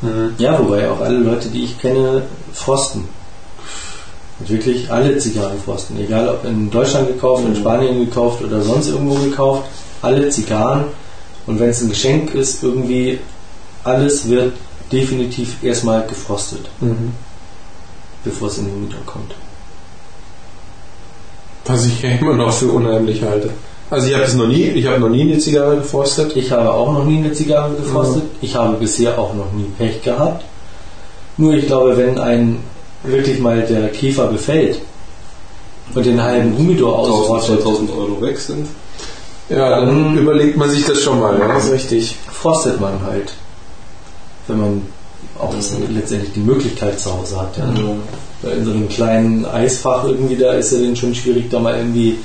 Mhm. 0.00 0.34
Ja, 0.38 0.58
wobei 0.58 0.88
auch 0.88 1.00
alle 1.00 1.18
Leute, 1.18 1.48
die 1.48 1.64
ich 1.64 1.78
kenne, 1.78 2.22
frosten. 2.52 3.08
Und 4.38 4.48
wirklich 4.48 4.90
alle 4.90 5.18
Zigarren 5.18 5.60
frosten. 5.60 5.98
Egal 5.98 6.28
ob 6.28 6.44
in 6.44 6.70
Deutschland 6.70 7.08
gekauft, 7.08 7.44
in 7.44 7.56
Spanien 7.56 7.98
gekauft 8.04 8.42
oder 8.42 8.62
sonst 8.62 8.88
irgendwo 8.88 9.14
gekauft. 9.14 9.64
Alle 10.02 10.28
Zigarren. 10.28 10.84
Und 11.46 11.58
wenn 11.58 11.70
es 11.70 11.80
ein 11.80 11.88
Geschenk 11.88 12.34
ist, 12.34 12.62
irgendwie 12.62 13.18
alles 13.82 14.28
wird 14.28 14.52
definitiv 14.92 15.62
erstmal 15.62 16.06
gefrostet, 16.06 16.68
Mhm. 16.80 17.12
bevor 18.24 18.48
es 18.48 18.58
in 18.58 18.66
den 18.66 18.84
Mieter 18.84 18.98
kommt. 19.06 19.32
Was 21.68 21.86
ich 21.86 22.02
ja 22.02 22.10
immer 22.10 22.34
noch 22.34 22.52
für 22.52 22.66
unheimlich 22.72 23.22
halte. 23.22 23.50
Also 23.90 24.08
ich 24.08 24.14
habe 24.14 24.24
es 24.24 24.34
noch 24.34 24.46
nie, 24.48 24.64
ich 24.64 24.86
habe 24.86 24.98
noch 25.00 25.08
nie 25.08 25.22
eine 25.22 25.38
Zigarre 25.38 25.76
gefrostet. 25.76 26.36
Ich 26.36 26.50
habe 26.50 26.72
auch 26.72 26.92
noch 26.92 27.04
nie 27.04 27.18
eine 27.18 27.32
Zigarre 27.32 27.74
gefrostet. 27.74 28.24
Ich 28.42 28.54
habe 28.54 28.76
bisher 28.76 29.18
auch 29.18 29.34
noch 29.34 29.50
nie 29.52 29.64
Pech 29.78 30.02
gehabt. 30.02 30.44
Nur 31.36 31.54
ich 31.54 31.66
glaube, 31.66 31.96
wenn 31.96 32.18
ein 32.18 32.58
wirklich 33.04 33.38
mal 33.38 33.62
der 33.62 33.88
Käfer 33.90 34.26
befällt 34.26 34.80
und 35.94 36.04
den 36.04 36.22
halben 36.22 36.56
Humidor 36.58 36.98
1000, 36.98 37.14
ausrottet, 37.30 37.62
2000 37.62 37.90
Euro 37.92 38.20
weg 38.20 38.38
sind. 38.38 38.66
Ja, 39.48 39.80
dann 39.80 40.12
Mhm. 40.12 40.18
überlegt 40.18 40.56
man 40.58 40.68
sich 40.68 40.84
das 40.84 41.00
schon 41.00 41.20
mal, 41.20 41.38
ja, 41.38 41.48
das 41.48 41.66
ist 41.66 41.72
richtig. 41.72 42.16
frostet 42.30 42.80
man 42.80 43.00
halt. 43.06 43.32
Wenn 44.46 44.60
man 44.60 44.82
auch 45.38 45.52
letztendlich 45.54 46.32
die 46.34 46.40
Möglichkeit 46.40 47.00
zu 47.00 47.12
Hause 47.12 47.40
hat. 47.40 47.56
Ja. 47.56 47.64
Weil 47.64 47.96
in 48.42 48.64
so 48.64 48.70
einem 48.70 48.88
kleinen 48.88 49.44
Eisfach 49.44 50.04
irgendwie, 50.04 50.36
da 50.36 50.52
ist 50.52 50.72
ja 50.72 50.78
dann 50.80 50.96
schon 50.96 51.14
schwierig, 51.14 51.50
da 51.50 51.58
mal 51.58 51.76
irgendwie 51.76 52.18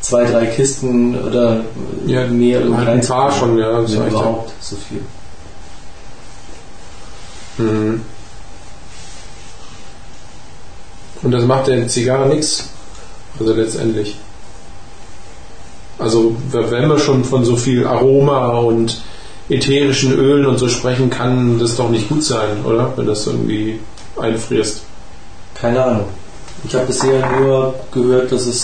zwei, 0.00 0.24
drei 0.24 0.46
Kisten 0.46 1.18
oder 1.18 1.64
Ja, 2.06 2.26
mehr 2.26 2.60
irgendwie 2.60 2.86
halt 2.86 3.00
ein 3.00 3.06
paar 3.06 3.32
schon, 3.32 3.58
ja, 3.58 3.80
das 3.80 3.94
ja. 3.94 4.06
überhaupt 4.06 4.52
so 4.60 4.76
viel. 4.76 5.02
Mhm. 7.58 8.00
Und 11.22 11.30
das 11.32 11.44
macht 11.44 11.66
der 11.66 11.88
Zigarre 11.88 12.28
nichts. 12.28 12.68
Also 13.40 13.52
letztendlich. 13.52 14.16
Also 15.98 16.36
wenn 16.52 16.88
wir 16.88 16.98
schon 16.98 17.24
von 17.24 17.44
so 17.44 17.56
viel 17.56 17.86
Aroma 17.86 18.58
und 18.58 19.02
ätherischen 19.48 20.12
Ölen 20.12 20.46
und 20.46 20.58
so 20.58 20.68
sprechen, 20.68 21.10
kann 21.10 21.58
das 21.58 21.76
doch 21.76 21.90
nicht 21.90 22.08
gut 22.08 22.22
sein, 22.22 22.64
oder? 22.64 22.92
Wenn 22.96 23.06
das 23.06 23.26
irgendwie 23.26 23.80
einfrierst. 24.16 24.82
Keine 25.60 25.84
Ahnung. 25.84 26.08
Ich 26.64 26.74
habe 26.74 26.86
bisher 26.86 27.28
nur 27.32 27.74
gehört, 27.92 28.30
dass 28.30 28.46
es 28.46 28.62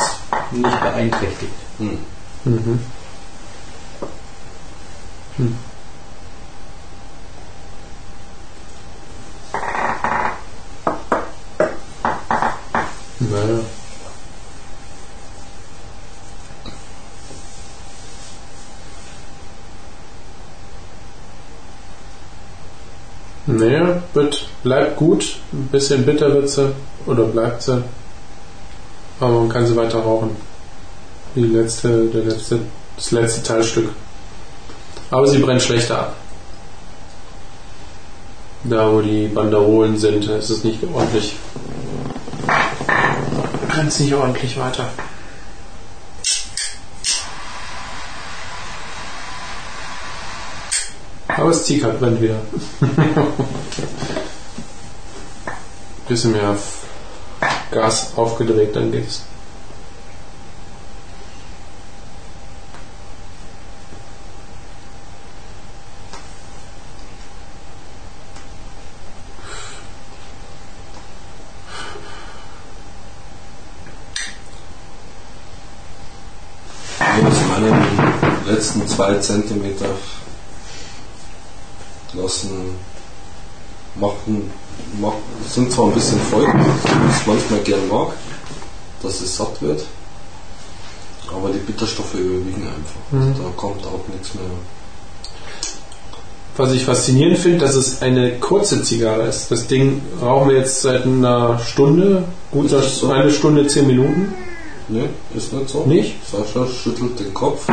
nicht 0.52 0.80
beeinträchtigt. 0.80 1.52
Hm. 1.78 1.98
Mhm. 2.44 2.80
Hm. 5.36 5.58
Naja. 13.20 13.60
Naja, 23.46 24.02
wird, 24.14 24.48
bleibt 24.64 24.96
gut. 24.96 25.36
Ein 25.52 25.68
bisschen 25.68 26.04
bitter 26.04 26.32
wird 26.34 26.50
sie. 26.50 26.72
Oder 27.06 27.24
bleibt 27.24 27.62
sie. 27.62 27.84
Aber 29.20 29.38
man 29.38 29.48
kann 29.48 29.66
sie 29.66 29.76
weiter 29.76 29.98
rauchen. 29.98 30.36
Die 31.36 31.44
letzte, 31.44 32.06
der 32.06 32.24
letzte, 32.24 32.58
das 32.96 33.12
letzte 33.12 33.42
Teilstück. 33.44 33.90
Aber 35.10 35.28
sie 35.28 35.38
brennt 35.38 35.62
schlechter 35.62 35.98
ab. 35.98 36.16
Da, 38.64 38.90
wo 38.90 39.00
die 39.00 39.28
Banderolen 39.28 39.98
sind, 39.98 40.24
ist 40.24 40.50
es 40.50 40.64
nicht 40.64 40.82
ordentlich. 40.82 41.36
Brennt 43.68 43.88
es 43.88 44.00
nicht 44.00 44.14
ordentlich 44.14 44.58
weiter. 44.58 44.88
Aber 51.28 51.48
das 51.48 51.64
Ziehkart 51.64 52.00
brennt 52.00 52.20
wieder. 52.22 52.40
Bisschen 56.06 56.32
mehr 56.32 56.56
Gas 57.70 58.12
aufgedreht, 58.14 58.76
dann 58.76 58.92
geht's. 58.92 59.22
Letzten 78.46 78.86
zwei 78.86 79.14
Zentimeter 79.18 79.88
lassen 82.12 82.76
machen, 83.94 84.52
machen 85.00 85.22
sind 85.48 85.70
zwar 85.72 85.86
ein 85.86 85.92
bisschen 85.92 86.18
so 86.30 86.38
wie 86.38 86.44
ich 86.44 87.16
es 87.16 87.26
manchmal 87.26 87.60
gern 87.60 87.88
mag, 87.88 88.08
dass 89.02 89.20
es 89.20 89.36
satt 89.36 89.60
wird, 89.60 89.84
aber 91.28 91.50
die 91.50 91.58
Bitterstoffe 91.58 92.14
überwiegen 92.14 92.62
einfach. 92.62 93.00
Mhm. 93.10 93.32
Also 93.32 93.42
da 93.42 93.48
kommt 93.56 93.84
auch 93.86 94.08
nichts 94.12 94.34
mehr. 94.34 94.44
Was 96.56 96.72
ich 96.72 96.84
faszinierend 96.84 97.38
finde, 97.38 97.58
dass 97.58 97.74
es 97.74 98.00
eine 98.00 98.38
kurze 98.38 98.82
Zigarre 98.84 99.26
ist. 99.26 99.50
Das 99.50 99.66
Ding 99.66 100.02
rauchen 100.22 100.50
wir 100.50 100.58
jetzt 100.58 100.82
seit 100.82 101.04
einer 101.04 101.58
Stunde, 101.58 102.24
gut 102.52 102.70
so? 102.70 103.10
eine 103.10 103.30
Stunde, 103.30 103.66
zehn 103.66 103.88
Minuten. 103.88 104.32
Ne, 104.86 105.08
ist 105.34 105.52
nicht 105.52 105.68
so. 105.68 105.84
Nicht? 105.84 106.14
Sascha 106.30 106.66
schüttelt 106.68 107.18
den 107.18 107.34
Kopf. 107.34 107.66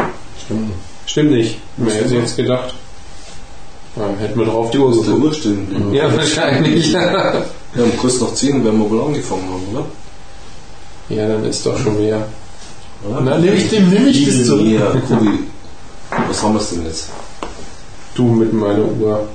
Stimmt 0.44 0.68
nicht. 0.68 0.80
Stimmt 1.06 1.32
nicht. 1.32 1.58
Wer 1.78 1.94
hätte 1.94 2.16
jetzt 2.16 2.38
gedacht? 2.38 2.74
Ja, 3.96 4.04
hätten 4.20 4.40
wir 4.40 4.46
drauf 4.46 4.72
die 4.72 4.78
Uhr 4.78 4.92
Ist 4.92 5.06
geblieben. 5.06 5.94
Ja, 5.94 6.16
wahrscheinlich. 6.16 6.92
ja, 6.94 7.34
Ja, 7.76 7.84
um 7.84 7.98
kurz 7.98 8.20
nach 8.22 8.34
10 8.34 8.64
werden 8.64 8.80
wir 8.80 8.90
wohl 8.90 9.02
angefangen 9.02 9.44
haben, 9.50 9.64
oder? 9.74 9.86
dann 11.10 11.44
ist 11.46 11.66
doch 11.66 11.78
schon 11.78 11.98
mehr. 11.98 12.18
Ja? 13.10 13.20
Na, 13.22 13.38
nehme 13.38 13.56
ich 13.56 13.70
dem, 13.70 13.90
nehme 13.90 14.10
ich 14.10 14.26
das 14.26 14.46
zurück. 14.46 14.66
Ja, 14.66 14.86
Kubi. 15.08 15.40
Was 16.30 16.42
haben 16.44 16.54
wir 16.54 16.62
denn 16.62 16.86
jetzt? 16.86 17.10
Du 18.16 18.24
mit 18.28 18.54
meiner 18.54 18.86
Uhr. 18.86 19.28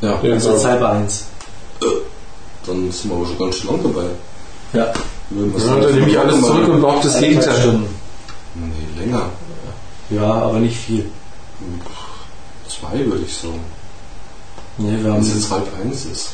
Ja, 0.00 0.18
Ja, 0.22 0.32
Also 0.34 0.52
jetzt 0.52 0.64
halb 0.64 0.82
eins. 0.82 1.24
dann 2.66 2.90
sind 2.92 3.10
wir 3.10 3.16
aber 3.16 3.26
schon 3.26 3.38
ganz 3.38 3.56
schön 3.56 3.70
lang 3.70 3.80
dabei. 3.82 4.04
Ja. 4.72 4.84
Ja, 4.84 4.92
dann 5.80 5.94
nehme 5.94 6.08
ich 6.08 6.18
alles 6.18 6.40
mal- 6.40 6.46
zurück 6.48 6.68
und 6.68 6.80
behaupte 6.80 7.08
das 7.08 7.18
Gegenteil. 7.20 7.60
Stunden. 7.60 7.86
Nee, 8.54 9.04
länger. 9.04 9.22
Ja, 10.10 10.30
aber 10.32 10.58
nicht 10.58 10.76
viel. 10.76 11.06
Zwei 12.82 12.98
würde 13.06 13.24
ich 13.24 13.32
sagen. 13.36 13.60
Nee, 14.76 14.90
wir 14.96 15.04
Wenn 15.04 15.12
haben 15.12 15.20
es 15.20 15.34
jetzt 15.34 15.50
halb 15.52 15.68
eins 15.80 16.04
ist. 16.06 16.30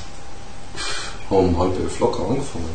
Haben 1.29 1.31
wir 1.31 1.39
um 1.41 1.59
halb 1.59 1.79
elf 1.79 2.01
locker 2.01 2.23
angefangen. 2.27 2.71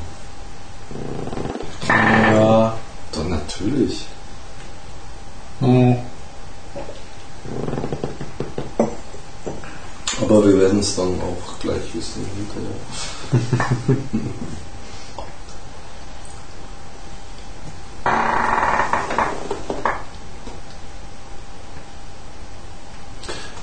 ja, 1.90 2.78
Dann 3.12 3.30
natürlich. 3.30 4.06
hm, 5.60 5.98
Aber 10.22 10.46
wir 10.46 10.60
werden 10.60 10.80
es 10.80 10.96
dann 10.96 11.20
auch 11.20 11.60
gleich 11.60 11.96
wissen 11.96 12.24
hinterher. 12.36 12.76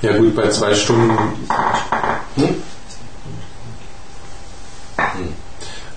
Ja 0.02 0.16
gut, 0.16 0.34
bei 0.34 0.48
zwei 0.48 0.74
Stunden. 0.74 1.10
Hm? 2.36 2.54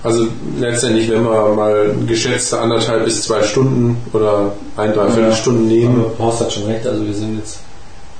Also 0.04 0.28
letztendlich, 0.60 1.10
wenn 1.10 1.24
wir 1.24 1.54
mal 1.56 1.96
geschätzte 2.06 2.60
anderthalb 2.60 3.06
bis 3.06 3.24
zwei 3.24 3.42
Stunden 3.42 3.96
oder 4.12 4.52
ein, 4.76 4.94
dreiviertel 4.94 5.30
Ja. 5.30 5.36
Stunden 5.36 5.60
aber 5.66 5.74
nehmen, 5.74 6.06
Horst 6.20 6.42
hat 6.42 6.52
schon 6.52 6.66
recht, 6.66 6.86
also 6.86 7.06
wir 7.06 7.14
sind 7.14 7.38
jetzt 7.38 7.60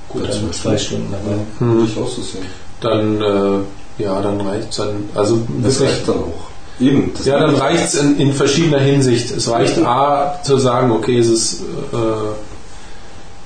gut 0.08 0.24
an 0.30 0.54
zwei 0.54 0.78
Stunden 0.78 1.12
dabei. 1.12 1.38
Würde 1.60 1.82
hm, 1.82 1.86
ich 1.92 1.98
auch 2.02 2.08
so 2.08 2.22
sehen. 2.22 2.46
dann 2.80 3.22
äh, 3.22 4.02
ja, 4.04 4.22
dann 4.22 4.40
reicht's 4.42 4.78
dann. 4.78 5.10
Also 5.14 5.42
Das 5.62 5.80
wirklich. 5.80 5.98
reicht 5.98 6.08
dann 6.08 6.16
auch. 6.20 6.48
Eben. 6.80 7.12
Das 7.18 7.26
Ja, 7.26 7.34
dann 7.40 7.52
meine 7.52 7.58
ich. 7.58 7.62
reicht 7.64 7.84
es 7.84 7.96
in, 7.96 8.18
in 8.18 8.34
verschiedener 8.34 8.80
Hinsicht. 8.80 9.32
Es 9.32 9.50
reicht 9.52 9.78
A 9.80 10.40
zu 10.44 10.58
sagen, 10.58 10.92
okay, 10.92 11.20
es 11.20 11.28
ist 11.28 11.62
äh, 11.92 11.96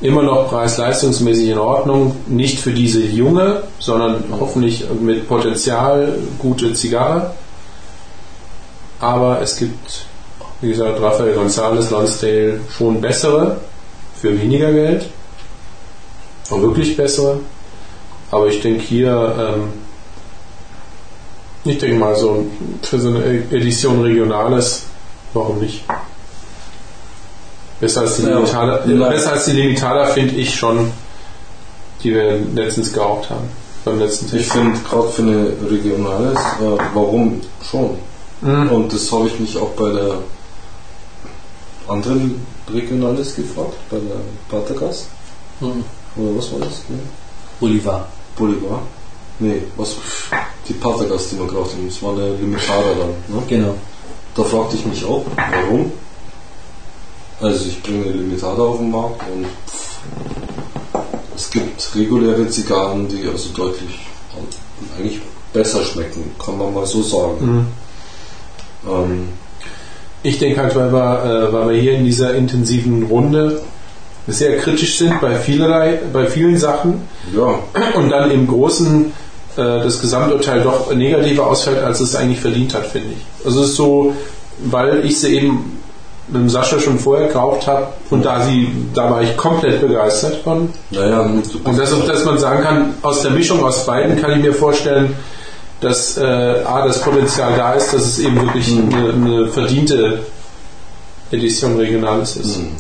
immer 0.02 0.22
noch 0.22 0.50
preis-leistungsmäßig 0.50 1.50
in 1.50 1.58
Ordnung, 1.58 2.16
nicht 2.28 2.60
für 2.60 2.72
diese 2.72 3.02
junge, 3.02 3.64
sondern 3.80 4.24
hoffentlich 4.40 4.86
mit 5.02 5.28
Potenzial 5.28 6.18
gute 6.38 6.74
Zigarre. 6.74 7.34
Aber 9.00 9.42
es 9.42 9.58
gibt, 9.58 10.06
wie 10.62 10.70
gesagt, 10.70 11.02
Rafael 11.02 11.38
González, 11.38 11.92
Lonsdale 11.92 12.60
schon 12.70 13.02
bessere 13.02 13.58
für 14.16 14.40
weniger 14.40 14.72
Geld. 14.72 15.08
Auch 16.50 16.62
wirklich 16.62 16.96
bessere. 16.96 17.40
Aber 18.32 18.48
ich 18.48 18.62
denke 18.62 18.82
hier, 18.82 19.56
ähm, 19.56 19.74
ich 21.64 21.78
denke 21.78 21.98
mal, 21.98 22.16
so 22.16 22.46
für 22.82 23.00
so 23.00 23.10
eine 23.10 23.24
Edition 23.52 24.02
Regionales, 24.02 24.84
warum 25.34 25.60
nicht? 25.60 25.84
Besser 27.80 28.02
als 28.02 28.18
die 28.18 28.24
Ja, 28.24 28.30
Limitada, 28.36 28.78
äh, 28.84 28.88
nein. 28.88 29.10
besser 29.12 29.32
als 29.34 29.46
die 29.46 29.52
Limitada 29.52 30.06
finde 30.08 30.36
ich 30.36 30.56
schon, 30.56 30.92
die 32.04 32.14
wir 32.14 32.40
letztens 32.56 32.92
geraucht 32.94 33.30
haben. 33.30 33.50
Beim 33.86 34.00
letzten 34.00 34.26
Ich 34.26 34.32
Tisch. 34.32 34.52
finde 34.52 34.80
gerade 34.80 35.08
für 35.10 35.22
eine 35.22 35.48
Regionales, 35.70 36.40
äh, 36.40 36.78
warum 36.94 37.42
schon? 37.70 37.92
Mhm. 38.42 38.70
Und 38.70 38.94
das 38.94 39.12
habe 39.12 39.28
ich 39.28 39.40
mich 39.40 39.58
auch 39.58 39.70
bei 39.72 39.92
der 39.92 40.16
anderen 41.88 42.46
Regionales 42.72 43.36
gefragt, 43.36 43.76
bei 43.90 43.98
der 43.98 44.18
Patergas. 44.60 45.06
Hm. 45.60 45.84
Oder 46.18 46.38
was 46.38 46.52
war 46.52 46.60
das? 46.60 46.84
Ne? 46.90 47.00
Bolivar. 47.60 48.08
Bolivar? 48.36 48.82
Nee, 49.40 49.62
was? 49.78 49.96
Die 50.68 50.74
Patergas, 50.74 51.30
die 51.30 51.40
wir 51.40 51.48
geraucht 51.48 51.72
haben. 51.72 51.88
Das 51.88 52.02
war 52.04 52.12
eine 52.12 52.32
Limitada 52.36 52.90
dann. 53.00 53.36
Ne? 53.36 53.44
Genau. 53.48 53.76
Da 54.36 54.44
fragte 54.44 54.76
ich 54.76 54.86
mich 54.86 55.06
auch, 55.06 55.24
warum? 55.36 55.92
Also 57.40 57.66
ich 57.66 57.82
bringe 57.84 58.06
Limitada 58.12 58.62
auf 58.62 58.78
den 58.78 58.92
Markt 58.92 59.22
und 59.32 59.46
es 61.36 61.50
gibt 61.52 61.96
reguläre 61.96 62.48
Zigarren, 62.48 63.08
die 63.08 63.28
also 63.28 63.50
deutlich 63.50 64.00
eigentlich 64.98 65.20
besser 65.54 65.84
schmecken, 65.84 66.32
kann 66.44 66.58
man 66.58 66.74
mal 66.74 66.86
so 66.86 67.02
sagen. 67.04 67.68
Mhm. 68.84 68.92
Ähm, 68.92 69.30
Ich 70.24 70.40
denke 70.40 70.62
halt, 70.62 70.76
weil 70.76 70.92
wir, 70.92 71.24
äh, 71.24 71.54
weil 71.54 71.70
wir 71.70 71.82
hier 71.82 71.94
in 71.94 72.06
dieser 72.06 72.34
intensiven 72.34 73.04
Runde 73.04 73.62
sehr 74.28 74.58
kritisch 74.58 74.98
sind 74.98 75.22
bei 75.22 75.38
vielerlei, 75.38 76.00
bei 76.12 76.26
vielen 76.26 76.58
Sachen 76.58 77.08
ja, 77.34 77.60
und 77.96 78.10
dann 78.10 78.32
im 78.32 78.48
Großen 78.48 79.06
äh, 79.56 79.62
das 79.84 80.02
Gesamturteil 80.02 80.62
doch 80.64 80.94
negativer 80.94 81.48
ausfällt, 81.48 81.82
als 81.84 82.02
es 82.02 82.16
eigentlich 82.16 82.40
verdient 82.42 82.74
hat, 82.74 82.88
finde 82.88 83.10
ich. 83.14 83.46
Also 83.46 83.62
es 83.62 83.70
ist 83.70 83.76
so, 83.76 84.14
weil 84.66 85.06
ich 85.06 85.20
sie 85.20 85.36
eben 85.36 85.80
mit 86.28 86.42
dem 86.42 86.50
Sascha 86.50 86.80
schon 86.80 87.00
vorher 87.00 87.28
geraucht 87.30 87.68
habe 87.68 87.88
und 88.10 88.26
da 88.26 88.42
sie, 88.42 88.74
da 88.94 89.10
war 89.10 89.22
ich 89.22 89.36
komplett 89.38 89.82
begeistert 89.82 90.38
von. 90.44 90.70
Naja, 90.92 91.22
und 91.22 91.80
dass, 91.80 92.06
dass 92.06 92.26
man 92.26 92.38
sagen 92.38 92.64
kann, 92.64 92.94
aus 93.02 93.22
der 93.22 93.32
Mischung 93.32 93.64
aus 93.64 93.86
beiden 93.86 94.20
kann 94.22 94.32
ich 94.32 94.40
mir 94.40 94.54
vorstellen, 94.54 95.16
dass 95.80 96.18
äh, 96.18 96.22
A, 96.66 96.86
das 96.86 97.02
Potenzial 97.02 97.56
da 97.56 97.74
ist, 97.74 97.94
dass 97.94 98.04
es 98.04 98.20
eben 98.20 98.36
wirklich 98.42 98.70
mhm. 98.70 98.94
eine, 98.94 99.14
eine, 99.14 99.48
verdiente 99.48 100.20
Edition 101.32 101.78
Regionalis 101.78 102.36
ist. 102.36 102.58
Mhm. 102.58 102.76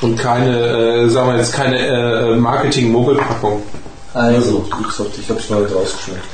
Und 0.00 0.16
keine, 0.16 0.58
äh, 0.58 1.08
sagen 1.08 1.30
wir 1.30 1.38
jetzt, 1.38 1.52
keine 1.52 1.78
äh, 1.78 2.36
Marketing-Mogelpackung. 2.36 3.62
Also, 4.14 4.64
ich 5.20 5.28
habe 5.28 5.38
es 5.38 5.50
mal 5.50 5.64
rausgeschmeckt. 5.64 6.24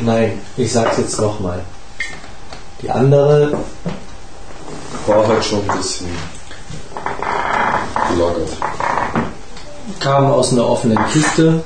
Nein, 0.00 0.40
ich 0.56 0.72
sag's 0.72 0.98
jetzt 0.98 1.20
nochmal. 1.20 1.60
Die 2.82 2.90
andere 2.90 3.52
war 5.06 5.26
halt 5.26 5.44
schon 5.44 5.68
ein 5.68 5.76
bisschen 5.76 6.08
gelagert. 8.10 8.48
Kam 9.98 10.26
aus 10.26 10.52
einer 10.52 10.68
offenen 10.68 10.98
Kiste, 11.12 11.62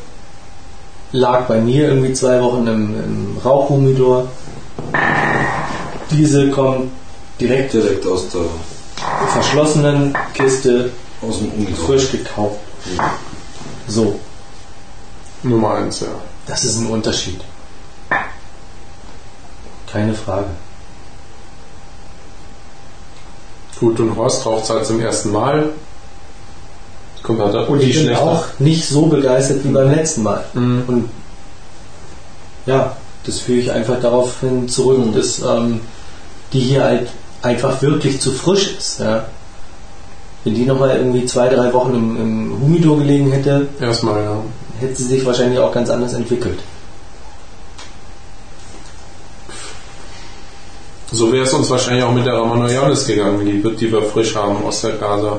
lag 1.12 1.42
bei 1.46 1.58
mir 1.58 1.88
irgendwie 1.88 2.12
zwei 2.12 2.40
Wochen 2.40 2.66
im, 2.66 3.04
im 3.04 3.38
Rauchhumidor. 3.44 4.28
Diese 6.10 6.50
kommt 6.50 6.90
direkt, 7.40 7.72
direkt 7.72 8.06
aus 8.06 8.28
der 8.28 8.42
verschlossenen 9.28 10.16
Kiste 10.32 10.90
aus 11.22 11.38
dem 11.38 11.52
Humidor. 11.52 11.86
frisch 11.86 12.10
gekauft. 12.12 12.58
So. 13.88 14.18
Nummer 15.42 15.74
eins, 15.74 16.00
ja. 16.00 16.08
Das 16.46 16.64
ist 16.64 16.78
ein 16.78 16.86
Unterschied. 16.86 17.40
Keine 19.90 20.14
Frage. 20.14 20.48
Gut, 23.80 23.98
und 24.00 24.16
Horst 24.16 24.46
raucht 24.46 24.70
halt 24.70 24.86
zum 24.86 25.00
ersten 25.00 25.32
Mal. 25.32 25.70
Kommt 27.22 27.40
halt 27.40 27.68
und 27.68 27.80
die 27.80 27.86
ich 27.86 28.06
bin 28.06 28.14
auch 28.14 28.44
nicht 28.58 28.86
so 28.86 29.06
begeistert 29.06 29.64
wie 29.64 29.70
beim 29.70 29.90
letzten 29.90 30.22
Mal. 30.22 30.44
Mhm. 30.52 30.82
Und 30.86 31.08
ja, 32.66 32.96
das 33.24 33.40
führe 33.40 33.58
ich 33.60 33.72
einfach 33.72 33.98
darauf 34.00 34.40
hin 34.40 34.68
zurück, 34.68 34.98
mhm. 34.98 35.14
dass 35.14 35.40
ähm, 35.40 35.80
die 36.52 36.60
hier 36.60 36.84
halt 36.84 37.08
einfach 37.40 37.80
wirklich 37.80 38.20
zu 38.20 38.30
frisch 38.30 38.76
ist. 38.76 39.00
Ja. 39.00 39.24
Wenn 40.44 40.54
die 40.54 40.66
nochmal 40.66 40.96
irgendwie 40.98 41.24
zwei, 41.24 41.48
drei 41.48 41.72
Wochen 41.72 41.94
im, 41.94 42.20
im 42.20 42.60
Humidor 42.60 42.98
gelegen 42.98 43.32
hätte, 43.32 43.68
erstmal, 43.80 44.22
ja. 44.22 44.36
hätte 44.80 44.94
sie 44.94 45.04
sich 45.04 45.24
wahrscheinlich 45.24 45.58
auch 45.58 45.72
ganz 45.72 45.88
anders 45.88 46.12
entwickelt. 46.12 46.58
So 51.14 51.32
wäre 51.32 51.44
es 51.44 51.52
uns 51.52 51.70
wahrscheinlich 51.70 52.02
auch 52.02 52.12
mit 52.12 52.26
der 52.26 52.34
Ramanoyanis 52.34 53.06
gegangen, 53.06 53.46
die, 53.46 53.62
die 53.76 53.92
wir 53.92 54.02
frisch 54.02 54.34
haben 54.34 54.64
aus 54.64 54.80
der 54.80 54.96
Casa. 54.96 55.38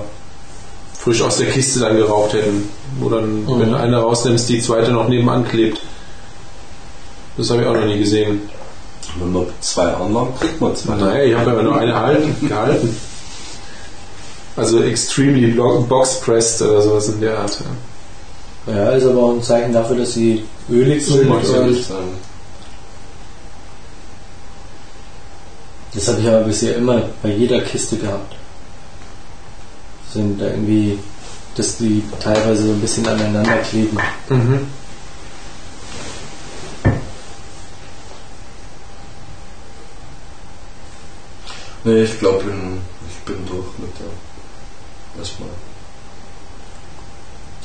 Frisch 0.98 1.22
aus 1.22 1.38
der 1.38 1.48
Kiste 1.48 1.82
dann 1.82 1.98
geraucht 1.98 2.34
hätten. 2.34 2.70
Wo 3.00 3.10
dann, 3.10 3.44
mhm. 3.44 3.60
wenn 3.60 3.72
du 3.72 3.78
eine 3.78 3.98
rausnimmst, 3.98 4.48
die 4.48 4.62
zweite 4.62 4.92
noch 4.92 5.10
nebenan 5.10 5.48
klebt. 5.48 5.80
Das 7.38 7.50
habe 7.50 7.62
ich 7.62 7.68
auch 7.68 7.74
noch 7.74 7.86
nie 7.86 8.00
gesehen. 8.00 8.42
Wenn 9.20 9.34
man 9.34 9.46
zwei 9.60 9.88
Anlagen 9.94 10.34
kriegt 10.40 10.62
man 10.62 10.76
zwei. 10.76 10.96
Naja, 10.96 11.24
ich 11.24 11.36
habe 11.36 11.52
ja 11.52 11.62
nur 11.62 11.78
eine 11.78 11.96
halten, 11.96 12.48
gehalten. 12.48 12.96
Also 14.56 14.82
extremely 14.82 15.52
box 15.52 16.22
pressed 16.22 16.62
oder 16.62 16.82
sowas 16.82 17.10
in 17.10 17.20
der 17.20 17.38
Art. 17.38 17.60
Ja, 18.68 18.74
ja 18.74 18.90
ist 18.92 19.06
aber 19.06 19.24
auch 19.24 19.34
ein 19.34 19.44
Zeichen 19.44 19.74
dafür, 19.74 19.98
dass 19.98 20.14
sie 20.14 20.46
ölig 20.70 21.06
sind. 21.06 21.30
Das 25.96 26.10
habe 26.10 26.20
ich 26.20 26.28
aber 26.28 26.42
bisher 26.42 26.76
immer 26.76 27.04
bei 27.24 27.30
jeder 27.30 27.62
Kiste 27.62 27.96
gehabt. 27.98 28.36
Sind 30.14 30.42
da 30.42 30.48
irgendwie, 30.48 31.00
dass 31.56 31.78
die 31.78 32.04
teilweise 32.20 32.68
so 32.68 32.74
ein 32.74 32.82
bisschen 32.82 33.08
aneinander 33.08 33.58
kleben. 33.60 33.98
Mhm. 34.30 34.68
Nee, 41.86 42.04
ich 42.04 42.20
glaube, 42.20 42.44
ich 42.44 43.18
bin 43.26 43.46
durch 43.46 43.78
mit 43.78 43.92
der. 44.00 45.20
Erstmal. 45.20 45.50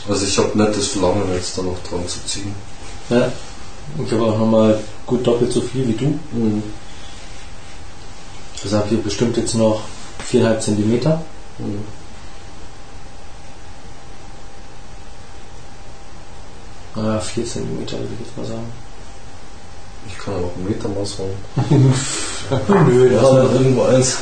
Also 0.09 0.25
ich 0.25 0.39
habe 0.39 0.57
nicht 0.57 0.77
das 0.79 0.87
Verlangen, 0.87 1.33
jetzt 1.35 1.59
da 1.59 1.63
noch 1.63 1.83
dran 1.83 2.07
zu 2.07 2.25
ziehen. 2.27 2.55
Ja. 3.09 3.33
Ich 4.05 4.13
habe 4.13 4.25
auch 4.25 4.39
nochmal 4.39 4.79
gut 5.05 5.27
doppelt 5.27 5.53
so 5.53 5.61
viel 5.63 5.89
wie 5.89 5.95
du. 5.95 6.19
Mhm. 6.33 6.63
Ich 8.63 8.73
habe 8.73 8.89
hier 8.89 9.03
bestimmt 9.03 9.37
jetzt 9.37 9.55
noch 9.55 9.83
4,5 10.31 10.59
cm. 10.59 11.19
Mhm. 11.59 11.85
Ah, 16.95 17.19
4 17.19 17.45
cm 17.47 17.79
würde 17.79 17.85
ich 17.85 18.27
jetzt 18.27 18.37
mal 18.37 18.45
sagen. 18.45 18.71
Ich 20.07 20.19
kann 20.19 20.35
auch 20.35 20.55
einen 20.57 20.69
Meter 20.69 20.89
Maß 20.89 21.19
haben. 21.19 21.37
Nö, 22.91 23.11
da 23.11 23.23
haben 23.23 23.37
wir 23.37 23.53
irgendwo 23.53 23.83
eins. 23.83 24.19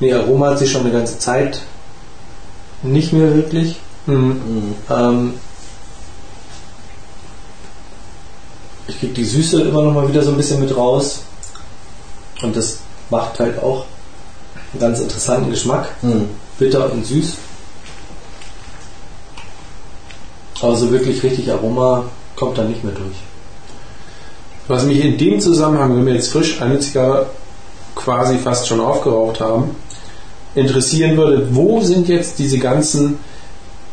nee, 0.00 0.12
Aroma 0.12 0.50
hat 0.50 0.58
sich 0.58 0.70
schon 0.70 0.82
eine 0.82 0.92
ganze 0.92 1.18
Zeit 1.18 1.62
nicht 2.82 3.12
mehr 3.12 3.34
wirklich. 3.34 3.76
Mhm. 4.06 4.74
Ähm, 4.90 5.34
ich 8.88 8.98
kriege 8.98 9.14
die 9.14 9.24
Süße 9.24 9.62
immer 9.62 9.82
noch 9.82 9.92
mal 9.92 10.08
wieder 10.08 10.22
so 10.22 10.30
ein 10.30 10.36
bisschen 10.36 10.60
mit 10.60 10.76
raus. 10.76 11.20
Und 12.42 12.56
das 12.56 12.78
macht 13.10 13.38
halt 13.38 13.62
auch 13.62 13.84
einen 14.72 14.80
ganz 14.80 15.00
interessanten 15.00 15.50
Geschmack. 15.50 15.88
Mhm. 16.02 16.28
Bitter 16.58 16.92
und 16.92 17.06
süß. 17.06 17.34
Aber 20.62 20.76
so 20.76 20.90
wirklich 20.90 21.22
richtig 21.22 21.50
Aroma 21.50 22.04
kommt 22.36 22.58
da 22.58 22.64
nicht 22.64 22.84
mehr 22.84 22.94
durch. 22.94 23.16
Was 24.68 24.84
mich 24.84 25.02
in 25.04 25.18
dem 25.18 25.40
Zusammenhang, 25.40 25.96
wenn 25.96 26.06
wir 26.06 26.14
jetzt 26.14 26.32
frisch 26.32 26.60
eine 26.60 26.78
Zigarre 26.78 27.26
quasi 27.94 28.38
fast 28.38 28.68
schon 28.68 28.80
aufgeraucht 28.80 29.40
haben, 29.40 29.74
interessieren 30.54 31.16
würde, 31.16 31.48
wo 31.52 31.80
sind 31.80 32.08
jetzt 32.08 32.38
diese 32.38 32.58
ganzen 32.58 33.18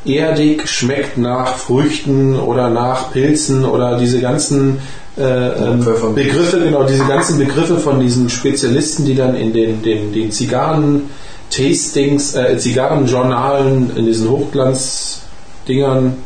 erdig, 0.07 0.67
schmeckt 0.67 1.17
nach 1.17 1.55
Früchten 1.55 2.39
oder 2.39 2.69
nach 2.69 3.11
Pilzen 3.11 3.65
oder 3.65 3.97
diese 3.97 4.19
ganzen 4.19 4.79
äh, 5.17 5.21
ähm, 5.21 5.85
Begriffe, 6.15 6.59
genau, 6.59 6.83
diese 6.83 7.05
ganzen 7.05 7.39
Begriffe 7.39 7.77
von 7.77 7.99
diesen 7.99 8.29
Spezialisten, 8.29 9.05
die 9.05 9.15
dann 9.15 9.35
in 9.35 9.53
den, 9.53 9.81
den, 9.81 10.13
den 10.13 10.31
Zigarren 10.31 11.09
Tastings, 11.49 12.35
äh, 12.35 12.57
Zigarrenjournalen, 12.57 13.95
in 13.95 14.05
diesen 14.05 14.29
Hochglanzdingern 14.29 16.17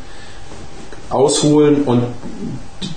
ausholen 1.10 1.84
und 1.84 2.04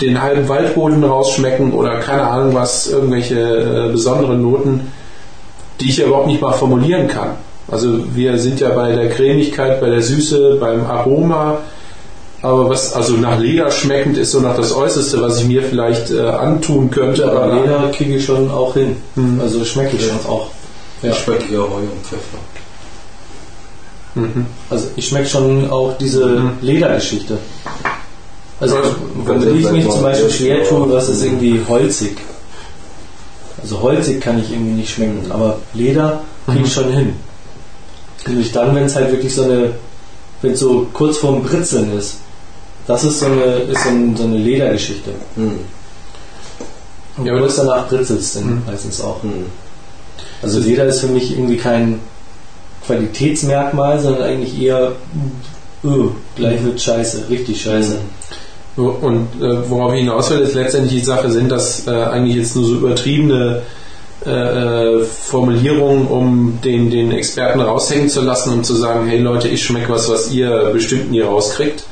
den 0.01 0.20
halben 0.20 0.48
Waldboden 0.48 1.05
rausschmecken 1.05 1.73
oder 1.73 2.01
keine 2.01 2.23
Ahnung 2.23 2.55
was, 2.55 2.86
irgendwelche 2.86 3.89
äh, 3.89 3.93
besonderen 3.93 4.40
Noten, 4.40 4.93
die 5.81 5.89
ich 5.90 5.98
ja 5.98 6.06
überhaupt 6.06 6.28
nicht 6.28 6.40
mal 6.40 6.52
formulieren 6.52 7.09
kann. 7.09 7.32
Also 7.68 8.14
wir 8.14 8.38
sind 8.38 8.60
ja 8.60 8.70
bei 8.70 8.92
der 8.92 9.08
Cremigkeit, 9.08 9.80
bei 9.80 9.88
der 9.88 10.02
Süße, 10.02 10.58
beim 10.60 10.84
Aroma, 10.86 11.58
aber 12.44 12.68
was 12.68 12.92
also 12.92 13.14
nach 13.14 13.38
Leder 13.38 13.70
schmeckend 13.70 14.18
ist 14.18 14.32
so 14.32 14.40
nach 14.40 14.54
das 14.54 14.74
Äußerste, 14.74 15.22
was 15.22 15.40
ich 15.40 15.46
mir 15.46 15.62
vielleicht 15.62 16.10
äh, 16.10 16.28
antun 16.28 16.90
könnte. 16.90 17.30
Aber 17.30 17.54
Leder 17.54 17.90
kriege 17.90 18.16
ich 18.16 18.24
schon 18.26 18.50
auch 18.50 18.74
hin. 18.74 18.96
Mhm. 19.14 19.40
Also 19.40 19.64
schmecke 19.64 19.96
ich 19.96 20.06
schon 20.06 20.30
auch. 20.30 20.50
Ja. 21.02 21.12
Ich 21.12 21.18
schmecke 21.20 21.50
eher 21.50 21.60
Heu 21.60 21.64
und 21.64 22.04
Pfeffer. 22.04 22.38
Mhm. 24.14 24.46
Also 24.68 24.88
ich 24.94 25.08
schmecke 25.08 25.26
schon 25.26 25.70
auch 25.70 25.96
diese 25.96 26.26
mhm. 26.26 26.50
Ledergeschichte. 26.60 27.38
Also 28.60 28.76
wenn 29.24 29.56
ich 29.58 29.70
mich 29.70 29.88
zum 29.88 30.02
Beispiel 30.02 30.30
schwer 30.30 30.68
tue, 30.68 30.92
was 30.92 31.08
ist 31.08 31.24
irgendwie 31.24 31.60
holzig. 31.66 32.18
Also 33.62 33.80
holzig 33.80 34.20
kann 34.20 34.38
ich 34.38 34.52
irgendwie 34.52 34.72
nicht 34.72 34.94
schmecken, 34.94 35.30
aber 35.30 35.56
Leder 35.72 36.20
kriege 36.44 36.60
ich 36.60 36.66
mhm. 36.66 36.82
schon 36.82 36.92
hin. 36.92 37.16
Nämlich 38.26 38.52
dann, 38.52 38.74
wenn 38.74 38.84
es 38.84 38.94
halt 38.94 39.10
wirklich 39.10 39.34
so 39.34 39.42
eine, 39.42 39.72
wenn 40.42 40.52
es 40.52 40.60
so 40.60 40.86
kurz 40.92 41.18
vorm 41.18 41.42
Britzeln 41.42 41.96
ist. 41.96 42.16
Das 42.86 43.04
ist 43.04 43.20
so 43.20 43.26
eine, 43.26 43.42
ist 43.42 43.82
so, 43.82 43.88
ein, 43.88 44.16
so 44.16 44.24
eine 44.24 44.36
Ledergeschichte. 44.36 45.10
Mhm. 45.36 45.60
Und 47.16 47.26
ja, 47.26 47.38
kurz 47.38 47.56
danach 47.56 47.88
britzelt 47.88 48.20
es 48.20 48.34
dann 48.34 48.46
mhm. 48.46 48.62
meistens 48.66 49.00
auch. 49.00 49.22
Mhm. 49.22 49.46
Also 50.42 50.58
Leder 50.58 50.84
ist 50.86 51.00
für 51.00 51.06
mich 51.06 51.32
irgendwie 51.32 51.56
kein 51.56 52.00
Qualitätsmerkmal, 52.86 54.00
sondern 54.00 54.24
eigentlich 54.24 54.60
eher, 54.60 54.92
öh, 55.84 56.08
gleich 56.36 56.62
wird 56.62 56.80
scheiße, 56.80 57.28
richtig 57.30 57.62
scheiße. 57.62 57.98
Mhm. 58.76 58.86
Und 58.86 59.28
äh, 59.40 59.70
worauf 59.70 59.92
ich 59.92 60.00
hinaus 60.00 60.30
will, 60.30 60.40
ist 60.40 60.54
letztendlich 60.54 61.00
die 61.00 61.06
Sache 61.06 61.30
sind, 61.30 61.50
dass 61.50 61.86
äh, 61.86 61.90
eigentlich 61.90 62.36
jetzt 62.36 62.56
nur 62.56 62.64
so 62.66 62.74
übertriebene 62.74 63.62
äh, 64.26 65.05
Formulierungen, 65.05 66.06
um 66.06 66.59
den, 66.64 66.90
den 66.90 67.12
Experten 67.12 67.60
raushängen 67.60 68.09
zu 68.09 68.22
lassen 68.22 68.52
und 68.52 68.64
zu 68.64 68.74
sagen, 68.74 69.06
hey 69.06 69.18
Leute, 69.18 69.48
ich 69.48 69.64
schmecke 69.64 69.90
was, 69.92 70.09
was 70.10 70.30
ihr 70.32 70.70
bestimmt 70.72 71.10
nie 71.10 71.20
rauskriegt. 71.20 71.84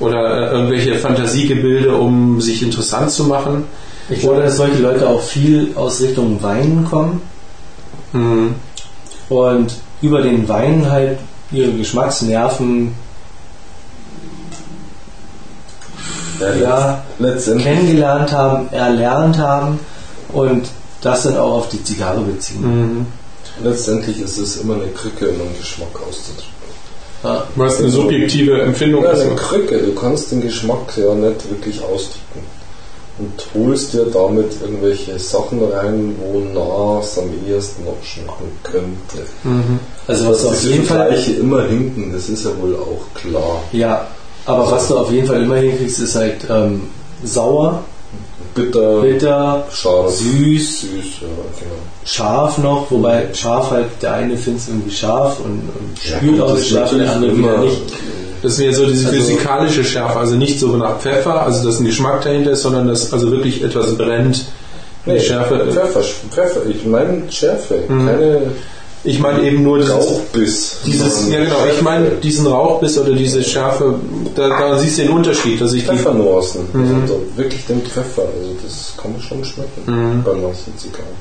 oder 0.00 0.50
äh, 0.50 0.54
irgendwelche 0.54 0.94
Fantasiegebilde, 0.96 1.94
um 1.94 2.40
sich 2.40 2.62
interessant 2.62 3.10
zu 3.10 3.24
machen. 3.24 3.64
Ich 4.08 4.20
glaube, 4.20 4.42
dass 4.42 4.56
solche 4.56 4.78
Leute 4.82 5.06
auch 5.08 5.22
viel 5.22 5.72
aus 5.76 6.00
Richtung 6.00 6.42
Wein 6.42 6.86
kommen 6.90 7.22
Mhm. 8.12 8.54
und 9.28 9.72
über 10.02 10.20
den 10.22 10.48
Wein 10.48 10.90
halt 10.90 11.18
ihre 11.52 11.70
Geschmacksnerven 11.72 12.92
ja, 16.60 17.02
letztendlich. 17.18 17.66
kennengelernt 17.66 18.32
haben, 18.32 18.68
erlernt 18.72 19.38
haben 19.38 19.78
und 20.32 20.66
das 21.02 21.22
dann 21.24 21.36
auch 21.36 21.54
auf 21.58 21.68
die 21.68 21.82
Zigarre 21.82 22.20
beziehen. 22.20 22.62
Mhm. 22.62 23.06
Letztendlich 23.62 24.20
ist 24.20 24.38
es 24.38 24.56
immer 24.58 24.74
eine 24.74 24.86
Krücke, 24.88 25.28
um 25.28 25.40
einen 25.40 25.56
Geschmack 25.58 25.88
auszudrücken. 26.08 26.50
Ja. 27.22 27.46
Was 27.56 27.78
eine 27.78 27.90
subjektive 27.90 28.62
Empfindung 28.62 29.04
Ja, 29.04 29.10
ist. 29.10 29.20
eine 29.20 29.34
Krücke. 29.36 29.78
Du 29.78 29.94
kannst 29.94 30.30
den 30.32 30.40
Geschmack 30.40 30.96
ja 30.96 31.14
nicht 31.14 31.50
wirklich 31.50 31.82
ausdrücken. 31.82 32.46
Und 33.18 33.32
holst 33.54 33.92
dir 33.92 34.06
damit 34.06 34.50
irgendwelche 34.62 35.18
Sachen 35.18 35.60
rein, 35.70 36.16
wonach 36.32 37.02
es 37.04 37.18
am 37.18 37.28
ehesten 37.46 37.84
noch 37.84 38.02
schmecken 38.02 38.50
könnte. 38.62 39.26
Mhm. 39.44 39.78
Also 40.06 40.30
was 40.30 40.40
du 40.42 40.48
auf 40.48 40.62
jeden 40.64 40.84
Fall 40.86 41.12
immer 41.38 41.64
hinken, 41.64 42.14
das 42.14 42.30
ist 42.30 42.46
ja 42.46 42.50
wohl 42.58 42.74
auch 42.76 43.20
klar. 43.20 43.62
Ja, 43.72 44.06
aber 44.46 44.70
was 44.70 44.88
du 44.88 44.96
auf 44.96 45.10
jeden 45.12 45.26
Fall 45.26 45.42
immer 45.42 45.56
hinkriegst, 45.56 45.98
ist 45.98 46.14
halt 46.16 46.36
ähm, 46.48 46.84
sauer, 47.22 47.84
Bitter, 48.54 49.00
bitter, 49.02 49.64
scharf, 49.72 50.10
süß, 50.10 50.80
süß, 50.80 50.88
ja, 51.20 51.28
genau. 51.58 51.72
scharf 52.04 52.58
noch, 52.58 52.90
wobei 52.90 53.28
scharf 53.32 53.70
halt, 53.70 53.86
der 54.02 54.14
eine 54.14 54.36
findet 54.36 54.62
es 54.62 54.68
irgendwie 54.68 54.90
scharf 54.90 55.38
und, 55.40 55.62
und 55.78 55.98
spürt 55.98 56.20
gut, 56.32 56.40
auch 56.40 56.46
das 56.48 56.54
das 56.54 56.60
ist 56.62 56.70
Scharfe, 56.70 56.98
der 56.98 57.12
andere 57.12 57.36
wieder 57.38 57.58
nicht. 57.58 57.80
Das 58.42 58.58
wäre 58.58 58.74
so 58.74 58.86
diese 58.86 59.08
Also- 59.08 59.18
physikalische 59.20 59.84
Schärfe, 59.84 60.18
also 60.18 60.34
nicht 60.34 60.58
so 60.58 60.68
nach 60.76 60.98
Pfeffer, 60.98 61.42
also 61.42 61.64
dass 61.64 61.78
ein 61.78 61.84
Geschmack 61.84 62.22
dahinter 62.22 62.52
ist, 62.52 62.62
sondern 62.62 62.88
dass 62.88 63.12
also 63.12 63.30
wirklich 63.30 63.62
etwas 63.62 63.96
brennt. 63.96 64.44
Nee, 65.06 65.20
Schärfe. 65.20 65.66
Pfeffer, 65.70 66.00
Pfeffer, 66.30 66.60
ich 66.68 66.84
meine 66.84 67.22
Schärfe, 67.30 67.84
Mhm. 67.88 68.06
keine 68.06 68.40
Ich 69.02 69.18
meine 69.18 69.42
eben 69.42 69.62
nur 69.62 69.78
dieses, 69.78 69.94
Rauchbiss. 69.94 70.76
dieses 70.84 71.26
ja 71.30 71.42
genau, 71.42 71.56
ich 71.74 71.80
meine 71.80 72.10
diesen 72.16 72.46
Rauchbiss 72.46 72.98
oder 72.98 73.14
diese 73.14 73.42
Schärfe, 73.42 73.98
da, 74.34 74.48
da 74.48 74.78
siehst 74.78 74.98
du 74.98 75.02
den 75.02 75.12
Unterschied, 75.12 75.58
dass 75.60 75.72
ich 75.72 75.82
die 75.84 75.88
Pfeffernuancen. 75.88 76.66
Mhm. 76.72 77.00
Also 77.02 77.22
wirklich 77.34 77.64
den 77.64 77.80
Pfeffer, 77.82 78.22
also 78.22 78.56
das 78.62 78.92
kann 79.00 79.12
man 79.12 79.22
schon 79.22 79.42
schmecken 79.44 79.82
Mhm. 79.86 80.22
bei 80.22 80.34
manchen 80.34 80.76
Zigarren. 80.76 81.16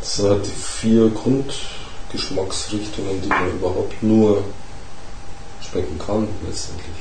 Das 0.00 0.16
sind 0.16 0.28
halt 0.28 0.44
die 0.44 0.50
vier 0.50 1.08
Grundgeschmacksrichtungen, 1.10 3.22
die 3.22 3.28
man 3.28 3.50
überhaupt 3.52 4.02
nur 4.02 4.42
schmecken 5.60 5.96
kann, 6.04 6.26
letztendlich. 6.44 6.96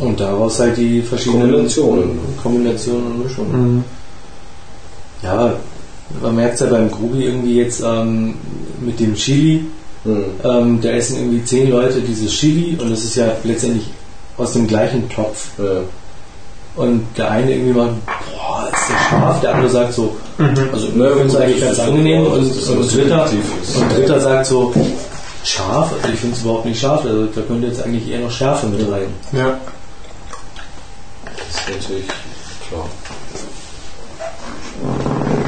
Und 0.00 0.18
daraus 0.18 0.58
halt 0.60 0.78
die 0.78 1.02
verschiedenen 1.02 1.42
Kombinationen. 1.50 2.18
Kombinationen 2.42 3.04
und 3.06 3.22
Mischungen. 3.24 3.74
Mhm. 3.76 3.84
Ja, 5.22 5.52
man 6.22 6.36
merkt 6.36 6.54
es 6.54 6.60
ja 6.60 6.66
beim 6.66 6.90
Grubi 6.90 7.24
irgendwie 7.24 7.56
jetzt 7.56 7.82
ähm, 7.84 8.34
mit 8.80 9.00
dem 9.00 9.14
Chili. 9.14 9.64
Mhm. 10.04 10.24
Ähm, 10.44 10.80
da 10.80 10.90
essen 10.90 11.16
irgendwie 11.16 11.44
zehn 11.44 11.70
Leute 11.70 12.00
dieses 12.00 12.30
Chili 12.32 12.76
und 12.80 12.92
es 12.92 13.04
ist 13.04 13.16
ja 13.16 13.32
letztendlich 13.44 13.86
aus 14.36 14.52
dem 14.52 14.66
gleichen 14.66 15.08
Topf. 15.08 15.48
Ja. 15.58 15.80
Und 16.76 17.06
der 17.16 17.30
eine 17.30 17.52
irgendwie 17.52 17.72
macht, 17.72 17.94
boah, 18.06 18.68
ist 18.70 18.88
der 18.90 19.08
scharf, 19.08 19.40
der 19.40 19.54
andere 19.54 19.70
sagt 19.70 19.94
so, 19.94 20.14
also 20.38 20.88
Na, 20.94 21.08
ich 21.08 21.14
finde 21.16 21.26
es 21.26 21.36
eigentlich 21.36 21.60
das 21.60 21.76
ganz 21.78 21.88
angenehm 21.88 22.24
so, 22.24 22.30
und, 22.30 22.48
das 22.48 22.68
und, 22.68 22.82
so 22.82 22.98
dritter, 22.98 23.30
und 23.80 23.92
dritter 23.96 24.20
sagt 24.20 24.46
so, 24.46 24.74
scharf, 25.42 25.92
also 26.02 26.12
ich 26.12 26.20
finde 26.20 26.36
es 26.36 26.42
überhaupt 26.42 26.66
nicht 26.66 26.78
scharf, 26.78 27.04
also 27.04 27.26
da 27.26 27.40
könnte 27.40 27.68
jetzt 27.68 27.82
eigentlich 27.82 28.10
eher 28.10 28.20
noch 28.20 28.30
Schärfe 28.30 28.66
mit 28.66 28.80
rein. 28.92 29.08
Ja. 29.32 29.58
Das 31.24 31.34
ist 31.48 31.80
natürlich 31.80 32.04
klar. 32.68 32.86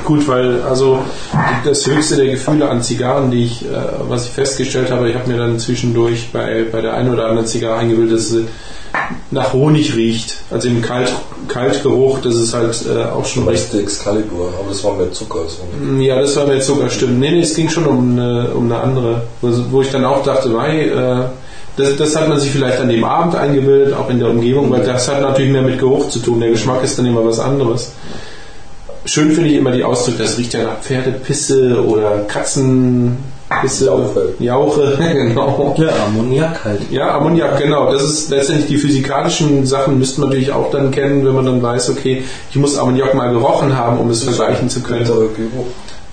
Gut, 0.09 0.27
weil 0.27 0.63
also 0.63 1.01
das 1.67 1.87
höchste 1.87 2.17
der 2.17 2.29
Gefühle 2.29 2.71
an 2.71 2.81
Zigarren, 2.81 3.31
die 3.31 3.45
ich, 3.45 3.67
äh, 3.67 3.75
was 4.09 4.25
ich 4.25 4.31
festgestellt 4.31 4.91
habe, 4.91 5.11
ich 5.11 5.15
habe 5.15 5.31
mir 5.31 5.37
dann 5.37 5.59
zwischendurch 5.59 6.33
bei, 6.33 6.65
bei 6.73 6.81
der 6.81 6.95
einen 6.95 7.13
oder 7.13 7.27
anderen 7.27 7.47
Zigarre 7.47 7.77
eingebildet, 7.77 8.17
dass 8.17 8.31
sie 8.31 8.47
nach 9.31 9.53
Honig 9.53 9.95
riecht. 9.95 10.37
Also 10.51 10.69
im 10.69 10.81
Kalt, 10.81 11.13
Kaltgeruch, 11.49 12.21
das 12.23 12.37
ist 12.37 12.55
halt 12.55 12.87
äh, 12.87 13.05
auch 13.05 13.27
schon 13.27 13.47
recht. 13.47 13.75
Excalibur, 13.75 14.49
aber 14.59 14.71
das 14.71 14.83
war 14.83 14.97
mehr 14.97 15.13
Zucker. 15.13 15.41
Also 15.41 15.59
Ja, 16.01 16.19
das 16.19 16.35
war 16.37 16.51
jetzt 16.55 16.69
sogar 16.69 16.89
stimmt. 16.89 17.21
Nee, 17.21 17.31
nee, 17.31 17.41
es 17.41 17.55
ging 17.55 17.69
schon 17.69 17.85
um 17.85 18.13
eine, 18.13 18.49
um 18.55 18.65
eine 18.65 18.81
andere, 18.81 19.23
wo, 19.43 19.83
ich 19.83 19.91
dann 19.91 20.07
auch 20.07 20.23
dachte, 20.23 20.49
mei, 20.49 20.87
äh, 20.87 21.25
das, 21.77 21.97
das 21.97 22.17
hat 22.17 22.31
man 22.31 22.41
sich 22.41 22.51
vielleicht 22.51 22.81
an 22.81 22.89
dem 22.89 23.05
Abend 23.05 23.35
eingebildet, 23.35 23.93
auch 23.93 24.09
in 24.09 24.21
der 24.21 24.31
Umgebung, 24.31 24.71
weil 24.71 24.87
das 24.87 25.07
hat 25.07 25.21
natürlich 25.21 25.53
mehr 25.53 25.61
mit 25.61 25.79
Geruch 25.79 26.09
zu 26.09 26.21
tun. 26.21 26.41
Der 26.41 26.49
Geschmack 26.49 26.83
ist 26.83 26.99
dann 26.99 27.05
immer 27.05 27.27
was 27.27 27.39
anderes. 27.39 27.93
Schön 29.09 29.33
finde 29.33 29.49
ich 29.49 29.57
immer 29.57 29.71
die 29.71 29.83
Ausdrücke, 29.83 30.23
das 30.23 30.37
riecht 30.37 30.53
ja 30.53 30.65
nach 30.65 30.81
Pferdepisse 30.83 31.83
oder 31.83 32.25
Katzenpisse. 32.29 33.87
Jauche. 33.87 34.35
Jauche, 34.39 34.99
genau. 35.15 35.75
Ja, 35.79 36.05
Ammoniak 36.05 36.63
halt. 36.63 36.81
Ja, 36.91 37.17
Ammoniak, 37.17 37.57
genau. 37.59 37.91
Das 37.91 38.03
ist 38.03 38.29
letztendlich 38.29 38.67
die 38.67 38.77
physikalischen 38.77 39.65
Sachen 39.65 39.99
müsste 39.99 40.21
man 40.21 40.29
natürlich 40.29 40.53
auch 40.53 40.71
dann 40.71 40.91
kennen, 40.91 41.25
wenn 41.25 41.35
man 41.35 41.47
dann 41.47 41.63
weiß, 41.63 41.89
okay, 41.89 42.23
ich 42.51 42.57
muss 42.57 42.77
Ammoniak 42.77 43.15
mal 43.15 43.33
gerochen 43.33 43.75
haben, 43.75 43.99
um 43.99 44.11
es 44.11 44.25
vergleichen 44.25 44.69
zu 44.69 44.81
können. 44.83 45.11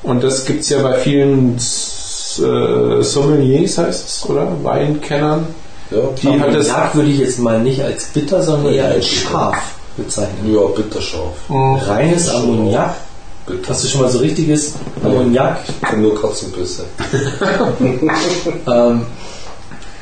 Und 0.02 0.24
das 0.24 0.46
gibt 0.46 0.62
es 0.62 0.70
ja 0.70 0.82
bei 0.82 0.94
vielen 0.94 1.56
äh, 1.58 3.04
Sommeliers, 3.04 3.78
heißt 3.78 4.08
es, 4.08 4.30
oder? 4.30 4.48
Weinkennern. 4.64 5.48
Ja, 5.92 5.98
Die 6.22 6.40
hat 6.40 6.56
das. 6.56 6.70
Ammoniak 6.70 6.96
würde 6.96 7.10
ich 7.10 7.20
jetzt 7.20 7.40
mal 7.40 7.60
nicht 7.60 7.84
als 7.84 8.06
bitter, 8.06 8.42
sondern 8.42 8.74
eher 8.74 8.86
als 8.86 9.06
scharf 9.06 9.75
bezeichnen. 9.98 10.54
ja 10.54 10.62
bitterscharf. 10.62 11.34
Reines 11.50 12.30
Ammoniak. 12.30 12.96
Bitter. 13.46 13.70
Hast 13.70 13.84
du 13.84 13.88
schon 13.88 14.02
mal 14.02 14.10
so 14.10 14.20
richtiges 14.20 14.74
Ammoniak? 15.04 15.60
Ich 15.68 15.82
kenne 15.88 16.02
nur 16.02 16.20
Katzenbisse. 16.20 16.86
Ähm, 18.68 19.06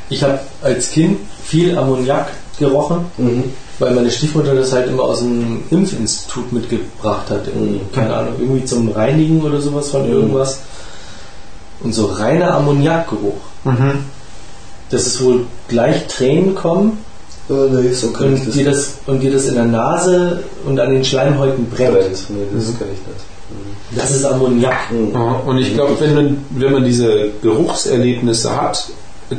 ich 0.09 0.23
habe 0.23 0.39
als 0.61 0.91
Kind 0.91 1.19
viel 1.43 1.77
Ammoniak 1.77 2.27
gerochen, 2.59 3.05
Mhm. 3.17 3.43
weil 3.79 3.91
meine 3.95 4.11
Stiefmutter 4.11 4.53
das 4.55 4.71
halt 4.71 4.87
immer 4.87 5.03
aus 5.03 5.19
dem 5.19 5.63
Impfinstitut 5.71 6.51
mitgebracht 6.53 7.29
hat. 7.29 7.47
Mhm. 7.53 7.81
Keine 7.93 8.13
Ahnung, 8.15 8.33
irgendwie 8.39 8.63
zum 8.65 8.89
Reinigen 8.91 9.41
oder 9.41 9.59
sowas 9.59 9.89
von 9.89 10.07
irgendwas. 10.09 10.59
Und 11.81 11.93
so 11.93 12.05
reiner 12.05 12.53
Ammoniakgeruch. 12.55 13.41
Mhm. 13.65 14.05
Dass 14.89 15.07
es 15.07 15.21
wohl 15.23 15.45
gleich 15.67 16.07
Tränen 16.07 16.55
kommen 16.55 16.99
Nee, 17.49 17.91
so 17.91 18.11
kann 18.11 18.33
ich 18.33 18.39
und 18.39 18.47
das 18.47 18.55
dir, 18.55 18.65
das, 18.65 18.93
und 19.05 19.19
dir 19.19 19.31
das 19.31 19.47
in 19.47 19.55
der 19.55 19.65
Nase 19.65 20.43
und 20.65 20.79
an 20.79 20.91
den 20.93 21.03
Schleimhäuten 21.03 21.69
brennt. 21.69 21.95
Nee, 22.29 22.45
das 22.53 22.77
kenne 22.77 22.91
ich 22.93 23.07
nicht. 23.07 23.97
Das 23.97 24.11
ist 24.11 24.25
Ammoniak. 24.25 24.73
Ja, 25.13 25.19
und 25.45 25.57
ich 25.57 25.73
glaube, 25.73 25.95
wenn 25.99 26.15
man, 26.15 26.45
wenn 26.51 26.71
man 26.71 26.83
diese 26.85 27.29
Geruchserlebnisse 27.41 28.55
hat, 28.59 28.87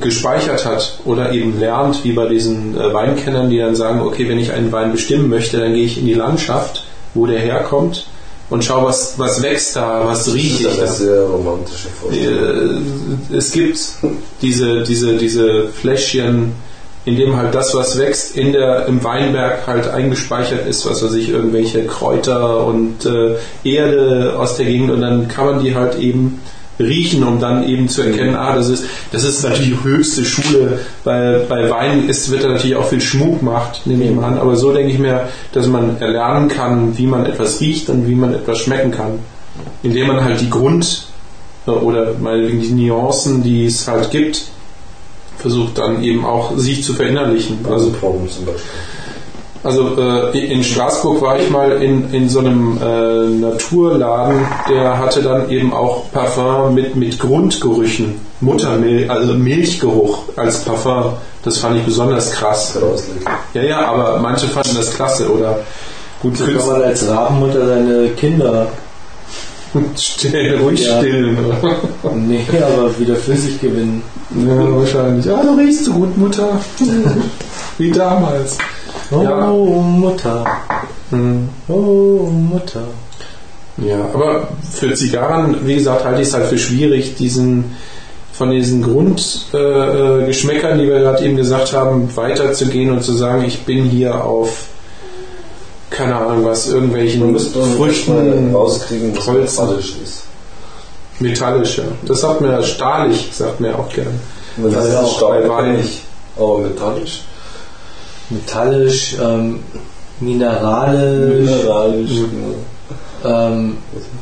gespeichert 0.01 0.65
hat 0.65 0.99
oder 1.05 1.33
eben 1.33 1.59
lernt, 1.59 2.03
wie 2.05 2.13
bei 2.13 2.27
diesen 2.29 2.77
äh, 2.77 2.93
Weinkennern, 2.93 3.49
die 3.51 3.59
dann 3.59 3.77
sagen, 3.77 4.01
okay, 4.01 4.29
wenn 4.29 4.39
ich 4.39 4.53
einen 4.53 4.71
Wein 4.73 4.93
bestimmen 4.93 5.29
möchte, 5.29 5.59
dann 5.59 5.73
gehe 5.75 5.85
ich 5.85 5.99
in 5.99 6.07
die 6.07 6.15
Landschaft, 6.15 6.85
wo 7.15 7.27
der 7.27 7.39
herkommt 7.39 8.07
und 8.51 8.65
schaue, 8.65 8.87
was, 8.87 9.19
was 9.19 9.43
wächst 9.43 9.77
da, 9.77 10.03
was 10.05 10.33
rieche 10.33 10.65
Das 10.65 10.73
ich 10.75 10.79
ist 10.79 10.79
eine 10.79 10.87
da. 10.87 10.93
sehr 10.93 11.21
romantische 11.23 11.89
Vorstellung. 11.89 12.83
Äh, 13.31 13.37
es 13.37 13.53
gibt 13.53 13.79
diese, 14.43 14.83
diese, 14.83 15.17
diese 15.17 15.69
Fläschchen, 15.69 16.53
in 17.05 17.17
dem 17.17 17.37
halt 17.37 17.55
das, 17.55 17.75
was 17.75 17.99
wächst, 17.99 18.37
in 18.37 18.53
der, 18.53 18.87
im 18.87 19.05
Weinberg 19.05 19.67
halt 19.67 19.89
eingespeichert 19.89 20.67
ist, 20.67 20.89
was 20.89 21.05
weiß 21.05 21.13
ich, 21.15 21.29
irgendwelche 21.29 21.85
Kräuter 21.85 22.67
und 22.67 23.05
äh, 23.05 23.37
Erde 23.63 24.37
aus 24.39 24.57
der 24.57 24.67
Gegend 24.67 24.91
und 24.91 25.03
dann 25.03 25.29
kann 25.29 25.47
man 25.47 25.63
die 25.63 25.75
halt 25.75 25.99
eben 25.99 26.41
riechen, 26.79 27.23
um 27.23 27.41
dann 27.41 27.69
eben 27.69 27.89
zu 27.89 28.03
erkennen, 28.03 28.35
ah, 28.35 28.57
das 28.57 28.69
ist, 28.69 28.85
das 29.13 29.23
ist 29.25 29.45
natürlich 29.45 29.79
die 29.79 29.85
höchste 29.85 30.25
Schule, 30.25 30.81
weil 31.05 31.41
bei 31.49 31.71
Wein 31.71 32.09
ist, 32.09 32.31
wird 32.31 32.43
da 32.43 32.49
natürlich 32.49 32.77
auch 32.77 32.89
viel 32.89 33.01
Schmuck 33.01 33.41
gemacht, 33.41 33.83
nehme 33.85 34.05
ich 34.05 34.11
mal 34.11 34.25
an, 34.25 34.39
aber 34.39 34.57
so 34.57 34.73
denke 34.73 34.93
ich 34.93 34.99
mir, 34.99 35.29
dass 35.53 35.67
man 35.69 36.01
erlernen 36.01 36.49
kann, 36.49 36.97
wie 36.99 37.07
man 37.07 37.27
etwas 37.27 37.61
riecht 37.61 37.89
und 37.91 38.09
wie 38.09 38.15
man 38.15 38.35
etwas 38.35 38.59
schmecken 38.59 38.91
kann, 38.91 39.21
indem 39.83 40.09
man 40.09 40.25
halt 40.25 40.41
die 40.41 40.51
Grund- 40.51 41.07
oder 41.67 42.15
meinetwegen 42.21 42.61
die 42.61 42.89
Nuancen, 42.89 43.43
die 43.43 43.67
es 43.67 43.87
halt 43.87 44.11
gibt, 44.11 44.43
versucht 45.39 45.79
dann 45.79 46.03
eben 46.03 46.25
auch 46.25 46.57
sich 46.57 46.83
zu 46.85 46.95
verinnerlichen. 46.95 47.59
Also 47.71 47.91
Proben 47.91 48.29
zum 48.31 48.47
Beispiel. 48.47 48.63
also 49.63 49.97
äh, 49.99 50.53
in 50.53 50.63
Straßburg 50.63 51.21
war 51.23 51.39
ich 51.39 51.51
mal 51.51 51.83
in, 51.83 52.13
in 52.13 52.29
so 52.29 52.41
einem 52.41 52.79
äh, 52.83 53.29
Naturladen, 53.29 54.47
der 54.69 54.99
hatte 54.99 55.23
dann 55.23 55.51
eben 55.51 55.73
auch 55.73 56.11
Parfum 56.13 56.75
mit, 56.75 56.97
mit 56.97 57.19
Grundgerüchen, 57.19 58.21
Muttermilch, 58.41 59.11
also 59.11 59.35
Milchgeruch 59.35 60.25
als 60.37 60.65
Parfum. 60.65 61.15
Das 61.43 61.59
fand 61.59 61.77
ich 61.77 61.85
besonders 61.85 62.33
krass. 62.33 62.79
Ja, 63.53 63.63
ja, 63.63 63.87
aber 63.87 64.19
manche 64.21 64.47
fanden 64.47 64.77
das 64.77 64.95
klasse 64.95 65.31
oder 65.31 65.59
gut 66.23 66.39
kann 66.39 66.67
man 66.67 66.83
als 66.83 67.07
Rabenmutter 67.07 67.67
seine 67.67 68.09
Kinder 68.17 68.69
Still, 69.97 70.59
ruhig 70.59 70.85
Ja. 70.87 70.99
stillen. 70.99 71.37
Nee, 72.29 72.45
aber 72.63 72.99
wieder 72.99 73.17
flüssig 73.17 73.61
gewinnen. 73.61 74.03
Ja, 74.47 74.77
wahrscheinlich. 74.77 75.29
Ah, 75.31 75.43
du 75.43 75.55
riechst 75.61 75.85
so 75.87 75.93
gut, 75.93 76.17
Mutter. 76.17 76.49
Wie 77.79 77.91
damals. 77.91 78.59
Oh, 79.11 79.23
Ja. 79.23 79.47
Mutter. 79.51 80.45
Hm. 81.11 81.49
Oh, 81.69 82.29
Mutter. 82.31 82.85
Ja, 83.79 83.99
aber 84.15 84.49
für 84.73 84.95
Zigarren, 84.95 85.57
wie 85.67 85.75
gesagt, 85.75 86.05
halte 86.05 86.23
ich 86.23 86.29
es 86.29 86.35
halt 86.35 86.47
für 86.47 86.59
schwierig, 86.59 87.17
diesen 87.17 87.75
von 88.33 88.51
diesen 88.51 88.83
Grundgeschmäckern, 88.83 90.23
äh, 90.23 90.27
Geschmäckern, 90.27 90.79
die 90.79 90.89
wir 90.89 90.99
gerade 91.01 91.25
eben 91.25 91.37
gesagt 91.37 91.73
haben, 91.73 92.09
weiterzugehen 92.17 92.91
und 92.91 93.03
zu 93.05 93.13
sagen, 93.13 93.45
ich 93.47 93.61
bin 93.61 93.85
hier 93.85 94.25
auf 94.25 94.67
keine 95.95 96.17
Ahnung 96.17 96.45
was, 96.45 96.69
irgendwelchen 96.69 97.21
Man 97.21 97.33
müsste 97.33 97.59
mal 97.59 97.77
Früchten 97.77 98.55
rauskriegen, 98.55 99.17
was 99.17 99.27
Holzen. 99.27 99.65
metallisch 99.65 99.95
ist. 100.03 100.23
metallisch, 101.21 101.79
ja. 101.79 101.85
Das 102.07 102.21
sagt 102.21 102.41
mir 102.41 102.63
stahlig, 102.63 103.31
sagt 103.33 103.61
mir 103.61 103.79
auch 103.79 103.89
gern. 103.89 104.21
Das 104.57 104.87
ist 104.87 104.95
auch 104.97 105.63
nicht. 105.63 106.03
Aber 106.37 106.59
metallisch. 106.59 107.23
Metallisch, 108.31 109.17
ähm, 109.23 109.61
mineralisch, 110.21 111.51
Mineralisch. 111.51 112.11
Mhm. 112.11 112.55
ähm, 113.25 113.77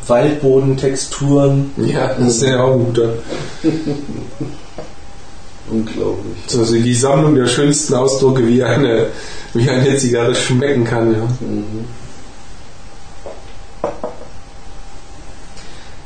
Waldbodentexturen. 0.06 1.72
Ja, 1.76 2.10
das 2.18 2.36
ist 2.36 2.42
ja 2.42 2.62
auch 2.62 2.72
ein 2.74 2.84
guter. 2.86 3.08
Unglaublich. 5.72 6.36
Also 6.58 6.74
die 6.74 6.94
Sammlung 6.94 7.34
der 7.34 7.46
schönsten 7.46 7.94
Ausdrucke, 7.94 8.46
wie 8.46 8.62
eine, 8.62 9.06
wie 9.54 9.68
eine 9.70 9.96
Zigarre 9.96 10.34
schmecken 10.34 10.84
kann, 10.84 11.12
ja. 11.12 11.18
Mhm. 11.40 11.84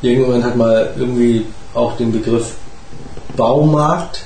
Irgendjemand 0.03 0.45
hat 0.45 0.57
mal 0.57 0.95
irgendwie 0.99 1.47
auch 1.75 1.97
den 1.97 2.13
Begriff 2.13 2.53
Baumarkt. 3.37 4.23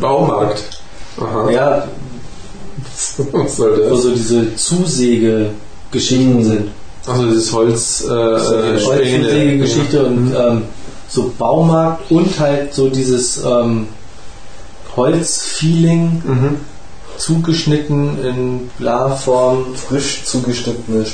Baumarkt. 0.00 0.62
Aha. 1.20 1.50
Ja, 1.50 1.88
Was 3.32 3.56
soll 3.56 3.82
wo 3.90 3.94
das? 3.94 4.02
so 4.02 4.10
diese 4.14 4.54
Zusäge-Geschichten 4.54 6.36
Mhm. 6.36 6.44
sind. 6.44 6.68
Also 7.06 7.24
dieses 7.26 7.52
Holz, 7.52 8.04
äh, 8.08 8.12
äh, 8.12 8.84
Holz- 8.84 8.84
Späne. 8.84 9.24
Zusäge-Geschichte 9.28 10.04
und 10.06 10.34
ähm, 10.38 10.62
so 11.08 11.32
Baumarkt 11.38 12.10
und 12.10 12.38
halt 12.38 12.74
so 12.74 12.88
dieses 12.88 13.42
ähm, 13.44 13.88
Holzfeeling 14.96 16.22
Mhm. 16.24 16.56
zugeschnitten 17.18 18.24
in 18.24 18.70
Bla-Form. 18.78 19.74
Frisch 19.74 20.24
zugeschnittene. 20.24 21.04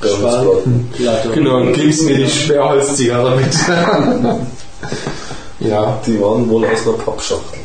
Platte. 0.00 1.28
Genau, 1.32 1.58
und 1.58 1.72
gibst 1.74 2.02
mir 2.04 2.16
die 2.16 2.28
Schwerholzzigarre 2.28 3.36
mit. 3.36 3.54
ja, 5.60 6.00
Die 6.04 6.20
waren 6.20 6.48
wohl 6.50 6.64
aus 6.66 6.84
einer 6.86 6.96
Pappschachtel. 6.98 7.60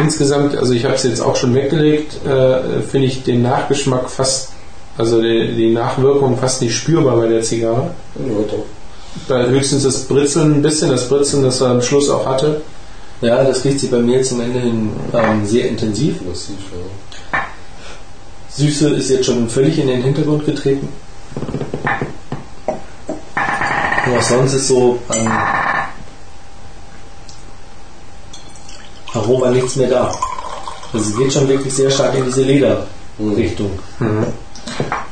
insgesamt, 0.00 0.56
also 0.56 0.72
ich 0.72 0.84
habe 0.84 0.94
es 0.94 1.04
jetzt 1.04 1.20
auch 1.20 1.36
schon 1.36 1.54
weggelegt, 1.54 2.24
äh, 2.26 2.82
finde 2.82 3.06
ich 3.06 3.22
den 3.22 3.42
Nachgeschmack 3.42 4.10
fast, 4.10 4.50
also 4.98 5.22
die, 5.22 5.54
die 5.54 5.72
Nachwirkung 5.72 6.36
fast 6.36 6.62
nicht 6.62 6.74
spürbar 6.74 7.16
bei 7.16 7.28
der 7.28 7.42
Zigarre. 7.42 7.92
Ja, 8.16 8.42
doch. 8.50 8.64
Bei 9.28 9.46
höchstens 9.46 9.84
das 9.84 10.04
Britzeln 10.04 10.54
ein 10.54 10.62
bisschen, 10.62 10.90
das 10.90 11.08
Britzeln, 11.08 11.44
das 11.44 11.60
er 11.60 11.68
am 11.68 11.82
Schluss 11.82 12.10
auch 12.10 12.26
hatte. 12.26 12.62
Ja, 13.20 13.42
das 13.44 13.64
riecht 13.64 13.80
sich 13.80 13.90
bei 13.90 13.98
mir 13.98 14.22
zum 14.22 14.40
Ende 14.40 14.60
hin 14.60 14.90
ähm, 15.12 15.46
sehr 15.46 15.68
intensiv. 15.68 16.16
Ja. 17.32 17.40
Süße 18.56 18.88
ist 18.90 19.10
jetzt 19.10 19.26
schon 19.26 19.48
völlig 19.48 19.78
in 19.78 19.86
den 19.86 20.02
Hintergrund 20.02 20.44
getreten. 20.44 20.88
Und 24.06 24.18
auch 24.18 24.22
sonst 24.22 24.52
ist 24.52 24.68
so 24.68 24.98
an 25.08 25.28
Aroma 29.14 29.50
nichts 29.50 29.76
mehr 29.76 29.88
da. 29.88 30.12
Also 30.92 31.10
es 31.10 31.16
geht 31.16 31.32
schon 31.32 31.48
wirklich 31.48 31.72
sehr 31.72 31.90
stark 31.90 32.14
in 32.14 32.24
diese 32.26 32.42
Lederrichtung. 32.42 33.70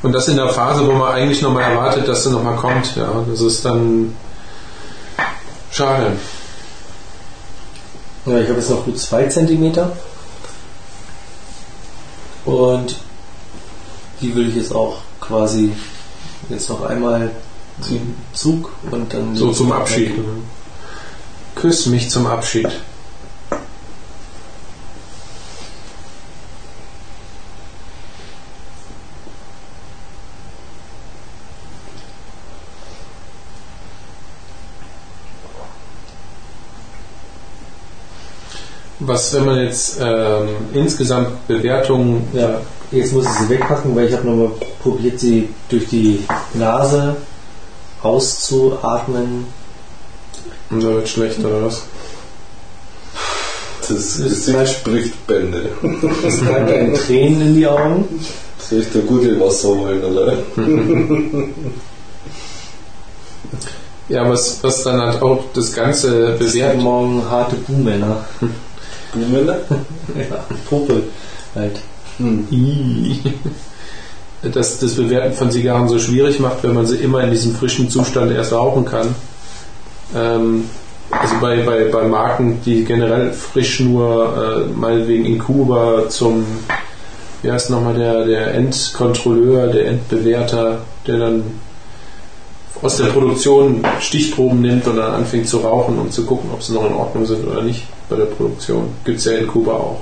Und 0.02 0.12
das 0.12 0.28
in 0.28 0.36
der 0.36 0.48
Phase, 0.48 0.86
wo 0.86 0.92
man 0.92 1.12
eigentlich 1.12 1.42
nochmal 1.42 1.70
erwartet, 1.70 2.08
dass 2.08 2.24
sie 2.24 2.30
nochmal 2.30 2.56
kommt. 2.56 2.96
Ja, 2.96 3.24
das 3.28 3.40
ist 3.40 3.64
dann 3.64 4.14
schade. 5.70 6.12
Ja, 8.26 8.38
ich 8.38 8.48
habe 8.48 8.58
jetzt 8.58 8.70
noch 8.70 8.84
gut 8.84 8.98
zwei 8.98 9.26
Zentimeter. 9.26 9.92
Und 12.44 12.96
die 14.20 14.34
will 14.34 14.48
ich 14.48 14.56
jetzt 14.56 14.74
auch 14.74 14.98
quasi 15.20 15.72
jetzt 16.48 16.68
noch 16.68 16.82
einmal 16.82 17.30
zum 17.80 18.14
Zug 18.32 18.72
und 18.90 19.12
dann 19.14 19.36
So 19.36 19.52
zum 19.52 19.72
Abschied. 19.72 20.12
Küss 21.54 21.86
mich 21.86 22.10
zum 22.10 22.26
Abschied. 22.26 22.68
Was, 39.04 39.34
wenn 39.34 39.44
man 39.46 39.58
jetzt 39.64 39.98
ähm, 40.00 40.48
insgesamt 40.74 41.46
Bewertungen 41.48 42.28
Ja, 42.32 42.60
jetzt 42.90 43.12
muss 43.12 43.24
ich 43.24 43.32
sie 43.32 43.48
wegpacken, 43.48 43.96
weil 43.96 44.06
ich 44.06 44.14
habe 44.14 44.26
nochmal 44.26 44.50
probiert, 44.82 45.18
sie 45.18 45.48
durch 45.68 45.88
die 45.88 46.24
Nase 46.54 47.16
auszuatmen. 48.02 49.46
Und 50.70 50.82
da 50.82 50.88
wird 50.88 51.08
schlecht 51.08 51.40
oder 51.40 51.66
was? 51.66 51.82
Das 53.80 53.88
Das 53.88 54.16
Gesicht 54.18 54.68
spricht 54.68 55.26
Bände. 55.26 55.70
Es 56.26 56.40
bleibt 56.40 56.72
ein 56.72 56.94
Tränen 56.94 57.40
in 57.42 57.54
die 57.56 57.66
Augen. 57.66 58.04
Soll 58.58 58.80
ich 58.80 58.92
der 58.92 59.02
gute 59.02 59.38
Wasser 59.40 59.68
holen, 59.68 60.04
oder? 60.04 60.38
Ja, 64.08 64.28
was, 64.28 64.62
was 64.62 64.82
dann 64.82 65.00
halt 65.00 65.22
auch 65.22 65.44
das 65.54 65.72
Ganze 65.72 66.36
bewertet. 66.38 66.82
morgen 66.82 67.22
harte 67.30 67.56
Buhmänner. 67.56 68.24
Buhmänner? 69.12 69.58
ja, 70.30 70.44
Puppe 70.68 71.02
halt. 71.54 71.80
Ih. 72.50 73.20
dass 74.42 74.78
das 74.80 74.96
Bewerten 74.96 75.34
von 75.34 75.50
Zigarren 75.50 75.88
so 75.88 75.98
schwierig 75.98 76.40
macht, 76.40 76.62
wenn 76.62 76.74
man 76.74 76.86
sie 76.86 76.96
immer 76.96 77.22
in 77.22 77.30
diesem 77.30 77.54
frischen 77.54 77.88
Zustand 77.90 78.32
erst 78.32 78.52
rauchen 78.52 78.84
kann. 78.84 79.14
Ähm, 80.14 80.64
also 81.10 81.34
bei, 81.40 81.62
bei, 81.62 81.84
bei 81.84 82.04
Marken, 82.04 82.60
die 82.64 82.84
generell 82.84 83.32
frisch 83.32 83.80
nur, 83.80 84.66
äh, 84.66 84.78
meinetwegen 84.78 85.26
in 85.26 85.38
Kuba 85.38 86.08
zum, 86.08 86.44
wie 87.42 87.52
heißt 87.52 87.70
nochmal 87.70 87.94
der, 87.94 88.24
der 88.24 88.54
Endkontrolleur, 88.54 89.68
der 89.68 89.86
Endbewerter, 89.86 90.78
der 91.06 91.18
dann 91.18 91.44
aus 92.80 92.96
der 92.96 93.06
Produktion 93.06 93.84
Stichproben 94.00 94.60
nimmt 94.60 94.86
und 94.88 94.96
dann 94.96 95.12
anfängt 95.12 95.48
zu 95.48 95.58
rauchen, 95.58 95.98
um 95.98 96.10
zu 96.10 96.24
gucken, 96.24 96.50
ob 96.52 96.62
sie 96.62 96.72
noch 96.72 96.84
in 96.84 96.94
Ordnung 96.94 97.26
sind 97.26 97.46
oder 97.46 97.62
nicht 97.62 97.84
bei 98.12 98.16
der 98.18 98.26
Produktion. 98.26 98.88
Gibt 99.04 99.18
es 99.18 99.24
ja 99.24 99.32
in 99.32 99.46
Kuba 99.46 99.72
auch. 99.72 100.00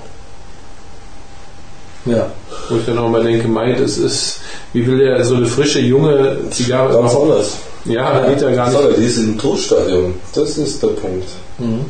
Ja. 2.06 2.26
Wo 2.68 2.76
ich 2.76 2.86
dann 2.86 2.98
auch 2.98 3.08
mal 3.08 3.22
denke, 3.22 3.46
mei, 3.48 3.72
das 3.72 3.98
ist, 3.98 4.40
wie 4.72 4.86
will 4.86 4.98
der 4.98 5.24
so 5.24 5.34
eine 5.34 5.46
frische, 5.46 5.80
junge 5.80 6.38
Zigarre 6.50 6.94
Ganz 6.94 7.12
noch- 7.12 7.22
anders. 7.22 7.56
Ja, 7.84 8.26
geht 8.26 8.40
ja 8.42 8.50
gar 8.52 8.70
Sorry, 8.70 8.88
nicht. 8.88 8.98
die 8.98 9.04
ist 9.04 9.18
im 9.18 9.38
Todstadium. 9.38 10.14
Das 10.34 10.58
ist 10.58 10.82
der 10.82 10.88
Punkt. 10.88 11.26
Mhm. 11.58 11.86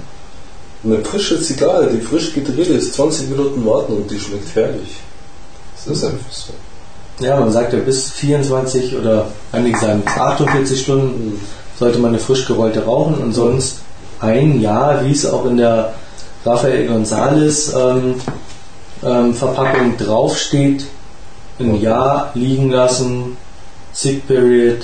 Eine 0.84 1.04
frische 1.04 1.40
Zigarre, 1.42 1.88
die 1.92 2.00
frisch 2.00 2.32
gedreht 2.32 2.68
ist, 2.68 2.94
20 2.94 3.28
Minuten 3.30 3.64
warten 3.66 3.94
und 3.94 4.10
die 4.10 4.18
schmeckt 4.18 4.54
herrlich. 4.54 4.96
Das 5.84 5.96
ist 5.96 6.04
einfach 6.04 6.30
so. 6.32 6.52
Ja, 7.24 7.38
man 7.38 7.52
sagt 7.52 7.72
ja 7.72 7.80
bis 7.80 8.10
24 8.12 8.96
oder 8.96 9.26
einige 9.52 9.78
sagen 9.78 10.00
bis 10.02 10.14
48 10.14 10.80
Stunden 10.80 11.40
sollte 11.78 11.98
man 11.98 12.10
eine 12.10 12.18
frisch 12.18 12.46
gerollte 12.46 12.84
rauchen 12.84 13.14
und 13.22 13.32
sonst 13.34 13.78
ein 14.20 14.60
Jahr, 14.60 15.04
wie 15.04 15.12
es 15.12 15.26
auch 15.26 15.44
in 15.46 15.56
der 15.58 15.92
Rafael 16.44 16.88
González 16.88 17.74
ähm, 17.76 18.14
ähm, 19.02 19.34
Verpackung 19.34 19.96
draufsteht, 19.96 20.84
ein 21.58 21.80
Jahr 21.80 22.30
liegen 22.34 22.70
lassen, 22.70 23.36
Sick 23.92 24.26
Period, 24.26 24.78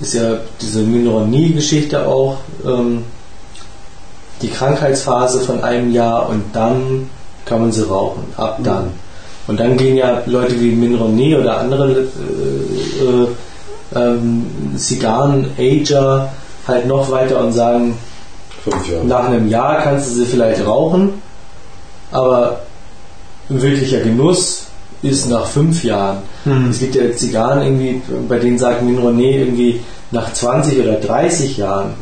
ist 0.00 0.14
ja 0.14 0.38
diese 0.60 0.80
Minornie-Geschichte 0.80 2.06
auch, 2.06 2.38
ähm, 2.64 3.04
die 4.42 4.48
Krankheitsphase 4.48 5.40
von 5.40 5.62
einem 5.62 5.92
Jahr 5.92 6.28
und 6.28 6.44
dann 6.52 7.08
kann 7.44 7.60
man 7.60 7.72
sie 7.72 7.88
rauchen, 7.88 8.24
ab 8.36 8.58
dann. 8.62 8.90
Und 9.46 9.60
dann 9.60 9.76
gehen 9.76 9.96
ja 9.96 10.22
Leute 10.26 10.60
wie 10.60 10.72
Minroné 10.72 11.38
oder 11.38 11.58
andere 11.58 11.90
äh, 11.92 12.04
äh, 13.04 13.28
ähm, 13.94 14.46
Zigarren-Ager 14.76 16.32
halt 16.66 16.86
noch 16.86 17.10
weiter 17.10 17.38
und 17.40 17.52
sagen, 17.52 17.96
Fünf 18.70 18.88
Jahre. 18.88 19.04
nach 19.06 19.24
einem 19.24 19.48
Jahr 19.48 19.80
kannst 19.82 20.10
du 20.10 20.14
sie 20.14 20.26
vielleicht 20.26 20.66
rauchen, 20.66 21.14
aber 22.10 22.60
ein 23.48 23.62
wirklicher 23.62 24.00
Genuss 24.00 24.64
ist 25.02 25.28
nach 25.28 25.46
fünf 25.46 25.84
Jahren. 25.84 26.18
Mhm. 26.44 26.70
Es 26.70 26.78
gibt 26.80 26.94
ja 26.94 27.12
Zigarren 27.12 27.62
irgendwie, 27.62 28.02
bei 28.28 28.38
denen 28.38 28.58
sagt 28.58 28.82
nee, 28.82 29.38
irgendwie 29.38 29.80
nach 30.10 30.32
20 30.32 30.80
oder 30.80 30.94
30 30.94 31.56
Jahren 31.56 31.94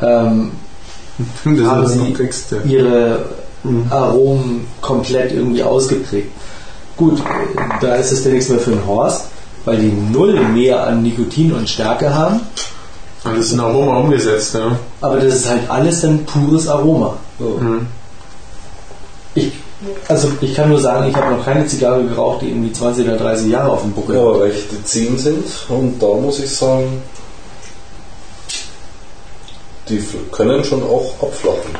ähm, 0.00 0.50
Das 1.44 1.66
haben 1.66 1.86
sie 1.86 1.98
Komplexste. 1.98 2.60
ihre 2.66 3.20
Mhm. 3.66 3.86
Aromen 3.90 4.66
komplett 4.80 5.32
irgendwie 5.32 5.62
ausgeprägt. 5.62 6.30
Gut, 6.96 7.20
da 7.80 7.96
ist 7.96 8.12
es 8.12 8.22
dann 8.22 8.32
nichts 8.32 8.48
mehr 8.48 8.58
für 8.58 8.72
einen 8.72 8.86
Horst, 8.86 9.26
weil 9.64 9.78
die 9.78 9.92
null 10.12 10.40
mehr 10.54 10.86
an 10.86 11.02
Nikotin 11.02 11.52
und 11.52 11.68
Stärke 11.68 12.14
haben, 12.14 12.40
Und 13.26 13.36
das 13.38 13.46
ist 13.46 13.52
in 13.52 13.60
Aroma 13.60 13.98
umgesetzt, 13.98 14.54
ja. 14.54 14.76
aber 15.00 15.16
das 15.16 15.34
ist 15.34 15.48
halt 15.48 15.68
alles 15.68 16.00
dann 16.02 16.24
pures 16.24 16.68
Aroma. 16.68 17.16
Mhm. 17.38 17.86
Ich, 19.34 19.52
also 20.08 20.28
ich 20.40 20.54
kann 20.54 20.68
nur 20.70 20.80
sagen, 20.80 21.08
ich 21.10 21.16
habe 21.16 21.34
noch 21.36 21.44
keine 21.44 21.66
Zigarre 21.66 22.02
geraucht, 22.04 22.40
die 22.42 22.48
irgendwie 22.48 22.72
20 22.72 23.06
oder 23.06 23.16
30 23.18 23.48
Jahre 23.50 23.70
auf 23.72 23.82
dem 23.82 23.92
Buckel 23.92 24.16
Ja, 24.16 24.22
hat. 24.22 24.28
aber 24.28 24.44
rechte 24.44 24.82
10 24.82 25.18
sind 25.18 25.44
und 25.68 26.02
da 26.02 26.06
muss 26.06 26.38
ich 26.40 26.54
sagen, 26.54 27.02
die 29.88 30.02
können 30.32 30.64
schon 30.64 30.82
auch 30.82 31.12
abflachen. 31.22 31.76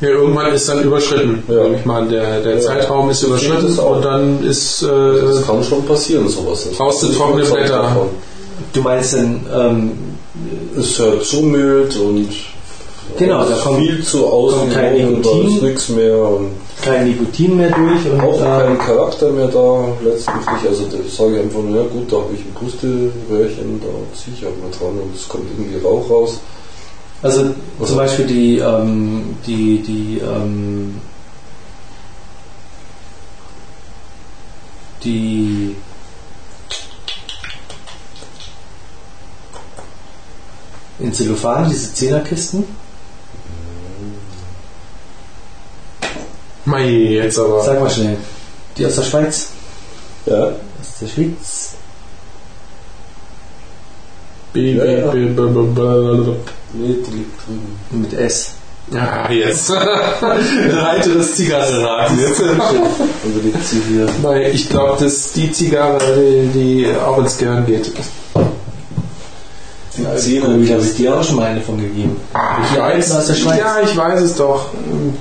Ja, 0.00 0.08
irgendwann 0.08 0.52
ist 0.54 0.66
dann 0.66 0.82
überschritten. 0.82 1.42
Ja. 1.48 1.66
Ich 1.76 1.84
meine, 1.84 2.08
der, 2.08 2.40
der 2.40 2.54
Ja. 2.54 2.60
Zeitraum 2.60 3.10
ist 3.10 3.22
Das 3.22 3.28
überschritten 3.28 3.66
ist 3.68 3.78
auch- 3.78 3.96
und 3.96 4.02
dann 4.04 4.42
ist 4.44 4.82
Das 4.82 5.40
äh, 5.40 5.42
kann 5.46 5.62
schon 5.62 5.84
passieren, 5.84 6.26
sowas. 6.28 6.64
Das 6.68 6.78
Brauchst 6.78 7.02
du 7.02 7.06
bin 7.08 7.12
ich 7.12 7.18
trockene 7.20 7.44
Blätter? 7.44 7.82
davon. 7.82 8.08
Du 8.72 8.80
meinst 8.82 9.14
denn, 9.14 9.40
ähm, 9.54 9.92
Es 10.78 10.98
hört 10.98 11.24
zumüllt 11.24 11.96
und 11.96 12.28
Genau, 13.18 13.44
da 13.44 13.56
kommt- 13.56 13.78
viel 13.80 14.02
zu 14.04 14.24
außen 14.26 14.70
kein 14.72 14.94
und 15.08 15.26
da 15.26 15.30
Nikotin. 15.34 15.64
nichts 15.68 15.88
mehr 15.88 16.16
und 16.16 16.50
kein 16.80 17.08
Nikotin 17.08 17.56
mehr 17.56 17.70
durch 17.70 18.06
und 18.12 18.20
auch 18.20 18.38
kein 18.40 18.78
Charakter 18.78 19.30
mehr 19.30 19.48
da 19.48 19.84
letztendlich. 20.04 20.68
Also 20.68 20.84
da 20.84 20.96
sage 21.10 21.34
ich 21.36 21.40
einfach 21.42 21.60
nur, 21.60 21.76
ja 21.76 21.82
gut, 21.88 22.10
da 22.12 22.16
habe 22.18 22.32
ich 22.34 22.40
ein 22.40 22.54
Pusteröhrchen, 22.54 23.80
da 23.82 24.16
ziehe 24.16 24.36
ich 24.36 24.46
auch 24.46 24.50
mal 24.62 24.70
dran 24.70 25.00
und 25.02 25.14
es 25.16 25.28
kommt 25.28 25.44
irgendwie 25.50 25.84
Rauch 25.84 26.08
raus. 26.08 26.38
also 27.22 27.40
Also- 27.40 27.54
zum 27.86 27.96
Beispiel 27.96 28.26
die, 28.26 28.58
ähm, 28.58 29.36
die, 29.46 29.82
die, 29.82 30.20
ähm, 30.24 30.94
die 35.04 35.74
in 41.00 41.12
Zellophan, 41.12 41.68
diese 41.68 41.94
Zehnerkisten, 41.94 42.64
Mei, 46.64 46.88
jetzt 46.88 47.38
aber. 47.38 47.62
sag 47.64 47.80
mal 47.80 47.90
schnell, 47.90 48.16
die 48.76 48.86
aus 48.86 48.96
der 48.96 49.02
Schweiz, 49.02 49.48
Ja, 50.26 50.44
aus 50.44 50.98
der 51.00 51.06
Schweiz, 51.08 51.70
B, 54.52 54.74
B. 54.74 54.80
B, 54.80 55.26
B, 55.26 55.46
B, 55.46 55.62
B, 55.62 55.80
nee, 56.74 56.96
die 57.06 57.16
liegt 57.16 57.46
drüben. 57.46 57.78
mit 57.92 58.12
S. 58.12 58.52
Ja, 58.92 59.30
jetzt. 59.30 59.70
Weiteres 59.70 61.36
Zigarrenraten. 61.36 62.18
Jetzt. 62.18 62.42
Also 62.42 62.58
sie 63.62 63.80
hier. 63.88 64.08
Nein, 64.20 64.50
ich 64.52 64.68
glaube, 64.68 65.04
dass 65.04 65.32
die 65.32 65.52
Zigarre, 65.52 66.00
die, 66.52 66.82
die 66.82 66.86
auch 66.96 67.18
ins 67.18 67.38
Gehirn 67.38 67.64
geht. 67.66 67.92
Die 69.96 70.02
Gut, 70.04 70.18
Zehner, 70.20 70.46
da 70.46 70.74
habe 70.74 70.82
ich 70.84 70.96
dir 70.96 71.16
auch 71.18 71.24
schon 71.24 71.36
mal 71.36 71.46
eine 71.46 71.60
von 71.60 71.76
gegeben. 71.78 72.16
Ich 72.72 72.80
alten 72.80 73.12
aus 73.12 73.26
der 73.26 73.34
Schweiz. 73.34 73.58
Ja, 73.58 73.80
ich 73.80 73.96
weiß 73.96 74.20
es 74.20 74.36
doch. 74.36 74.72
Hm, 74.72 75.16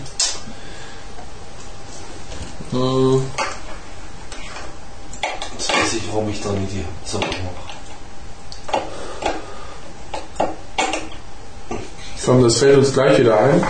Jetzt 5.57 5.71
weiß 5.71 5.93
ich, 5.93 6.01
warum 6.11 6.29
ich 6.29 6.41
da 6.41 6.51
nicht 6.51 6.71
die 6.71 6.83
Hauptsache 6.85 7.41
mache. 7.43 7.69
Komm, 12.23 12.43
das 12.43 12.57
fällt 12.59 12.77
uns 12.77 12.93
gleich 12.93 13.19
wieder 13.19 13.39
ein. 13.39 13.63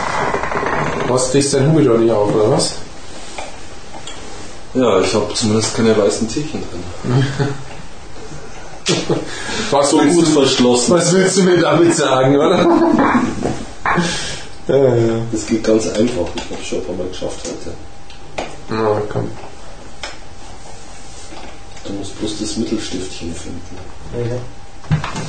Hast 1.07 1.33
dich 1.33 1.49
dein 1.49 1.71
Humidor 1.71 1.97
nicht 1.97 2.11
auf, 2.11 2.35
oder 2.35 2.51
was? 2.51 2.73
Ja, 4.73 4.99
ich 4.99 5.13
habe 5.13 5.33
zumindest 5.33 5.75
keine 5.75 5.97
weißen 5.97 6.27
Tierchen 6.27 6.61
drin. 7.03 7.25
Was 9.71 9.89
So 9.91 9.97
gut 9.99 10.25
du, 10.27 10.31
verschlossen. 10.31 10.93
was 10.95 11.11
willst 11.13 11.37
du 11.37 11.43
mir 11.43 11.57
damit 11.59 11.95
sagen, 11.95 12.35
oder? 12.35 12.57
ja, 14.67 14.75
ja. 14.95 15.13
Das 15.31 15.45
geht 15.45 15.63
ganz 15.63 15.87
einfach. 15.87 16.27
Ich 16.35 16.51
habe 16.51 16.63
schon 16.63 16.79
ein 16.79 16.85
paar 16.85 16.95
Mal 16.95 17.07
geschafft 17.07 17.39
heute. 17.45 17.73
Na, 18.69 19.01
komm. 19.11 19.29
Du 21.85 21.93
musst 21.93 22.19
bloß 22.19 22.39
das 22.39 22.57
Mittelstiftchen 22.57 23.33
finden. 23.33 23.77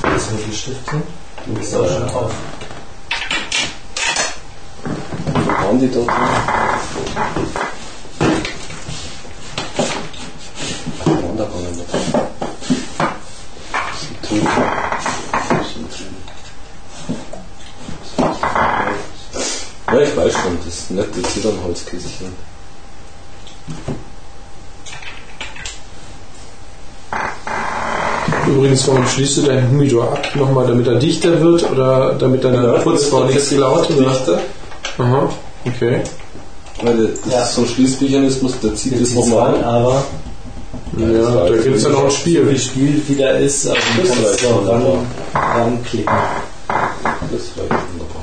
Das 0.03 0.31
Mittelstiftchen. 0.31 1.03
Du 1.47 1.55
bist 1.55 1.75
auch 1.75 1.89
schon 1.89 2.07
drauf. 2.07 2.31
Wo 5.35 5.51
waren 5.51 5.79
die 5.81 5.89
da 5.91 6.01
drin? 6.01 6.09
Ach, 6.11 6.79
die 11.07 11.11
waren 11.23 11.37
da 11.37 11.45
gar 11.45 11.61
nicht 11.61 11.77
mehr 11.77 11.85
drin. 11.87 12.01
Die 12.03 12.17
sind 12.47 12.59
drüben. 12.59 13.09
Die 13.91 14.07
sind 14.07 14.09
drüben. 14.09 14.19
Ja, 19.87 20.01
ich 20.01 20.17
weiß 20.17 20.33
schon, 20.33 20.59
das 20.65 20.91
nette 20.91 21.21
Ziternholzkistchen. 21.23 22.29
Übrigens, 28.47 28.87
warum 28.89 29.07
schließt 29.07 29.39
du 29.39 29.43
deinen 29.43 29.69
Humidor 29.71 30.13
ab? 30.13 30.29
Nochmal, 30.37 30.67
damit 30.67 30.87
er 30.87 30.95
dichter 30.97 31.41
wird 31.41 31.69
oder 31.71 32.15
damit 32.15 32.45
deine 32.45 32.73
Putzfrau 32.85 33.25
nichts 33.25 33.51
klaut? 33.51 33.89
Dichter. 33.89 34.41
Aha, 34.99 35.29
okay. 35.67 36.03
Weil 36.83 36.97
das 37.25 37.33
Ja. 37.33 37.43
ist 37.43 37.55
so 37.55 37.63
ein 37.63 37.67
Schließmechanismus, 37.69 38.61
der 38.61 38.75
zieht 38.75 39.01
das 39.01 39.11
nochmal 39.11 39.55
an. 39.57 39.65
aber 39.65 40.05
Ja, 41.01 41.49
da 41.49 41.57
gibt 41.57 41.77
es 41.77 41.83
ja 41.83 41.89
noch 41.91 42.05
ein 42.05 42.11
wie 42.11 42.15
Spiel. 42.15 42.47
viel 42.47 42.59
Spiel 42.59 43.03
wieder 43.09 43.39
ist, 43.39 43.67
also 43.67 43.81
Das 44.01 44.09
kannst 44.09 44.27
reicht 44.27 44.43
noch 44.51 44.67
ran, 44.67 45.07
ranklicken. 45.35 46.13
Das 46.69 47.43
reicht 47.57 47.71
wunderbar. 47.93 48.23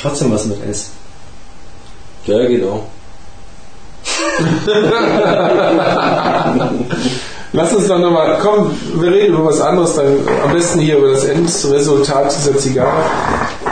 Trotzdem 0.00 0.32
was 0.32 0.44
mit 0.46 0.64
S. 0.68 0.90
Ja, 2.26 2.38
genau. 2.46 2.86
Lass 7.52 7.74
uns 7.74 7.88
doch 7.88 7.98
nochmal, 7.98 8.38
komm, 8.42 8.76
wir 9.00 9.10
reden 9.10 9.34
über 9.34 9.46
was 9.46 9.60
anderes, 9.60 9.94
dann 9.94 10.18
am 10.44 10.52
besten 10.52 10.80
hier 10.80 10.98
über 10.98 11.12
das 11.12 11.24
Endresultat 11.24 12.34
dieser 12.36 12.56
Zigarre. 12.58 13.04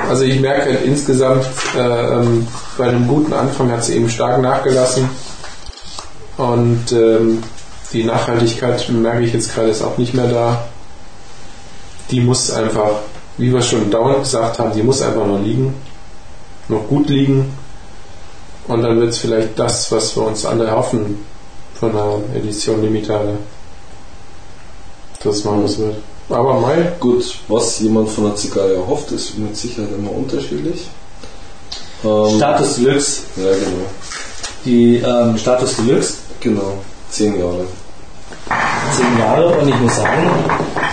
Also 0.09 0.23
ich 0.23 0.41
merke 0.41 0.71
insgesamt, 0.71 1.47
äh, 1.77 1.81
ähm, 1.81 2.47
bei 2.79 2.89
einem 2.89 3.09
guten 3.09 3.33
Anfang 3.33 3.73
hat 3.73 3.85
sie 3.85 3.97
eben 3.97 4.09
stark 4.09 4.41
nachgelassen 4.41 5.09
und 6.37 6.93
ähm, 6.93 7.43
die 7.93 8.05
Nachhaltigkeit 8.05 8.89
merke 8.91 9.25
ich 9.25 9.33
jetzt 9.33 9.55
gerade 9.55 9.69
ist 9.69 9.83
auch 9.83 9.99
nicht 9.99 10.15
mehr 10.15 10.29
da. 10.29 10.65
Die 12.11 12.21
muss 12.21 12.53
einfach, 12.53 13.01
wie 13.37 13.53
wir 13.53 13.63
schon 13.63 13.91
dauernd 13.91 14.23
gesagt 14.23 14.61
haben, 14.61 14.73
die 14.75 14.83
muss 14.83 15.03
einfach 15.03 15.27
noch 15.27 15.41
liegen, 15.41 15.75
noch 16.69 16.87
gut 16.87 17.09
liegen 17.09 17.53
und 18.69 18.83
dann 18.83 19.01
wird 19.01 19.11
es 19.11 19.19
vielleicht 19.19 19.59
das, 19.59 19.91
was 19.91 20.15
wir 20.17 20.25
uns 20.25 20.45
alle 20.47 20.71
hoffen 20.71 21.25
von 21.75 21.91
einer 21.91 22.19
Edition 22.35 22.81
Limitada. 22.81 23.35
Dass 25.23 25.37
es 25.37 25.45
mal 25.45 25.63
was 25.65 25.79
wird. 25.79 25.97
Aber 26.29 26.55
Mai, 26.61 26.93
Gut, 26.99 27.39
was 27.49 27.79
jemand 27.81 28.09
von 28.11 28.27
einer 28.27 28.37
Zigarre 28.37 28.75
erhofft, 28.75 29.13
ist 29.13 29.39
mit 29.39 29.57
Sicherheit 29.57 29.91
immer 29.97 30.11
unterschiedlich. 30.13 30.89
Ähm, 32.05 32.37
Status 32.37 32.77
Deluxe. 32.77 33.21
Ja, 33.37 33.53
genau. 33.53 33.87
Die 34.65 34.97
ähm, 34.97 35.39
Status 35.39 35.77
Deluxe, 35.77 36.15
Genau. 36.41 36.79
Zehn 37.11 37.39
Jahre. 37.39 37.67
10 38.97 39.19
Jahre 39.19 39.49
und 39.59 39.69
ich 39.69 39.75
muss 39.81 39.97
sagen, 39.97 40.31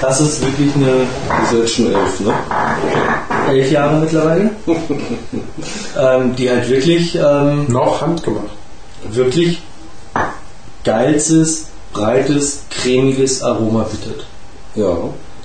das 0.02 0.22
ist 0.22 0.42
wirklich 0.42 0.74
eine 0.76 1.06
Das 1.28 1.52
ist 1.52 1.60
jetzt 1.60 1.74
schon 1.76 1.94
elf, 1.94 2.20
ne? 2.22 2.34
elf 3.50 3.72
Jahre 3.72 3.98
mittlerweile, 4.00 4.50
ähm, 6.00 6.36
die 6.36 6.50
halt 6.50 6.68
wirklich, 6.70 7.16
ähm, 7.16 7.68
noch 7.70 8.02
handgemacht. 8.02 8.46
wirklich 9.12 9.62
geilstes, 10.84 11.66
breites, 11.94 12.62
cremiges 12.72 13.44
Aroma 13.44 13.84
bietet. 13.84 14.26
Ja, 14.76 14.98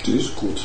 die 0.07 0.19
ist 0.19 0.35
gut. 0.37 0.63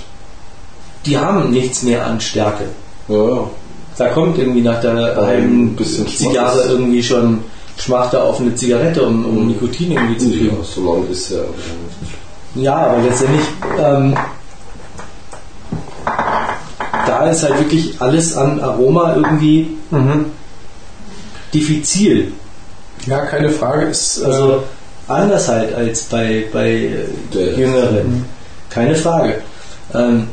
Die 1.06 1.18
haben 1.18 1.52
nichts 1.52 1.84
mehr 1.84 2.06
an 2.06 2.20
Stärke. 2.22 2.66
Ja, 3.08 3.30
ja. 3.30 3.50
Da 3.98 4.08
kommt 4.10 4.38
irgendwie 4.40 4.62
nach 4.62 4.80
der 4.82 4.92
ein 4.92 5.16
halben 5.26 5.76
bisschen 5.76 6.08
Zigarre 6.08 6.54
Schmackes. 6.62 6.72
irgendwie 6.72 7.04
schon 7.04 7.44
Schmachter 7.78 8.24
auf 8.24 8.40
eine 8.40 8.56
Zigarette, 8.56 9.04
um, 9.06 9.26
um 9.26 9.48
Nikotin 9.48 9.92
irgendwie 9.92 10.18
zu 10.18 10.30
kriegen. 10.30 10.46
ja 10.58 10.64
so 10.64 10.94
lange 10.94 11.08
ist 11.08 11.30
ja. 11.32 11.38
Ja, 12.56 12.76
aber 12.76 13.02
letztendlich, 13.04 13.46
ähm, 13.80 14.16
da 17.06 17.30
ist 17.30 17.44
halt 17.44 17.60
wirklich 17.60 17.96
alles 18.00 18.36
an 18.38 18.60
Aroma 18.62 19.16
irgendwie 19.16 19.76
Mhm. 19.92 20.26
diffizil. 21.54 22.32
Ja, 23.06 23.26
keine 23.26 23.50
Frage. 23.50 23.88
Ist, 23.88 24.22
äh, 24.22 24.26
Also 24.26 24.64
anders 25.08 25.48
halt 25.50 25.74
als 25.76 26.04
bei, 26.04 26.46
bei 26.54 26.70
äh, 26.72 26.90
Der- 27.34 27.54
Jüngeren. 27.58 28.26
Keine 28.74 28.96
Frage. 28.96 29.42
Ähm, 29.94 30.28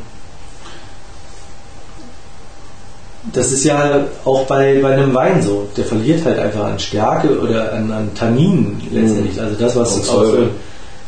das 3.33 3.51
ist 3.51 3.63
ja 3.65 4.05
auch 4.25 4.45
bei, 4.47 4.79
bei 4.81 4.93
einem 4.93 5.13
Wein 5.13 5.41
so. 5.43 5.67
Der 5.77 5.85
verliert 5.85 6.25
halt 6.25 6.39
einfach 6.39 6.65
an 6.65 6.79
Stärke 6.79 7.39
oder 7.39 7.73
an, 7.73 7.91
an 7.91 8.15
Tanninen 8.15 8.81
letztendlich. 8.91 9.39
Also 9.39 9.55
das, 9.55 9.75
was 9.75 9.95
Und 9.95 10.09
auch 10.09 10.25
so 10.25 10.47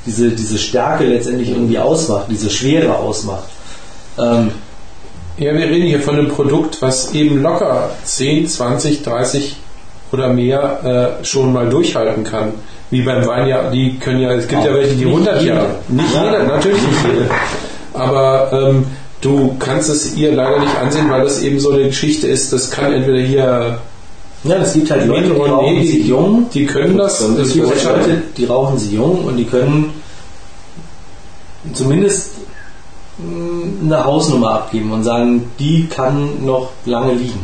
diese, 0.05 0.29
diese 0.29 0.57
Stärke 0.57 1.05
letztendlich 1.05 1.49
irgendwie 1.49 1.79
ausmacht, 1.79 2.27
diese 2.29 2.49
Schwere 2.49 2.95
ausmacht. 2.95 3.45
Ähm, 4.19 4.51
Ja, 5.37 5.51
wir 5.55 5.65
reden 5.65 5.87
hier 5.87 5.99
von 6.01 6.15
einem 6.15 6.27
Produkt, 6.27 6.79
was 6.83 7.13
eben 7.13 7.41
locker 7.41 7.89
10, 8.03 8.47
20, 8.47 9.01
30 9.01 9.55
oder 10.11 10.27
mehr 10.29 11.17
äh, 11.21 11.25
schon 11.25 11.51
mal 11.51 11.67
durchhalten 11.67 12.23
kann. 12.23 12.53
Wie 12.93 13.01
beim 13.01 13.25
Wein 13.25 13.47
ja, 13.47 13.69
die 13.71 13.97
können 13.97 14.19
ja, 14.19 14.31
es 14.33 14.47
gibt 14.47 14.63
ja 14.63 14.69
Auch 14.71 14.75
welche, 14.75 14.93
die 14.95 15.05
nicht 15.05 15.13
100 15.15 15.41
jede. 15.41 15.55
Jahre. 15.55 15.75
Nicht 15.87 16.13
Ja. 16.13 16.25
jeder, 16.25 16.43
natürlich 16.43 16.81
nicht 16.81 17.05
jede. 17.11 17.29
Aber 17.93 18.51
ähm, 18.53 18.85
du 19.21 19.55
kannst 19.57 19.89
es 19.89 20.15
ihr 20.15 20.31
leider 20.33 20.59
nicht 20.59 20.75
ansehen, 20.79 21.09
weil 21.09 21.23
das 21.23 21.41
eben 21.41 21.59
so 21.59 21.71
eine 21.71 21.85
Geschichte 21.85 22.27
ist, 22.27 22.53
das 22.53 22.69
kann 22.69 22.93
entweder 22.93 23.19
hier 23.19 23.77
ja, 24.43 24.55
es 24.57 24.73
gibt 24.73 24.91
halt 24.91 25.07
Leute, 25.07 25.29
die 25.29 25.31
rauchen 25.39 25.73
nee, 25.75 25.85
sie 25.85 26.01
die- 26.03 26.09
jung. 26.09 26.47
die 26.53 26.65
können 26.65 26.97
das, 26.97 27.19
das 27.19 27.47
Es 27.47 27.53
gibt 27.53 27.67
halt. 27.67 27.83
Leute, 28.07 28.21
die 28.37 28.45
rauchen 28.45 28.77
sie 28.77 28.95
jung 28.95 29.23
und 29.23 29.37
die 29.37 29.45
können 29.45 29.93
zumindest 31.73 32.31
mh, 33.19 33.85
eine 33.85 34.03
Hausnummer 34.05 34.51
abgeben 34.55 34.91
und 34.91 35.03
sagen, 35.03 35.49
die 35.59 35.87
kann 35.87 36.43
noch 36.45 36.69
lange 36.85 37.13
liegen. 37.13 37.39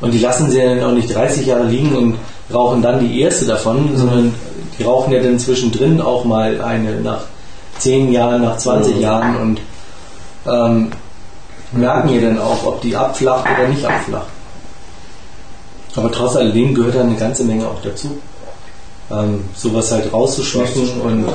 Und 0.00 0.12
die 0.12 0.18
lassen 0.18 0.50
sie 0.50 0.58
dann 0.58 0.82
auch 0.82 0.92
nicht 0.92 1.14
30 1.14 1.46
Jahre 1.46 1.64
liegen 1.64 1.94
und 1.96 2.14
rauchen 2.52 2.82
dann 2.82 3.00
die 3.00 3.20
erste 3.20 3.46
davon, 3.46 3.96
sondern 3.96 4.34
die 4.78 4.84
rauchen 4.84 5.12
ja 5.12 5.22
dann 5.22 5.38
zwischendrin 5.38 6.00
auch 6.00 6.24
mal 6.24 6.60
eine 6.60 7.00
nach 7.00 7.22
10 7.78 8.12
Jahren, 8.12 8.42
nach 8.42 8.56
20 8.56 8.96
Mhm. 8.96 9.00
Jahren 9.00 9.36
und 9.36 9.60
ähm, 10.46 10.90
merken 11.72 12.08
ja 12.08 12.20
dann 12.20 12.38
auch, 12.38 12.64
ob 12.64 12.80
die 12.80 12.96
abflacht 12.96 13.44
oder 13.44 13.68
nicht 13.68 13.84
abflacht. 13.84 14.26
Aber 15.96 16.12
trotz 16.12 16.36
alledem 16.36 16.74
gehört 16.74 16.94
da 16.94 17.00
eine 17.00 17.16
ganze 17.16 17.44
Menge 17.44 17.66
auch 17.66 17.82
dazu. 17.82 18.18
Ähm, 19.10 19.44
sowas 19.56 19.90
halt 19.90 20.12
rauszuschmecken 20.12 21.00
und 21.00 21.26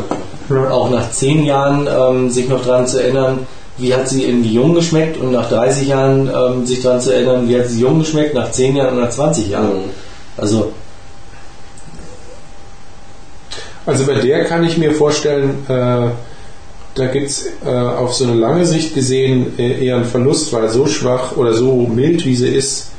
auch 0.69 0.89
nach 0.89 1.09
10 1.09 1.43
Jahren 1.43 1.87
ähm, 1.87 2.29
sich 2.29 2.47
noch 2.47 2.63
daran 2.63 2.87
zu 2.87 3.01
erinnern, 3.01 3.47
wie 3.77 3.93
hat 3.93 4.07
sie 4.07 4.25
irgendwie 4.25 4.53
jung 4.53 4.75
geschmeckt 4.75 5.17
und 5.17 5.31
nach 5.31 5.49
30 5.49 5.87
Jahren 5.87 6.29
ähm, 6.29 6.65
sich 6.65 6.81
daran 6.83 7.01
zu 7.01 7.13
erinnern, 7.13 7.47
wie 7.49 7.59
hat 7.59 7.67
sie 7.67 7.79
jung 7.79 7.99
geschmeckt, 7.99 8.35
nach 8.35 8.51
10 8.51 8.75
Jahren 8.75 8.95
und 8.95 9.01
nach 9.01 9.09
20 9.09 9.49
Jahren. 9.49 9.73
Mhm. 9.73 9.89
Also, 10.37 10.71
Also 13.85 14.05
bei 14.05 14.15
der 14.15 14.45
kann 14.45 14.63
ich 14.63 14.77
mir 14.77 14.91
vorstellen, 14.93 15.65
äh, 15.67 16.09
da 16.95 17.07
gibt 17.07 17.27
es 17.27 17.47
äh, 17.65 17.69
auf 17.69 18.13
so 18.13 18.25
eine 18.25 18.35
lange 18.35 18.65
Sicht 18.65 18.93
gesehen 18.93 19.57
äh, 19.57 19.85
eher 19.85 19.95
einen 19.95 20.05
Verlust, 20.05 20.53
weil 20.53 20.69
so 20.69 20.85
schwach 20.85 21.35
oder 21.35 21.53
so 21.53 21.87
mild 21.87 22.25
wie 22.25 22.35
sie 22.35 22.49
ist, 22.49 22.91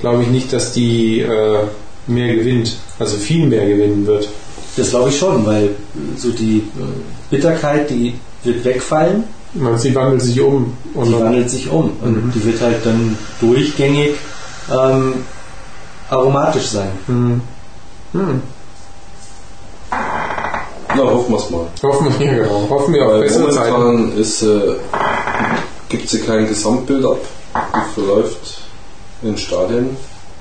glaube 0.00 0.22
ich 0.22 0.28
nicht, 0.28 0.52
dass 0.52 0.72
die 0.72 1.20
äh, 1.20 1.58
mehr 2.06 2.34
gewinnt, 2.34 2.76
also 2.98 3.16
viel 3.16 3.46
mehr 3.46 3.66
gewinnen 3.66 4.06
wird. 4.06 4.28
das 4.76 4.90
glaube 4.90 5.10
ich 5.10 5.18
schon, 5.18 5.46
weil 5.46 5.70
so 6.16 6.30
die 6.30 6.58
äh, 6.58 7.30
Bitterkeit, 7.30 7.90
die 7.90 8.14
wird 8.44 8.64
wegfallen, 8.64 9.24
Man, 9.54 9.78
sie 9.78 9.94
wandelt 9.94 10.22
sich 10.22 10.40
um 10.40 10.76
und 10.94 11.06
die 11.06 11.12
dann, 11.12 11.24
wandelt 11.24 11.50
sich 11.50 11.70
um 11.70 11.92
und 12.02 12.32
die 12.34 12.44
wird 12.44 12.60
halt 12.60 12.84
dann 12.84 13.16
durchgängig 13.40 14.10
ähm, 14.70 15.14
aromatisch 16.10 16.66
sein. 16.66 16.90
hm, 17.06 17.40
hm, 18.12 18.42
Na, 20.96 21.02
hoffen 21.02 21.32
wir 21.32 21.38
es 21.38 21.50
mal. 21.50 21.66
hoffen 21.82 22.18
wir, 22.18 22.26
genau, 22.26 22.66
hoffen 22.70 22.94
wir 22.94 23.06
auf 23.06 23.20
bessere 23.20 23.50
Zeiten. 23.50 23.72
momentan 23.72 24.18
ist, 24.18 24.42
äh, 24.42 24.74
gibt 25.88 26.08
sie 26.08 26.20
kein 26.20 26.46
Gesamtbild 26.46 27.04
ab. 27.04 27.18
Die 27.54 27.94
verläuft 28.00 28.62
in 29.22 29.36
Stadien. 29.36 29.96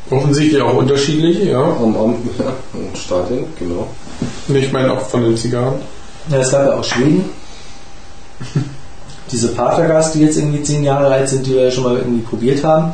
Offensichtlich 0.09 0.61
auch 0.61 0.75
unterschiedlich, 0.75 1.43
ja. 1.43 1.61
Am 1.61 1.95
Abend, 1.97 2.29
ja, 2.39 2.53
in 2.73 2.95
Stadien, 2.95 3.45
genau. 3.59 3.87
Ich 4.47 4.71
meine 4.71 4.93
auch 4.93 5.01
von 5.01 5.21
den 5.23 5.35
Zigarren. 5.35 5.75
Ja, 6.29 6.37
es 6.37 6.51
gab 6.51 6.65
ja 6.65 6.79
auch 6.79 6.83
Schweden. 6.83 7.29
Diese 9.31 9.49
Patergas, 9.49 10.13
die 10.13 10.21
jetzt 10.21 10.37
irgendwie 10.37 10.63
zehn 10.63 10.83
Jahre 10.83 11.07
alt 11.07 11.27
sind, 11.27 11.45
die 11.45 11.53
wir 11.53 11.63
ja 11.63 11.71
schon 11.71 11.83
mal 11.83 11.97
irgendwie 11.97 12.21
probiert 12.21 12.63
haben, 12.63 12.93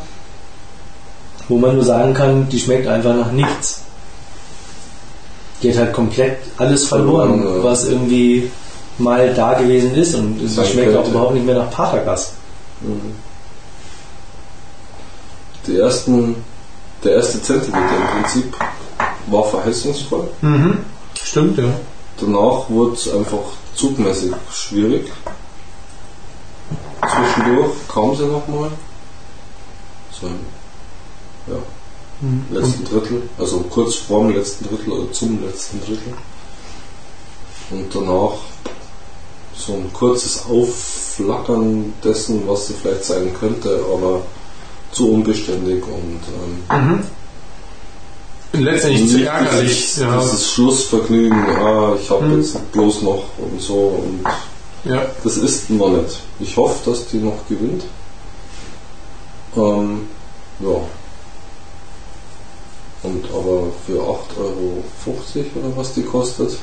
wo 1.47 1.57
man 1.57 1.75
nur 1.75 1.84
sagen 1.84 2.15
kann, 2.15 2.49
die 2.49 2.59
schmeckt 2.59 2.88
einfach 2.88 3.15
nach 3.15 3.31
nichts. 3.31 3.82
Die 5.64 5.72
hat 5.72 5.77
halt 5.77 5.94
komplett 5.94 6.38
alles 6.57 6.85
verloren, 6.88 7.41
ja. 7.41 7.64
was 7.64 7.85
irgendwie 7.85 8.52
mal 8.98 9.34
da 9.34 9.53
gewesen 9.53 9.95
ist 9.95 10.14
und 10.15 10.40
Sein 10.48 10.65
schmeckt 10.65 10.90
auch 10.90 10.95
könnte. 10.95 11.11
überhaupt 11.11 11.34
nicht 11.34 11.45
mehr 11.45 11.56
nach 11.56 11.72
Patergas. 11.72 12.34
Die 15.65 15.77
ersten, 15.77 16.35
der 17.03 17.14
erste 17.14 17.41
Zentimeter 17.41 17.95
im 17.95 18.22
Prinzip 18.22 18.56
war 19.27 19.45
verheißungsvoll. 19.45 20.27
Mhm. 20.41 20.80
Stimmt, 21.23 21.57
ja. 21.57 21.65
Danach 22.19 22.69
wurde 22.69 22.94
es 22.94 23.11
einfach 23.14 23.40
zugmäßig 23.73 24.34
schwierig. 24.52 25.10
Zwischendurch 27.02 27.72
kam 27.91 28.15
sie 28.15 28.26
nochmal. 28.26 28.72
So 30.11 30.27
im 30.27 30.40
ja, 32.51 32.59
letzten 32.59 32.83
Drittel, 32.85 33.21
also 33.37 33.59
kurz 33.69 33.95
vor 33.95 34.27
dem 34.27 34.35
letzten 34.37 34.67
Drittel 34.67 34.91
oder 34.93 35.11
zum 35.11 35.43
letzten 35.43 35.79
Drittel. 35.81 36.13
Und 37.71 37.93
danach 37.93 38.33
so 39.55 39.73
ein 39.73 39.91
kurzes 39.93 40.43
Aufflackern 40.49 41.93
dessen, 42.03 42.47
was 42.47 42.67
sie 42.67 42.73
vielleicht 42.73 43.05
sein 43.05 43.33
könnte, 43.39 43.79
aber 43.93 44.21
zu 44.91 45.09
unbeständig 45.11 45.83
und 45.85 46.21
ähm, 46.71 47.03
Letztendlich 48.53 49.09
zu 49.09 49.25
ärgerlich. 49.25 49.69
Dieses, 49.81 49.97
Ja. 49.97 50.21
dieses 50.21 50.51
Schlussvergnügen, 50.51 51.39
ah, 51.57 51.95
ich 51.99 52.09
habe 52.09 52.25
Mhm. 52.25 52.37
jetzt 52.41 52.71
bloß 52.71 53.01
noch 53.01 53.23
und 53.39 53.59
so 53.59 53.73
und 54.05 54.23
ja. 54.83 55.05
das 55.23 55.37
ist 55.37 55.69
noch 55.71 55.89
nicht. 55.89 56.19
Ich 56.39 56.55
hoffe, 56.55 56.89
dass 56.89 57.07
die 57.07 57.17
noch 57.17 57.47
gewinnt. 57.49 57.83
Ähm, 59.55 60.07
ja. 60.59 60.69
Und 63.03 63.25
aber 63.25 63.67
für 63.85 63.99
8,50 63.99 64.38
Euro 64.39 64.84
oder 65.55 65.77
was 65.77 65.93
die 65.93 66.03
kostet, 66.03 66.57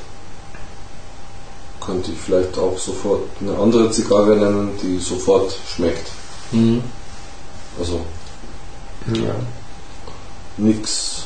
könnte 1.81 2.13
ich 2.13 2.19
vielleicht 2.19 2.57
auch 2.59 2.79
sofort 2.79 3.23
eine 3.41 3.57
andere 3.59 3.91
Zigarre 3.91 4.37
nennen, 4.37 4.71
die 4.83 4.99
sofort 4.99 5.55
schmeckt. 5.69 6.11
Mhm. 6.53 6.83
Also 7.79 8.01
ja. 9.15 9.35
nichts 10.57 11.25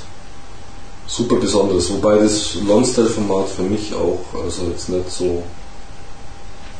super 1.06 1.36
Besonderes. 1.36 1.90
Wobei 1.90 2.18
das 2.18 2.54
Lonsdale-Format 2.56 3.48
für 3.48 3.62
mich 3.62 3.94
auch 3.94 4.24
also 4.42 4.68
jetzt 4.68 4.88
nicht 4.88 5.10
so 5.10 5.42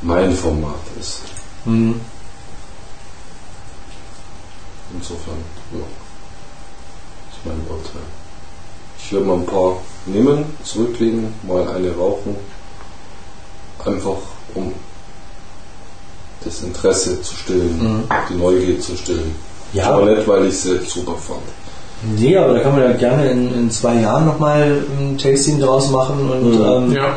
mein 0.02 0.34
Format 0.34 0.80
ist. 0.98 1.20
Mhm. 1.64 2.00
Insofern, 4.92 5.38
ja, 5.72 5.80
ist 7.30 7.44
mein 7.44 7.60
Urteil. 7.68 8.23
Ich 9.04 9.12
werde 9.12 9.26
mal 9.26 9.34
ein 9.34 9.46
paar 9.46 9.76
nehmen, 10.06 10.44
zurücklegen, 10.62 11.34
mal 11.42 11.68
eine 11.68 11.94
rauchen, 11.94 12.36
einfach 13.84 14.16
um 14.54 14.72
das 16.44 16.62
Interesse 16.62 17.20
zu 17.22 17.34
stillen, 17.36 17.78
Mhm. 17.82 18.04
die 18.30 18.34
Neugier 18.34 18.80
zu 18.80 18.96
stillen. 18.96 19.34
Ja. 19.72 19.90
Aber 19.90 20.06
nicht, 20.06 20.26
weil 20.26 20.46
ich 20.46 20.58
sie 20.58 20.78
super 20.86 21.14
fand. 21.16 21.40
Nee, 22.18 22.36
aber 22.36 22.54
da 22.54 22.60
kann 22.60 22.72
man 22.72 22.82
ja 22.82 22.92
gerne 22.92 23.30
in, 23.30 23.52
in 23.54 23.70
zwei 23.70 24.00
Jahren 24.00 24.26
nochmal 24.26 24.82
ein 24.98 25.16
Tasting 25.18 25.58
draus 25.60 25.90
machen 25.90 26.30
und 26.30 26.54
Mhm. 26.58 26.64
ähm, 26.64 26.92
ja. 26.92 27.16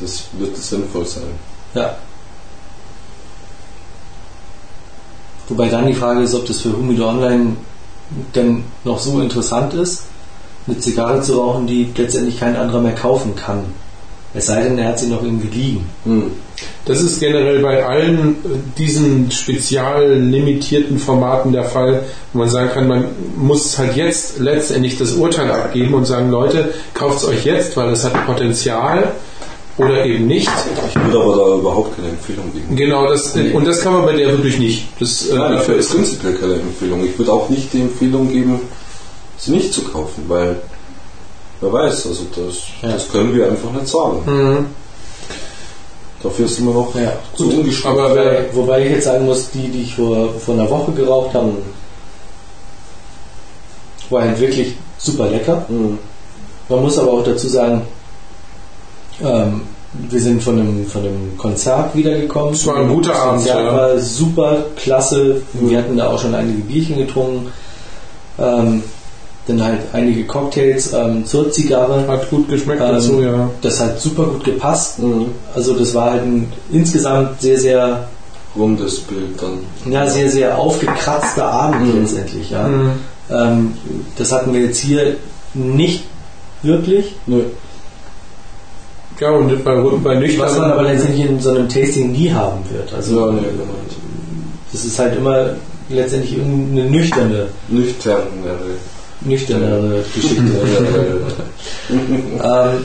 Das 0.00 0.24
wird 0.32 0.56
sinnvoll 0.56 1.06
sein. 1.06 1.22
Ja. 1.74 1.96
Wobei 5.48 5.68
dann 5.68 5.86
die 5.86 5.94
Frage 5.94 6.22
ist, 6.22 6.34
ob 6.34 6.46
das 6.46 6.60
für 6.60 6.72
Humido 6.72 7.08
Online 7.08 7.56
denn 8.34 8.64
noch 8.84 8.98
so 8.98 9.20
interessant 9.20 9.74
ist, 9.74 10.02
eine 10.66 10.78
Zigarre 10.78 11.20
zu 11.20 11.40
rauchen, 11.40 11.66
die 11.66 11.90
letztendlich 11.96 12.40
kein 12.40 12.56
anderer 12.56 12.80
mehr 12.80 12.94
kaufen 12.94 13.34
kann. 13.36 13.64
Es 14.34 14.46
sei 14.46 14.62
denn, 14.62 14.78
er 14.78 14.88
hat 14.88 14.98
sie 14.98 15.08
noch 15.08 15.22
irgendwie 15.22 15.56
liegen. 15.56 15.86
Hm. 16.04 16.32
Das 16.86 17.00
ist 17.00 17.20
generell 17.20 17.60
bei 17.60 17.84
allen 17.84 18.36
äh, 18.44 18.48
diesen 18.76 19.30
spezial 19.30 20.12
limitierten 20.18 20.98
Formaten 20.98 21.52
der 21.52 21.64
Fall, 21.64 22.02
wo 22.32 22.40
man 22.40 22.48
sagen 22.48 22.70
kann, 22.70 22.88
man 22.88 23.04
muss 23.36 23.78
halt 23.78 23.96
jetzt 23.96 24.38
letztendlich 24.38 24.98
das 24.98 25.12
Urteil 25.12 25.50
abgeben 25.50 25.94
und 25.94 26.04
sagen, 26.04 26.30
Leute, 26.30 26.74
kauft 26.92 27.18
es 27.18 27.28
euch 27.28 27.44
jetzt, 27.44 27.76
weil 27.76 27.90
es 27.90 28.04
hat 28.04 28.26
Potenzial 28.26 29.12
oder 29.78 30.04
eben 30.04 30.26
nicht. 30.26 30.50
Ich 30.88 30.94
würde 30.96 31.20
aber 31.20 31.36
da 31.36 31.58
überhaupt 31.58 31.96
keine 31.96 32.10
Empfehlung 32.10 32.52
geben. 32.52 32.76
Genau, 32.76 33.08
das, 33.08 33.34
und 33.34 33.66
das 33.66 33.80
kann 33.80 33.94
man 33.94 34.04
bei 34.04 34.12
der 34.12 34.28
wirklich 34.28 34.58
nicht. 34.58 34.88
Das, 35.00 35.28
äh, 35.28 35.36
Nein, 35.36 35.52
dafür 35.52 35.76
ist 35.76 35.90
prinzipiell 35.90 36.34
keine 36.34 36.54
Empfehlung. 36.54 37.04
Ich 37.04 37.18
würde 37.18 37.32
auch 37.32 37.48
nicht 37.48 37.72
die 37.72 37.80
Empfehlung 37.80 38.28
geben, 38.30 38.60
sie 39.38 39.52
nicht 39.52 39.72
zu 39.72 39.82
kaufen, 39.84 40.24
weil 40.28 40.56
wer 41.60 41.72
weiß, 41.72 42.06
also 42.06 42.24
das, 42.34 42.56
Ja. 42.82 42.92
das 42.92 43.08
können 43.08 43.34
wir 43.34 43.48
einfach 43.48 43.70
nicht 43.72 43.88
sagen. 43.88 44.18
Mhm. 44.26 44.66
Dafür 46.22 46.46
ist 46.46 46.58
immer 46.58 46.72
noch 46.72 46.94
Ja, 46.94 47.12
zu 47.36 47.50
ungeschickt. 47.50 47.86
Aber 47.86 48.14
Wobei, 48.52 48.84
ich 48.86 48.92
jetzt 48.92 49.04
sagen 49.04 49.26
muss, 49.26 49.50
die, 49.50 49.68
die 49.68 49.82
ich 49.82 49.94
vor, 49.94 50.32
vor 50.34 50.54
einer 50.54 50.70
Woche 50.70 50.92
geraucht 50.92 51.34
habe, 51.34 51.52
war 54.10 54.22
halt 54.22 54.40
wirklich 54.40 54.74
super 54.98 55.28
lecker. 55.28 55.64
Mhm. 55.68 55.98
Man 56.68 56.80
muss 56.82 56.98
aber 56.98 57.12
auch 57.12 57.24
dazu 57.24 57.46
sagen, 57.48 57.82
ähm, 59.22 59.62
wir 59.92 60.20
sind 60.20 60.42
von 60.42 60.58
einem, 60.58 60.86
von 60.86 61.02
einem 61.02 61.36
Konzert 61.38 61.94
wiedergekommen. 61.94 62.54
Es 62.54 62.66
war 62.66 62.76
ein 62.76 62.88
guter 62.88 63.10
das 63.10 63.18
Abend, 63.18 63.36
Konzert 63.44 63.64
ja. 63.64 63.76
war 63.76 63.98
super, 63.98 64.64
klasse. 64.76 65.42
Wir 65.52 65.78
hatten 65.78 65.96
da 65.96 66.08
auch 66.08 66.18
schon 66.18 66.34
einige 66.34 66.62
Bierchen 66.62 66.96
getrunken. 66.98 67.52
Ähm, 68.38 68.82
dann 69.46 69.62
halt 69.62 69.80
einige 69.92 70.24
Cocktails 70.24 70.92
ähm, 70.92 71.26
zur 71.26 71.50
Zigarre. 71.52 72.06
Hat 72.08 72.30
gut 72.30 72.48
geschmeckt 72.48 72.80
Ähm, 72.82 72.92
dazu, 72.94 73.20
ja. 73.20 73.50
Das 73.62 73.80
hat 73.80 74.00
super 74.00 74.24
gut 74.24 74.44
gepasst. 74.44 74.98
Mhm. 75.00 75.26
Also 75.54 75.74
das 75.74 75.94
war 75.94 76.12
halt 76.12 76.22
ein 76.22 76.52
insgesamt 76.72 77.40
sehr, 77.40 77.58
sehr, 77.58 78.08
Rundes 78.56 79.00
Bild 79.00 79.40
dann. 79.42 79.92
ja, 79.92 80.08
sehr, 80.08 80.30
sehr 80.30 80.56
aufgekratzter 80.56 81.44
Abend 81.44 81.92
Mhm. 81.92 82.00
letztendlich. 82.02 82.50
Ja. 82.50 82.62
Mhm. 82.68 82.90
Ähm, 83.30 83.72
das 84.16 84.30
hatten 84.32 84.52
wir 84.52 84.60
jetzt 84.60 84.78
hier 84.78 85.16
nicht 85.54 86.04
wirklich. 86.62 87.14
Nö. 87.26 87.42
Ja, 89.20 89.30
und 89.30 89.64
bei, 89.64 89.74
bei 90.02 90.14
nüchtern. 90.16 90.46
Was 90.46 90.58
man 90.58 90.72
aber 90.72 90.82
letztendlich 90.84 91.26
in 91.28 91.40
so 91.40 91.50
einem 91.50 91.68
Tasting 91.68 92.12
nie 92.12 92.32
haben 92.32 92.62
wird. 92.70 92.92
Also 92.94 93.18
Ja, 93.26 93.32
nee, 93.32 93.40
genau. 93.42 93.74
das 94.72 94.84
ist 94.84 94.98
halt 94.98 95.16
immer 95.16 95.50
letztendlich 95.88 96.36
irgendeine 96.38 96.90
nüchterne, 96.90 97.46
Nüchternere. 97.68 98.24
Nüchternere 99.24 100.04
Geschichte. 100.14 100.42
ähm, 101.90 102.84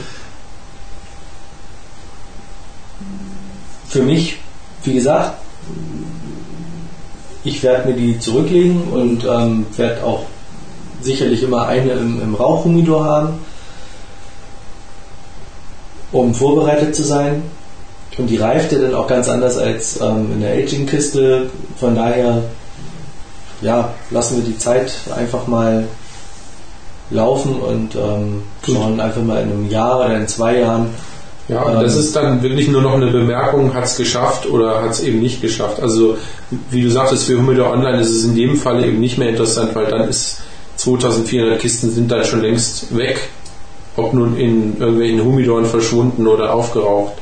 für 3.88 4.02
mich, 4.02 4.38
wie 4.84 4.94
gesagt, 4.94 5.34
ich 7.44 7.62
werde 7.62 7.88
mir 7.88 7.94
die 7.94 8.18
zurücklegen 8.18 8.82
und 8.92 9.24
ähm, 9.24 9.66
werde 9.76 10.04
auch 10.04 10.26
sicherlich 11.00 11.42
immer 11.42 11.66
eine 11.66 11.92
im, 11.92 12.20
im 12.22 12.34
Rauchhumidor 12.34 13.04
haben, 13.04 13.38
um 16.12 16.34
vorbereitet 16.34 16.94
zu 16.94 17.02
sein. 17.02 17.42
Und 18.18 18.26
die 18.26 18.36
reift 18.36 18.72
ja 18.72 18.78
dann 18.78 18.94
auch 18.94 19.06
ganz 19.06 19.28
anders 19.28 19.56
als 19.56 20.00
ähm, 20.00 20.32
in 20.34 20.40
der 20.42 20.52
Aging-Kiste. 20.52 21.48
Von 21.78 21.94
daher, 21.94 22.42
ja, 23.62 23.94
lassen 24.10 24.36
wir 24.36 24.44
die 24.44 24.58
Zeit 24.58 24.92
einfach 25.16 25.46
mal 25.46 25.86
laufen 27.10 27.56
und 27.56 27.94
ähm, 27.94 28.42
schauen 28.64 29.00
einfach 29.00 29.22
mal 29.22 29.42
in 29.42 29.50
einem 29.50 29.68
Jahr 29.70 29.98
oder 29.98 30.16
in 30.16 30.28
zwei 30.28 30.58
Jahren. 30.60 30.88
Ja, 31.48 31.62
und 31.62 31.82
das 31.82 31.94
Ähm, 31.94 32.00
ist 32.00 32.14
dann 32.16 32.42
wirklich 32.42 32.68
nur 32.68 32.82
noch 32.82 32.94
eine 32.94 33.08
Bemerkung, 33.08 33.74
hat 33.74 33.84
es 33.84 33.96
geschafft 33.96 34.48
oder 34.48 34.82
hat 34.82 34.92
es 34.92 35.00
eben 35.00 35.20
nicht 35.20 35.42
geschafft. 35.42 35.80
Also, 35.82 36.16
wie 36.70 36.82
du 36.82 36.90
sagtest, 36.90 37.24
für 37.24 37.38
Humidor 37.38 37.72
Online 37.72 38.00
ist 38.00 38.10
es 38.10 38.24
in 38.24 38.36
dem 38.36 38.56
Fall 38.56 38.84
eben 38.84 39.00
nicht 39.00 39.18
mehr 39.18 39.30
interessant, 39.30 39.74
weil 39.74 39.86
dann 39.86 40.08
ist 40.08 40.40
2400 40.76 41.58
Kisten 41.58 41.90
sind 41.90 42.10
dann 42.10 42.24
schon 42.24 42.42
längst 42.42 42.96
weg. 42.96 43.20
Ob 43.96 44.14
nun 44.14 44.36
in 44.36 44.78
irgendwelchen 44.78 45.24
Humidoren 45.24 45.66
verschwunden 45.66 46.26
oder 46.28 46.54
aufgeraucht. 46.54 47.14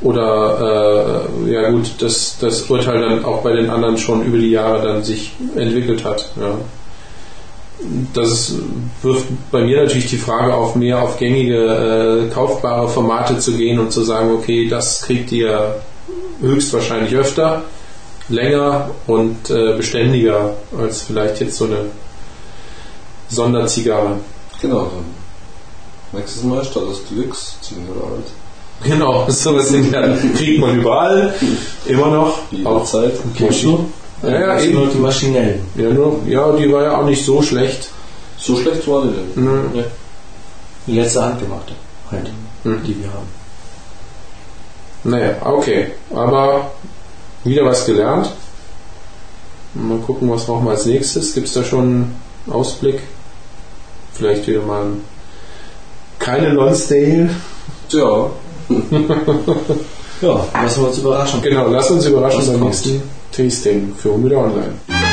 Oder, 0.00 1.28
äh, 1.46 1.52
ja 1.52 1.70
gut, 1.70 2.00
dass 2.00 2.36
das 2.40 2.62
Urteil 2.62 3.00
dann 3.00 3.24
auch 3.24 3.42
bei 3.42 3.52
den 3.52 3.70
anderen 3.70 3.96
schon 3.98 4.24
über 4.24 4.38
die 4.38 4.50
Jahre 4.50 4.82
dann 4.86 5.04
sich 5.04 5.32
entwickelt 5.54 6.04
hat. 6.04 6.30
Ja. 6.40 6.56
Das 8.12 8.54
wirft 9.02 9.26
bei 9.50 9.62
mir 9.62 9.82
natürlich 9.82 10.08
die 10.08 10.16
Frage 10.16 10.54
auf, 10.54 10.76
mehr 10.76 11.02
auf 11.02 11.18
gängige, 11.18 12.28
äh, 12.28 12.32
kaufbare 12.32 12.88
Formate 12.88 13.38
zu 13.38 13.52
gehen 13.52 13.78
und 13.78 13.92
zu 13.92 14.02
sagen, 14.02 14.30
okay, 14.32 14.68
das 14.68 15.02
kriegt 15.02 15.32
ihr 15.32 15.82
höchstwahrscheinlich 16.40 17.14
öfter, 17.14 17.62
länger 18.28 18.90
und 19.06 19.50
äh, 19.50 19.76
beständiger 19.76 20.54
als 20.78 21.02
vielleicht 21.02 21.40
jetzt 21.40 21.56
so 21.56 21.64
eine 21.64 21.86
Sonderzigarre. 23.28 24.18
Genau, 24.60 24.84
dann. 24.84 25.24
Nächstes 26.12 26.44
Mal 26.44 26.64
statt 26.64 26.84
das 26.88 27.00
Deluxe, 27.10 27.56
10 27.60 27.78
Jahre 27.88 28.14
alt. 28.14 28.26
Genau, 28.84 29.26
sowas 29.28 29.72
kriegt 30.36 30.60
man 30.60 30.78
überall, 30.78 31.34
immer 31.86 32.06
noch. 32.06 32.38
Auch 32.64 32.86
Jederzeit. 32.86 33.14
Kennst 33.36 33.64
du? 33.64 33.90
Ja, 34.26 34.58
ja, 34.58 34.70
nur 34.70 34.86
die 34.88 34.98
maschinellen. 34.98 35.60
Ja, 35.76 35.90
nur, 35.90 36.20
ja, 36.26 36.52
die 36.52 36.72
war 36.72 36.82
ja 36.82 36.98
auch 37.00 37.04
nicht 37.04 37.24
so 37.24 37.42
schlecht. 37.42 37.88
So 38.38 38.56
schlecht 38.56 38.86
war 38.88 39.02
die 39.02 39.08
denn. 39.08 39.44
Nö. 39.44 39.82
Die 40.86 40.98
letzte 40.98 41.22
handgemachte, 41.24 41.72
halt, 42.10 42.30
Hm. 42.64 42.82
die 42.84 42.96
wir 43.02 43.08
haben. 43.08 43.28
Naja, 45.04 45.34
okay. 45.44 45.88
Aber 46.14 46.70
wieder 47.44 47.64
was 47.64 47.84
gelernt. 47.86 48.30
Mal 49.74 49.98
gucken, 49.98 50.30
was 50.30 50.44
brauchen 50.46 50.64
wir 50.66 50.70
als 50.72 50.86
nächstes. 50.86 51.34
Gibt 51.34 51.48
es 51.48 51.54
da 51.54 51.64
schon 51.64 51.80
einen 51.84 52.20
Ausblick? 52.50 53.00
Vielleicht 54.12 54.46
wieder 54.46 54.62
mal 54.62 54.82
ein- 54.84 55.00
keine 56.18 56.50
Lonsdale. 56.50 57.30
Tja, 57.88 58.30
Ja, 60.22 60.46
lassen 60.54 60.80
wir 60.82 60.88
uns 60.88 60.98
überraschen. 60.98 61.42
Genau, 61.42 61.66
lass 61.68 61.90
uns 61.90 62.06
überraschen 62.06 62.38
Was 62.40 62.48
beim 62.52 62.60
nächsten 62.60 63.02
Tasting 63.34 63.92
für 63.96 64.12
Humida 64.12 64.36
Online. 64.36 65.03